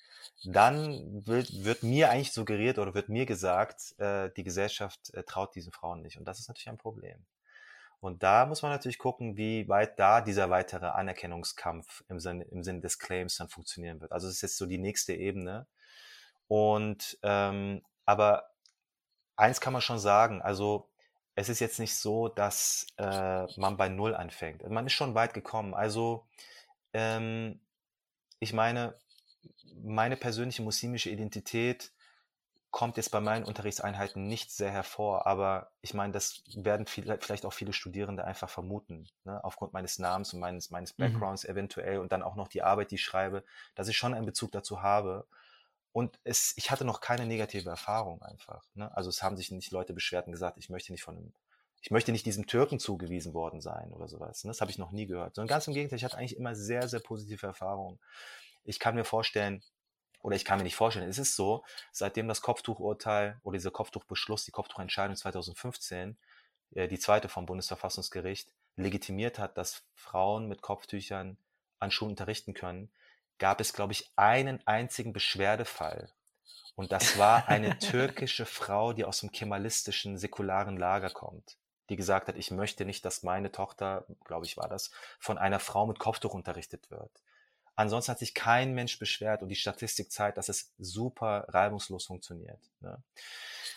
dann 0.43 1.25
wird, 1.25 1.63
wird 1.63 1.83
mir 1.83 2.09
eigentlich 2.09 2.33
suggeriert 2.33 2.77
oder 2.77 2.93
wird 2.93 3.09
mir 3.09 3.25
gesagt, 3.25 3.97
äh, 3.99 4.29
die 4.35 4.43
Gesellschaft 4.43 5.13
äh, 5.13 5.23
traut 5.23 5.55
diesen 5.55 5.71
Frauen 5.71 6.01
nicht. 6.01 6.17
Und 6.17 6.25
das 6.25 6.39
ist 6.39 6.47
natürlich 6.47 6.69
ein 6.69 6.77
Problem. 6.77 7.25
Und 7.99 8.21
da 8.21 8.45
muss 8.45 8.61
man 8.61 8.71
natürlich 8.71 8.99
gucken, 8.99 9.37
wie 9.37 9.67
weit 9.67 9.97
da 9.97 10.21
dieser 10.21 10.49
weitere 10.49 10.87
Anerkennungskampf 10.87 12.03
im 12.07 12.19
Sinne, 12.19 12.43
im 12.45 12.63
Sinne 12.63 12.81
des 12.81 12.99
Claims 12.99 13.37
dann 13.37 13.49
funktionieren 13.49 14.01
wird. 14.01 14.11
Also 14.11 14.27
das 14.27 14.35
ist 14.35 14.41
jetzt 14.41 14.57
so 14.57 14.65
die 14.65 14.77
nächste 14.77 15.13
Ebene. 15.13 15.67
Und 16.47 17.17
ähm, 17.23 17.81
aber 18.05 18.51
eins 19.35 19.61
kann 19.61 19.73
man 19.73 19.81
schon 19.81 19.99
sagen, 19.99 20.41
also 20.41 20.89
es 21.35 21.49
ist 21.49 21.59
jetzt 21.59 21.79
nicht 21.79 21.95
so, 21.95 22.29
dass 22.29 22.87
äh, 22.97 23.45
man 23.59 23.77
bei 23.77 23.89
Null 23.89 24.15
anfängt. 24.15 24.67
Man 24.69 24.85
ist 24.85 24.93
schon 24.93 25.15
weit 25.15 25.33
gekommen. 25.33 25.73
Also 25.73 26.25
ähm, 26.93 27.59
ich 28.39 28.53
meine, 28.53 28.95
meine 29.83 30.15
persönliche 30.15 30.61
muslimische 30.61 31.09
Identität 31.09 31.91
kommt 32.71 32.97
jetzt 32.97 33.11
bei 33.11 33.21
meinen 33.21 33.45
Unterrichtseinheiten 33.45 34.27
nicht 34.27 34.51
sehr 34.51 34.69
hervor, 34.69 35.25
aber 35.25 35.71
ich 35.81 35.93
meine, 35.93 36.11
das 36.11 36.43
werden 36.55 36.85
viele, 36.87 37.17
vielleicht 37.21 37.45
auch 37.45 37.53
viele 37.53 37.71
Studierende 37.71 38.25
einfach 38.25 38.49
vermuten, 38.49 39.07
ne? 39.23 39.41
aufgrund 39.45 39.71
meines 39.71 39.97
Namens 39.97 40.33
und 40.33 40.41
meines, 40.41 40.71
meines 40.71 40.97
mhm. 40.97 41.03
Backgrounds 41.03 41.45
mhm. 41.45 41.51
eventuell 41.51 41.99
und 41.99 42.11
dann 42.11 42.21
auch 42.21 42.35
noch 42.35 42.49
die 42.49 42.63
Arbeit, 42.63 42.91
die 42.91 42.95
ich 42.95 43.03
schreibe, 43.03 43.45
dass 43.75 43.87
ich 43.87 43.95
schon 43.97 44.13
einen 44.13 44.25
Bezug 44.25 44.51
dazu 44.51 44.81
habe. 44.81 45.25
Und 45.95 46.19
es, 46.25 46.51
ich 46.57 46.71
hatte 46.71 46.83
noch 46.83 46.99
keine 46.99 47.25
negative 47.25 47.69
Erfahrung 47.69 48.21
einfach. 48.21 48.65
Ne? 48.73 48.93
Also 48.97 49.09
es 49.09 49.23
haben 49.23 49.37
sich 49.37 49.49
nicht 49.51 49.71
Leute 49.71 49.93
beschwert 49.93 50.27
und 50.27 50.33
gesagt, 50.33 50.57
ich 50.57 50.69
möchte 50.69 50.91
nicht 50.91 51.03
von 51.03 51.15
einem, 51.15 51.33
ich 51.81 51.89
möchte 51.89 52.11
nicht 52.11 52.25
diesem 52.25 52.47
Türken 52.47 52.79
zugewiesen 52.79 53.33
worden 53.33 53.61
sein 53.61 53.93
oder 53.93 54.09
sowas. 54.09 54.43
Ne? 54.43 54.49
Das 54.49 54.59
habe 54.59 54.69
ich 54.69 54.77
noch 54.77 54.91
nie 54.91 55.07
gehört. 55.07 55.35
Sondern 55.35 55.47
ganz 55.47 55.67
im 55.67 55.73
Gegenteil, 55.73 55.95
ich 55.95 56.03
hatte 56.03 56.17
eigentlich 56.17 56.35
immer 56.35 56.53
sehr, 56.53 56.89
sehr 56.89 56.99
positive 56.99 57.47
Erfahrungen. 57.47 57.97
Ich 58.65 58.77
kann 58.77 58.95
mir 58.95 59.05
vorstellen, 59.05 59.63
oder 60.21 60.35
ich 60.35 60.43
kann 60.43 60.57
mir 60.57 60.65
nicht 60.65 60.75
vorstellen, 60.75 61.07
es 61.07 61.17
ist 61.17 61.37
so, 61.37 61.63
seitdem 61.93 62.27
das 62.27 62.41
Kopftuchurteil 62.41 63.39
oder 63.43 63.55
dieser 63.55 63.71
Kopftuchbeschluss, 63.71 64.43
die 64.43 64.51
Kopftuchentscheidung 64.51 65.15
2015, 65.15 66.17
äh, 66.71 66.89
die 66.89 66.99
zweite 66.99 67.29
vom 67.29 67.45
Bundesverfassungsgericht, 67.45 68.51
legitimiert 68.75 69.39
hat, 69.39 69.57
dass 69.57 69.85
Frauen 69.93 70.49
mit 70.49 70.61
Kopftüchern 70.61 71.37
an 71.79 71.89
Schulen 71.89 72.11
unterrichten 72.11 72.53
können, 72.53 72.91
gab 73.37 73.61
es, 73.61 73.73
glaube 73.73 73.93
ich, 73.93 74.11
einen 74.15 74.65
einzigen 74.65 75.13
Beschwerdefall. 75.13 76.11
Und 76.75 76.91
das 76.91 77.17
war 77.17 77.47
eine 77.47 77.77
türkische 77.79 78.45
Frau, 78.45 78.93
die 78.93 79.05
aus 79.05 79.21
dem 79.21 79.31
kemalistischen, 79.31 80.17
säkularen 80.17 80.77
Lager 80.77 81.09
kommt, 81.09 81.57
die 81.89 81.95
gesagt 81.95 82.27
hat, 82.27 82.35
ich 82.35 82.51
möchte 82.51 82.85
nicht, 82.85 83.05
dass 83.05 83.23
meine 83.23 83.51
Tochter, 83.51 84.05
glaube 84.25 84.45
ich, 84.45 84.57
war 84.57 84.67
das, 84.67 84.91
von 85.19 85.37
einer 85.37 85.59
Frau 85.59 85.85
mit 85.85 85.99
Kopftuch 85.99 86.33
unterrichtet 86.33 86.89
wird. 86.91 87.11
Ansonsten 87.75 88.11
hat 88.11 88.19
sich 88.19 88.33
kein 88.33 88.73
Mensch 88.73 88.99
beschwert 88.99 89.41
und 89.41 89.49
die 89.49 89.55
Statistik 89.55 90.11
zeigt, 90.11 90.37
dass 90.37 90.47
es 90.47 90.73
super 90.77 91.45
reibungslos 91.49 92.05
funktioniert. 92.05 92.59
Ne? 92.79 93.03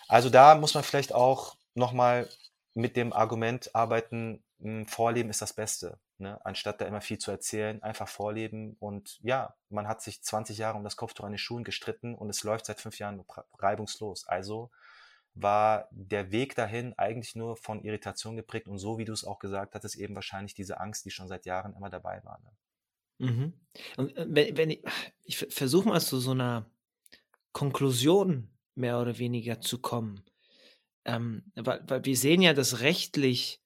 Also 0.06 0.30
da 0.30 0.54
muss 0.54 0.74
man 0.74 0.84
vielleicht 0.84 1.12
auch 1.12 1.56
nochmal 1.74 2.28
mit 2.74 2.96
dem 2.96 3.12
Argument 3.12 3.74
arbeiten, 3.74 4.42
hm, 4.60 4.86
Vorleben 4.86 5.30
ist 5.30 5.42
das 5.42 5.52
Beste. 5.52 5.98
Ne? 6.20 6.44
Anstatt 6.44 6.80
da 6.80 6.86
immer 6.86 7.00
viel 7.00 7.18
zu 7.18 7.30
erzählen, 7.30 7.82
einfach 7.82 8.08
vorleben. 8.08 8.76
Und 8.80 9.18
ja, 9.22 9.54
man 9.70 9.86
hat 9.86 10.02
sich 10.02 10.22
20 10.22 10.58
Jahre 10.58 10.76
um 10.76 10.84
das 10.84 10.96
Kopftuch 10.96 11.24
an 11.24 11.32
den 11.32 11.38
Schuhen 11.38 11.64
gestritten 11.64 12.14
und 12.14 12.28
es 12.30 12.42
läuft 12.42 12.66
seit 12.66 12.80
fünf 12.80 12.98
Jahren 12.98 13.24
reibungslos. 13.58 14.26
Also 14.26 14.70
war 15.34 15.88
der 15.90 16.32
Weg 16.32 16.54
dahin 16.56 16.94
eigentlich 16.98 17.36
nur 17.36 17.56
von 17.56 17.82
Irritation 17.82 18.36
geprägt 18.36 18.66
und 18.66 18.78
so, 18.78 18.98
wie 18.98 19.04
du 19.04 19.12
es 19.12 19.24
auch 19.24 19.38
gesagt 19.38 19.74
hattest, 19.74 19.96
eben 19.96 20.14
wahrscheinlich 20.14 20.54
diese 20.54 20.80
Angst, 20.80 21.04
die 21.04 21.10
schon 21.10 21.28
seit 21.28 21.46
Jahren 21.46 21.74
immer 21.74 21.90
dabei 21.90 22.22
war. 22.24 22.40
Ne? 22.40 23.30
Mhm. 23.30 23.52
Und 23.96 24.16
äh, 24.16 24.26
wenn, 24.28 24.56
wenn 24.56 24.70
ich, 24.70 24.84
ich 25.24 25.38
versuche 25.38 25.88
mal 25.88 26.00
zu 26.00 26.18
so 26.18 26.32
einer 26.32 26.66
Konklusion 27.52 28.50
mehr 28.74 29.00
oder 29.00 29.18
weniger 29.18 29.60
zu 29.60 29.78
kommen. 29.78 30.22
Ähm, 31.04 31.44
weil, 31.54 31.82
weil 31.86 32.04
wir 32.04 32.16
sehen 32.16 32.42
ja, 32.42 32.54
dass 32.54 32.80
rechtlich 32.80 33.60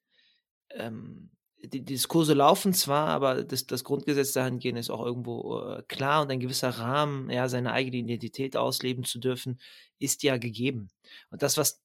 ähm, 0.71 1.29
die, 1.63 1.83
Diskurse 1.83 2.33
laufen 2.33 2.73
zwar, 2.73 3.07
aber 3.07 3.43
das, 3.43 3.65
das 3.65 3.83
Grundgesetz 3.83 4.33
dahingehend 4.33 4.79
ist 4.79 4.89
auch 4.89 5.05
irgendwo 5.05 5.59
äh, 5.61 5.83
klar 5.87 6.21
und 6.21 6.31
ein 6.31 6.39
gewisser 6.39 6.69
Rahmen, 6.69 7.29
ja, 7.29 7.47
seine 7.49 7.71
eigene 7.71 7.97
Identität 7.97 8.57
ausleben 8.57 9.03
zu 9.03 9.19
dürfen, 9.19 9.59
ist 9.99 10.23
ja 10.23 10.37
gegeben. 10.37 10.89
Und 11.29 11.41
das, 11.41 11.57
was 11.57 11.81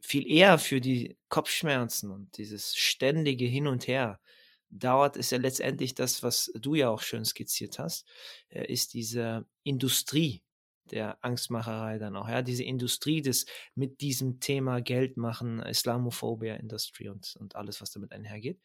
viel 0.00 0.30
eher 0.30 0.58
für 0.58 0.80
die 0.80 1.16
Kopfschmerzen 1.28 2.10
und 2.10 2.36
dieses 2.36 2.76
ständige 2.76 3.46
Hin 3.46 3.66
und 3.66 3.86
Her 3.86 4.20
dauert, 4.68 5.16
ist 5.16 5.32
ja 5.32 5.38
letztendlich 5.38 5.94
das, 5.94 6.22
was 6.22 6.50
du 6.54 6.74
ja 6.74 6.90
auch 6.90 7.00
schön 7.00 7.24
skizziert 7.24 7.78
hast, 7.78 8.06
äh, 8.48 8.70
ist 8.70 8.94
diese 8.94 9.46
Industrie 9.62 10.42
der 10.90 11.22
Angstmacherei 11.24 11.98
dann 11.98 12.16
auch, 12.16 12.28
ja, 12.28 12.42
diese 12.42 12.64
Industrie 12.64 13.22
des 13.22 13.46
mit 13.74 14.00
diesem 14.00 14.40
Thema 14.40 14.80
Geld 14.80 15.16
machen, 15.16 15.60
Islamophobia 15.60 16.56
Industry 16.56 17.08
und, 17.08 17.36
und 17.38 17.56
alles, 17.56 17.80
was 17.80 17.92
damit 17.92 18.12
einhergeht. 18.12 18.60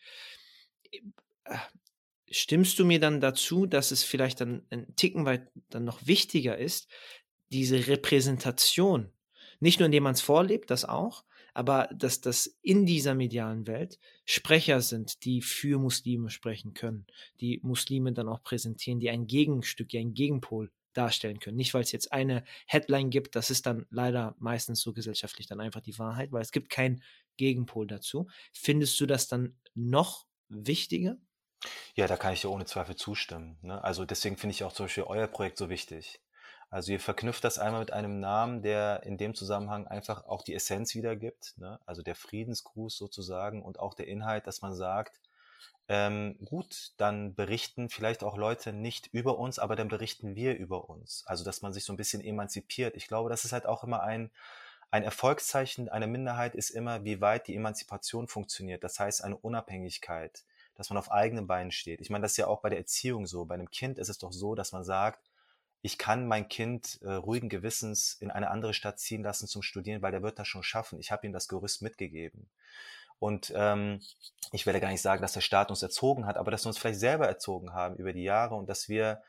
Äh, 0.91 1.57
stimmst 2.29 2.77
du 2.79 2.85
mir 2.85 2.99
dann 2.99 3.21
dazu, 3.21 3.65
dass 3.65 3.91
es 3.91 4.03
vielleicht 4.03 4.41
dann 4.41 4.65
ein 4.69 4.95
Ticken 4.95 5.25
weit 5.25 5.49
dann 5.69 5.85
noch 5.85 6.05
wichtiger 6.05 6.57
ist, 6.57 6.89
diese 7.51 7.87
Repräsentation, 7.87 9.11
nicht 9.59 9.79
nur 9.79 9.85
indem 9.85 10.03
man 10.03 10.13
es 10.13 10.21
vorlebt, 10.21 10.69
das 10.69 10.85
auch, 10.85 11.23
aber 11.53 11.89
dass 11.91 12.21
das 12.21 12.57
in 12.61 12.85
dieser 12.85 13.15
medialen 13.15 13.65
Welt 13.65 13.99
Sprecher 14.25 14.81
sind, 14.81 15.23
die 15.25 15.41
für 15.41 15.79
Muslime 15.79 16.29
sprechen 16.29 16.73
können, 16.73 17.07
die 17.39 17.59
Muslime 17.63 18.13
dann 18.13 18.29
auch 18.29 18.43
präsentieren, 18.43 18.99
die 18.99 19.09
ein 19.09 19.25
Gegenstück, 19.25 19.95
ein 19.95 20.13
Gegenpol 20.13 20.71
darstellen 20.97 21.39
können. 21.39 21.57
Nicht, 21.57 21.73
weil 21.73 21.83
es 21.83 21.91
jetzt 21.91 22.11
eine 22.11 22.43
Headline 22.65 23.09
gibt, 23.09 23.35
das 23.35 23.49
ist 23.49 23.65
dann 23.65 23.85
leider 23.89 24.35
meistens 24.39 24.81
so 24.81 24.93
gesellschaftlich 24.93 25.47
dann 25.47 25.59
einfach 25.59 25.81
die 25.81 25.97
Wahrheit, 25.99 26.31
weil 26.31 26.41
es 26.41 26.51
gibt 26.51 26.69
keinen 26.69 27.03
Gegenpol 27.37 27.87
dazu. 27.87 28.27
Findest 28.53 28.99
du 28.99 29.05
das 29.05 29.27
dann 29.27 29.57
noch 29.75 30.25
wichtiger? 30.49 31.17
Ja, 31.95 32.07
da 32.07 32.17
kann 32.17 32.33
ich 32.33 32.41
dir 32.41 32.49
ohne 32.49 32.65
Zweifel 32.65 32.95
zustimmen. 32.95 33.57
Ne? 33.61 33.83
Also 33.83 34.05
deswegen 34.05 34.37
finde 34.37 34.51
ich 34.53 34.63
auch 34.63 34.73
zum 34.73 34.85
Beispiel 34.85 35.03
euer 35.03 35.27
Projekt 35.27 35.57
so 35.57 35.69
wichtig. 35.69 36.21
Also 36.69 36.91
ihr 36.91 36.99
verknüpft 36.99 37.43
das 37.43 37.59
einmal 37.59 37.79
mit 37.79 37.93
einem 37.93 38.19
Namen, 38.19 38.61
der 38.61 39.03
in 39.03 39.17
dem 39.17 39.33
Zusammenhang 39.33 39.87
einfach 39.87 40.25
auch 40.25 40.43
die 40.43 40.53
Essenz 40.53 40.95
wiedergibt, 40.95 41.53
ne? 41.57 41.79
also 41.85 42.01
der 42.01 42.15
Friedensgruß 42.15 42.97
sozusagen 42.97 43.63
und 43.63 43.79
auch 43.79 43.93
der 43.93 44.07
Inhalt, 44.07 44.47
dass 44.47 44.61
man 44.61 44.75
sagt, 44.75 45.21
ähm, 45.89 46.37
gut, 46.43 46.91
dann 46.97 47.33
berichten 47.33 47.89
vielleicht 47.89 48.23
auch 48.23 48.37
Leute 48.37 48.73
nicht 48.73 49.07
über 49.13 49.39
uns, 49.39 49.57
aber 49.57 49.75
dann 49.75 49.87
berichten 49.87 50.35
wir 50.35 50.57
über 50.57 50.89
uns. 50.89 51.23
Also 51.27 51.43
dass 51.43 51.61
man 51.61 51.73
sich 51.73 51.85
so 51.85 51.93
ein 51.93 51.97
bisschen 51.97 52.21
emanzipiert. 52.21 52.95
Ich 52.95 53.07
glaube, 53.07 53.29
das 53.29 53.45
ist 53.45 53.53
halt 53.53 53.65
auch 53.65 53.83
immer 53.83 54.03
ein, 54.03 54.29
ein 54.91 55.03
Erfolgszeichen 55.03 55.89
einer 55.89 56.07
Minderheit 56.07 56.55
ist 56.55 56.69
immer, 56.69 57.03
wie 57.03 57.21
weit 57.21 57.47
die 57.47 57.55
Emanzipation 57.55 58.27
funktioniert. 58.27 58.83
Das 58.83 58.99
heißt, 58.99 59.23
eine 59.23 59.37
Unabhängigkeit, 59.37 60.43
dass 60.75 60.89
man 60.89 60.97
auf 60.97 61.11
eigenen 61.11 61.47
Beinen 61.47 61.71
steht. 61.71 62.01
Ich 62.01 62.09
meine, 62.09 62.23
das 62.23 62.31
ist 62.31 62.37
ja 62.37 62.47
auch 62.47 62.61
bei 62.61 62.69
der 62.69 62.79
Erziehung 62.79 63.25
so. 63.25 63.45
Bei 63.45 63.55
einem 63.55 63.69
Kind 63.69 63.97
ist 63.97 64.09
es 64.09 64.17
doch 64.17 64.31
so, 64.31 64.55
dass 64.55 64.71
man 64.73 64.83
sagt, 64.83 65.29
ich 65.81 65.97
kann 65.97 66.27
mein 66.27 66.49
Kind 66.49 66.99
äh, 67.01 67.13
ruhigen 67.13 67.49
Gewissens 67.49 68.17
in 68.19 68.31
eine 68.31 68.49
andere 68.49 68.73
Stadt 68.73 68.99
ziehen 68.99 69.23
lassen 69.23 69.47
zum 69.47 69.61
Studieren, 69.61 70.01
weil 70.01 70.11
der 70.11 70.23
wird 70.23 70.39
das 70.39 70.47
schon 70.47 70.63
schaffen. 70.63 70.99
Ich 70.99 71.11
habe 71.11 71.25
ihm 71.25 71.33
das 71.33 71.47
Gerüst 71.47 71.81
mitgegeben. 71.81 72.49
Und 73.19 73.51
ähm, 73.55 74.01
ich 74.51 74.65
werde 74.65 74.79
gar 74.79 74.89
nicht 74.89 75.01
sagen, 75.01 75.21
dass 75.21 75.33
der 75.33 75.41
Staat 75.41 75.69
uns 75.69 75.81
erzogen 75.81 76.25
hat, 76.25 76.37
aber 76.37 76.51
dass 76.51 76.65
wir 76.65 76.69
uns 76.69 76.77
vielleicht 76.77 76.99
selber 76.99 77.27
erzogen 77.27 77.73
haben 77.73 77.95
über 77.95 78.13
die 78.13 78.23
Jahre 78.23 78.55
und 78.55 78.69
dass 78.69 78.89
wir 78.89 79.21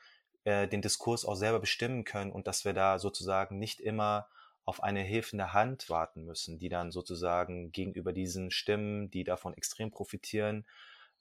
äh, 0.43 0.67
den 0.67 0.81
Diskurs 0.81 1.25
auch 1.25 1.35
selber 1.35 1.59
bestimmen 1.59 2.03
können 2.03 2.31
und 2.31 2.47
dass 2.47 2.65
wir 2.65 2.73
da 2.73 2.99
sozusagen 2.99 3.59
nicht 3.59 3.79
immer 3.79 4.27
auf 4.65 4.83
eine 4.83 5.01
hilfende 5.01 5.53
Hand 5.53 5.89
warten 5.89 6.25
müssen, 6.25 6.59
die 6.59 6.69
dann 6.69 6.91
sozusagen 6.91 7.71
gegenüber 7.71 8.13
diesen 8.13 8.51
Stimmen, 8.51 9.09
die 9.09 9.23
davon 9.23 9.55
extrem 9.55 9.89
profitieren, 9.89 10.65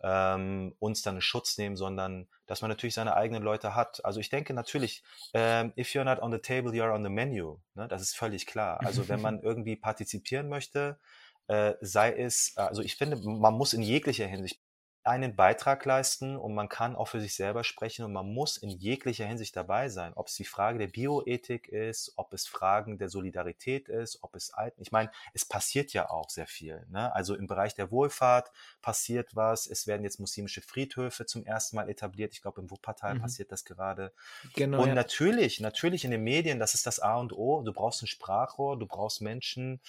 ähm, 0.02 0.74
uns 0.78 1.02
dann 1.02 1.16
in 1.16 1.20
Schutz 1.22 1.58
nehmen, 1.58 1.76
sondern 1.76 2.28
dass 2.46 2.60
man 2.60 2.68
natürlich 2.68 2.94
seine 2.94 3.16
eigenen 3.16 3.42
Leute 3.42 3.74
hat. 3.74 4.04
Also 4.04 4.20
ich 4.20 4.28
denke 4.28 4.54
natürlich, 4.54 5.02
ähm, 5.34 5.72
if 5.76 5.88
you're 5.88 6.04
not 6.04 6.20
on 6.20 6.30
the 6.30 6.38
table, 6.38 6.72
you're 6.72 6.94
on 6.94 7.02
the 7.02 7.10
menu. 7.10 7.58
Ne? 7.74 7.88
Das 7.88 8.02
ist 8.02 8.16
völlig 8.16 8.46
klar. 8.46 8.80
Also 8.84 9.08
wenn 9.08 9.20
man 9.20 9.40
irgendwie 9.42 9.76
partizipieren 9.76 10.48
möchte, 10.48 10.98
sei 11.80 12.12
es, 12.12 12.56
also 12.56 12.82
ich 12.82 12.96
finde, 12.96 13.16
man 13.16 13.54
muss 13.54 13.72
in 13.72 13.82
jeglicher 13.82 14.26
Hinsicht 14.26 14.60
einen 15.04 15.34
Beitrag 15.36 15.84
leisten 15.84 16.36
und 16.36 16.54
man 16.54 16.68
kann 16.68 16.94
auch 16.94 17.08
für 17.08 17.20
sich 17.20 17.34
selber 17.34 17.64
sprechen 17.64 18.04
und 18.04 18.12
man 18.12 18.26
muss 18.26 18.56
in 18.56 18.68
jeglicher 18.68 19.24
Hinsicht 19.24 19.56
dabei 19.56 19.88
sein. 19.88 20.12
Ob 20.14 20.28
es 20.28 20.34
die 20.34 20.44
Frage 20.44 20.78
der 20.78 20.88
Bioethik 20.88 21.68
ist, 21.68 22.12
ob 22.16 22.34
es 22.34 22.46
Fragen 22.46 22.98
der 22.98 23.08
Solidarität 23.08 23.88
ist, 23.88 24.22
ob 24.22 24.34
es 24.36 24.52
Alten. 24.52 24.82
Ich 24.82 24.92
meine, 24.92 25.10
es 25.32 25.44
passiert 25.44 25.92
ja 25.92 26.10
auch 26.10 26.28
sehr 26.30 26.46
viel. 26.46 26.86
Ne? 26.90 27.14
Also 27.14 27.34
im 27.34 27.46
Bereich 27.46 27.74
der 27.74 27.90
Wohlfahrt 27.90 28.50
passiert 28.82 29.34
was. 29.34 29.66
Es 29.66 29.86
werden 29.86 30.02
jetzt 30.02 30.20
muslimische 30.20 30.60
Friedhöfe 30.60 31.26
zum 31.26 31.44
ersten 31.44 31.76
Mal 31.76 31.88
etabliert. 31.88 32.34
Ich 32.34 32.42
glaube, 32.42 32.60
im 32.60 32.70
Wuppertal 32.70 33.14
mhm. 33.14 33.20
passiert 33.20 33.50
das 33.50 33.64
gerade. 33.64 34.12
Genau, 34.54 34.82
und 34.82 34.88
ja. 34.88 34.94
natürlich, 34.94 35.60
natürlich 35.60 36.04
in 36.04 36.10
den 36.10 36.22
Medien, 36.22 36.58
das 36.58 36.74
ist 36.74 36.86
das 36.86 37.00
A 37.00 37.16
und 37.16 37.32
O. 37.32 37.62
Du 37.62 37.72
brauchst 37.72 38.02
ein 38.02 38.08
Sprachrohr, 38.08 38.78
du 38.78 38.86
brauchst 38.86 39.22
Menschen, 39.22 39.80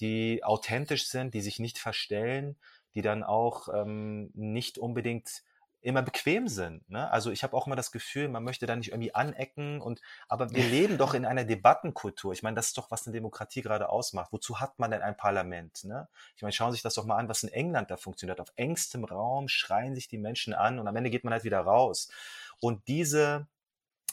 die 0.00 0.42
authentisch 0.42 1.08
sind, 1.08 1.34
die 1.34 1.40
sich 1.40 1.58
nicht 1.58 1.78
verstellen 1.78 2.56
die 2.94 3.02
dann 3.02 3.22
auch 3.22 3.68
ähm, 3.72 4.30
nicht 4.34 4.78
unbedingt 4.78 5.42
immer 5.84 6.02
bequem 6.02 6.48
sind. 6.48 6.88
Ne? 6.88 7.10
Also 7.10 7.30
ich 7.30 7.42
habe 7.42 7.54
auch 7.54 7.66
immer 7.66 7.76
das 7.76 7.92
Gefühl, 7.92 8.28
man 8.28 8.42
möchte 8.42 8.64
da 8.64 8.74
nicht 8.74 8.88
irgendwie 8.88 9.14
anecken 9.14 9.82
und 9.82 10.00
aber 10.28 10.50
wir 10.50 10.64
leben 10.64 10.96
doch 10.96 11.12
in 11.12 11.26
einer 11.26 11.44
Debattenkultur. 11.44 12.32
Ich 12.32 12.42
meine, 12.42 12.56
das 12.56 12.68
ist 12.68 12.78
doch, 12.78 12.90
was 12.90 13.06
eine 13.06 13.12
Demokratie 13.12 13.60
gerade 13.60 13.90
ausmacht. 13.90 14.32
Wozu 14.32 14.60
hat 14.60 14.78
man 14.78 14.90
denn 14.90 15.02
ein 15.02 15.16
Parlament? 15.16 15.84
Ne? 15.84 16.08
Ich 16.36 16.42
meine, 16.42 16.52
schauen 16.52 16.72
Sie 16.72 16.76
sich 16.76 16.82
das 16.82 16.94
doch 16.94 17.04
mal 17.04 17.18
an, 17.18 17.28
was 17.28 17.42
in 17.42 17.50
England 17.50 17.90
da 17.90 17.98
funktioniert. 17.98 18.40
Auf 18.40 18.52
engstem 18.56 19.04
Raum 19.04 19.48
schreien 19.48 19.94
sich 19.94 20.08
die 20.08 20.18
Menschen 20.18 20.54
an 20.54 20.78
und 20.78 20.88
am 20.88 20.96
Ende 20.96 21.10
geht 21.10 21.22
man 21.22 21.34
halt 21.34 21.44
wieder 21.44 21.60
raus. 21.60 22.08
Und 22.60 22.88
diese, 22.88 23.46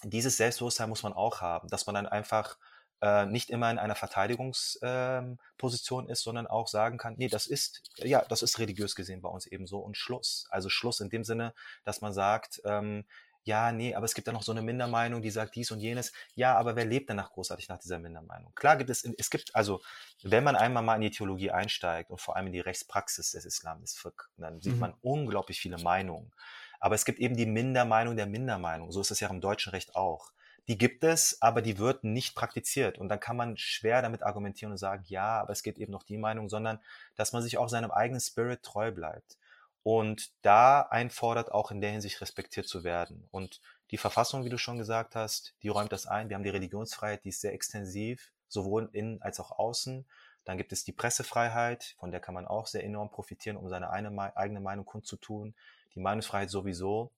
dieses 0.03 0.35
Selbstbewusstsein 0.35 0.89
muss 0.89 1.03
man 1.03 1.13
auch 1.13 1.39
haben, 1.39 1.69
dass 1.69 1.85
man 1.85 1.95
dann 1.95 2.07
einfach 2.07 2.57
äh, 3.01 3.25
nicht 3.25 3.49
immer 3.49 3.71
in 3.71 3.79
einer 3.79 3.95
Verteidigungsposition 3.95 6.05
ähm, 6.05 6.11
ist, 6.11 6.21
sondern 6.21 6.47
auch 6.47 6.67
sagen 6.67 6.97
kann, 6.97 7.15
nee, 7.17 7.27
das 7.27 7.47
ist, 7.47 7.81
ja, 7.97 8.23
das 8.29 8.43
ist 8.43 8.59
religiös 8.59 8.95
gesehen 8.95 9.21
bei 9.21 9.29
uns 9.29 9.47
eben 9.47 9.67
so 9.67 9.79
und 9.79 9.97
Schluss. 9.97 10.45
Also 10.49 10.69
Schluss 10.69 10.99
in 10.99 11.09
dem 11.09 11.23
Sinne, 11.23 11.53
dass 11.83 12.01
man 12.01 12.13
sagt, 12.13 12.61
ähm, 12.63 13.05
ja, 13.43 13.71
nee, 13.71 13.95
aber 13.95 14.05
es 14.05 14.13
gibt 14.13 14.27
da 14.27 14.31
noch 14.31 14.43
so 14.43 14.51
eine 14.51 14.61
Mindermeinung, 14.61 15.23
die 15.23 15.31
sagt 15.31 15.55
dies 15.55 15.71
und 15.71 15.79
jenes. 15.79 16.13
Ja, 16.35 16.55
aber 16.55 16.75
wer 16.75 16.85
lebt 16.85 17.09
denn 17.09 17.17
nach 17.17 17.31
großartig 17.31 17.69
nach 17.69 17.79
dieser 17.79 17.97
Mindermeinung? 17.97 18.53
Klar 18.53 18.77
gibt 18.77 18.91
es, 18.91 19.03
es 19.03 19.31
gibt, 19.31 19.55
also, 19.55 19.81
wenn 20.21 20.43
man 20.43 20.55
einmal 20.55 20.83
mal 20.83 20.93
in 20.95 21.01
die 21.01 21.09
Theologie 21.09 21.49
einsteigt 21.49 22.11
und 22.11 22.21
vor 22.21 22.35
allem 22.35 22.45
in 22.47 22.53
die 22.53 22.59
Rechtspraxis 22.59 23.31
des 23.31 23.45
Islam, 23.45 23.83
Fiqh, 23.87 24.25
dann 24.37 24.61
sieht 24.61 24.73
mhm. 24.73 24.79
man 24.79 24.93
unglaublich 25.01 25.59
viele 25.59 25.79
Meinungen. 25.79 26.31
Aber 26.79 26.93
es 26.93 27.03
gibt 27.03 27.17
eben 27.17 27.35
die 27.35 27.47
Mindermeinung 27.47 28.15
der 28.15 28.27
Mindermeinung. 28.27 28.91
So 28.91 29.01
ist 29.01 29.09
es 29.09 29.19
ja 29.19 29.29
im 29.29 29.41
deutschen 29.41 29.71
Recht 29.71 29.95
auch 29.95 30.31
die 30.67 30.77
gibt 30.77 31.03
es, 31.03 31.41
aber 31.41 31.61
die 31.61 31.77
wird 31.77 32.03
nicht 32.03 32.35
praktiziert. 32.35 32.97
Und 32.97 33.09
dann 33.09 33.19
kann 33.19 33.35
man 33.35 33.57
schwer 33.57 34.01
damit 34.01 34.23
argumentieren 34.23 34.71
und 34.71 34.77
sagen, 34.77 35.03
ja, 35.07 35.41
aber 35.41 35.51
es 35.51 35.63
gibt 35.63 35.79
eben 35.79 35.91
noch 35.91 36.03
die 36.03 36.17
Meinung, 36.17 36.49
sondern 36.49 36.79
dass 37.15 37.33
man 37.33 37.41
sich 37.41 37.57
auch 37.57 37.69
seinem 37.69 37.91
eigenen 37.91 38.21
Spirit 38.21 38.63
treu 38.63 38.91
bleibt. 38.91 39.37
Und 39.83 40.31
da 40.43 40.81
einfordert, 40.81 41.51
auch 41.51 41.71
in 41.71 41.81
der 41.81 41.91
Hinsicht 41.91 42.21
respektiert 42.21 42.67
zu 42.67 42.83
werden. 42.83 43.27
Und 43.31 43.61
die 43.89 43.97
Verfassung, 43.97 44.45
wie 44.45 44.49
du 44.49 44.59
schon 44.59 44.77
gesagt 44.77 45.15
hast, 45.15 45.55
die 45.63 45.69
räumt 45.69 45.91
das 45.91 46.05
ein. 46.05 46.29
Wir 46.29 46.35
haben 46.35 46.43
die 46.43 46.49
Religionsfreiheit, 46.49 47.25
die 47.25 47.29
ist 47.29 47.41
sehr 47.41 47.53
extensiv, 47.53 48.31
sowohl 48.47 48.89
innen 48.93 49.21
als 49.21 49.39
auch 49.39 49.57
außen. 49.57 50.05
Dann 50.45 50.57
gibt 50.57 50.71
es 50.71 50.83
die 50.83 50.91
Pressefreiheit, 50.91 51.95
von 51.99 52.11
der 52.11 52.19
kann 52.19 52.35
man 52.35 52.47
auch 52.47 52.67
sehr 52.67 52.83
enorm 52.83 53.09
profitieren, 53.09 53.57
um 53.57 53.69
seine 53.69 53.89
eigene 53.89 54.59
Meinung 54.59 54.85
kundzutun 54.85 55.55
die 55.95 55.99
Meinungsfreiheit 55.99 56.49
sowieso. 56.49 57.11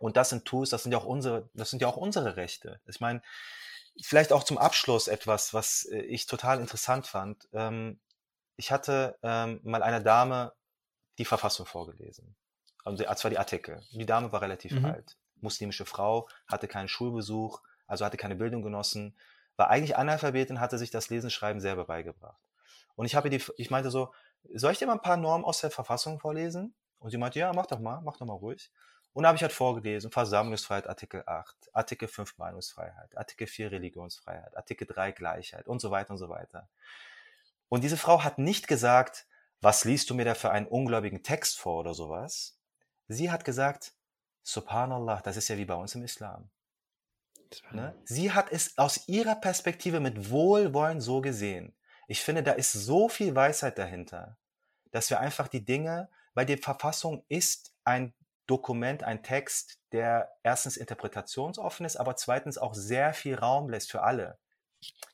Und 0.00 0.16
das 0.16 0.30
sind 0.30 0.44
Tools, 0.44 0.70
das 0.70 0.82
sind 0.82 0.92
ja 0.92 0.98
auch 0.98 1.04
unsere, 1.04 1.48
das 1.54 1.70
sind 1.70 1.82
ja 1.82 1.88
auch 1.88 1.96
unsere 1.96 2.36
Rechte. 2.36 2.80
Ich 2.86 3.00
meine, 3.00 3.22
vielleicht 4.02 4.32
auch 4.32 4.44
zum 4.44 4.58
Abschluss 4.58 5.08
etwas, 5.08 5.54
was 5.54 5.84
äh, 5.84 6.00
ich 6.00 6.26
total 6.26 6.60
interessant 6.60 7.06
fand. 7.06 7.48
Ähm, 7.52 8.00
ich 8.56 8.72
hatte 8.72 9.18
ähm, 9.22 9.60
mal 9.62 9.82
einer 9.82 10.00
Dame 10.00 10.52
die 11.18 11.24
Verfassung 11.24 11.66
vorgelesen. 11.66 12.36
Also 12.84 13.04
zwar 13.14 13.30
die 13.30 13.38
Artikel. 13.38 13.82
Die 13.92 14.06
Dame 14.06 14.32
war 14.32 14.40
relativ 14.40 14.72
mhm. 14.72 14.86
alt. 14.86 15.16
Muslimische 15.40 15.84
Frau, 15.84 16.28
hatte 16.46 16.68
keinen 16.68 16.88
Schulbesuch, 16.88 17.60
also 17.86 18.04
hatte 18.04 18.16
keine 18.16 18.34
Bildung 18.34 18.62
genossen, 18.62 19.16
war 19.56 19.70
eigentlich 19.70 19.96
Analphabetin, 19.96 20.60
hatte 20.60 20.78
sich 20.78 20.90
das 20.90 21.08
Lesen, 21.10 21.30
Schreiben 21.30 21.60
selber 21.60 21.84
beigebracht. 21.84 22.40
Und 22.96 23.06
ich 23.06 23.14
habe 23.14 23.30
die, 23.30 23.42
ich 23.56 23.70
meinte 23.70 23.90
so, 23.90 24.12
soll 24.54 24.72
ich 24.72 24.78
dir 24.78 24.86
mal 24.86 24.94
ein 24.94 25.02
paar 25.02 25.16
Normen 25.16 25.44
aus 25.44 25.60
der 25.60 25.70
Verfassung 25.70 26.18
vorlesen? 26.18 26.74
Und 26.98 27.10
sie 27.10 27.18
meinte, 27.18 27.38
ja, 27.38 27.52
mach 27.52 27.66
doch 27.66 27.78
mal, 27.78 28.00
mach 28.00 28.16
doch 28.16 28.26
mal 28.26 28.34
ruhig. 28.34 28.70
Und 29.12 29.22
da 29.22 29.28
habe 29.28 29.36
ich 29.36 29.42
halt 29.42 29.52
vorgelesen, 29.52 30.10
Versammlungsfreiheit, 30.10 30.86
Artikel 30.86 31.22
8, 31.26 31.70
Artikel 31.72 32.08
5 32.08 32.38
Meinungsfreiheit, 32.38 33.16
Artikel 33.16 33.46
4 33.46 33.72
Religionsfreiheit, 33.72 34.56
Artikel 34.56 34.86
3 34.86 35.12
Gleichheit 35.12 35.66
und 35.66 35.80
so 35.80 35.90
weiter 35.90 36.10
und 36.10 36.18
so 36.18 36.28
weiter. 36.28 36.68
Und 37.68 37.84
diese 37.84 37.96
Frau 37.96 38.22
hat 38.22 38.38
nicht 38.38 38.68
gesagt, 38.68 39.26
was 39.60 39.84
liest 39.84 40.08
du 40.10 40.14
mir 40.14 40.24
da 40.24 40.34
für 40.34 40.50
einen 40.50 40.66
ungläubigen 40.66 41.22
Text 41.22 41.58
vor 41.58 41.80
oder 41.80 41.94
sowas. 41.94 42.58
Sie 43.08 43.30
hat 43.30 43.44
gesagt, 43.44 43.94
Subhanallah, 44.42 45.20
das 45.22 45.36
ist 45.36 45.48
ja 45.48 45.56
wie 45.56 45.64
bei 45.64 45.74
uns 45.74 45.94
im 45.94 46.04
Islam. 46.04 46.48
Ne? 47.72 47.94
Sie 48.04 48.32
hat 48.32 48.52
es 48.52 48.76
aus 48.78 49.08
ihrer 49.08 49.34
Perspektive 49.34 50.00
mit 50.00 50.30
Wohlwollen 50.30 51.00
so 51.00 51.20
gesehen. 51.20 51.74
Ich 52.06 52.22
finde, 52.22 52.42
da 52.42 52.52
ist 52.52 52.72
so 52.72 53.08
viel 53.08 53.34
Weisheit 53.34 53.78
dahinter, 53.78 54.36
dass 54.90 55.10
wir 55.10 55.20
einfach 55.20 55.48
die 55.48 55.64
Dinge 55.64 56.08
weil 56.38 56.46
die 56.46 56.56
Verfassung 56.56 57.24
ist 57.28 57.74
ein 57.82 58.14
Dokument, 58.46 59.02
ein 59.02 59.24
Text, 59.24 59.80
der 59.90 60.30
erstens 60.44 60.76
interpretationsoffen 60.76 61.84
ist, 61.84 61.96
aber 61.96 62.14
zweitens 62.14 62.58
auch 62.58 62.74
sehr 62.74 63.12
viel 63.12 63.34
Raum 63.34 63.68
lässt 63.68 63.90
für 63.90 64.04
alle. 64.04 64.38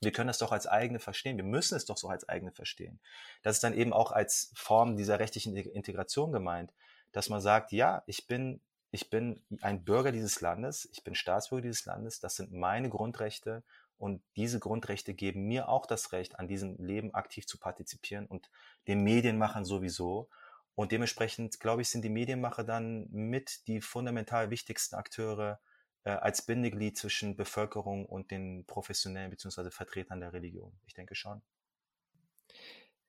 Wir 0.02 0.12
können 0.12 0.26
das 0.26 0.36
doch 0.36 0.52
als 0.52 0.66
eigene 0.66 0.98
verstehen. 0.98 1.38
Wir 1.38 1.44
müssen 1.44 1.76
es 1.76 1.86
doch 1.86 1.96
so 1.96 2.08
als 2.08 2.28
eigene 2.28 2.52
verstehen. 2.52 3.00
Das 3.40 3.56
ist 3.56 3.64
dann 3.64 3.72
eben 3.72 3.94
auch 3.94 4.12
als 4.12 4.52
Form 4.54 4.98
dieser 4.98 5.18
rechtlichen 5.18 5.56
Integration 5.56 6.30
gemeint, 6.30 6.74
dass 7.12 7.30
man 7.30 7.40
sagt, 7.40 7.72
ja, 7.72 8.02
ich 8.04 8.26
bin, 8.26 8.60
ich 8.90 9.08
bin 9.08 9.42
ein 9.62 9.82
Bürger 9.82 10.12
dieses 10.12 10.42
Landes, 10.42 10.86
ich 10.92 11.04
bin 11.04 11.14
Staatsbürger 11.14 11.62
dieses 11.62 11.86
Landes, 11.86 12.20
das 12.20 12.36
sind 12.36 12.52
meine 12.52 12.90
Grundrechte 12.90 13.64
Und 13.96 14.22
diese 14.36 14.60
Grundrechte 14.60 15.14
geben 15.14 15.46
mir 15.46 15.70
auch 15.70 15.86
das 15.86 16.12
Recht, 16.12 16.38
an 16.38 16.48
diesem 16.48 16.76
Leben 16.76 17.14
aktiv 17.14 17.46
zu 17.46 17.58
partizipieren 17.58 18.26
und 18.26 18.50
den 18.88 19.02
Medienmachern 19.02 19.64
sowieso. 19.64 20.28
Und 20.74 20.92
dementsprechend, 20.92 21.60
glaube 21.60 21.82
ich, 21.82 21.88
sind 21.88 22.02
die 22.02 22.08
Medienmacher 22.08 22.64
dann 22.64 23.08
mit 23.10 23.66
die 23.68 23.80
fundamental 23.80 24.50
wichtigsten 24.50 24.96
Akteure 24.96 25.60
äh, 26.02 26.10
als 26.10 26.44
Bindeglied 26.44 26.98
zwischen 26.98 27.36
Bevölkerung 27.36 28.06
und 28.06 28.30
den 28.30 28.64
Professionellen 28.66 29.30
bzw. 29.30 29.70
Vertretern 29.70 30.20
der 30.20 30.32
Religion. 30.32 30.72
Ich 30.86 30.94
denke 30.94 31.14
schon. 31.14 31.42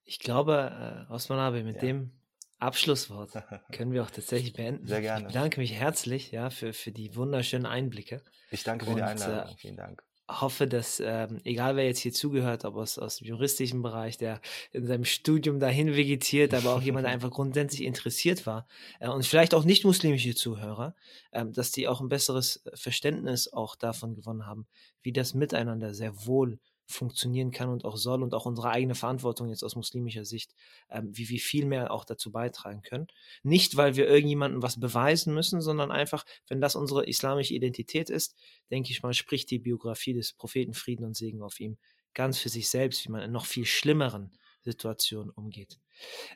Ich 0.03 0.19
glaube, 0.19 1.07
äh, 1.09 1.11
Osman 1.11 1.39
Abe, 1.39 1.63
mit 1.63 1.77
ja. 1.77 1.81
dem 1.81 2.11
Abschlusswort 2.59 3.31
können 3.71 3.91
wir 3.91 4.03
auch 4.03 4.11
tatsächlich 4.11 4.53
beenden. 4.53 4.87
Sehr 4.87 5.01
gerne. 5.01 5.21
Ich 5.21 5.27
bedanke 5.27 5.59
mich 5.59 5.73
herzlich 5.73 6.31
ja, 6.31 6.51
für, 6.51 6.71
für 6.71 6.91
die 6.91 7.15
wunderschönen 7.15 7.65
Einblicke. 7.65 8.21
Ich 8.51 8.63
danke 8.63 8.85
für 8.85 8.91
und, 8.91 8.97
die 8.97 9.03
Einladung. 9.03 9.53
Äh, 9.53 9.57
Vielen 9.57 9.77
Dank 9.77 10.03
hoffe, 10.29 10.67
dass, 10.67 11.01
ähm, 11.03 11.39
egal 11.43 11.75
wer 11.75 11.85
jetzt 11.85 11.99
hier 11.99 12.13
zugehört, 12.13 12.65
ob 12.65 12.75
aus, 12.75 12.97
aus 12.97 13.17
dem 13.17 13.27
juristischen 13.27 13.81
Bereich, 13.81 14.17
der 14.17 14.41
in 14.71 14.87
seinem 14.87 15.05
Studium 15.05 15.59
dahin 15.59 15.95
vegetiert, 15.95 16.53
aber 16.53 16.73
auch 16.73 16.81
jemand, 16.81 17.05
der 17.05 17.13
einfach 17.13 17.31
grundsätzlich 17.31 17.83
interessiert 17.83 18.45
war 18.45 18.67
äh, 18.99 19.09
und 19.09 19.25
vielleicht 19.25 19.53
auch 19.53 19.65
nicht 19.65 19.85
muslimische 19.85 20.35
Zuhörer, 20.35 20.95
ähm, 21.31 21.53
dass 21.53 21.71
die 21.71 21.87
auch 21.87 22.01
ein 22.01 22.09
besseres 22.09 22.63
Verständnis 22.73 23.51
auch 23.51 23.75
davon 23.75 24.15
gewonnen 24.15 24.45
haben, 24.45 24.67
wie 25.03 25.13
das 25.13 25.33
Miteinander 25.33 25.93
sehr 25.93 26.25
wohl 26.25 26.59
funktionieren 26.87 27.51
kann 27.51 27.69
und 27.69 27.85
auch 27.85 27.97
soll 27.97 28.21
und 28.23 28.33
auch 28.33 28.45
unsere 28.45 28.69
eigene 28.69 28.95
Verantwortung 28.95 29.49
jetzt 29.49 29.63
aus 29.63 29.75
muslimischer 29.75 30.25
Sicht, 30.25 30.53
ähm, 30.89 31.09
wie 31.11 31.29
wir 31.29 31.39
viel 31.39 31.65
mehr 31.65 31.91
auch 31.91 32.05
dazu 32.05 32.31
beitragen 32.31 32.81
können. 32.81 33.07
Nicht, 33.43 33.75
weil 33.75 33.95
wir 33.95 34.07
irgendjemandem 34.07 34.61
was 34.61 34.79
beweisen 34.79 35.33
müssen, 35.33 35.61
sondern 35.61 35.91
einfach, 35.91 36.25
wenn 36.47 36.61
das 36.61 36.75
unsere 36.75 37.05
islamische 37.05 37.53
Identität 37.53 38.09
ist, 38.09 38.35
denke 38.69 38.91
ich 38.91 39.03
mal, 39.03 39.13
spricht 39.13 39.49
die 39.51 39.59
Biografie 39.59 40.13
des 40.13 40.33
Propheten 40.33 40.73
Frieden 40.73 41.05
und 41.05 41.15
Segen 41.15 41.41
auf 41.41 41.59
ihm 41.59 41.77
ganz 42.13 42.37
für 42.37 42.49
sich 42.49 42.69
selbst, 42.69 43.05
wie 43.05 43.11
man 43.11 43.21
in 43.21 43.31
noch 43.31 43.45
viel 43.45 43.65
schlimmeren 43.65 44.31
Situationen 44.61 45.29
umgeht. 45.31 45.79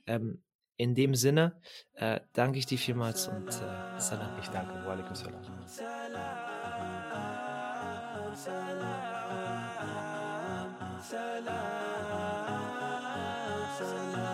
Ähm, 0.05 0.43
in 0.77 0.95
dem 0.95 1.13
Sinne 1.13 1.59
äh, 1.93 2.21
danke 2.33 2.59
ich 2.59 2.65
dir 2.65 2.77
vielmals 2.77 3.27
und 3.27 3.49
äh, 3.49 3.99
Salam. 3.99 4.39
Ich 4.39 4.47
danke. 4.47 4.73
Wa 4.85 4.93
alaikum 4.93 5.13
salam. 5.13 5.43
salam, 11.01 11.45
salam. 13.77 14.28